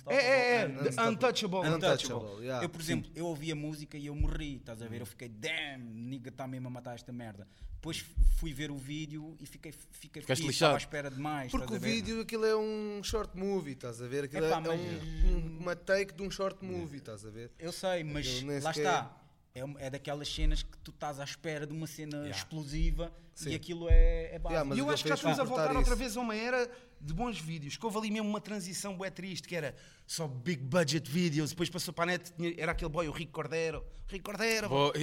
é, 0.07 0.17
é, 0.63 0.69
The 0.69 1.03
Untouchable. 1.09 1.59
Untouchable, 1.69 2.41
yeah. 2.43 2.65
Eu, 2.65 2.69
por 2.69 2.81
exemplo, 2.81 3.11
eu 3.15 3.27
ouvi 3.27 3.51
a 3.53 3.55
música 3.55 3.97
e 3.97 4.07
eu 4.07 4.15
morri, 4.15 4.57
estás 4.57 4.81
a 4.83 4.87
ver? 4.87 5.01
Eu 5.01 5.07
fiquei, 5.07 5.29
damn, 5.29 5.83
nigga 5.95 6.31
está 6.31 6.47
mesmo 6.47 6.69
a 6.69 6.71
matar 6.71 6.95
esta 6.95 7.13
merda. 7.13 7.47
Depois 7.75 8.05
fui 8.39 8.53
ver 8.53 8.71
o 8.71 8.77
vídeo 8.77 9.37
e 9.41 9.47
fiquei, 9.47 9.73
fiquei 9.91 10.23
Ficaste 10.23 10.47
lixado. 10.47 10.75
à 10.75 10.79
espera 10.79 11.11
de 11.11 11.21
mais. 11.21 11.51
Porque 11.51 11.65
estás 11.65 11.81
o 11.83 11.85
a 11.85 11.87
ver? 11.87 11.95
vídeo, 11.95 12.21
aquilo 12.23 12.47
é 12.47 12.57
um 12.57 13.01
short 13.03 13.37
movie, 13.37 13.73
estás 13.73 14.01
a 14.01 14.07
ver? 14.07 14.25
Aquilo 14.25 14.47
Epá, 14.47 14.57
é, 14.57 14.59
é 14.59 14.61
mas- 14.63 14.81
um- 14.81 15.29
um- 15.37 15.59
uma 15.61 15.77
take 15.77 16.15
de 16.15 16.23
um 16.23 16.31
short 16.31 16.65
movie, 16.65 16.97
estás 16.99 17.25
a 17.27 17.31
ver? 17.31 17.51
Eu 17.59 17.73
sei, 17.73 18.03
mas 18.05 18.43
lá 18.63 18.71
está. 18.71 19.21
É, 19.55 19.87
é 19.87 19.91
daquelas 19.91 20.29
cenas 20.35 20.63
que 20.65 20.77
tu 20.79 20.91
estás 20.91 21.21
à 21.21 21.25
espera 21.25 21.65
de 21.65 21.73
uma 21.73 21.87
cena 21.87 22.17
Yeah. 22.17 22.37
explosiva 22.37 23.13
Sim. 23.37 23.51
e 23.51 23.55
aquilo 23.55 23.87
é, 23.89 24.35
é 24.35 24.39
básico. 24.41 24.51
Yeah, 24.51 24.75
E 24.75 24.79
eu 24.81 24.91
acho 24.91 25.03
que 25.05 25.09
já 25.11 25.15
estamos 25.15 25.39
a 25.39 25.45
voltar 25.45 25.63
cortar 25.67 25.79
outra 25.79 25.93
isso. 25.93 25.99
vez 26.03 26.17
a 26.17 26.21
uma 26.21 26.35
era 26.35 26.69
de 27.05 27.13
bons 27.15 27.39
vídeos. 27.39 27.77
Que 27.77 27.85
houve 27.85 27.99
ali 27.99 28.11
mesmo 28.11 28.29
uma 28.29 28.41
transição 28.41 28.97
bué 28.97 29.11
triste, 29.11 29.47
que 29.47 29.55
era 29.55 29.75
só 30.07 30.27
big 30.27 30.63
budget 30.63 31.11
videos, 31.11 31.51
depois 31.51 31.69
passou 31.71 31.93
para 31.95 32.05
a 32.05 32.07
net, 32.07 32.33
tinha- 32.33 32.55
era 32.59 32.73
aquele 32.73 32.91
boy, 32.91 33.09
o 33.09 33.13
Rico 33.13 33.33
Cordeiro. 33.33 33.85
Rico 34.07 34.25
Cordeiro, 34.27 34.69
Bo- 34.69 34.93
É. 34.95 34.99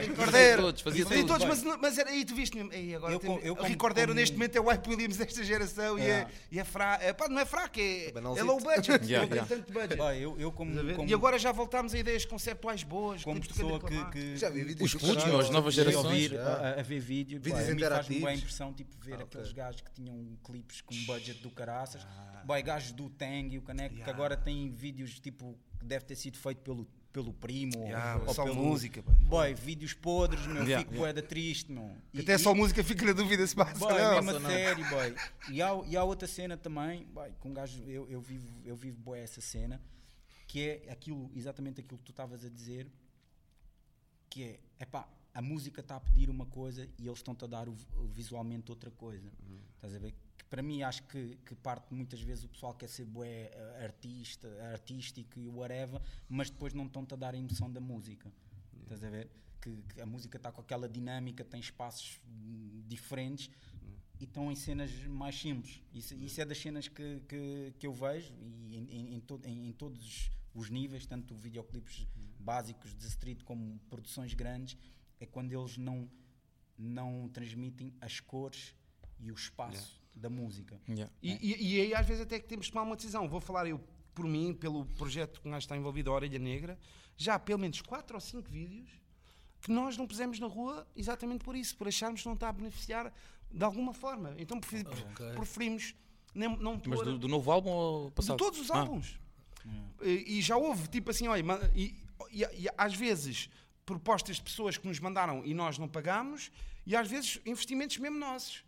Rico 0.00 0.16
Cordeiro. 0.16 0.62
todos, 0.62 0.80
fazia 0.80 1.04
Fazia 1.06 1.26
todos. 1.26 1.44
mas, 1.46 1.62
mas 1.78 1.98
era 1.98 2.08
aí, 2.10 2.24
tu 2.24 2.34
viste 2.34 2.56
mesmo. 2.56 2.72
Ei, 2.72 2.94
agora 2.94 3.12
Eu 3.12 3.18
tem- 3.18 3.38
eu 3.42 3.54
Rico 3.54 3.78
Cordeiro 3.78 4.14
neste 4.14 4.34
momento 4.34 4.56
é 4.56 4.60
o 4.60 4.68
White 4.70 4.88
Williams 4.88 5.16
desta 5.18 5.44
geração 5.44 5.98
e 5.98 6.02
é, 6.02 6.04
Yeah. 6.06 6.30
e 6.52 6.58
é 6.58 6.64
fraco. 6.64 7.04
É, 7.04 7.12
pá, 7.12 7.28
não 7.28 7.38
é 7.38 7.44
fraco, 7.44 7.78
é, 7.78 8.08
é 8.08 8.42
low 8.42 8.58
budget. 8.60 9.04
Yeah, 9.10 9.26
não 9.36 9.46
tem 9.46 9.58
tanto 9.58 9.72
budget. 9.72 9.96
Boy, 9.96 10.18
eu, 10.18 10.40
eu 10.40 10.50
como, 10.52 10.94
como, 10.94 11.08
e 11.08 11.12
agora 11.14 11.38
já 11.38 11.52
voltámos 11.52 11.92
a 11.94 11.98
ideias 11.98 12.24
conceptuais 12.24 12.82
boas. 12.82 13.22
como 13.24 13.38
do 13.38 13.46
pessoa 13.48 13.78
que, 13.78 14.04
que 14.10 14.36
Já 14.36 14.48
vi 14.48 14.64
vídeos 14.64 14.94
Os 14.94 15.00
putos, 15.00 15.24
as 15.24 15.50
novas 15.50 15.74
gerações. 15.74 16.32
a, 16.32 16.82
ver 16.82 16.98
vídeo, 17.00 17.38
Vídeos 17.40 17.68
a 17.68 17.74
mim 17.74 17.80
faz-me 17.80 18.18
boa 18.20 18.34
impressão 18.34 18.72
tipo, 18.72 18.90
ver 19.04 19.14
Ah, 19.20 19.22
aqueles 19.24 19.52
gajos 19.52 19.80
que 19.82 19.90
tinham 19.92 20.36
clipes 20.50 20.80
com 20.80 20.94
budget 21.04 21.40
do 21.40 21.50
caraças. 21.50 22.06
Boy, 22.44 22.62
gajos 22.62 22.92
do 22.92 23.08
Tang 23.10 23.54
e 23.54 23.58
o 23.58 23.62
Caneco 23.62 23.90
que 23.94 24.00
Yeah. 24.00 24.12
agora 24.12 24.36
têm 24.36 24.70
vídeos 24.72 25.20
tipo 25.20 25.56
que 25.78 25.84
deve 25.84 26.04
ter 26.04 26.16
sido 26.16 26.36
feito 26.38 26.60
pelo, 26.62 26.86
pelo 27.12 27.32
primo 27.32 27.76
Yeah, 27.84 28.22
ou 28.26 28.34
só 28.34 28.44
pelo, 28.44 28.56
música, 28.56 29.02
boy. 29.02 29.14
Boy, 29.16 29.54
vídeos 29.54 29.92
podres, 29.94 30.46
meu, 30.46 30.62
Yeah, 30.64 30.78
fico 30.84 30.94
boeda 30.98 31.22
triste, 31.22 31.70
meu. 31.70 31.96
Que 32.12 32.18
E- 32.18 32.22
Até 32.22 32.34
e- 32.34 32.38
só 32.38 32.54
música 32.54 32.82
fica 32.82 33.04
na 33.06 33.12
dúvida 33.12 33.46
se 33.46 33.54
passa 33.54 33.78
Boy, 33.78 33.92
ou 34.02 34.22
não. 34.22 34.40
sério, 34.50 34.88
boy. 34.88 35.14
E 35.50 35.60
há, 35.62 35.68
e 35.86 35.96
há 35.96 36.02
outra 36.04 36.26
cena 36.26 36.56
também, 36.56 37.04
boy, 37.06 37.30
com 37.40 37.50
um 37.50 37.54
gajo, 37.54 37.82
eu, 37.84 38.08
eu 38.08 38.20
vivo, 38.20 38.48
eu 38.64 38.74
vivo 38.76 38.98
boy 39.00 39.18
essa 39.18 39.40
cena, 39.40 39.80
que 40.48 40.60
é 40.68 40.90
aquilo, 40.90 41.30
exatamente 41.34 41.80
aquilo 41.80 41.98
que 41.98 42.04
tu 42.04 42.10
estavas 42.12 42.44
a 42.44 42.48
dizer, 42.48 42.86
que 44.28 44.42
é, 44.44 44.60
epá, 44.80 45.08
a 45.34 45.42
música 45.42 45.80
está 45.80 45.96
a 45.96 46.00
pedir 46.00 46.28
uma 46.30 46.46
coisa 46.46 46.88
e 46.98 47.06
eles 47.06 47.18
estão-te 47.18 47.44
a 47.44 47.48
dar 47.48 47.68
o, 47.68 47.72
o 47.96 48.06
visualmente 48.08 48.70
outra 48.70 48.90
coisa. 48.90 49.30
Estás 49.76 49.94
a 49.94 49.98
ver? 49.98 50.14
Para 50.50 50.62
mim 50.62 50.82
acho 50.82 51.04
que, 51.04 51.36
que 51.46 51.54
parte 51.54 51.94
muitas 51.94 52.20
vezes 52.20 52.42
o 52.44 52.48
pessoal 52.48 52.74
quer 52.74 52.88
ser 52.88 53.04
bué 53.04 53.50
eh, 53.52 53.84
artista, 53.84 54.48
artístico 54.72 55.38
e 55.38 55.46
whatever, 55.48 56.02
mas 56.28 56.50
depois 56.50 56.74
não 56.74 56.86
estão-te 56.86 57.14
a 57.14 57.16
dar 57.16 57.34
a 57.34 57.38
emoção 57.38 57.70
da 57.72 57.80
música. 57.80 58.30
Estás 58.82 59.04
a 59.04 59.08
ver? 59.10 59.30
Que, 59.60 59.76
que 59.94 60.00
a 60.00 60.06
música 60.06 60.36
está 60.36 60.50
com 60.50 60.60
aquela 60.60 60.88
dinâmica, 60.88 61.44
tem 61.44 61.60
espaços 61.60 62.20
hum, 62.26 62.82
diferentes 62.88 63.48
e 64.18 64.24
estão 64.24 64.50
em 64.50 64.56
cenas 64.56 64.90
mais 65.06 65.38
simples. 65.38 65.80
Isso, 65.94 66.14
isso 66.14 66.40
é 66.40 66.44
das 66.44 66.58
cenas 66.58 66.88
que, 66.88 67.20
que, 67.28 67.72
que 67.78 67.86
eu 67.86 67.92
vejo 67.94 68.34
e 68.40 68.76
em, 68.76 68.90
em, 68.90 69.14
em, 69.14 69.20
to- 69.20 69.40
em- 69.44 69.68
em 69.68 69.72
todos 69.72 70.30
os 70.52 70.68
níveis, 70.68 71.06
tanto 71.06 71.32
videoclipes 71.36 72.08
básicos 72.40 72.92
de 72.96 73.06
street 73.06 73.44
como 73.44 73.78
produções 73.88 74.34
grandes, 74.34 74.76
é 75.20 75.26
quando 75.26 75.52
eles 75.52 75.76
não, 75.76 76.10
não 76.76 77.28
transmitem 77.28 77.94
as 78.00 78.18
cores 78.18 78.74
e 79.20 79.30
o 79.30 79.34
espaço 79.34 79.99
da 80.20 80.30
música. 80.30 80.80
Yeah. 80.88 81.12
E, 81.22 81.30
e- 81.32 81.74
e 81.76 81.80
aí 81.80 81.94
às 81.94 82.06
vezes 82.06 82.22
até 82.22 82.38
que 82.38 82.46
temos 82.46 82.66
de 82.66 82.72
tomar 82.72 82.84
uma 82.84 82.96
decisão. 82.96 83.28
Vou 83.28 83.40
falar 83.40 83.66
eu 83.68 83.80
por 84.14 84.26
mim, 84.26 84.52
pelo 84.52 84.84
projeto 84.84 85.40
que 85.40 85.48
nós 85.48 85.64
está 85.64 85.76
envolvido, 85.76 86.10
a 86.10 86.14
Orelha 86.14 86.38
Negra, 86.38 86.78
já 87.16 87.34
há 87.34 87.38
pelo 87.38 87.58
menos 87.58 87.80
4 87.80 88.14
ou 88.16 88.20
5 88.20 88.50
vídeos 88.50 88.90
que 89.62 89.70
nós 89.70 89.96
não 89.96 90.06
pusemos 90.06 90.38
na 90.38 90.46
rua 90.46 90.86
exatamente 90.96 91.44
por 91.44 91.54
isso, 91.54 91.76
por 91.76 91.86
acharmos 91.88 92.20
que 92.22 92.26
não 92.26 92.34
está 92.34 92.48
a 92.48 92.52
beneficiar 92.52 93.12
de 93.50 93.64
alguma 93.64 93.92
forma. 93.92 94.34
Então 94.38 94.58
prefer- 94.60 94.86
Ok. 94.86 95.32
preferimos 95.34 95.94
nem- 96.34 96.56
não 96.56 96.74
Mas 96.74 96.82
pôr- 97.00 97.04
do, 97.04 97.18
do 97.18 97.28
novo 97.28 97.50
álbum 97.50 97.70
ou 97.70 98.10
passado? 98.12 98.36
de 98.36 98.44
todos 98.44 98.60
os 98.60 98.70
Ah, 98.70 98.78
álbuns. 98.80 99.18
E, 100.02 100.38
e 100.38 100.42
já 100.42 100.56
houve, 100.56 100.88
tipo 100.88 101.10
assim, 101.10 101.28
olha, 101.28 101.42
e, 101.74 101.94
e- 102.32 102.44
e 102.64 102.68
às 102.78 102.94
vezes 102.94 103.50
propostas 103.84 104.36
de 104.36 104.42
pessoas 104.42 104.78
que 104.78 104.86
nos 104.88 104.98
mandaram 105.00 105.44
e 105.44 105.52
nós 105.52 105.76
não 105.78 105.88
pagámos, 105.88 106.50
e 106.86 106.96
às 106.96 107.08
vezes 107.10 107.38
investimentos 107.44 107.98
mesmo 107.98 108.18
nossos, 108.18 108.64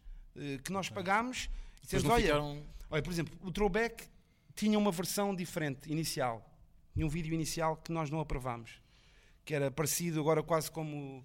que 0.65 0.73
nós 0.73 0.89
pagámos. 0.89 1.49
E 1.79 1.83
dissemos, 1.83 2.05
olha, 2.07 2.23
ficaram... 2.25 2.63
olha, 2.91 3.03
por 3.03 3.13
exemplo, 3.13 3.39
o 3.43 3.51
Throwback 3.51 4.05
tinha 4.55 4.79
uma 4.79 4.91
versão 4.93 5.35
diferente, 5.35 5.91
inicial. 5.91 6.49
Tinha 6.95 7.07
um 7.07 7.09
vídeo 7.09 7.33
inicial 7.35 7.77
que 7.77 7.91
nós 7.93 8.11
não 8.11 8.21
aprovámos. 8.21 8.81
Que 9.45 9.55
era 9.55 9.71
parecido 9.71 10.21
agora 10.21 10.43
quase 10.43 10.71
como... 10.71 11.25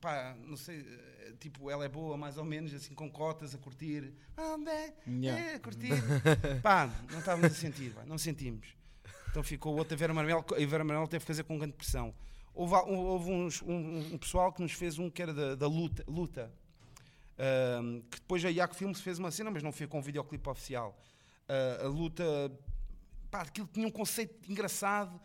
Pá, 0.00 0.34
não 0.44 0.56
sei, 0.56 0.80
eh, 0.80 1.34
tipo, 1.38 1.70
ela 1.70 1.84
é 1.84 1.88
boa 1.88 2.16
mais 2.16 2.36
ou 2.36 2.44
menos, 2.44 2.74
assim, 2.74 2.92
com 2.94 3.08
cotas, 3.10 3.54
a 3.54 3.58
curtir. 3.58 4.12
Ah, 4.36 4.56
Yeah. 5.06 5.40
é, 5.52 5.54
a 5.54 5.60
curtir. 5.60 5.92
Pá, 6.62 6.90
não 7.10 7.20
estávamos 7.20 7.52
a 7.52 7.54
sentir, 7.54 7.90
vai, 7.90 8.04
não 8.04 8.18
sentimos. 8.18 8.66
Então 9.30 9.42
ficou 9.42 9.76
outra 9.76 9.96
Vera 9.96 10.12
Manuel, 10.12 10.44
e 10.58 10.64
a 10.64 10.66
Vera 10.66 10.82
Manuel 10.84 11.06
teve 11.06 11.20
que 11.22 11.26
fazer 11.26 11.44
com 11.44 11.56
grande 11.56 11.74
pressão. 11.74 12.12
Houve, 12.52 12.74
houve 12.74 13.30
uns- 13.30 13.62
um, 13.62 14.14
um 14.14 14.18
pessoal 14.18 14.52
que 14.52 14.60
nos 14.60 14.72
fez 14.72 14.98
um 14.98 15.08
que 15.08 15.22
era 15.22 15.32
da, 15.32 15.54
da 15.54 15.66
luta, 15.68 16.04
luta 16.06 16.52
Ahm, 17.38 18.02
que 18.10 18.20
depois 18.20 18.44
a 18.44 18.50
Iaco 18.50 18.74
Filmes 18.74 19.00
fez 19.00 19.18
uma 19.18 19.30
cena, 19.30 19.50
mas 19.50 19.62
não 19.62 19.72
foi 19.72 19.86
com 19.86 19.98
um 19.98 20.02
videoclipe 20.02 20.48
oficial. 20.48 20.96
Ah, 21.48 21.84
a 21.84 21.88
luta, 21.88 22.24
pá, 23.30 23.42
aquilo 23.42 23.68
tinha 23.72 23.86
um 23.86 23.90
conceito 23.90 24.50
engraçado, 24.50 25.20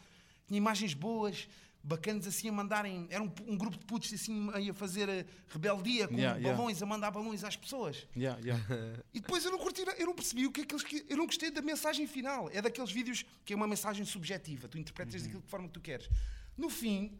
tinha 0.48 0.58
imagens 0.58 0.94
boas, 0.94 1.48
bacanas 1.84 2.28
assim 2.28 2.50
a 2.50 2.52
mandarem. 2.52 3.08
Era 3.10 3.24
um, 3.24 3.32
um 3.48 3.58
grupo 3.58 3.78
de 3.78 3.86
putos 3.86 4.14
assim 4.14 4.50
a 4.50 4.74
fazer 4.74 5.08
eh, 5.08 5.26
rebeldia 5.48 6.08
com 6.08 6.16
Yeah, 6.16 6.38
yeah. 6.38 6.58
balões, 6.58 6.82
a 6.82 6.86
mandar 6.86 7.12
balões 7.12 7.44
às 7.44 7.56
pessoas. 7.56 8.08
Yeah, 8.16 8.40
yeah. 8.42 8.64
E 9.14 9.20
depois 9.20 9.46
eu 9.46 9.52
não 9.52 9.58
curti, 9.58 9.84
eu 9.98 10.08
não 10.08 10.14
percebi 10.14 10.46
o 10.46 10.52
que 10.52 10.62
é 10.62 10.66
que 10.66 10.76
eles 10.76 11.06
Eu 11.10 11.18
não 11.18 11.26
gostei 11.26 11.50
da 11.50 11.62
mensagem 11.62 12.06
final. 12.08 12.50
É 12.52 12.62
daqueles 12.62 12.92
vídeos 12.92 13.26
que 13.46 13.54
é 13.54 13.56
uma 13.56 13.68
mensagem 13.68 14.04
subjetiva. 14.06 14.68
Tu 14.68 14.78
interpretas 14.78 15.22
daquilo 15.24 15.42
de 15.42 15.48
forma 15.48 15.68
que 15.68 15.74
tu 15.74 15.82
queres. 15.82 16.10
No 16.58 16.70
fim, 16.70 17.18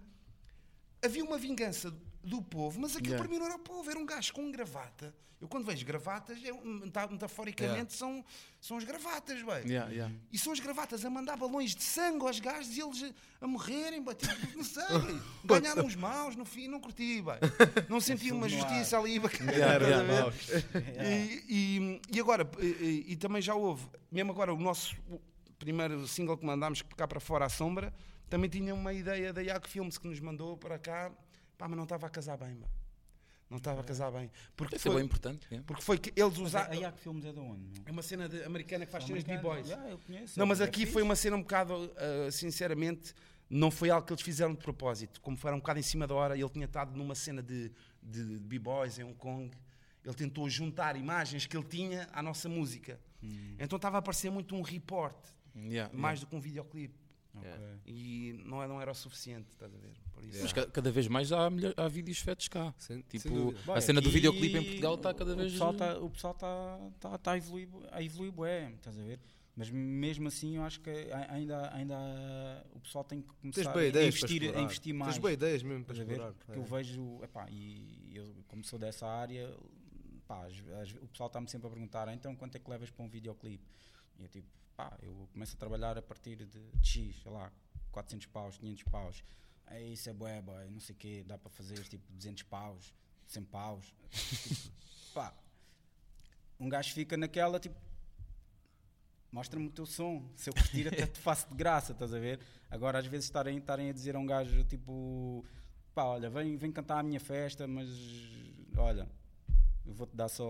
havia 1.04 1.24
uma 1.24 1.38
vingança 1.38 1.94
do 2.28 2.42
povo, 2.42 2.80
mas 2.80 2.92
aquilo 2.96 3.14
Yeah. 3.16 3.24
para 3.24 3.32
mim 3.32 3.40
não 3.40 3.46
era 3.48 3.56
o 3.56 3.60
povo, 3.60 3.90
era 3.90 3.98
um 4.00 4.06
gajo 4.06 4.34
com 4.34 4.52
gravata. 4.52 5.14
Eu 5.40 5.48
quando 5.48 5.66
vejo 5.66 5.86
gravatas, 5.86 6.40
meta- 6.42 7.08
metaforicamente 7.08 7.94
Yeah. 7.94 7.96
são, 7.96 8.26
são 8.60 8.78
as 8.78 8.84
gravatas, 8.84 9.38
bem. 9.44 9.68
Yeah, 9.72 9.92
yeah. 9.92 10.12
E 10.32 10.38
são 10.38 10.52
as 10.52 10.60
gravatas 10.60 11.06
a 11.06 11.10
mandar 11.12 11.38
balões 11.38 11.76
de 11.76 11.84
sangue 11.84 12.26
aos 12.26 12.40
gajos 12.40 12.76
e 12.76 12.82
eles 12.82 13.04
a- 13.04 13.46
a 13.46 13.48
morrerem, 13.48 14.04
bem, 14.04 14.16
tipo, 14.16 14.58
no 14.58 14.64
sangue. 14.64 15.22
Ganharam 15.46 15.86
os 15.86 15.96
maus, 15.96 16.36
no 16.36 16.44
fim, 16.44 16.68
não 16.68 16.80
curti, 16.80 17.22
bem. 17.22 17.36
Não 17.88 18.02
senti 18.02 18.32
uma 18.32 18.50
justiça 18.50 18.98
ali 18.98 19.20
bacana. 19.20 19.52
Yeah? 19.52 20.32
E, 21.06 21.44
e- 21.48 22.02
e 22.16 22.20
agora, 22.20 22.50
e, 22.60 23.06
e- 23.10 23.16
também 23.16 23.42
já 23.42 23.54
houve, 23.54 23.88
mesmo 24.12 24.32
agora 24.32 24.52
o 24.54 24.58
nosso 24.60 24.96
o 25.10 25.22
primeiro 25.60 26.08
single 26.08 26.36
que 26.38 26.46
mandámos 26.46 26.82
cá 26.82 27.08
para 27.08 27.20
fora, 27.20 27.46
à 27.46 27.50
sombra, 27.50 27.94
também 28.30 28.50
tinha 28.50 28.74
uma 28.74 28.92
ideia 28.94 29.32
da 29.32 29.42
Iaco 29.42 29.68
Filmes 29.70 29.98
que 29.98 30.08
nos 30.08 30.20
mandou 30.20 30.58
para 30.58 30.78
cá, 30.80 31.12
pá, 31.58 31.68
mas 31.68 31.76
não 31.78 31.84
estava 31.84 32.08
a 32.08 32.10
casar 32.10 32.38
bem, 32.38 32.56
pá. 32.56 32.68
não 33.50 33.58
estava 33.58 33.82
a 33.82 33.84
casar 33.84 34.12
bem. 34.12 34.30
Porque 34.56 34.76
Isso 34.76 34.88
é 34.88 34.92
foi, 34.92 35.00
bem 35.02 35.06
importante. 35.06 35.48
yeah. 35.50 35.66
porque 35.66 35.82
foi 35.84 35.98
que 35.98 36.12
eles 36.20 36.38
usaram. 36.38 36.72
a 36.72 36.76
Yak 36.76 37.00
Filmes 37.00 37.26
é 37.26 37.32
de 37.32 37.40
onde? 37.40 37.62
meu? 37.62 37.84
É 37.86 37.92
uma 37.92 38.02
cena 38.02 38.28
de- 38.30 38.44
americana 38.44 38.86
que 38.86 38.92
faz 38.92 39.06
cenas 39.06 39.24
de 39.24 39.30
b-boys. 39.32 39.68
Yeah, 39.68 39.90
eu 39.92 40.00
conheço, 40.00 40.38
Não, 40.38 40.46
é- 40.46 40.50
mas 40.50 40.62
é 40.62 40.66
aqui 40.66 40.82
fixe. 40.82 40.92
foi 40.94 41.02
uma 41.02 41.16
cena 41.16 41.36
um 41.38 41.42
bocado, 41.42 41.74
uh, 41.76 42.32
sinceramente, 42.32 43.14
não 43.50 43.72
foi 43.72 43.90
algo 43.90 44.06
que 44.06 44.12
eles 44.14 44.22
fizeram 44.22 44.54
de 44.54 44.60
propósito. 44.60 45.22
Como 45.22 45.38
foi 45.38 45.52
um 45.54 45.58
bocado 45.58 45.80
em 45.80 45.84
cima 45.84 46.06
da 46.06 46.14
hora, 46.14 46.38
ele 46.38 46.50
tinha 46.50 46.66
estado 46.66 46.96
numa 46.98 47.16
cena 47.16 47.42
de, 47.42 47.72
de, 48.04 48.26
de 48.26 48.40
b-boys 48.40 49.00
em 49.00 49.04
Hong 49.04 49.16
Kong. 49.16 49.50
Ele 50.04 50.14
tentou 50.16 50.50
juntar 50.50 50.96
imagens 50.98 51.46
que 51.46 51.56
ele 51.56 51.66
tinha 51.66 52.08
à 52.14 52.22
nossa 52.22 52.48
música. 52.50 53.00
Hum. 53.24 53.56
Então 53.60 53.78
estava 53.78 53.98
a 53.98 54.02
parecer 54.02 54.30
muito 54.30 54.56
um 54.56 54.62
report, 54.62 55.16
Yeah, 55.56 55.92
mais 55.98 56.20
do 56.20 56.28
que 56.28 56.36
um 56.36 56.40
videoclipe. 56.40 56.94
Ok. 57.40 57.52
E 57.86 58.42
não, 58.46 58.62
é- 58.64 58.68
não 58.68 58.82
era 58.82 58.92
o 58.92 58.96
suficiente, 58.96 59.50
estás 59.52 59.74
a 59.74 59.78
ver? 59.78 59.94
Por 60.14 60.24
isso. 60.24 60.40
Mas 60.42 60.54
ca- 60.54 60.66
cada 60.68 60.92
vez 60.92 61.08
mais 61.08 61.32
há, 61.32 61.50
melhor- 61.50 61.74
há 61.78 61.88
vídeos 61.88 62.20
feitos 62.20 62.48
cá. 62.48 62.74
Sem- 62.78 63.02
Tipo, 63.04 63.54
a 63.72 63.82
cena 63.82 64.02
do 64.02 64.10
videoclipe 64.10 64.58
em 64.58 64.64
Portugal 64.64 64.96
está 64.96 65.14
cada 65.14 65.36
vez. 65.36 65.52
O 66.02 66.10
pessoal 66.10 66.34
está 66.34 66.50
tá, 66.50 66.90
tá, 67.00 67.18
tá 67.18 67.32
a 67.34 67.38
evoluir, 67.38 67.70
a 67.92 68.02
evoluir 68.04 68.32
bué, 68.32 68.72
estás 68.72 68.98
a 69.00 69.04
ver? 69.04 69.20
Mas 69.56 69.72
mesmo 69.72 70.28
assim 70.28 70.58
eu 70.58 70.64
acho 70.64 70.80
que 70.82 70.90
ainda, 71.30 71.74
ainda 71.74 71.96
o 72.76 72.80
pessoal 72.80 73.04
tem 73.04 73.22
que 73.24 73.28
começar 73.42 73.76
a 73.76 73.88
investir, 74.06 74.56
a 74.56 74.62
investir 74.62 74.94
mais. 74.94 75.14
Tens 75.14 75.22
boas 75.22 75.34
ideias 75.34 75.64
mesmo 75.64 75.84
para 75.84 75.94
Estás 75.94 76.00
a 76.00 76.04
ver? 76.08 76.14
explorar. 76.14 76.34
Porque 76.36 76.52
É. 76.52 76.58
eu 76.58 76.64
vejo, 76.64 77.24
epá, 77.24 77.48
e 77.50 78.12
eu, 78.14 78.36
como 78.48 78.64
sou 78.64 78.78
dessa 78.78 79.08
área, 79.08 79.52
pá, 80.28 80.46
às- 80.46 80.64
às- 80.82 80.94
o 81.02 81.08
pessoal 81.08 81.26
está-me 81.28 81.50
sempre 81.50 81.68
a 81.68 81.72
perguntar, 81.72 82.08
"Ah, 82.08 82.14
então 82.14 82.36
quanto 82.36 82.56
é 82.56 82.60
que 82.60 82.70
levas 82.70 82.92
para 82.92 83.04
um 83.04 83.10
videoclipe? 83.10 83.66
E 84.20 84.24
eu 84.24 84.28
tipo, 84.30 84.48
pá, 84.78 84.96
eu 85.02 85.28
começo 85.34 85.56
a 85.56 85.60
trabalhar 85.60 85.98
a 85.98 86.02
partir 86.02 86.36
de, 86.36 86.46
de 86.46 86.88
X, 86.88 87.22
sei 87.24 87.32
lá, 87.32 87.52
400 87.92 88.28
paus, 88.28 88.58
500 88.58 88.84
paus. 88.84 89.24
É, 89.66 89.84
isso 89.84 90.10
é 90.10 90.14
bué, 90.14 90.40
boy, 90.42 90.70
não 90.70 90.80
sei 90.80 90.96
o 90.96 90.98
quê, 90.98 91.26
dá 91.28 91.38
para 91.38 91.50
fazer 91.50 91.84
tipo 91.90 92.06
200 92.14 92.44
paus, 92.44 92.94
100 93.26 93.44
paus. 93.46 93.94
Pá, 95.14 95.34
um 96.60 96.70
gajo 96.70 96.94
fica 96.94 97.18
naquela, 97.18 97.60
tipo, 97.60 97.76
mostra-me 99.32 99.68
o 99.68 99.72
teu 99.72 99.86
som. 99.86 100.30
Se 100.36 100.50
eu 100.50 100.54
curtir, 100.54 100.88
até 100.88 101.08
te 101.08 101.20
faço 101.20 101.50
de 101.50 101.56
graça, 101.56 101.92
estás 101.92 102.14
a 102.14 102.20
ver? 102.20 102.40
Agora, 102.70 103.00
às 103.00 103.08
vezes, 103.08 103.26
estarem, 103.26 103.58
estarem 103.58 103.90
a 103.90 103.94
dizer 103.94 104.16
a 104.16 104.20
um 104.20 104.26
gajo 104.26 104.64
tipo: 104.64 105.44
pá, 105.94 106.04
olha, 106.04 106.30
vem, 106.30 106.56
vem 106.56 106.72
cantar 106.72 107.00
à 107.00 107.04
minha 107.04 107.20
festa, 107.20 107.68
mas 107.68 107.90
olha, 108.78 109.10
eu 109.86 109.94
vou-te 109.94 110.16
dar 110.16 110.30
só. 110.30 110.46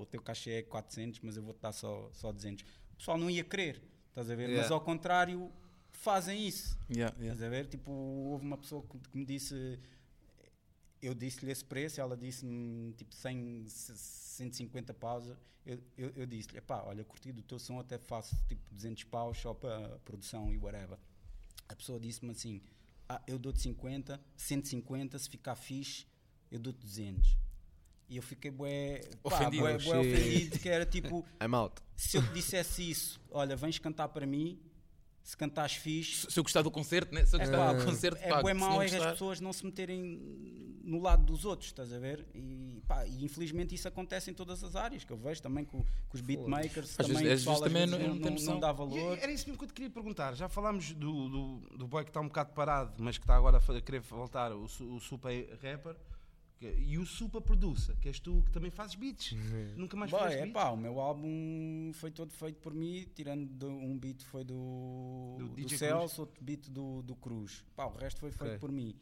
O 0.00 0.06
teu 0.06 0.20
cachê 0.20 0.50
é 0.50 0.62
400, 0.62 1.20
mas 1.20 1.36
eu 1.36 1.42
vou-te 1.42 1.60
dar 1.60 1.72
só, 1.72 2.10
só 2.12 2.32
200. 2.32 2.64
O 2.98 3.00
pessoal 3.00 3.16
não 3.16 3.30
ia 3.30 3.44
querer, 3.44 3.80
estás 4.08 4.28
a 4.28 4.34
ver? 4.34 4.48
Mas 4.48 4.56
Yeah. 4.56 4.74
ao 4.74 4.80
contrário, 4.80 5.52
fazem 5.92 6.48
isso. 6.48 6.76
Yeah, 6.90 7.14
yeah. 7.16 7.32
Estás 7.32 7.42
a 7.42 7.48
ver? 7.48 7.66
Tipo, 7.68 7.92
houve 7.92 8.44
uma 8.44 8.58
pessoa 8.58 8.82
que, 8.82 9.16
me 9.16 9.24
disse. 9.24 9.78
Eu 11.00 11.14
disse-lhe 11.14 11.52
esse 11.52 11.64
preço, 11.64 12.00
ela 12.00 12.16
disse-me 12.16 12.92
tipo 12.94 13.14
100, 13.14 13.66
150 13.68 14.92
paus. 14.94 15.24
Eu, 15.64 15.80
eu, 15.96 16.12
eu 16.16 16.26
disse-lhe: 16.26 16.60
pá, 16.60 16.82
olha, 16.82 17.04
curti 17.04 17.30
do 17.30 17.40
teu 17.40 17.56
som, 17.60 17.78
até 17.78 17.98
faço 17.98 18.34
tipo 18.48 18.60
200 18.74 19.04
paus 19.04 19.38
só 19.38 19.54
para 19.54 20.00
produção 20.00 20.52
e 20.52 20.58
whatever. 20.58 20.98
A 21.68 21.76
pessoa 21.76 22.00
disse-me 22.00 22.32
assim: 22.32 22.60
ah, 23.08 23.22
eu 23.28 23.38
dou-te 23.38 23.60
50, 23.60 24.20
150, 24.36 25.16
se 25.20 25.30
ficar 25.30 25.54
fixe, 25.54 26.04
eu 26.50 26.58
dou-te 26.58 26.80
200. 26.80 27.36
E 28.08 28.16
eu 28.16 28.22
fiquei 28.22 28.50
bué, 28.50 29.00
pá, 29.22 29.34
Ofendido. 29.36 29.62
bué, 29.64 29.78
bué 29.78 29.98
ofendido, 29.98 30.58
que 30.58 30.68
era 30.68 30.86
tipo, 30.86 31.24
I'm 31.42 31.54
out. 31.54 31.74
se 31.94 32.16
eu 32.16 32.22
te 32.26 32.32
dissesse 32.32 32.88
isso, 32.90 33.20
olha, 33.30 33.54
vens 33.54 33.78
cantar 33.78 34.08
para 34.08 34.26
mim, 34.26 34.58
se 35.22 35.36
cantares 35.36 35.74
fixe, 35.74 36.22
Se 36.26 36.30
se 36.32 36.40
eu 36.40 36.42
gostar 36.42 36.62
do 36.62 36.70
concerto, 36.70 37.14
né? 37.14 37.26
se 37.26 37.36
eu 37.36 37.40
gostar 37.40 37.74
do 37.74 37.84
concerto, 37.84 38.18
é 38.22 38.28
pá, 38.30 38.40
bué 38.40 38.54
se 38.54 38.60
mau 38.60 38.70
não 38.70 38.82
é 38.82 38.86
as 38.86 38.92
pessoas 39.12 39.40
não 39.42 39.52
se 39.52 39.62
meterem 39.66 40.78
no 40.82 41.02
lado 41.02 41.22
dos 41.26 41.44
outros, 41.44 41.68
estás 41.68 41.92
a 41.92 41.98
ver? 41.98 42.24
E, 42.34 42.82
pá, 42.88 43.06
e 43.06 43.22
infelizmente 43.22 43.74
isso 43.74 43.86
acontece 43.86 44.30
em 44.30 44.34
todas 44.34 44.64
as 44.64 44.74
áreas, 44.74 45.04
que 45.04 45.12
eu 45.12 45.18
vejo 45.18 45.42
também 45.42 45.66
com, 45.66 45.82
com 45.82 46.14
os 46.14 46.22
beatmakers, 46.22 46.98
Às 46.98 47.06
também 47.08 47.22
vezes- 47.24 47.44
pessoal 47.44 47.62
às 47.62 47.70
vezes 47.70 47.90
também 47.90 48.06
não- 48.08 48.14
não 48.14 48.22
tem 48.22 48.30
noção. 48.32 48.58
dá 48.58 48.70
E 48.70 48.72
valor. 48.72 49.18
Era 49.18 49.30
isso 49.30 49.44
mesmo 49.46 49.58
que 49.58 49.64
eu 49.64 49.68
te 49.68 49.74
queria 49.74 49.90
perguntar. 49.90 50.34
Já 50.34 50.48
falámos 50.48 50.94
do, 50.94 51.28
do, 51.28 51.76
do 51.76 51.86
boy 51.86 52.04
que 52.04 52.08
está 52.10 52.22
um 52.22 52.28
bocado 52.28 52.54
parado, 52.54 52.94
mas 53.04 53.18
que 53.18 53.24
está 53.24 53.36
agora 53.36 53.58
a 53.58 53.80
querer 53.82 54.00
voltar, 54.00 54.50
o, 54.52 54.64
o 54.64 54.98
super 54.98 55.30
rapper. 55.62 55.94
E 56.60 56.98
o 56.98 57.06
Supa 57.06 57.40
Produça, 57.40 57.94
que 58.00 58.08
és 58.08 58.18
tu 58.18 58.42
que 58.44 58.50
também 58.50 58.70
fazes 58.70 58.96
beats. 58.96 59.32
Nunca 59.76 59.96
mais 59.96 60.10
Boy, 60.10 60.20
fizeste 60.20 60.40
é 60.40 60.44
beats? 60.46 60.54
pá, 60.54 60.70
o 60.70 60.76
meu 60.76 60.98
álbum 60.98 61.92
foi 61.94 62.10
todo 62.10 62.32
feito 62.32 62.58
por 62.60 62.74
mim, 62.74 63.06
tirando 63.14 63.68
um 63.68 63.96
beat 63.96 64.22
foi 64.24 64.42
do, 64.42 65.36
Do 65.38 65.48
do, 65.48 65.68
Celso, 65.68 66.22
outro 66.22 66.42
beat 66.42 66.68
do, 66.68 67.02
do 67.02 67.14
Cruz. 67.14 67.64
Pá, 67.76 67.86
o 67.86 67.96
resto 67.96 68.18
foi 68.20 68.32
feito 68.32 68.50
Ok. 68.50 68.58
por 68.58 68.72
mim. 68.72 68.96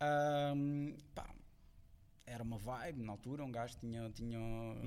Ahm, 0.00 0.94
pá, 1.14 1.34
era 2.26 2.42
uma 2.42 2.58
vibe 2.58 3.02
na 3.02 3.12
altura, 3.12 3.44
um 3.44 3.50
gajo 3.50 3.76
tinha, 3.78 4.10
tinha 4.10 4.38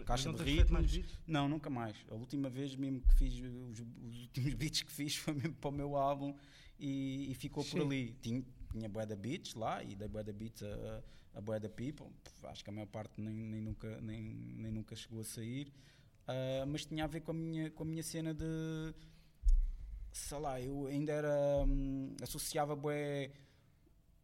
caixa 0.06 0.32
não 0.32 0.38
de 0.38 0.44
ritmos. 0.44 1.00
Não, 1.26 1.50
nunca 1.50 1.70
mais. 1.70 1.98
A 2.10 2.16
última 2.16 2.50
vez 2.50 2.76
mesmo 2.76 3.02
que 3.02 3.14
fiz, 3.16 3.34
os, 3.42 3.80
os 3.80 4.22
últimos 4.24 4.54
beats 4.56 4.82
que 4.84 4.92
fiz 4.92 5.16
foi 5.16 5.34
mesmo 5.34 5.54
para 5.56 5.70
o 5.70 5.74
meu 5.74 5.96
álbum 5.96 6.36
e, 6.80 7.32
e 7.32 7.34
ficou 7.34 7.64
por 7.64 7.80
Sim. 7.80 7.86
ali. 7.86 8.18
Tinha, 8.22 8.44
tinha 8.72 8.90
bué 8.90 9.06
da 9.06 9.16
beats 9.16 9.54
lá 9.56 9.84
e 9.84 9.96
dei 9.96 10.08
bué 10.08 10.24
da 10.24 10.34
beats 10.34 10.64
a, 10.64 11.04
a 11.36 11.42
bué 11.42 11.60
da 11.60 11.70
people. 11.70 12.08
Acho 12.44 12.64
que 12.64 12.70
a 12.70 12.74
maior 12.74 12.88
parte 12.88 13.22
nem, 13.22 13.36
nem, 13.36 13.62
nunca, 13.62 14.00
nem, 14.02 14.22
nem 14.56 14.72
nunca 14.72 14.96
chegou 14.96 15.22
a 15.22 15.24
sair. 15.24 15.72
Ah, 16.28 16.66
mas 16.68 16.86
tinha 16.86 17.04
a 17.04 17.08
ver 17.08 17.22
com 17.22 17.32
a 17.32 17.34
minha, 17.34 17.70
com 17.70 17.84
a 17.84 17.86
minha 17.86 18.04
cena 18.04 18.34
de. 18.34 18.94
Sei 20.12 20.40
lá, 20.40 20.60
eu 20.62 20.88
ainda 20.88 21.12
era. 21.12 21.66
hum, 21.68 22.16
associava 22.22 22.76
bué. 22.76 23.32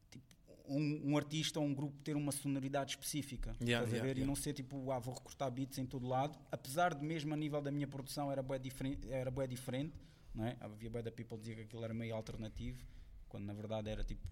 Tipo, 0.10 0.26
um, 0.68 1.12
um 1.12 1.18
artista 1.18 1.60
ou 1.60 1.66
um 1.66 1.74
grupo 1.74 2.02
ter 2.02 2.16
uma 2.16 2.32
sonoridade 2.32 2.92
específica. 2.92 3.56
Yeah, 3.62 3.84
estás 3.84 3.94
a 3.94 3.96
yeah, 3.98 4.08
ver? 4.08 4.18
E 4.18 4.22
yeah. 4.22 4.26
não 4.26 4.36
ser 4.36 4.54
tipo, 4.54 4.92
ah, 4.92 5.00
vou 5.00 5.14
recortar 5.14 5.52
beats 5.52 5.78
em 5.78 5.86
todo 5.86 6.08
lado. 6.08 6.40
Apesar 6.52 6.96
de 6.96 7.06
mesmo 7.06 7.34
a 7.34 7.38
nível 7.38 7.62
da 7.62 7.72
minha 7.72 7.88
produção 7.88 8.32
era 8.32 8.42
bué 8.42 8.58
diferente, 8.58 9.12
era 9.12 9.30
bué 9.30 9.46
diferente 9.46 9.94
não 10.34 10.46
é? 10.46 10.56
Havia 10.60 10.90
bué 10.90 11.02
da 11.02 11.12
people 11.12 11.38
dizia 11.38 11.56
que 11.56 11.62
aquilo 11.62 11.84
era 11.84 11.94
meio 11.94 12.16
alternativo, 12.16 12.86
quando 13.28 13.46
na 13.46 13.54
verdade 13.54 13.90
era 13.90 14.04
tipo, 14.04 14.28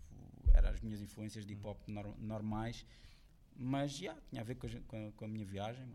eram 0.60 0.70
as 0.76 0.82
minhas 0.82 1.02
influências 1.02 1.46
de 1.46 1.54
hip 1.54 1.66
hop 1.66 1.80
nor- 1.88 2.16
normais. 2.20 2.86
Mas, 3.56 3.92
já, 3.92 4.16
tinha 4.30 4.42
a 4.42 4.46
ver 4.46 4.56
com 4.56 4.68
a, 4.68 4.70
com 4.88 5.08
a- 5.08 5.12
com 5.12 5.26
a 5.26 5.28
minha 5.28 5.46
viagem. 5.46 5.86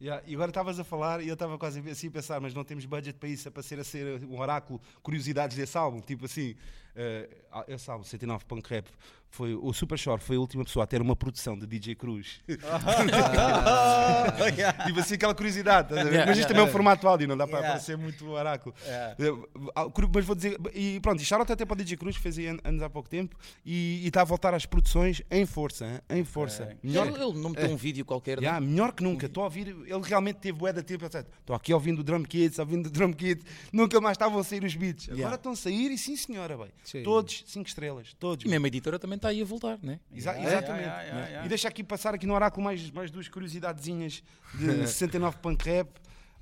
Yeah, 0.00 0.22
e 0.26 0.34
agora 0.34 0.50
estavas 0.50 0.78
a 0.78 0.84
falar 0.84 1.22
e 1.22 1.28
eu 1.28 1.34
estava 1.34 1.56
quase 1.56 1.78
assim 1.88 2.08
a 2.08 2.10
pensar, 2.10 2.40
mas 2.40 2.52
não 2.52 2.64
temos 2.64 2.84
budget 2.84 3.16
para 3.18 3.28
isso, 3.28 3.46
é 3.46 3.50
para 3.50 3.62
ser 3.62 3.78
a 3.78 3.84
ser 3.84 4.22
um 4.24 4.38
oráculo, 4.38 4.80
curiosidades 5.02 5.56
desse 5.56 5.78
álbum. 5.78 6.00
Tipo 6.00 6.24
assim, 6.26 6.56
eh, 6.96 7.28
esse 7.68 7.88
álbum, 7.90 8.04
109 8.04 8.44
Punk 8.44 8.68
Rap, 8.68 8.88
foi, 9.34 9.54
o 9.54 9.72
Super 9.72 9.98
Shore 9.98 10.20
foi 10.20 10.36
a 10.36 10.40
última 10.40 10.64
pessoa 10.64 10.84
a 10.84 10.86
ter 10.86 11.02
uma 11.02 11.16
produção 11.16 11.58
de 11.58 11.66
DJ 11.66 11.96
Cruz. 11.96 12.40
tipo 14.86 15.00
assim, 15.00 15.14
aquela 15.14 15.34
curiosidade? 15.34 15.92
Yeah, 15.92 16.26
mas 16.26 16.38
isto 16.38 16.40
yeah, 16.40 16.48
também 16.48 16.62
é 16.62 16.68
um 16.68 16.70
formato 16.70 17.08
áudio, 17.08 17.26
não 17.28 17.36
dá 17.36 17.46
para 17.46 17.58
Yeah. 17.58 17.74
parecer 17.74 17.96
muito 17.96 18.28
oráculo. 18.28 18.74
Yeah. 18.84 19.16
Eh, 19.18 19.32
ah, 19.74 19.86
Mas 20.14 20.24
vou 20.24 20.36
dizer, 20.36 20.58
e 20.74 21.00
pronto, 21.00 21.22
e 21.22 21.24
shout 21.24 21.50
até 21.50 21.64
para 21.64 21.74
o 21.74 21.76
DJ 21.76 21.96
Cruz, 21.96 22.16
que 22.16 22.22
fez 22.22 22.36
anos 22.64 22.82
há 22.82 22.90
pouco 22.90 23.08
tempo, 23.08 23.36
e 23.64 24.02
e 24.04 24.08
está 24.08 24.22
a 24.22 24.24
voltar 24.24 24.54
às 24.54 24.66
produções 24.66 25.22
em 25.30 25.46
força, 25.46 25.86
hein? 25.86 26.00
em 26.20 26.24
força. 26.24 26.64
Ok. 26.64 26.76
Melhor 26.82 27.06
Ele, 27.06 27.22
ele 27.22 27.38
não 27.38 27.50
meteu 27.50 27.70
um 27.70 27.76
vídeo 27.76 28.04
qualquer. 28.04 28.38
Yeah, 28.38 28.60
não? 28.60 28.68
melhor 28.68 28.92
que 28.92 29.02
nunca. 29.02 29.26
Estou 29.26 29.42
a 29.42 29.46
ouvir. 29.46 29.68
Ele 29.68 30.02
realmente 30.02 30.36
teve 30.36 30.58
bué 30.58 30.72
de 30.72 30.82
tempo. 30.82 31.06
Estou 31.06 31.56
aqui 31.56 31.72
ouvindo 31.72 32.00
o 32.00 32.04
Drum 32.04 32.22
Kids, 32.22 32.58
ouvindo 32.58 32.86
o 32.86 32.90
Drum 32.90 33.12
Kids. 33.12 33.44
Nunca 33.72 34.00
mais 34.00 34.14
estavam 34.14 34.38
a 34.38 34.44
sair 34.44 34.64
os 34.64 34.74
beats. 34.74 35.08
Agora 35.08 35.24
Yeah. 35.24 35.36
estão 35.36 35.52
a 35.52 35.56
sair 35.56 35.90
e 35.90 35.98
sim, 35.98 36.16
senhora, 36.16 36.56
bem. 36.56 36.68
Sim. 36.84 37.02
Todos 37.02 37.44
5 37.46 37.68
estrelas. 37.68 38.14
Todos. 38.18 38.44
E 38.44 38.48
mesmo 38.48 38.66
a 38.66 38.68
editora 38.68 38.98
também 38.98 39.16
está 39.24 39.28
aí 39.30 39.42
a 39.42 39.44
voltar, 39.44 39.78
né? 39.82 39.98
Exa- 40.12 40.32
Yeah, 40.32 40.46
exatamente. 40.58 40.82
yeah, 40.84 41.02
yeah, 41.02 41.16
yeah, 41.18 41.28
yeah. 41.30 41.46
E 41.46 41.48
deixa 41.48 41.68
aqui 41.68 41.82
passar 41.82 42.14
aqui 42.14 42.26
no 42.26 42.34
oráculo 42.34 42.62
mais, 42.64 42.90
mais 42.90 43.10
duas 43.10 43.28
curiosidadezinhas 43.28 44.22
de 44.54 44.66
69 44.86 45.38
punk 45.38 45.64
rap. 45.68 45.88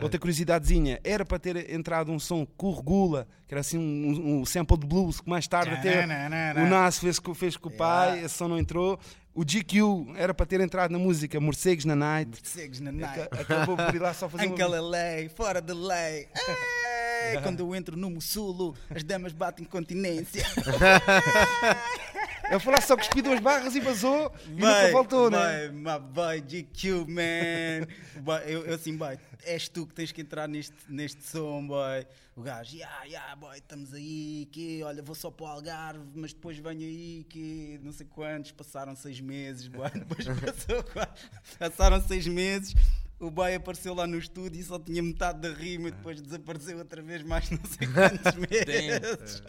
Outra 0.00 0.18
curiosidadezinha, 0.18 0.98
era 1.04 1.24
para 1.24 1.38
ter 1.38 1.70
entrado 1.70 2.10
um 2.10 2.18
som 2.18 2.44
com 2.44 2.68
o 2.68 2.74
Regula, 2.74 3.28
que 3.46 3.54
era 3.54 3.60
assim 3.60 3.78
um, 3.78 4.40
um 4.40 4.44
sample 4.44 4.76
de 4.76 4.84
blues, 4.86 5.20
que 5.20 5.30
mais 5.30 5.46
tarde 5.46 5.70
até 5.74 6.04
o 6.56 6.66
Nas 6.68 6.98
fez, 6.98 7.20
fez 7.36 7.56
com 7.56 7.68
o 7.68 7.72
pai, 7.72 8.08
Yeah. 8.08 8.26
esse 8.26 8.34
som 8.34 8.48
não 8.48 8.58
entrou. 8.58 8.98
O 9.32 9.44
GQ 9.44 10.14
era 10.16 10.34
para 10.34 10.44
ter 10.44 10.60
entrado 10.60 10.90
na 10.90 10.98
música 10.98 11.38
Morcegos 11.38 11.84
na 11.84 11.94
Night. 11.94 12.30
Morcegos 12.40 12.80
na 12.80 12.90
night. 12.90 13.20
Aca- 13.20 13.40
Acabou 13.42 13.76
por 13.76 13.94
ir 13.94 14.00
lá 14.00 14.12
só 14.12 14.28
fazer 14.28 14.46
uma- 14.48 14.54
Uncle 14.54 14.80
LA, 14.80 15.28
fora 15.36 15.60
de 15.62 15.72
lei. 15.72 16.26
Ei, 17.30 17.38
Quando 17.44 17.60
eu 17.60 17.72
entro 17.76 17.96
no 17.96 18.10
Mussulo, 18.10 18.74
as 18.90 19.04
damas 19.04 19.32
batem 19.32 19.64
continência. 19.64 20.44
Ele 22.50 22.58
foi 22.60 22.72
lá 22.72 22.80
só 22.80 22.96
cuspiu 22.96 23.22
duas 23.22 23.40
barras 23.40 23.74
e 23.74 23.80
vazou 23.80 24.32
e 24.46 24.50
nunca 24.50 24.90
voltou, 24.92 25.30
né? 25.30 25.38
Vai, 25.38 25.70
my 25.70 26.06
boy 26.12 26.40
GQ, 26.40 27.06
man. 27.08 27.86
Boy, 28.22 28.40
eu, 28.46 28.66
eu 28.66 28.74
assim, 28.74 28.96
boy, 28.96 29.18
és 29.44 29.68
tu 29.68 29.86
que 29.86 29.94
tens 29.94 30.12
que 30.12 30.20
entrar 30.20 30.46
neste, 30.48 30.74
neste 30.88 31.22
som, 31.24 31.66
boy. 31.66 32.06
O 32.36 32.42
gajo, 32.42 32.74
yeah, 32.76 33.04
yeah, 33.04 33.36
boy, 33.36 33.56
estamos 33.58 33.92
aí, 33.92 34.48
que 34.52 34.82
olha, 34.82 35.02
vou 35.02 35.14
só 35.14 35.30
para 35.30 35.44
o 35.44 35.48
Algarve, 35.48 36.00
mas 36.14 36.32
depois 36.32 36.56
venho 36.58 36.80
aí, 36.80 37.26
que 37.28 37.78
não 37.82 37.92
sei 37.92 38.06
quantos, 38.06 38.52
passaram 38.52 38.94
seis 38.96 39.20
meses, 39.20 39.68
boy. 39.68 39.88
Depois 39.92 40.26
passou, 40.26 40.82
quase- 40.84 41.10
passaram 41.58 42.00
seis 42.06 42.26
meses. 42.26 42.74
O 43.20 43.30
boy 43.30 43.54
apareceu 43.54 43.94
lá 43.94 44.04
no 44.06 44.18
estúdio 44.18 44.60
e 44.60 44.64
só 44.64 44.78
tinha 44.80 45.00
metade 45.02 45.40
da 45.40 45.50
rima 45.54 45.88
e 45.88 45.90
depois 45.92 46.20
desapareceu 46.20 46.78
outra 46.78 47.00
vez 47.02 47.22
mais 47.22 47.48
não 47.50 47.60
sei 47.64 47.86
quantos 47.92 48.34
meses. 48.50 49.42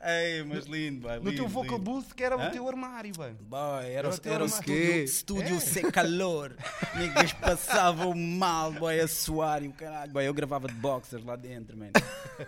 Ei, 0.00 0.44
mas 0.44 0.66
lindo, 0.66 1.00
boy. 1.08 1.18
No 1.18 1.30
lindo, 1.30 1.36
teu 1.42 1.48
vocal 1.48 1.78
lindo. 1.78 1.90
booth, 1.90 2.14
que 2.14 2.22
era 2.22 2.36
Hã? 2.36 2.48
o 2.48 2.52
teu 2.52 2.68
armário, 2.68 3.12
bem. 3.18 3.34
Boy, 3.40 3.84
era, 3.86 4.08
Era 4.08 4.08
o- 4.10 4.20
era 4.24 4.44
o 4.44 4.46
uma- 4.46 4.64
estúdio, 5.04 5.56
É. 5.56 5.60
sem 5.60 5.90
calor. 5.90 6.56
Niggas 6.96 7.32
passavam 7.34 8.14
mal, 8.14 8.72
boy, 8.72 9.00
a 9.00 9.08
suar 9.08 9.62
e 9.62 9.68
o 9.68 9.72
caralho. 9.72 10.12
Boy, 10.12 10.24
eu 10.26 10.32
gravava 10.34 10.68
de 10.68 10.74
boxers 10.74 11.24
lá 11.24 11.34
dentro, 11.36 11.76
man. 11.76 11.90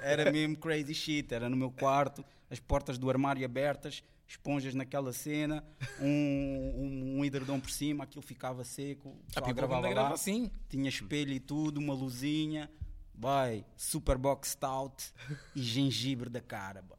Era 0.03 0.31
mesmo 0.31 0.57
crazy 0.57 0.95
shit. 0.95 1.33
Era 1.35 1.49
no 1.49 1.57
meu 1.57 1.71
quarto, 1.73 2.25
as 2.49 2.61
portas 2.61 2.97
do 2.99 3.11
armário 3.11 3.45
abertas, 3.45 4.03
esponjas 4.29 4.73
naquela 4.75 5.13
cena, 5.13 5.65
um, 6.01 6.07
um, 6.07 7.19
um 7.19 7.25
edredom 7.25 7.59
por 7.59 7.71
cima, 7.71 8.05
aquilo 8.05 8.23
ficava 8.23 8.63
seco. 8.63 9.17
A 9.35 9.41
people 9.41 9.55
gravava 9.55 9.87
ainda 9.87 9.89
grava 9.95 10.09
lá. 10.11 10.15
assim. 10.15 10.49
Tinha 10.69 10.89
espelho 10.89 11.33
e 11.33 11.41
tudo, 11.41 11.79
uma 11.79 11.95
luzinha. 11.95 12.71
Boy, 13.13 13.65
super 13.77 14.17
box 14.17 14.51
stout 14.51 15.13
e 15.55 15.61
gengibre 15.63 16.31
da 16.31 16.41
cara, 16.41 16.81
boy. 16.81 16.97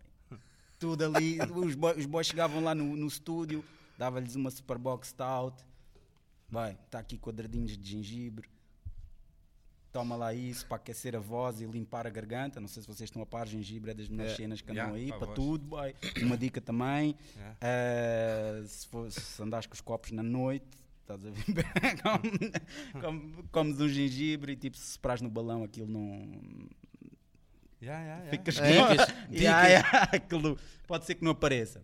Tudo 0.81 1.05
ali. 1.05 1.37
Os 1.39 1.75
boys, 1.75 1.97
os 1.97 2.05
boys 2.05 2.27
chegavam 2.27 2.61
lá 2.63 2.73
no, 2.75 2.95
no 2.97 3.07
estúdio, 3.07 3.63
dava-lhes 3.97 4.35
uma 4.35 4.49
super 4.51 4.77
box 4.77 5.09
stout. 5.09 5.63
Vai, 6.49 6.73
está 6.85 6.99
aqui 6.99 7.17
quadradinhos 7.17 7.77
de 7.77 7.91
gengibre. 7.91 8.49
Toma 9.93 10.15
lá 10.15 10.33
isso 10.33 10.65
para 10.65 10.77
aquecer 10.77 11.15
a 11.15 11.19
voz 11.19 11.61
e 11.61 11.65
limpar 11.65 12.07
a 12.07 12.09
garganta. 12.09 12.59
Não 12.59 12.67
sei 12.67 12.81
se 12.81 12.87
vocês 12.87 13.09
estão 13.09 13.21
a 13.21 13.25
par, 13.25 13.47
gengibre 13.47 13.91
é 13.91 13.93
das 13.93 14.09
melhores 14.09 14.33
É. 14.33 14.35
cenas 14.37 14.59
que 14.61 14.71
andam 14.71 14.95
Yeah, 14.97 15.15
aí, 15.15 15.19
para 15.19 15.33
tudo. 15.33 15.65
boy. 15.65 15.93
Uma 16.23 16.37
dica 16.37 16.59
também. 16.61 17.15
Yeah. 17.35 17.57
eh, 17.61 18.63
se, 18.65 18.87
for, 18.87 19.11
se 19.11 19.41
andares 19.43 19.67
com 19.67 19.73
os 19.73 19.81
copos 19.81 20.11
na 20.11 20.23
noite, 20.23 20.65
estás 21.01 21.25
a 21.25 21.29
ver? 21.29 21.43
Come- 22.01 22.51
come- 23.01 23.43
comes 23.51 23.79
um 23.81 23.87
gengibre 23.89 24.53
e 24.53 24.55
tipo, 24.55 24.77
se 24.77 24.93
sopras 24.93 25.21
no 25.21 25.29
balão, 25.29 25.63
aquilo 25.63 25.87
não. 25.87 26.69
Yeah, 27.81 27.99
yeah, 28.03 28.23
yeah. 28.23 28.29
Ficas 28.29 28.57
É. 28.59 28.61
com- 28.77 28.89
Dicas, 28.91 29.07
Yeah, 29.31 29.67
yeah, 29.67 30.03
aquilo 30.13 30.57
pode 30.87 31.05
ser 31.05 31.15
que 31.15 31.23
não 31.23 31.31
apareça. 31.31 31.83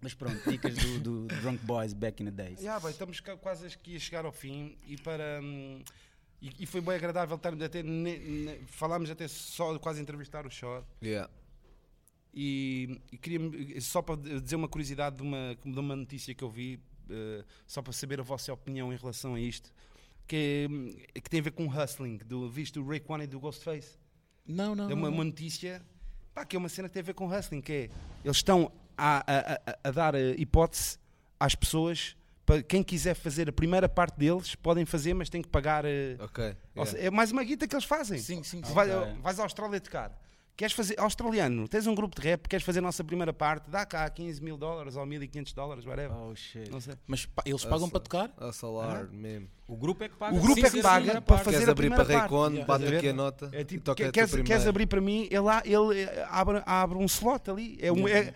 Mas 0.00 0.14
pronto, 0.14 0.48
dicas 0.50 0.74
do, 0.76 1.00
do 1.00 1.26
Drunk 1.40 1.64
Boys 1.64 1.92
back 1.92 2.22
in 2.22 2.26
the 2.26 2.30
days. 2.32 2.60
Yeah, 2.60 2.80
bem, 2.80 2.90
estamos 2.90 3.18
quase 3.20 3.66
aqui 3.66 3.96
a 3.96 3.98
chegar 3.98 4.24
ao 4.24 4.32
fim 4.32 4.76
e 4.86 4.96
para. 4.96 5.40
hum, 5.42 5.82
e, 6.40 6.52
e 6.60 6.66
foi 6.66 6.80
bem 6.82 6.94
agradável 6.94 7.36
estarmos 7.36 7.62
até. 7.62 7.82
ne- 7.82 8.18
ne- 8.18 8.60
falámos 8.66 9.10
até 9.10 9.26
só 9.26 9.78
quase 9.78 10.00
entrevistar 10.00 10.46
o 10.46 10.50
Shore. 10.50 10.84
Yeah. 11.02 11.30
E, 12.34 13.00
e 13.10 13.16
queria 13.16 13.40
só 13.80 14.02
para 14.02 14.16
dizer 14.40 14.56
uma 14.56 14.68
curiosidade 14.68 15.16
de 15.16 15.22
uma, 15.22 15.56
de 15.64 15.78
uma 15.78 15.96
notícia 15.96 16.34
que 16.34 16.44
eu 16.44 16.50
vi, 16.50 16.78
eh, 17.08 17.42
só 17.66 17.80
para 17.80 17.92
saber 17.94 18.20
a 18.20 18.22
vossa 18.22 18.52
opinião 18.52 18.92
em 18.92 18.96
relação 18.96 19.34
a 19.34 19.40
isto, 19.40 19.72
que, 20.26 20.68
é- 21.14 21.20
que 21.20 21.30
tem 21.30 21.40
a 21.40 21.42
ver 21.42 21.52
com 21.52 21.66
o 21.66 21.70
hustling, 21.82 22.18
do, 22.18 22.48
visto 22.50 22.82
do 22.82 22.86
Raekwon 22.88 23.22
e 23.22 23.26
do 23.26 23.40
Ghostface. 23.40 23.98
Não, 24.46 24.74
não. 24.74 24.90
É 24.90 24.94
uma, 24.94 25.08
não. 25.08 25.14
uma 25.16 25.24
notícia 25.24 25.82
pá, 26.34 26.44
que 26.44 26.54
é 26.56 26.58
uma 26.58 26.68
cena 26.68 26.88
que 26.88 26.94
tem 26.94 27.00
a 27.00 27.04
ver 27.04 27.14
com 27.14 27.26
hustling, 27.26 27.60
que 27.60 27.72
é 27.72 27.90
eles 28.24 28.36
estão 28.36 28.70
a, 28.96 29.18
a- 29.26 29.54
a- 29.72 29.78
a 29.84 29.90
dar 29.90 30.14
eh, 30.14 30.34
hipótese 30.38 30.98
às 31.38 31.54
pessoas 31.54 32.16
para 32.44 32.62
quem 32.62 32.82
quiser 32.82 33.14
fazer 33.14 33.48
a 33.48 33.52
primeira 33.52 33.88
parte 33.88 34.16
deles, 34.16 34.54
podem 34.54 34.84
fazer, 34.86 35.12
mas 35.14 35.28
têm 35.28 35.42
que 35.42 35.48
pagar. 35.48 35.84
eh, 35.84 36.16
Ok. 36.20 36.44
yeah. 36.44 36.90
seja, 36.92 36.98
é 36.98 37.10
mais 37.10 37.32
uma 37.32 37.42
guita 37.42 37.66
que 37.66 37.74
eles 37.74 37.84
fazem. 37.84 38.18
Sim, 38.18 38.42
sim, 38.44 38.62
sim. 38.64 38.72
Vai- 38.72 38.94
Ok. 38.94 39.14
vais 39.20 39.40
à 39.40 39.42
Austrália 39.42 39.80
tocar. 39.80 40.12
Queres 40.56 40.72
fazer, 40.72 40.98
australiano, 40.98 41.68
tens 41.68 41.86
um 41.86 41.94
grupo 41.94 42.18
de 42.18 42.26
rap, 42.26 42.48
queres 42.48 42.64
fazer 42.64 42.78
a 42.78 42.82
nossa 42.82 43.04
primeira 43.04 43.30
parte, 43.30 43.68
dá 43.68 43.84
cá 43.84 44.08
15 44.08 44.42
mil 44.42 44.56
dólares 44.56 44.96
ou 44.96 45.04
1500 45.04 45.52
dólares, 45.52 45.84
whatever. 45.84 46.16
Oh 46.16 46.34
shit. 46.34 46.70
Não 46.70 46.80
sei. 46.80 46.94
Mas 47.06 47.26
pá, 47.26 47.42
eles 47.44 47.62
pagam 47.62 47.90
para 47.90 48.00
tocar? 48.00 48.32
A 48.38 48.50
salar 48.52 49.06
mesmo. 49.08 49.48
O 49.68 49.76
grupo 49.76 50.02
é 50.02 50.08
que 50.08 50.16
paga. 50.16 50.34
O 50.34 50.40
grupo 50.40 50.54
sim, 50.54 50.60
é 50.66 50.70
que 50.70 50.76
sim, 50.76 50.82
paga 50.82 51.12
para 51.12 51.20
parte. 51.20 51.44
fazer 51.44 51.56
Queres 51.58 51.68
a 51.68 51.72
abrir 51.72 51.88
primeira 51.90 52.04
para 52.06 52.20
parte. 52.20 52.32
Raycon, 52.56 52.64
bate 52.64 52.96
aqui 52.96 53.08
a 53.08 53.12
nota 53.12 53.50
É 53.52 53.64
tipo, 53.64 53.84
toca 53.84 54.10
queres, 54.10 54.34
queres 54.34 54.66
abrir 54.66 54.86
para 54.86 55.00
mim, 55.00 55.24
ele, 55.30 55.40
lá- 55.40 55.62
ele 55.62 56.00
eh, 56.02 56.26
abre, 56.30 56.62
abre 56.64 56.96
um 56.96 57.04
slot 57.04 57.50
ali. 57.50 57.76
É 57.78 57.92
um, 57.92 58.08
é, 58.08 58.32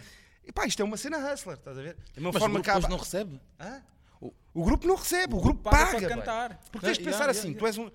epá, 0.47 0.67
isto 0.67 0.83
é 0.83 0.85
uma 0.85 0.99
cena 0.99 1.17
hustler, 1.33 1.57
estás 1.57 1.79
a 1.79 1.83
ver? 1.83 1.97
É 2.15 2.21
uma 2.21 2.29
Mas 2.33 2.37
o 2.37 2.39
forma 2.39 2.61
grupo 2.61 2.81
que 2.83 2.91
não 2.91 2.99
recebe? 2.99 3.41
Hã? 3.59 3.81
O, 4.21 4.35
o 4.53 4.63
grupo 4.65 4.87
não 4.87 4.97
recebe, 4.97 5.35
o, 5.35 5.41
grupo 5.41 5.63
paga 5.63 5.87
paga. 5.95 5.99
para 6.07 6.17
cantar. 6.17 6.61
Porque 6.71 6.87
tens 6.87 6.99
de 6.99 7.05
Ah, 7.05 7.07
pensar 7.07 7.19
yeah, 7.21 7.31
assim, 7.31 7.55
tu 7.55 7.67
és 7.67 7.79
um. 7.79 7.91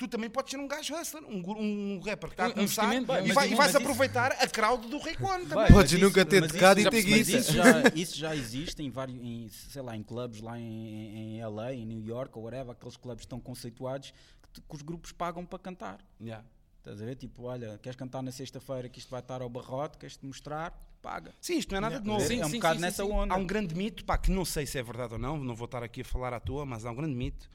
Tu 0.00 0.08
também 0.08 0.30
podes 0.30 0.50
ser 0.50 0.56
um 0.56 0.66
gajo 0.66 0.94
hustler, 0.98 1.22
um, 1.24 1.42
um 1.58 2.00
rapper 2.00 2.30
que 2.30 2.34
está 2.34 2.46
Um 2.46 2.48
a 2.48 2.54
começar 2.54 2.84
investimento, 2.84 3.12
e, 3.12 3.30
um 3.30 3.34
vai, 3.34 3.52
e 3.52 3.54
vais 3.54 3.76
aproveitar 3.76 4.32
a 4.32 4.48
crowd 4.48 4.88
do 4.88 4.98
Rei 4.98 5.14
One 5.20 5.42
também. 5.42 5.48
Vai, 5.48 5.70
Podes 5.70 5.92
mas 5.92 6.00
nunca 6.00 6.24
ter 6.24 6.48
tocado 6.50 6.80
e 6.80 6.84
já 6.84 6.90
ter 6.90 7.02
guita. 7.02 7.30
Isso 7.36 7.52
já, 7.52 7.82
isso 7.94 8.16
já 8.16 8.34
existe 8.34 8.82
em 8.82 8.88
vários, 8.88 9.20
em, 9.20 9.50
sei 9.50 9.82
lá, 9.82 9.94
em 9.94 10.02
clubes 10.02 10.40
lá 10.40 10.58
em, 10.58 11.36
em 11.36 11.44
LA, 11.44 11.74
em 11.74 11.84
New 11.84 12.02
York 12.02 12.32
ou 12.34 12.44
whatever, 12.44 12.72
aqueles 12.72 12.96
clubes 12.96 13.26
tão 13.26 13.38
conceituados 13.38 14.14
que, 14.54 14.62
que 14.62 14.74
os 14.74 14.80
grupos 14.80 15.12
pagam 15.12 15.44
para 15.44 15.58
cantar. 15.58 15.98
Yeah. 16.18 16.46
Estás 16.78 17.02
a 17.02 17.04
ver? 17.04 17.16
Tipo, 17.16 17.42
olha, 17.42 17.78
queres 17.82 17.94
cantar 17.96 18.22
na 18.22 18.32
sexta-feira 18.32 18.88
que 18.88 18.98
isto 18.98 19.10
vai 19.10 19.20
estar 19.20 19.42
ao 19.42 19.50
barrote, 19.50 19.98
queres-te 19.98 20.24
mostrar? 20.24 20.72
Paga. 21.02 21.34
Sim, 21.42 21.58
isto 21.58 21.70
não 21.72 21.78
é 21.78 21.80
nada 21.80 22.00
de 22.00 22.06
novo. 22.06 22.26
Sim, 22.26 22.40
é 22.40 22.46
um 22.46 22.48
sim, 22.48 22.56
bocado 22.56 22.76
sim, 22.76 22.80
nessa 22.80 23.04
sim. 23.04 23.10
onda. 23.10 23.34
Há 23.34 23.36
um 23.36 23.46
grande 23.46 23.74
mito, 23.74 24.02
pá, 24.02 24.16
que 24.16 24.30
não 24.30 24.46
sei 24.46 24.64
se 24.64 24.78
é 24.78 24.82
verdade 24.82 25.12
ou 25.12 25.18
não, 25.18 25.36
não 25.38 25.54
vou 25.54 25.66
estar 25.66 25.82
aqui 25.82 26.00
a 26.00 26.04
falar 26.04 26.32
à 26.32 26.40
toa, 26.40 26.64
mas 26.64 26.86
há 26.86 26.90
um 26.90 26.94
grande 26.94 27.14
mito 27.14 27.50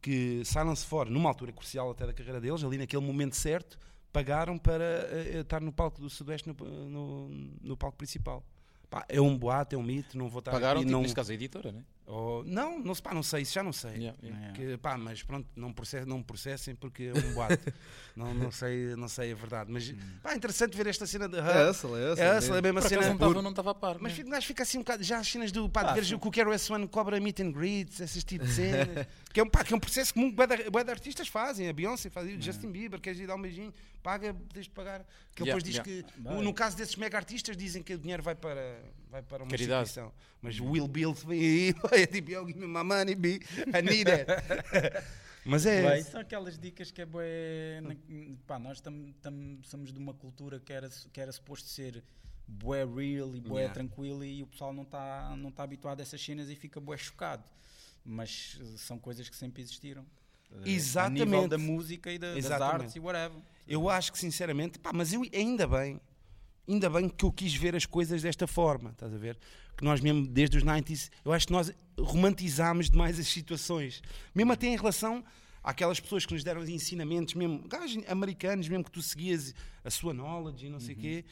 que 0.00 0.42
Silence 0.44 0.84
Fora, 0.86 1.10
numa 1.10 1.28
altura 1.28 1.52
crucial 1.52 1.90
até 1.90 2.06
da 2.06 2.12
carreira 2.12 2.40
deles, 2.40 2.62
ali 2.62 2.78
naquele 2.78 3.02
momento 3.02 3.36
certo, 3.36 3.78
pagaram 4.12 4.58
para 4.58 4.84
eh, 4.84 5.40
estar 5.40 5.60
no 5.60 5.72
palco 5.72 6.00
do 6.00 6.08
Sudoeste, 6.08 6.48
no, 6.48 6.54
no, 6.88 7.28
no 7.60 7.76
palco 7.76 7.96
principal. 7.96 8.44
Pá, 8.90 9.04
é 9.08 9.20
um 9.20 9.36
boato, 9.36 9.74
é 9.74 9.78
um 9.78 9.82
mito, 9.82 10.16
não 10.16 10.28
vou 10.28 10.38
estar 10.38 10.50
Pagaram, 10.50 10.80
aqui, 10.80 10.86
tipo, 10.86 10.92
não, 10.92 11.02
neste 11.02 11.14
caso, 11.14 11.30
a 11.30 11.34
editora, 11.34 11.72
né? 11.72 11.84
Ou- 12.08 12.44
não, 12.44 12.78
não, 12.78 12.94
pá, 12.96 13.12
não 13.12 13.22
sei, 13.22 13.42
isso 13.42 13.52
já 13.52 13.62
não 13.62 13.72
sei. 13.72 13.90
Yeah, 13.92 14.18
yeah. 14.22 14.52
Que, 14.52 14.76
pá, 14.78 14.96
mas 14.96 15.22
pronto, 15.22 15.46
não, 15.54 15.72
processem, 15.72 16.06
não 16.08 16.22
processem 16.22 16.74
porque 16.74 17.04
é 17.04 17.12
um 17.18 17.34
boato. 17.34 17.58
não, 18.16 18.32
não, 18.32 18.50
sei, 18.50 18.96
não 18.96 19.08
sei 19.08 19.32
a 19.32 19.34
verdade. 19.34 19.70
Mas 19.70 19.94
pá, 20.22 20.32
é 20.32 20.36
interessante 20.36 20.76
ver 20.76 20.86
esta 20.86 21.06
cena 21.06 21.28
de 21.28 21.36
É 21.36 21.68
essa, 21.68 21.86
é 21.86 22.12
essa. 22.12 22.22
É 22.22 22.26
essa, 22.36 22.54
é 22.54 22.58
a 22.58 22.62
mesma 22.62 22.80
cena. 22.82 23.02
não 23.06 23.12
estava 23.14 23.42
não 23.42 23.50
estava 23.50 23.70
a 23.72 23.74
par. 23.74 23.98
Mas 24.00 24.12
né? 24.12 24.16
fica- 24.16 24.30
gajo 24.30 24.46
fica 24.46 24.62
assim 24.62 24.78
um 24.78 24.80
bocado. 24.80 25.02
Já 25.02 25.18
as 25.18 25.28
cenas 25.28 25.52
do 25.52 25.68
pá, 25.68 25.82
de 25.82 25.88
Ah, 25.90 25.92
veres 25.94 26.08
sim. 26.08 26.14
o 26.14 26.18
que 26.18 26.28
o 26.28 26.30
Kero 26.30 26.50
S1 26.50 26.88
cobra 26.88 27.20
meet 27.20 27.40
and 27.40 27.52
greets, 27.52 28.00
esses 28.00 28.24
tipos 28.24 28.48
de 28.48 28.54
cenas. 28.56 29.06
que, 29.32 29.40
é 29.40 29.42
um, 29.42 29.48
pá, 29.48 29.62
que 29.62 29.72
é 29.72 29.76
um 29.76 29.80
processo 29.80 30.14
que 30.14 30.32
bué 30.32 30.46
de, 30.46 30.70
de 30.70 30.90
artistas 30.90 31.28
fazem. 31.28 31.68
A 31.68 31.72
Beyoncé 31.72 32.08
faz, 32.10 32.26
o 32.26 32.40
Justin 32.40 32.70
Bieber, 32.70 33.00
queres 33.00 33.20
ir 33.20 33.26
dar 33.26 33.36
um 33.36 33.42
beijinho, 33.42 33.72
paga, 34.02 34.34
tens 34.52 34.64
de 34.64 34.70
pagar. 34.70 35.04
Que 35.34 35.42
Yeah, 35.44 35.56
depois 35.56 35.62
diz 35.62 35.74
yeah. 35.86 36.12
que, 36.12 36.20
Vai. 36.20 36.42
no 36.42 36.52
caso 36.52 36.76
desses 36.76 36.96
mega 36.96 37.16
artistas, 37.16 37.56
dizem 37.56 37.80
que 37.82 37.94
o 37.94 37.98
dinheiro 37.98 38.22
vai 38.24 38.34
para, 38.34 38.80
vai 39.08 39.22
para 39.22 39.44
uma 39.44 39.50
Caridade. 39.50 39.82
instituição. 39.82 40.12
Mas 40.42 40.58
o 40.58 40.64
Will 40.66 40.88
aí, 41.30 41.74
é 42.02 42.06
tipo, 42.06 42.30
eu 42.30 42.46
give 42.46 42.58
me 42.58 42.66
my 42.66 42.82
money, 42.84 43.14
B, 43.14 43.40
I 43.66 43.82
need 43.82 44.08
it. 44.10 44.26
Mas 45.44 45.64
é. 45.64 45.82
Vai, 45.82 46.02
são 46.02 46.20
aquelas 46.20 46.58
dicas 46.58 46.90
que 46.90 47.00
é 47.00 47.06
bué. 47.06 47.80
na- 47.80 47.96
pá, 48.46 48.58
nós 48.58 48.80
tam, 48.80 49.12
tam- 49.22 49.58
somos 49.62 49.92
de 49.92 49.98
uma 49.98 50.12
cultura 50.12 50.60
que 50.60 50.72
era, 50.72 50.88
que 51.12 51.20
era 51.20 51.32
suposto 51.32 51.68
ser 51.68 52.02
bué 52.46 52.84
real 52.84 53.34
e 53.34 53.40
bué 53.40 53.60
Yeah. 53.62 53.74
tranquilo 53.74 54.24
e 54.24 54.42
o 54.42 54.46
pessoal 54.46 54.72
não 54.72 54.82
está 54.82 55.34
não 55.36 55.50
tá 55.50 55.62
habituado 55.62 56.00
a 56.00 56.02
essas 56.02 56.20
cenas 56.22 56.48
e 56.50 56.54
fica 56.56 56.80
bué 56.80 56.96
chocado. 56.96 57.44
Mas 58.04 58.58
eh, 58.60 58.64
são 58.76 58.98
coisas 58.98 59.28
que 59.28 59.36
sempre 59.36 59.62
existiram. 59.62 60.04
A 60.50 60.56
nível 60.60 60.72
Exatamente. 60.74 61.48
da 61.48 61.58
música 61.58 62.10
e 62.12 62.18
da- 62.18 62.28
das 62.34 62.38
Exatamente. 62.44 62.74
artes 62.82 62.96
e 62.96 63.00
whatever. 63.00 63.38
Eu 63.66 63.88
acho 63.88 64.10
que 64.12 64.18
sinceramente, 64.18 64.78
pá, 64.78 64.92
mas 64.94 65.12
eu 65.12 65.22
ainda 65.34 65.66
bem, 65.66 66.00
ainda 66.68 66.90
bem 66.90 67.08
que 67.08 67.24
eu 67.24 67.32
quis 67.32 67.54
ver 67.54 67.74
as 67.74 67.86
coisas 67.86 68.22
desta 68.22 68.46
forma, 68.46 68.90
estás 68.90 69.12
a 69.12 69.16
ver? 69.16 69.38
Que 69.76 69.84
nós 69.84 70.00
mesmo, 70.00 70.26
desde 70.26 70.58
os 70.58 70.64
90s, 70.64 71.10
eu 71.24 71.32
acho 71.32 71.46
que 71.46 71.52
nós 71.52 71.72
romantizámos 71.98 72.90
demais 72.90 73.18
as 73.18 73.26
situações, 73.28 74.02
mesmo 74.34 74.52
até 74.52 74.66
em 74.66 74.76
relação 74.76 75.24
àquelas 75.62 76.00
pessoas 76.00 76.26
que 76.26 76.32
nos 76.34 76.44
deram 76.44 76.60
os 76.60 76.68
ensinamentos, 76.68 77.34
mesmo 77.34 77.66
gajos 77.68 78.02
americanos, 78.08 78.68
mesmo 78.68 78.84
que 78.84 78.90
tu 78.90 79.02
seguias 79.02 79.54
a 79.84 79.90
sua 79.90 80.12
knowledge 80.12 80.66
e 80.66 80.68
não 80.68 80.80
sei 80.80 80.94
o 80.94 80.98
quê, 80.98 81.24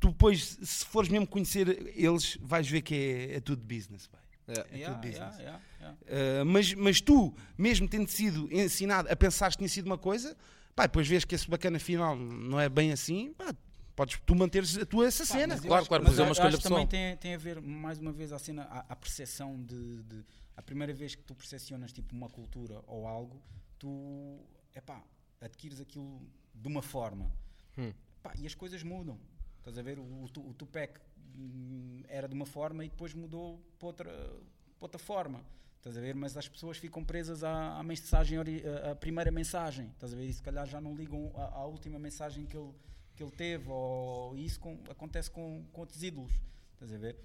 tu 0.00 0.08
depois, 0.08 0.58
se 0.62 0.84
fores 0.86 1.08
mesmo 1.08 1.26
conhecer 1.26 1.92
eles, 1.96 2.36
vais 2.40 2.68
ver 2.68 2.82
que 2.82 2.94
é, 2.94 3.36
é 3.36 3.40
tudo 3.40 3.62
business, 3.62 4.06
pá. 4.06 4.18
É. 4.46 4.52
É 4.52 4.76
Yeah, 4.76 4.94
tudo 4.94 5.08
business. 5.08 5.38
yeah. 5.38 5.60
Uh, 5.80 6.44
mas, 6.44 6.74
mas 6.74 7.00
tu, 7.00 7.34
mesmo 7.56 7.88
tendo 7.88 8.08
sido 8.08 8.46
ensinado 8.52 9.08
a 9.10 9.16
pensar 9.16 9.50
que 9.50 9.56
tinha 9.56 9.68
sido 9.68 9.86
uma 9.86 9.96
coisa, 9.96 10.36
pá, 10.76 10.82
depois 10.86 11.08
vês 11.08 11.24
que 11.24 11.34
esse 11.34 11.48
bacana 11.48 11.78
final 11.78 12.14
não 12.14 12.60
é 12.60 12.68
bem 12.68 12.92
assim, 12.92 13.32
pá, 13.32 13.54
podes 13.96 14.20
tu 14.26 14.34
manteres 14.34 14.76
a 14.78 14.84
tua 14.86 15.06
essa 15.06 15.26
Pá, 15.26 15.32
cena. 15.34 15.54
eu 15.54 15.60
Claro, 15.62 15.74
acho- 15.80 15.88
claro, 15.88 16.04
mas 16.04 16.12
mas 16.12 16.18
é 16.20 16.22
uma 16.22 16.32
escolha 16.32 16.56
que 16.56 16.62
também 16.62 16.86
pessoal. 16.86 17.08
tem, 17.10 17.16
tem 17.16 17.34
a 17.34 17.38
ver, 17.38 17.60
mais 17.60 17.98
uma 17.98 18.12
vez, 18.12 18.32
a 18.32 18.38
cena, 18.38 18.64
a, 18.64 18.80
a 18.92 18.96
percepção 18.96 19.60
de, 19.62 20.02
de- 20.02 20.24
A 20.56 20.62
primeira 20.62 20.92
vez 20.92 21.14
que 21.16 21.22
tu 21.24 21.34
percepcionas 21.34 21.92
tipo, 21.92 22.14
uma 22.14 22.28
cultura 22.28 22.80
ou 22.86 23.06
algo, 23.08 23.42
tu 23.78 24.38
epá, 24.74 25.02
adquires 25.40 25.80
aquilo 25.80 26.22
de 26.54 26.68
uma 26.68 26.80
forma. 26.80 27.30
Hum. 27.76 27.92
Pá, 28.22 28.32
e 28.38 28.46
as 28.46 28.54
coisas 28.54 28.82
mudam. 28.84 29.18
Estás 29.58 29.76
a 29.78 29.82
ver? 29.82 29.98
O, 29.98 30.22
o, 30.24 30.28
Tu- 30.28 30.46
o 30.48 30.54
Tupac 30.54 31.00
hum, 31.36 32.02
era 32.08 32.28
de 32.28 32.34
uma 32.34 32.46
forma 32.46 32.84
e 32.84 32.88
depois 32.88 33.12
mudou 33.14 33.58
para 33.78 33.86
outra, 33.88 34.10
para 34.10 34.84
outra 34.86 34.98
forma. 34.98 35.44
Estás 35.78 35.98
a 35.98 36.00
ver? 36.00 36.14
Mas 36.14 36.36
as 36.36 36.48
pessoas 36.48 36.78
ficam 36.78 37.04
presas 37.04 37.42
à, 37.44 37.76
à 37.78 37.82
mensagem, 37.82 38.38
à- 38.38 38.92
à 38.92 38.94
primeira 38.94 39.30
mensagem. 39.32 39.88
Estás 39.88 40.12
a 40.12 40.16
ver? 40.16 40.26
E 40.26 40.32
se 40.32 40.42
calhar 40.42 40.66
já 40.66 40.80
não 40.80 40.94
ligam 40.94 41.32
à, 41.34 41.46
à 41.58 41.64
última 41.66 41.98
mensagem 41.98 42.46
que 42.46 42.56
ele, 42.56 42.70
que 43.14 43.22
ele 43.22 43.32
teve. 43.32 43.68
Ou 43.70 44.36
isso 44.36 44.58
com- 44.60 44.78
acontece 44.90 45.30
com, 45.30 45.64
com 45.72 45.80
outros 45.80 46.02
ídolos. 46.02 46.32
Estás 46.74 46.92
a 46.92 46.98
ver? 46.98 47.16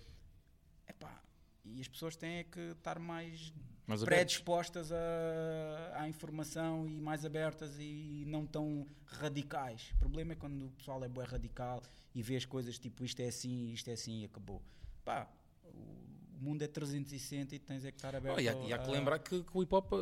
Epá, 0.87 1.21
e 1.65 1.79
as 1.81 1.87
pessoas 1.87 2.15
têm 2.15 2.37
é 2.37 2.43
que 2.43 2.59
estar 2.59 2.97
mais 2.99 3.51
abertos. 3.87 4.03
predispostas 4.05 4.91
à 5.95 6.07
informação 6.07 6.87
e 6.87 6.99
mais 7.01 7.25
abertas 7.25 7.75
e 7.79 8.23
não 8.27 8.45
tão 8.45 8.85
radicais. 9.05 9.91
O 9.95 9.97
problema 9.99 10.33
é 10.33 10.35
quando 10.35 10.67
o 10.67 10.71
pessoal 10.71 11.03
é 11.03 11.07
bué 11.09 11.25
radical 11.25 11.81
e 12.13 12.21
vê 12.23 12.35
as 12.35 12.45
coisas 12.45 12.77
tipo 12.79 13.03
isto 13.03 13.19
é 13.21 13.27
assim, 13.27 13.71
isto 13.71 13.89
é 13.89 13.93
assim 13.93 14.21
e 14.21 14.25
acabou. 14.25 14.61
Pá, 15.03 15.27
o 15.65 16.08
mundo 16.43 16.61
é 16.61 16.67
360 16.67 17.55
e 17.55 17.59
tens 17.59 17.85
é 17.85 17.91
que 17.91 17.97
estar 17.97 18.15
aberto. 18.15 18.37
Oh, 18.37 18.39
e, 18.41 18.47
há, 18.49 18.53
e 18.53 18.73
há 18.73 18.77
que 18.77 18.89
lembrar 18.91 19.19
que, 19.19 19.41
que 19.43 19.49
o 19.57 19.61
hip 19.63 19.73
hop 19.73 19.93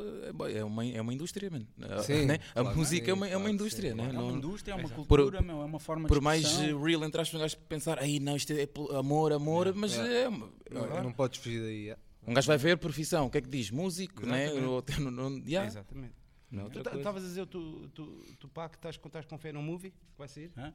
é 0.53 0.63
uma, 0.63 0.85
é 0.85 1.01
uma 1.01 1.13
indústria, 1.13 1.49
man. 1.49 1.65
Sim, 2.03 2.25
né? 2.25 2.39
A 2.55 2.61
claro 2.61 2.77
música 2.77 3.05
sim, 3.05 3.11
é, 3.11 3.13
uma, 3.13 3.27
é 3.27 3.37
uma 3.37 3.49
indústria, 3.51 3.91
sim, 3.91 3.97
né? 3.97 4.05
É 4.13 4.19
uma 4.19 4.31
indústria, 4.33 4.71
é 4.73 4.75
uma 4.75 4.83
Exato. 4.85 4.95
cultura, 5.05 5.41
meu, 5.41 5.61
é 5.61 5.65
uma 5.65 5.79
forma 5.79 6.03
de 6.03 6.07
por 6.09 6.21
mais 6.21 6.45
eh, 6.59 6.73
real 6.73 7.03
entre 7.03 7.21
aspas, 7.21 7.35
um 7.39 7.41
gajo 7.43 7.57
pensar, 7.69 7.99
aí 7.99 8.19
não, 8.19 8.35
isto 8.35 8.51
é 8.53 8.65
pelo 8.65 8.95
amor, 8.95 9.31
amor, 9.33 9.73
mas 9.73 9.97
É. 9.97 10.23
é. 10.23 10.29
Não, 10.29 11.03
não 11.03 11.13
podes 11.13 11.39
fugir 11.39 11.61
daí. 11.61 11.89
é. 11.89 11.97
Um 12.27 12.33
gajo 12.33 12.47
vai 12.47 12.57
ver 12.57 12.77
profissão, 12.77 13.27
o 13.27 13.29
que 13.29 13.37
é 13.37 13.41
que 13.41 13.49
diz? 13.49 13.71
Músico, 13.71 14.25
né? 14.25 14.45
Exatamente. 14.45 14.67
Ou 14.69 14.77
até 14.79 14.97
no- 14.99 15.11
no- 15.11 15.37
yeah. 15.47 15.65
Exatamente. 15.67 16.13
É 16.51 16.57
coisa. 16.81 16.97
estavas 16.97 17.23
a 17.23 17.27
dizer, 17.27 17.45
tu, 17.47 17.89
tu, 17.89 18.05
tu 18.39 18.47
pá, 18.47 18.69
que 18.69 18.77
estás, 18.77 18.95
estás 18.95 19.25
com 19.25 19.37
fé 19.37 19.51
num 19.51 19.61
movie 19.61 19.91
que 19.91 19.97
vai 20.17 20.27
sair? 20.27 20.51
Hã? 20.57 20.73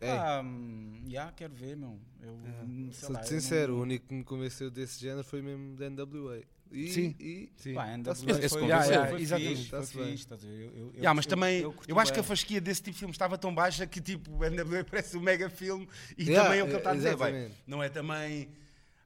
Epá, 0.00 0.40
hum, 0.42 1.02
já 1.08 1.30
quero 1.32 1.54
ver, 1.54 1.76
meu. 1.76 1.98
Eu, 2.20 2.32
hum, 2.32 2.88
sei 2.92 3.06
Sou-te 3.08 3.12
lá, 3.14 3.20
eu 3.20 3.26
sincero, 3.26 3.72
não- 3.72 3.78
o 3.80 3.82
único 3.82 4.06
que 4.08 4.14
me 4.14 4.24
convenceu 4.24 4.70
desse 4.70 5.00
género 5.00 5.24
foi 5.24 5.42
mesmo 5.42 5.76
da 5.76 5.86
NWA. 5.90 6.40
E, 6.70 6.88
Sim. 6.88 7.14
e 7.20 7.52
Sim. 7.56 7.74
Pá, 7.74 7.86
Tá-se 8.02 8.24
foi, 8.24 8.32
bem. 8.32 8.44
Esse 8.44 8.48
foi, 8.58 8.62
Yeah, 8.66 9.06
foi 9.08 9.20
exatamente. 9.20 9.56
fixe, 9.56 9.68
foi 9.68 10.04
bem. 10.04 10.16
fixe? 10.16 10.26
Eu, 10.42 10.50
eu, 10.74 10.90
Yeah, 10.94 11.14
mas 11.14 11.26
eu- 11.26 11.30
também, 11.30 11.60
eu, 11.60 11.72
curti 11.72 11.92
acho 11.98 12.12
que 12.14 12.20
a 12.20 12.22
fasquia 12.22 12.60
desse 12.62 12.80
tipo 12.82 12.92
de 12.94 12.98
filme 13.00 13.12
estava 13.12 13.36
tão 13.36 13.54
baixa 13.54 13.86
que 13.86 14.00
tipo, 14.00 14.30
o 14.38 14.44
NWA 14.44 14.82
parece 14.82 15.16
um 15.16 15.20
mega 15.20 15.50
filme 15.50 15.86
e 16.16 16.22
Yeah, 16.24 16.42
também 16.44 16.60
é 16.60 16.62
o 16.62 16.66
que 16.66 16.72
ele 16.72 16.78
está 16.78 16.90
a 16.92 16.94
dizer, 16.94 17.16
bem, 17.16 17.50
não 17.66 17.82
é 17.82 17.90
também 17.90 18.48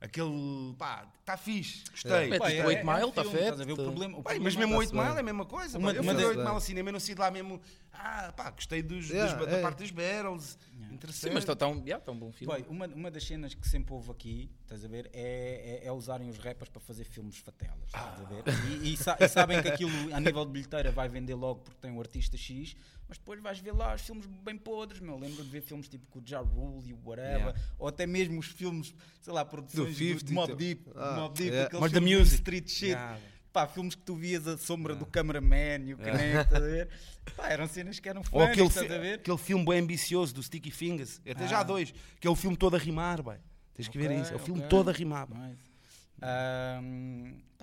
aquele, 0.07 0.75
pá, 0.79 1.07
está 1.21 1.37
fixe, 1.37 1.83
gostei. 1.91 2.33
É, 2.33 2.39
Pá, 2.39 2.51
tipo, 2.51 2.71
Eight 2.71 2.85
Mile, 2.85 3.13
tá 3.13 3.23
filme, 3.23 3.31
feito, 3.39 3.43
estás 3.53 3.61
a 3.61 3.65
ver? 3.65 3.73
O 3.73 3.77
tá- 3.77 3.83
problema, 3.83 4.19
o 4.19 4.23
problema 4.23 4.45
mas 4.45 4.57
mesmo 4.57 4.73
tá-se 4.73 4.87
8 4.87 4.97
Mile 4.97 5.17
é 5.17 5.21
a 5.21 5.23
mesma 5.23 5.45
coisa. 5.45 5.79
Uma- 5.79 5.91
pá. 5.93 5.97
eu 5.99 6.05
fui 6.05 6.13
das- 6.15 6.23
ver 6.23 6.29
8 6.29 6.39
Mile 6.39 6.49
ao 6.51 6.61
cinema 6.61 6.89
e 6.89 6.93
não 6.93 7.01
saí 7.01 7.15
de 7.15 7.21
lá 7.21 7.31
mesmo. 7.31 7.61
Ah, 7.93 8.33
pá, 8.37 8.51
gostei 8.51 8.83
dos, 8.83 9.09
Yeah, 9.09 9.35
dos- 9.35 9.47
da 9.49 9.57
é. 9.59 9.63
parte 9.63 9.79
dos 9.79 9.91
Barrels. 9.91 10.59
Interessante. 10.93 11.29
Sim, 11.29 11.35
mas 11.35 11.47
está 11.49 11.67
um, 11.69 11.83
yeah, 11.85 12.03
um 12.11 12.17
bom 12.17 12.33
filme. 12.33 12.55
Bem, 12.55 12.65
uma, 12.71 12.87
uma 12.87 13.11
das 13.11 13.25
cenas 13.27 13.53
que 13.55 13.69
sempre 13.69 13.93
houve 13.93 14.11
aqui, 14.11 14.51
estás 14.63 14.83
a 14.85 14.89
ver, 14.89 15.11
é, 15.13 15.81
é, 15.83 15.87
é 15.89 15.93
usarem 15.93 16.29
os 16.31 16.39
rappers 16.39 16.71
para 16.71 16.81
fazer 16.81 17.05
filmes 17.05 17.37
fatelas, 17.39 17.77
estás 17.87 18.21
a 18.21 18.25
ver? 18.25 18.43
E, 18.83 18.93
e 18.93 18.97
sa- 18.97 19.17
e 19.21 19.29
sabem 19.29 19.61
que 19.61 19.69
aquilo 19.69 19.91
a 20.15 20.21
nível 20.21 20.45
de 20.47 20.53
bilheteira 20.53 20.91
vai 20.91 21.09
vender 21.09 21.35
logo 21.35 21.61
porque 21.61 21.79
tem 21.83 21.91
um 21.91 22.01
artista 22.01 22.37
X, 22.37 22.75
mas 23.09 23.19
depois 23.19 23.41
vais 23.41 23.59
ver 23.59 23.73
lá 23.73 23.95
os 23.95 24.03
filmes 24.03 24.27
bem 24.27 24.57
podres, 24.59 25.01
meu. 25.01 25.17
Lembro 25.19 25.43
de 25.45 25.51
ver 25.51 25.61
filmes 25.63 25.89
tipo 25.89 26.07
com 26.07 26.19
o 26.19 26.23
Ja 26.25 26.41
Rule 26.41 26.89
e 26.89 26.93
o 26.93 26.99
whatever, 27.05 27.37
Yeah. 27.37 27.61
ou 27.79 27.89
até 27.89 28.07
mesmo 28.07 28.39
os 28.39 28.47
filmes, 28.47 28.95
sei 29.21 29.33
lá, 29.33 29.45
produções 29.45 29.95
do, 29.95 29.99
50 29.99 30.25
de 30.25 30.33
Mob 30.33 30.53
e 30.53 30.57
Deep. 30.57 30.91
Ah, 30.95 31.17
Mob 31.21 31.35
Deep 31.35 31.49
yeah. 31.51 31.67
aqueles 31.67 31.81
Mas 31.81 31.93
da 31.93 31.99
filmes 32.01 32.19
music. 32.19 32.35
street 32.37 32.69
shit. 32.69 32.85
Yeah. 32.91 33.19
Pá, 33.53 33.67
filmes 33.67 33.95
que 33.95 34.03
tu 34.03 34.15
vias 34.15 34.47
a 34.47 34.59
sombra 34.59 34.95
do 34.95 35.07
cameraman 35.07 35.79
e 35.87 35.95
o 35.95 35.97
caneco, 35.97 36.41
estás 36.43 36.63
a 36.63 36.67
ver? 36.67 36.91
Pá, 37.35 37.49
eram 37.49 37.67
cenas 37.67 37.99
que 37.99 38.07
eram 38.07 38.21
Ou 38.31 38.41
fãs, 38.43 38.51
aquele, 38.51 38.67
estás 38.67 38.91
a 38.91 38.99
ver? 38.99 39.15
aquele 39.15 39.39
filme 39.39 39.65
bem 39.65 39.81
ambicioso 39.81 40.35
do 40.35 40.43
Sticky 40.43 40.71
Fingers. 40.71 41.23
Até 41.27 41.49
já 41.49 41.57
há 41.57 41.61
Ah. 41.61 41.65
dois. 41.65 41.95
Que 42.21 42.27
é 42.29 42.31
o 42.31 42.35
filme 42.37 42.55
todo 42.57 42.77
a 42.77 42.79
rimar, 42.79 43.23
bem. 43.23 43.39
Tens 43.73 43.89
que 43.89 43.97
ver 43.97 44.11
isso. 44.11 44.31
É 44.33 44.37
o 44.37 44.39
filme 44.39 44.61
ok. 44.61 44.69
todo 44.69 44.91
a 44.91 44.93
rimar. 44.93 45.27
Nice. 45.31 45.59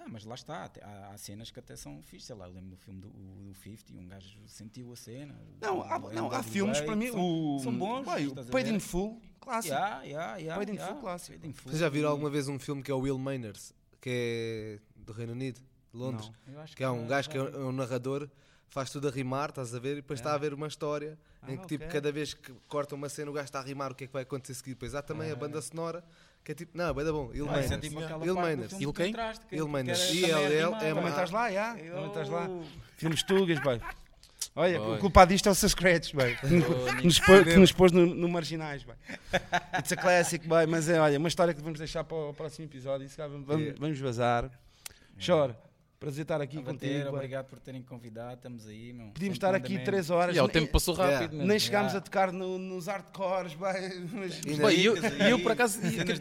Pá, 0.04 0.10
mas 0.12 0.26
lá 0.26 0.36
está, 0.36 0.70
há, 0.82 1.12
há 1.14 1.18
cenas 1.18 1.50
que 1.52 1.60
até 1.60 1.76
são 1.76 2.02
fixes, 2.04 2.28
sei 2.28 2.36
lá, 2.36 2.48
eu 2.48 2.54
lembro 2.54 2.70
do 2.72 2.78
filme 2.78 3.00
do, 3.02 3.10
do 3.10 3.54
50 3.56 3.94
um 3.94 4.08
gajo 4.08 4.38
sentiu 4.48 4.92
a 4.92 4.96
cena. 4.96 5.36
Não, 5.62 5.80
o- 5.80 5.84
há, 5.84 6.00
não, 6.00 6.32
há 6.32 6.44
filmes 6.44 6.80
para 6.82 6.96
mim. 6.96 7.12
são, 7.12 7.22
o, 7.56 7.60
são 7.60 7.78
bons. 7.78 8.06
Bem, 8.06 8.28
o 8.28 8.46
Paid 8.48 8.70
in 8.74 8.80
Full, 8.80 9.22
clássico. 9.40 9.74
Yeah, 9.76 10.04
yeah, 10.04 10.38
yeah, 10.38 10.56
Paid 10.58 10.72
in 10.72 10.76
yeah. 10.76 10.94
Full 10.94 11.02
clássico. 11.02 11.40
Paid 11.40 11.50
in 11.50 11.54
Full 11.54 11.70
Vocês 11.72 11.80
já 11.80 11.90
viram 11.90 12.10
alguma 12.10 12.30
vez 12.30 12.48
um 12.48 12.60
filme 12.60 12.82
que 12.84 12.92
é 12.92 12.94
o 12.94 13.00
Will 13.00 13.18
Manners, 13.18 13.74
que 14.02 14.10
é 14.10 14.80
do 15.02 15.14
Reino 15.14 15.32
Unido, 15.34 15.60
de 15.92 15.98
Londres? 15.98 16.32
Não. 16.48 16.62
Acho 16.62 16.76
Que 16.76 16.84
é 16.84 16.90
um 16.90 17.08
gajo 17.08 17.30
que 17.30 17.38
é 17.38 17.44
vi. 17.44 17.58
um 17.58 17.72
narrador, 17.72 18.30
faz 18.68 18.90
tudo 18.90 19.08
a 19.08 19.12
rimar, 19.12 19.50
estás 19.50 19.74
a 19.76 19.80
ver? 19.80 19.94
E 19.94 19.96
depois 19.98 20.20
está 20.20 20.34
a 20.34 20.38
ver 20.38 20.54
uma 20.54 20.68
história 20.68 21.18
em 21.48 21.56
Ah, 21.56 21.58
que, 21.58 21.68
tipo, 21.68 21.84
ok. 21.86 21.94
cada 21.94 22.12
vez 22.12 22.34
que 22.34 22.52
corta 22.68 22.96
uma 22.96 23.10
cena, 23.10 23.30
o 23.30 23.34
gajo 23.34 23.46
está 23.46 23.60
a 23.60 23.64
rimar 23.64 23.92
o 23.92 23.96
que 23.96 24.06
é 24.06 24.08
que 24.08 24.14
vai 24.14 24.24
acontecer 24.24 24.54
a 24.54 24.56
seguir. 24.56 24.72
Depois 24.72 24.96
há 24.96 25.02
também 25.02 25.30
a 25.32 25.36
banda 25.36 25.62
sonora, 25.62 26.04
que 26.44 26.52
é 26.52 26.56
tipo, 26.56 26.78
não, 26.78 26.90
é 26.90 26.94
bué 26.94 27.04
da 27.04 27.12
bom, 27.12 27.28
Will 27.28 27.48
Ah, 27.50 27.60
isso 27.60 27.74
é 27.74 27.78
Manners. 27.78 27.82
tipo 27.82 28.00
filme 28.02 28.84
Il 28.84 28.94
que 28.94 29.02
quem? 29.02 29.10
entraste, 29.12 29.46
que- 29.46 29.56
Il 29.56 29.66
que 29.66 29.72
Manners. 29.72 30.00
era 30.02 30.12
I 30.12 30.80
também 30.94 31.08
estás 31.08 31.32
lá, 31.32 31.52
já? 31.52 31.74
Também 31.76 32.08
estás 32.08 32.30
lá. 32.30 32.50
Filmes 32.98 33.24
tugas, 33.24 33.60
bem. 33.60 33.82
Olha, 34.56 34.80
Boy. 34.80 34.98
o 34.98 35.00
culpado 35.00 35.34
disto 35.34 35.50
é 35.50 35.52
o 35.52 35.56
seu 35.56 35.68
Scratch, 35.68 36.14
bem. 36.14 36.36
Que 36.36 37.06
nos 37.08 37.20
pôs, 37.20 37.44
que 37.44 37.56
nos 37.58 37.72
pôs 37.72 37.92
no, 37.92 38.06
no 38.06 38.30
Marginais, 38.30 38.84
bem. 38.84 38.96
It's 39.80 39.92
a 39.92 39.96
classic, 39.96 40.48
bem. 40.48 40.68
Mas 40.68 40.88
é, 40.90 41.00
olha, 41.00 41.18
uma 41.18 41.28
história 41.28 41.54
que 41.56 41.62
vamos 41.62 41.80
deixar 41.80 42.04
para 42.04 42.16
o 42.18 42.34
próximo 42.36 42.66
episódio. 42.68 43.10
Se 43.10 43.18
calhar 43.18 43.32
vamos, 43.32 43.48
vamos, 43.48 43.80
vamos 43.80 44.00
vazar. 44.00 44.52
Chora. 45.26 45.58
Prazer 46.04 46.24
estar 46.24 46.42
aqui 46.42 46.58
A 46.58 46.62
bater, 46.62 46.96
contigo. 47.00 47.16
obrigado 47.16 47.46
por 47.48 47.60
terem 47.60 47.82
convidado, 47.82 48.34
estamos 48.34 48.68
aí, 48.68 48.92
meu. 48.92 49.08
Podíamos 49.12 49.38
estar 49.38 49.56
aqui 49.56 49.70
mesmo. 49.72 49.86
3 49.86 50.10
horas. 50.10 50.36
E 50.36 50.40
ó, 50.40 50.44
o 50.44 50.48
nem- 50.48 50.54
tempo 50.54 50.72
passou 50.74 50.94
rápido, 50.94 51.32
Yeah. 51.32 51.46
Nem 51.46 51.58
chegámos 51.60 51.94
Yeah. 51.94 51.98
a 52.00 52.02
tocar 52.02 52.32
no- 52.34 52.60
nos 52.60 52.88
hardcores. 52.88 53.56
Mas, 53.56 54.40
E 54.46 54.58
Bem, 54.58 54.82
eu, 54.82 54.98
eu, 54.98 55.40
por 55.40 55.54
acaso 55.54 55.80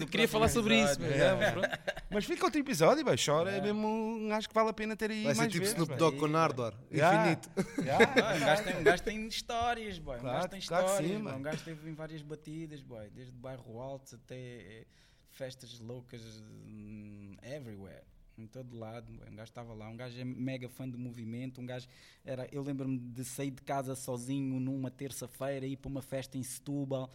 queria- 0.09 0.29
falar 0.29 0.49
sobre 0.49 0.81
isso. 0.81 1.01
mas 1.01 1.11
Yeah. 1.11 1.81
é, 2.11 2.21
fica 2.21 2.45
outro 2.45 2.61
episódio, 2.61 3.05
bem. 3.05 3.17
Chora. 3.17 3.51
É 3.51 3.61
mesmo 3.61 4.29
acho 4.33 4.49
que 4.49 4.55
vale 4.55 4.69
a 4.71 4.73
pena 4.73 4.95
ter 4.97 5.11
aí 5.11 5.25
Vai 5.25 5.35
ser 5.35 5.41
mais 5.41 5.53
tipo 5.53 5.65
vezes. 5.65 5.75
Snoop. 5.77 5.97
Dogg 5.97 6.17
com 6.17 6.29
Nardor. 6.29 6.75
Yeah. 6.93 7.33
Infinito. 7.33 7.51
Yeah. 7.81 8.79
Um, 8.79 8.85
gajo 8.85 9.03
tem, 9.03 9.27
histórias, 9.27 9.99
boy. 9.99 10.19
Um 10.21 10.23
gajo 10.23 10.49
tem 10.49 10.59
histórias. 10.61 11.01
Um 11.37 11.43
gajo 11.43 11.65
teve 11.65 11.91
em 11.91 11.95
várias 11.95 12.23
batidas, 12.23 12.81
boy. 12.83 13.11
Desde 13.11 13.33
bairro 13.33 13.81
alto 13.81 14.15
até 14.15 14.85
festas 15.31 15.81
loucas 15.81 16.23
hum, 16.69 17.35
everywhere. 17.43 18.03
Em 18.39 18.47
todo 18.47 18.77
lado, 18.79 19.13
boy. 19.13 19.29
um 19.31 19.37
gajo 19.37 19.51
estava 19.51 19.75
lá, 19.75 19.89
um 19.89 19.97
gajo 19.97 20.19
é 20.19 20.25
mega 20.25 20.69
fã 20.69 20.89
do 20.89 20.99
movimento, 20.99 21.61
um 21.61 21.67
gajo 21.67 21.87
era, 22.25 22.49
eu 22.51 22.63
lembro-me 22.63 22.99
de 22.99 23.25
sair 23.25 23.51
de 23.51 23.63
casa 23.63 23.95
sozinho 23.95 24.59
numa 24.59 24.91
terça-feira, 24.91 25.67
ir 25.67 25.77
para 25.77 25.89
uma 25.91 26.03
festa 26.03 26.39
em 26.39 26.43
Setúbal, 26.43 27.11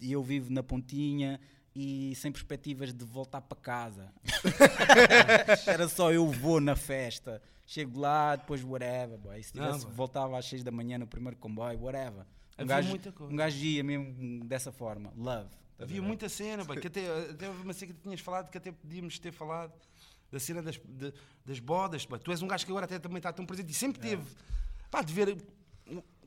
e 0.00 0.12
eu 0.12 0.22
vivo 0.22 0.52
na 0.52 0.62
Pontinha 0.62 1.40
e 1.74 2.14
sem 2.16 2.32
perspectivas 2.32 2.92
de 2.92 3.04
voltar 3.04 3.40
para 3.40 3.58
casa. 3.58 4.12
Era 5.66 5.88
só 5.88 6.12
eu 6.12 6.26
vou 6.28 6.60
na 6.60 6.74
festa. 6.76 7.40
Chego 7.66 8.00
lá, 8.00 8.34
depois 8.36 8.64
whatever, 8.64 9.16
boy. 9.18 9.40
Se 9.42 9.56
Não, 9.56 9.64
tivesse, 9.66 9.86
boy. 9.86 9.94
voltava 9.94 10.38
às 10.38 10.46
6 10.46 10.64
da 10.64 10.70
manhã 10.72 10.98
no 10.98 11.06
primeiro 11.06 11.36
comboio, 11.36 11.80
whatever. 11.80 12.24
Um 12.58 12.66
gajo, 12.66 12.88
muita 12.88 13.12
coisa. 13.12 13.32
um 13.32 13.36
gajo 13.36 13.64
ia 13.64 13.84
mesmo 13.84 14.44
dessa 14.44 14.72
forma. 14.72 15.12
Love. 15.16 15.48
Havia 15.78 16.02
muita 16.02 16.28
cena, 16.28 16.62
bem, 16.62 16.78
que 16.78 16.88
até, 16.88 17.30
até 17.30 17.48
uma 17.48 17.72
cena 17.72 17.94
que 17.94 18.00
tinhas 18.02 18.20
falado 18.20 18.50
que 18.50 18.58
até 18.58 18.70
podíamos 18.70 19.18
ter 19.18 19.32
falado 19.32 19.72
da 20.30 20.38
cena 20.40 20.62
das, 20.62 20.78
de- 20.84 21.12
das 21.44 21.58
bodas. 21.58 22.04
bem. 22.06 22.18
Tu 22.18 22.30
és 22.30 22.42
um 22.42 22.48
gajo 22.48 22.64
que 22.64 22.70
agora 22.72 22.84
até 22.86 22.98
também 22.98 23.18
está 23.18 23.32
tão 23.32 23.44
presente 23.46 23.70
e 23.70 23.74
sempre 23.74 24.00
teve. 24.00 24.22
Pá, 24.90 25.02
de 25.02 25.12
ver 25.12 25.36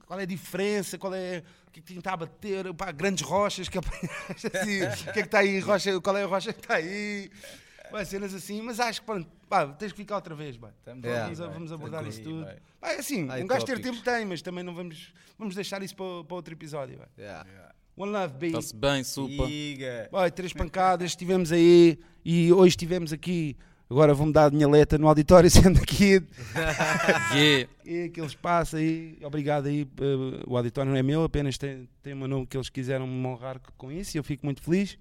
qual 0.05 0.19
é 0.19 0.23
a 0.23 0.25
diferença, 0.25 0.97
qual 0.97 1.13
é. 1.13 1.43
O 1.67 1.71
que 1.71 1.80
é 1.80 1.84
que 1.84 1.97
está 1.97 2.13
a 2.13 2.17
bater, 2.17 2.73
pá, 2.73 2.91
grandes 2.91 3.23
rochas 3.25 3.67
que 3.67 3.77
apanhaste 3.80 4.47
assim, 4.47 4.84
o 4.84 5.03
que 5.05 5.09
é 5.09 5.13
que 5.13 5.19
está 5.21 5.39
aí, 5.39 5.59
rocha, 5.59 5.99
qual 6.01 6.17
é 6.17 6.23
a 6.23 6.27
rocha 6.27 6.53
que 6.53 6.59
está 6.59 6.75
aí. 6.75 7.31
Pá, 7.91 8.03
cenas 8.05 8.34
assim, 8.34 8.61
mas 8.61 8.80
acho 8.80 9.01
que 9.01 9.05
pronto, 9.05 9.30
pá, 9.49 9.67
tens 9.67 9.91
que 9.91 9.97
ficar 9.97 10.15
outra 10.15 10.35
vez, 10.35 10.55
Yeah. 11.03 11.34
Vamos, 11.34 11.53
vamos 11.53 11.71
abordar 11.71 12.05
isso 12.07 12.21
tudo. 12.21 12.45
Pá, 12.80 12.91
é 12.91 12.99
assim, 12.99 13.23
um 13.43 13.47
gajo 13.47 13.65
ter 13.65 13.80
tempo 13.81 14.01
tem, 14.03 14.25
mas 14.25 14.41
também 14.41 14.63
não 14.63 14.73
vamos, 14.75 15.13
vamos 15.38 15.55
deixar 15.55 15.81
isso 15.81 15.95
para, 15.95 16.23
para 16.23 16.35
outro 16.35 16.53
episódio. 16.53 16.99
Yeah. 17.17 17.47
One 17.95 18.11
Love, 18.11 18.34
B. 18.38 18.47
Está-se 18.47 18.75
bem. 19.27 20.09
Olha, 20.11 20.31
três 20.31 20.51
pancadas, 20.53 21.11
estivemos 21.11 21.51
aí 21.51 21.99
e 22.25 22.51
hoje 22.51 22.69
estivemos 22.69 23.13
aqui. 23.13 23.55
Agora 23.94 24.11
vou-me 24.15 24.34
dar 24.34 24.45
a 24.45 24.49
minha 24.49 24.68
letra 24.68 24.98
no 24.98 25.07
auditório, 25.07 25.48
sendo 25.52 25.80
aqui 25.80 26.20
Yeah. 27.32 27.70
e 27.86 28.03
aquele 28.06 28.26
espaço 28.26 28.76
aí. 28.76 29.20
Obrigado 29.24 29.68
aí. 29.68 29.82
eh, 30.02 30.44
o 30.48 30.57
auditório 30.57 30.90
não 30.90 30.98
é 30.98 31.03
meu, 31.03 31.24
apenas 31.24 31.60
tem, 31.60 31.88
tem 32.02 32.14
o 32.14 32.18
meu 32.18 32.28
nome 32.28 32.48
que 32.48 32.57
eles 32.57 32.70
quiseram 32.70 33.06
me 33.06 33.28
honrar 33.28 33.61
com 33.78 33.91
isso 33.91 34.18
e 34.18 34.20
eu 34.20 34.24
fico 34.24 34.44
muito 34.48 34.64
feliz. 34.64 34.98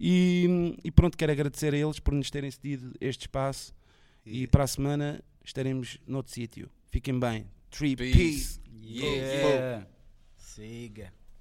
E, 0.00 0.76
e 0.82 0.90
pronto, 0.90 1.16
quero 1.16 1.30
agradecer 1.30 1.72
a 1.72 1.76
eles 1.76 2.00
por 2.00 2.12
nos 2.12 2.30
terem 2.30 2.50
cedido 2.50 2.92
este 3.00 3.22
espaço. 3.22 3.72
E 4.26 4.48
para 4.48 4.64
a 4.64 4.66
semana 4.66 5.22
estaremos 5.44 5.98
noutro 6.04 6.32
sítio. 6.32 6.68
Fiquem 6.90 7.20
bem. 7.20 7.46
Tree 7.70 7.94
Peace. 7.94 8.16
Peace. 8.18 8.60
Yeah. 8.82 9.22
Yeah. 9.22 9.86
Siga. 10.36 11.12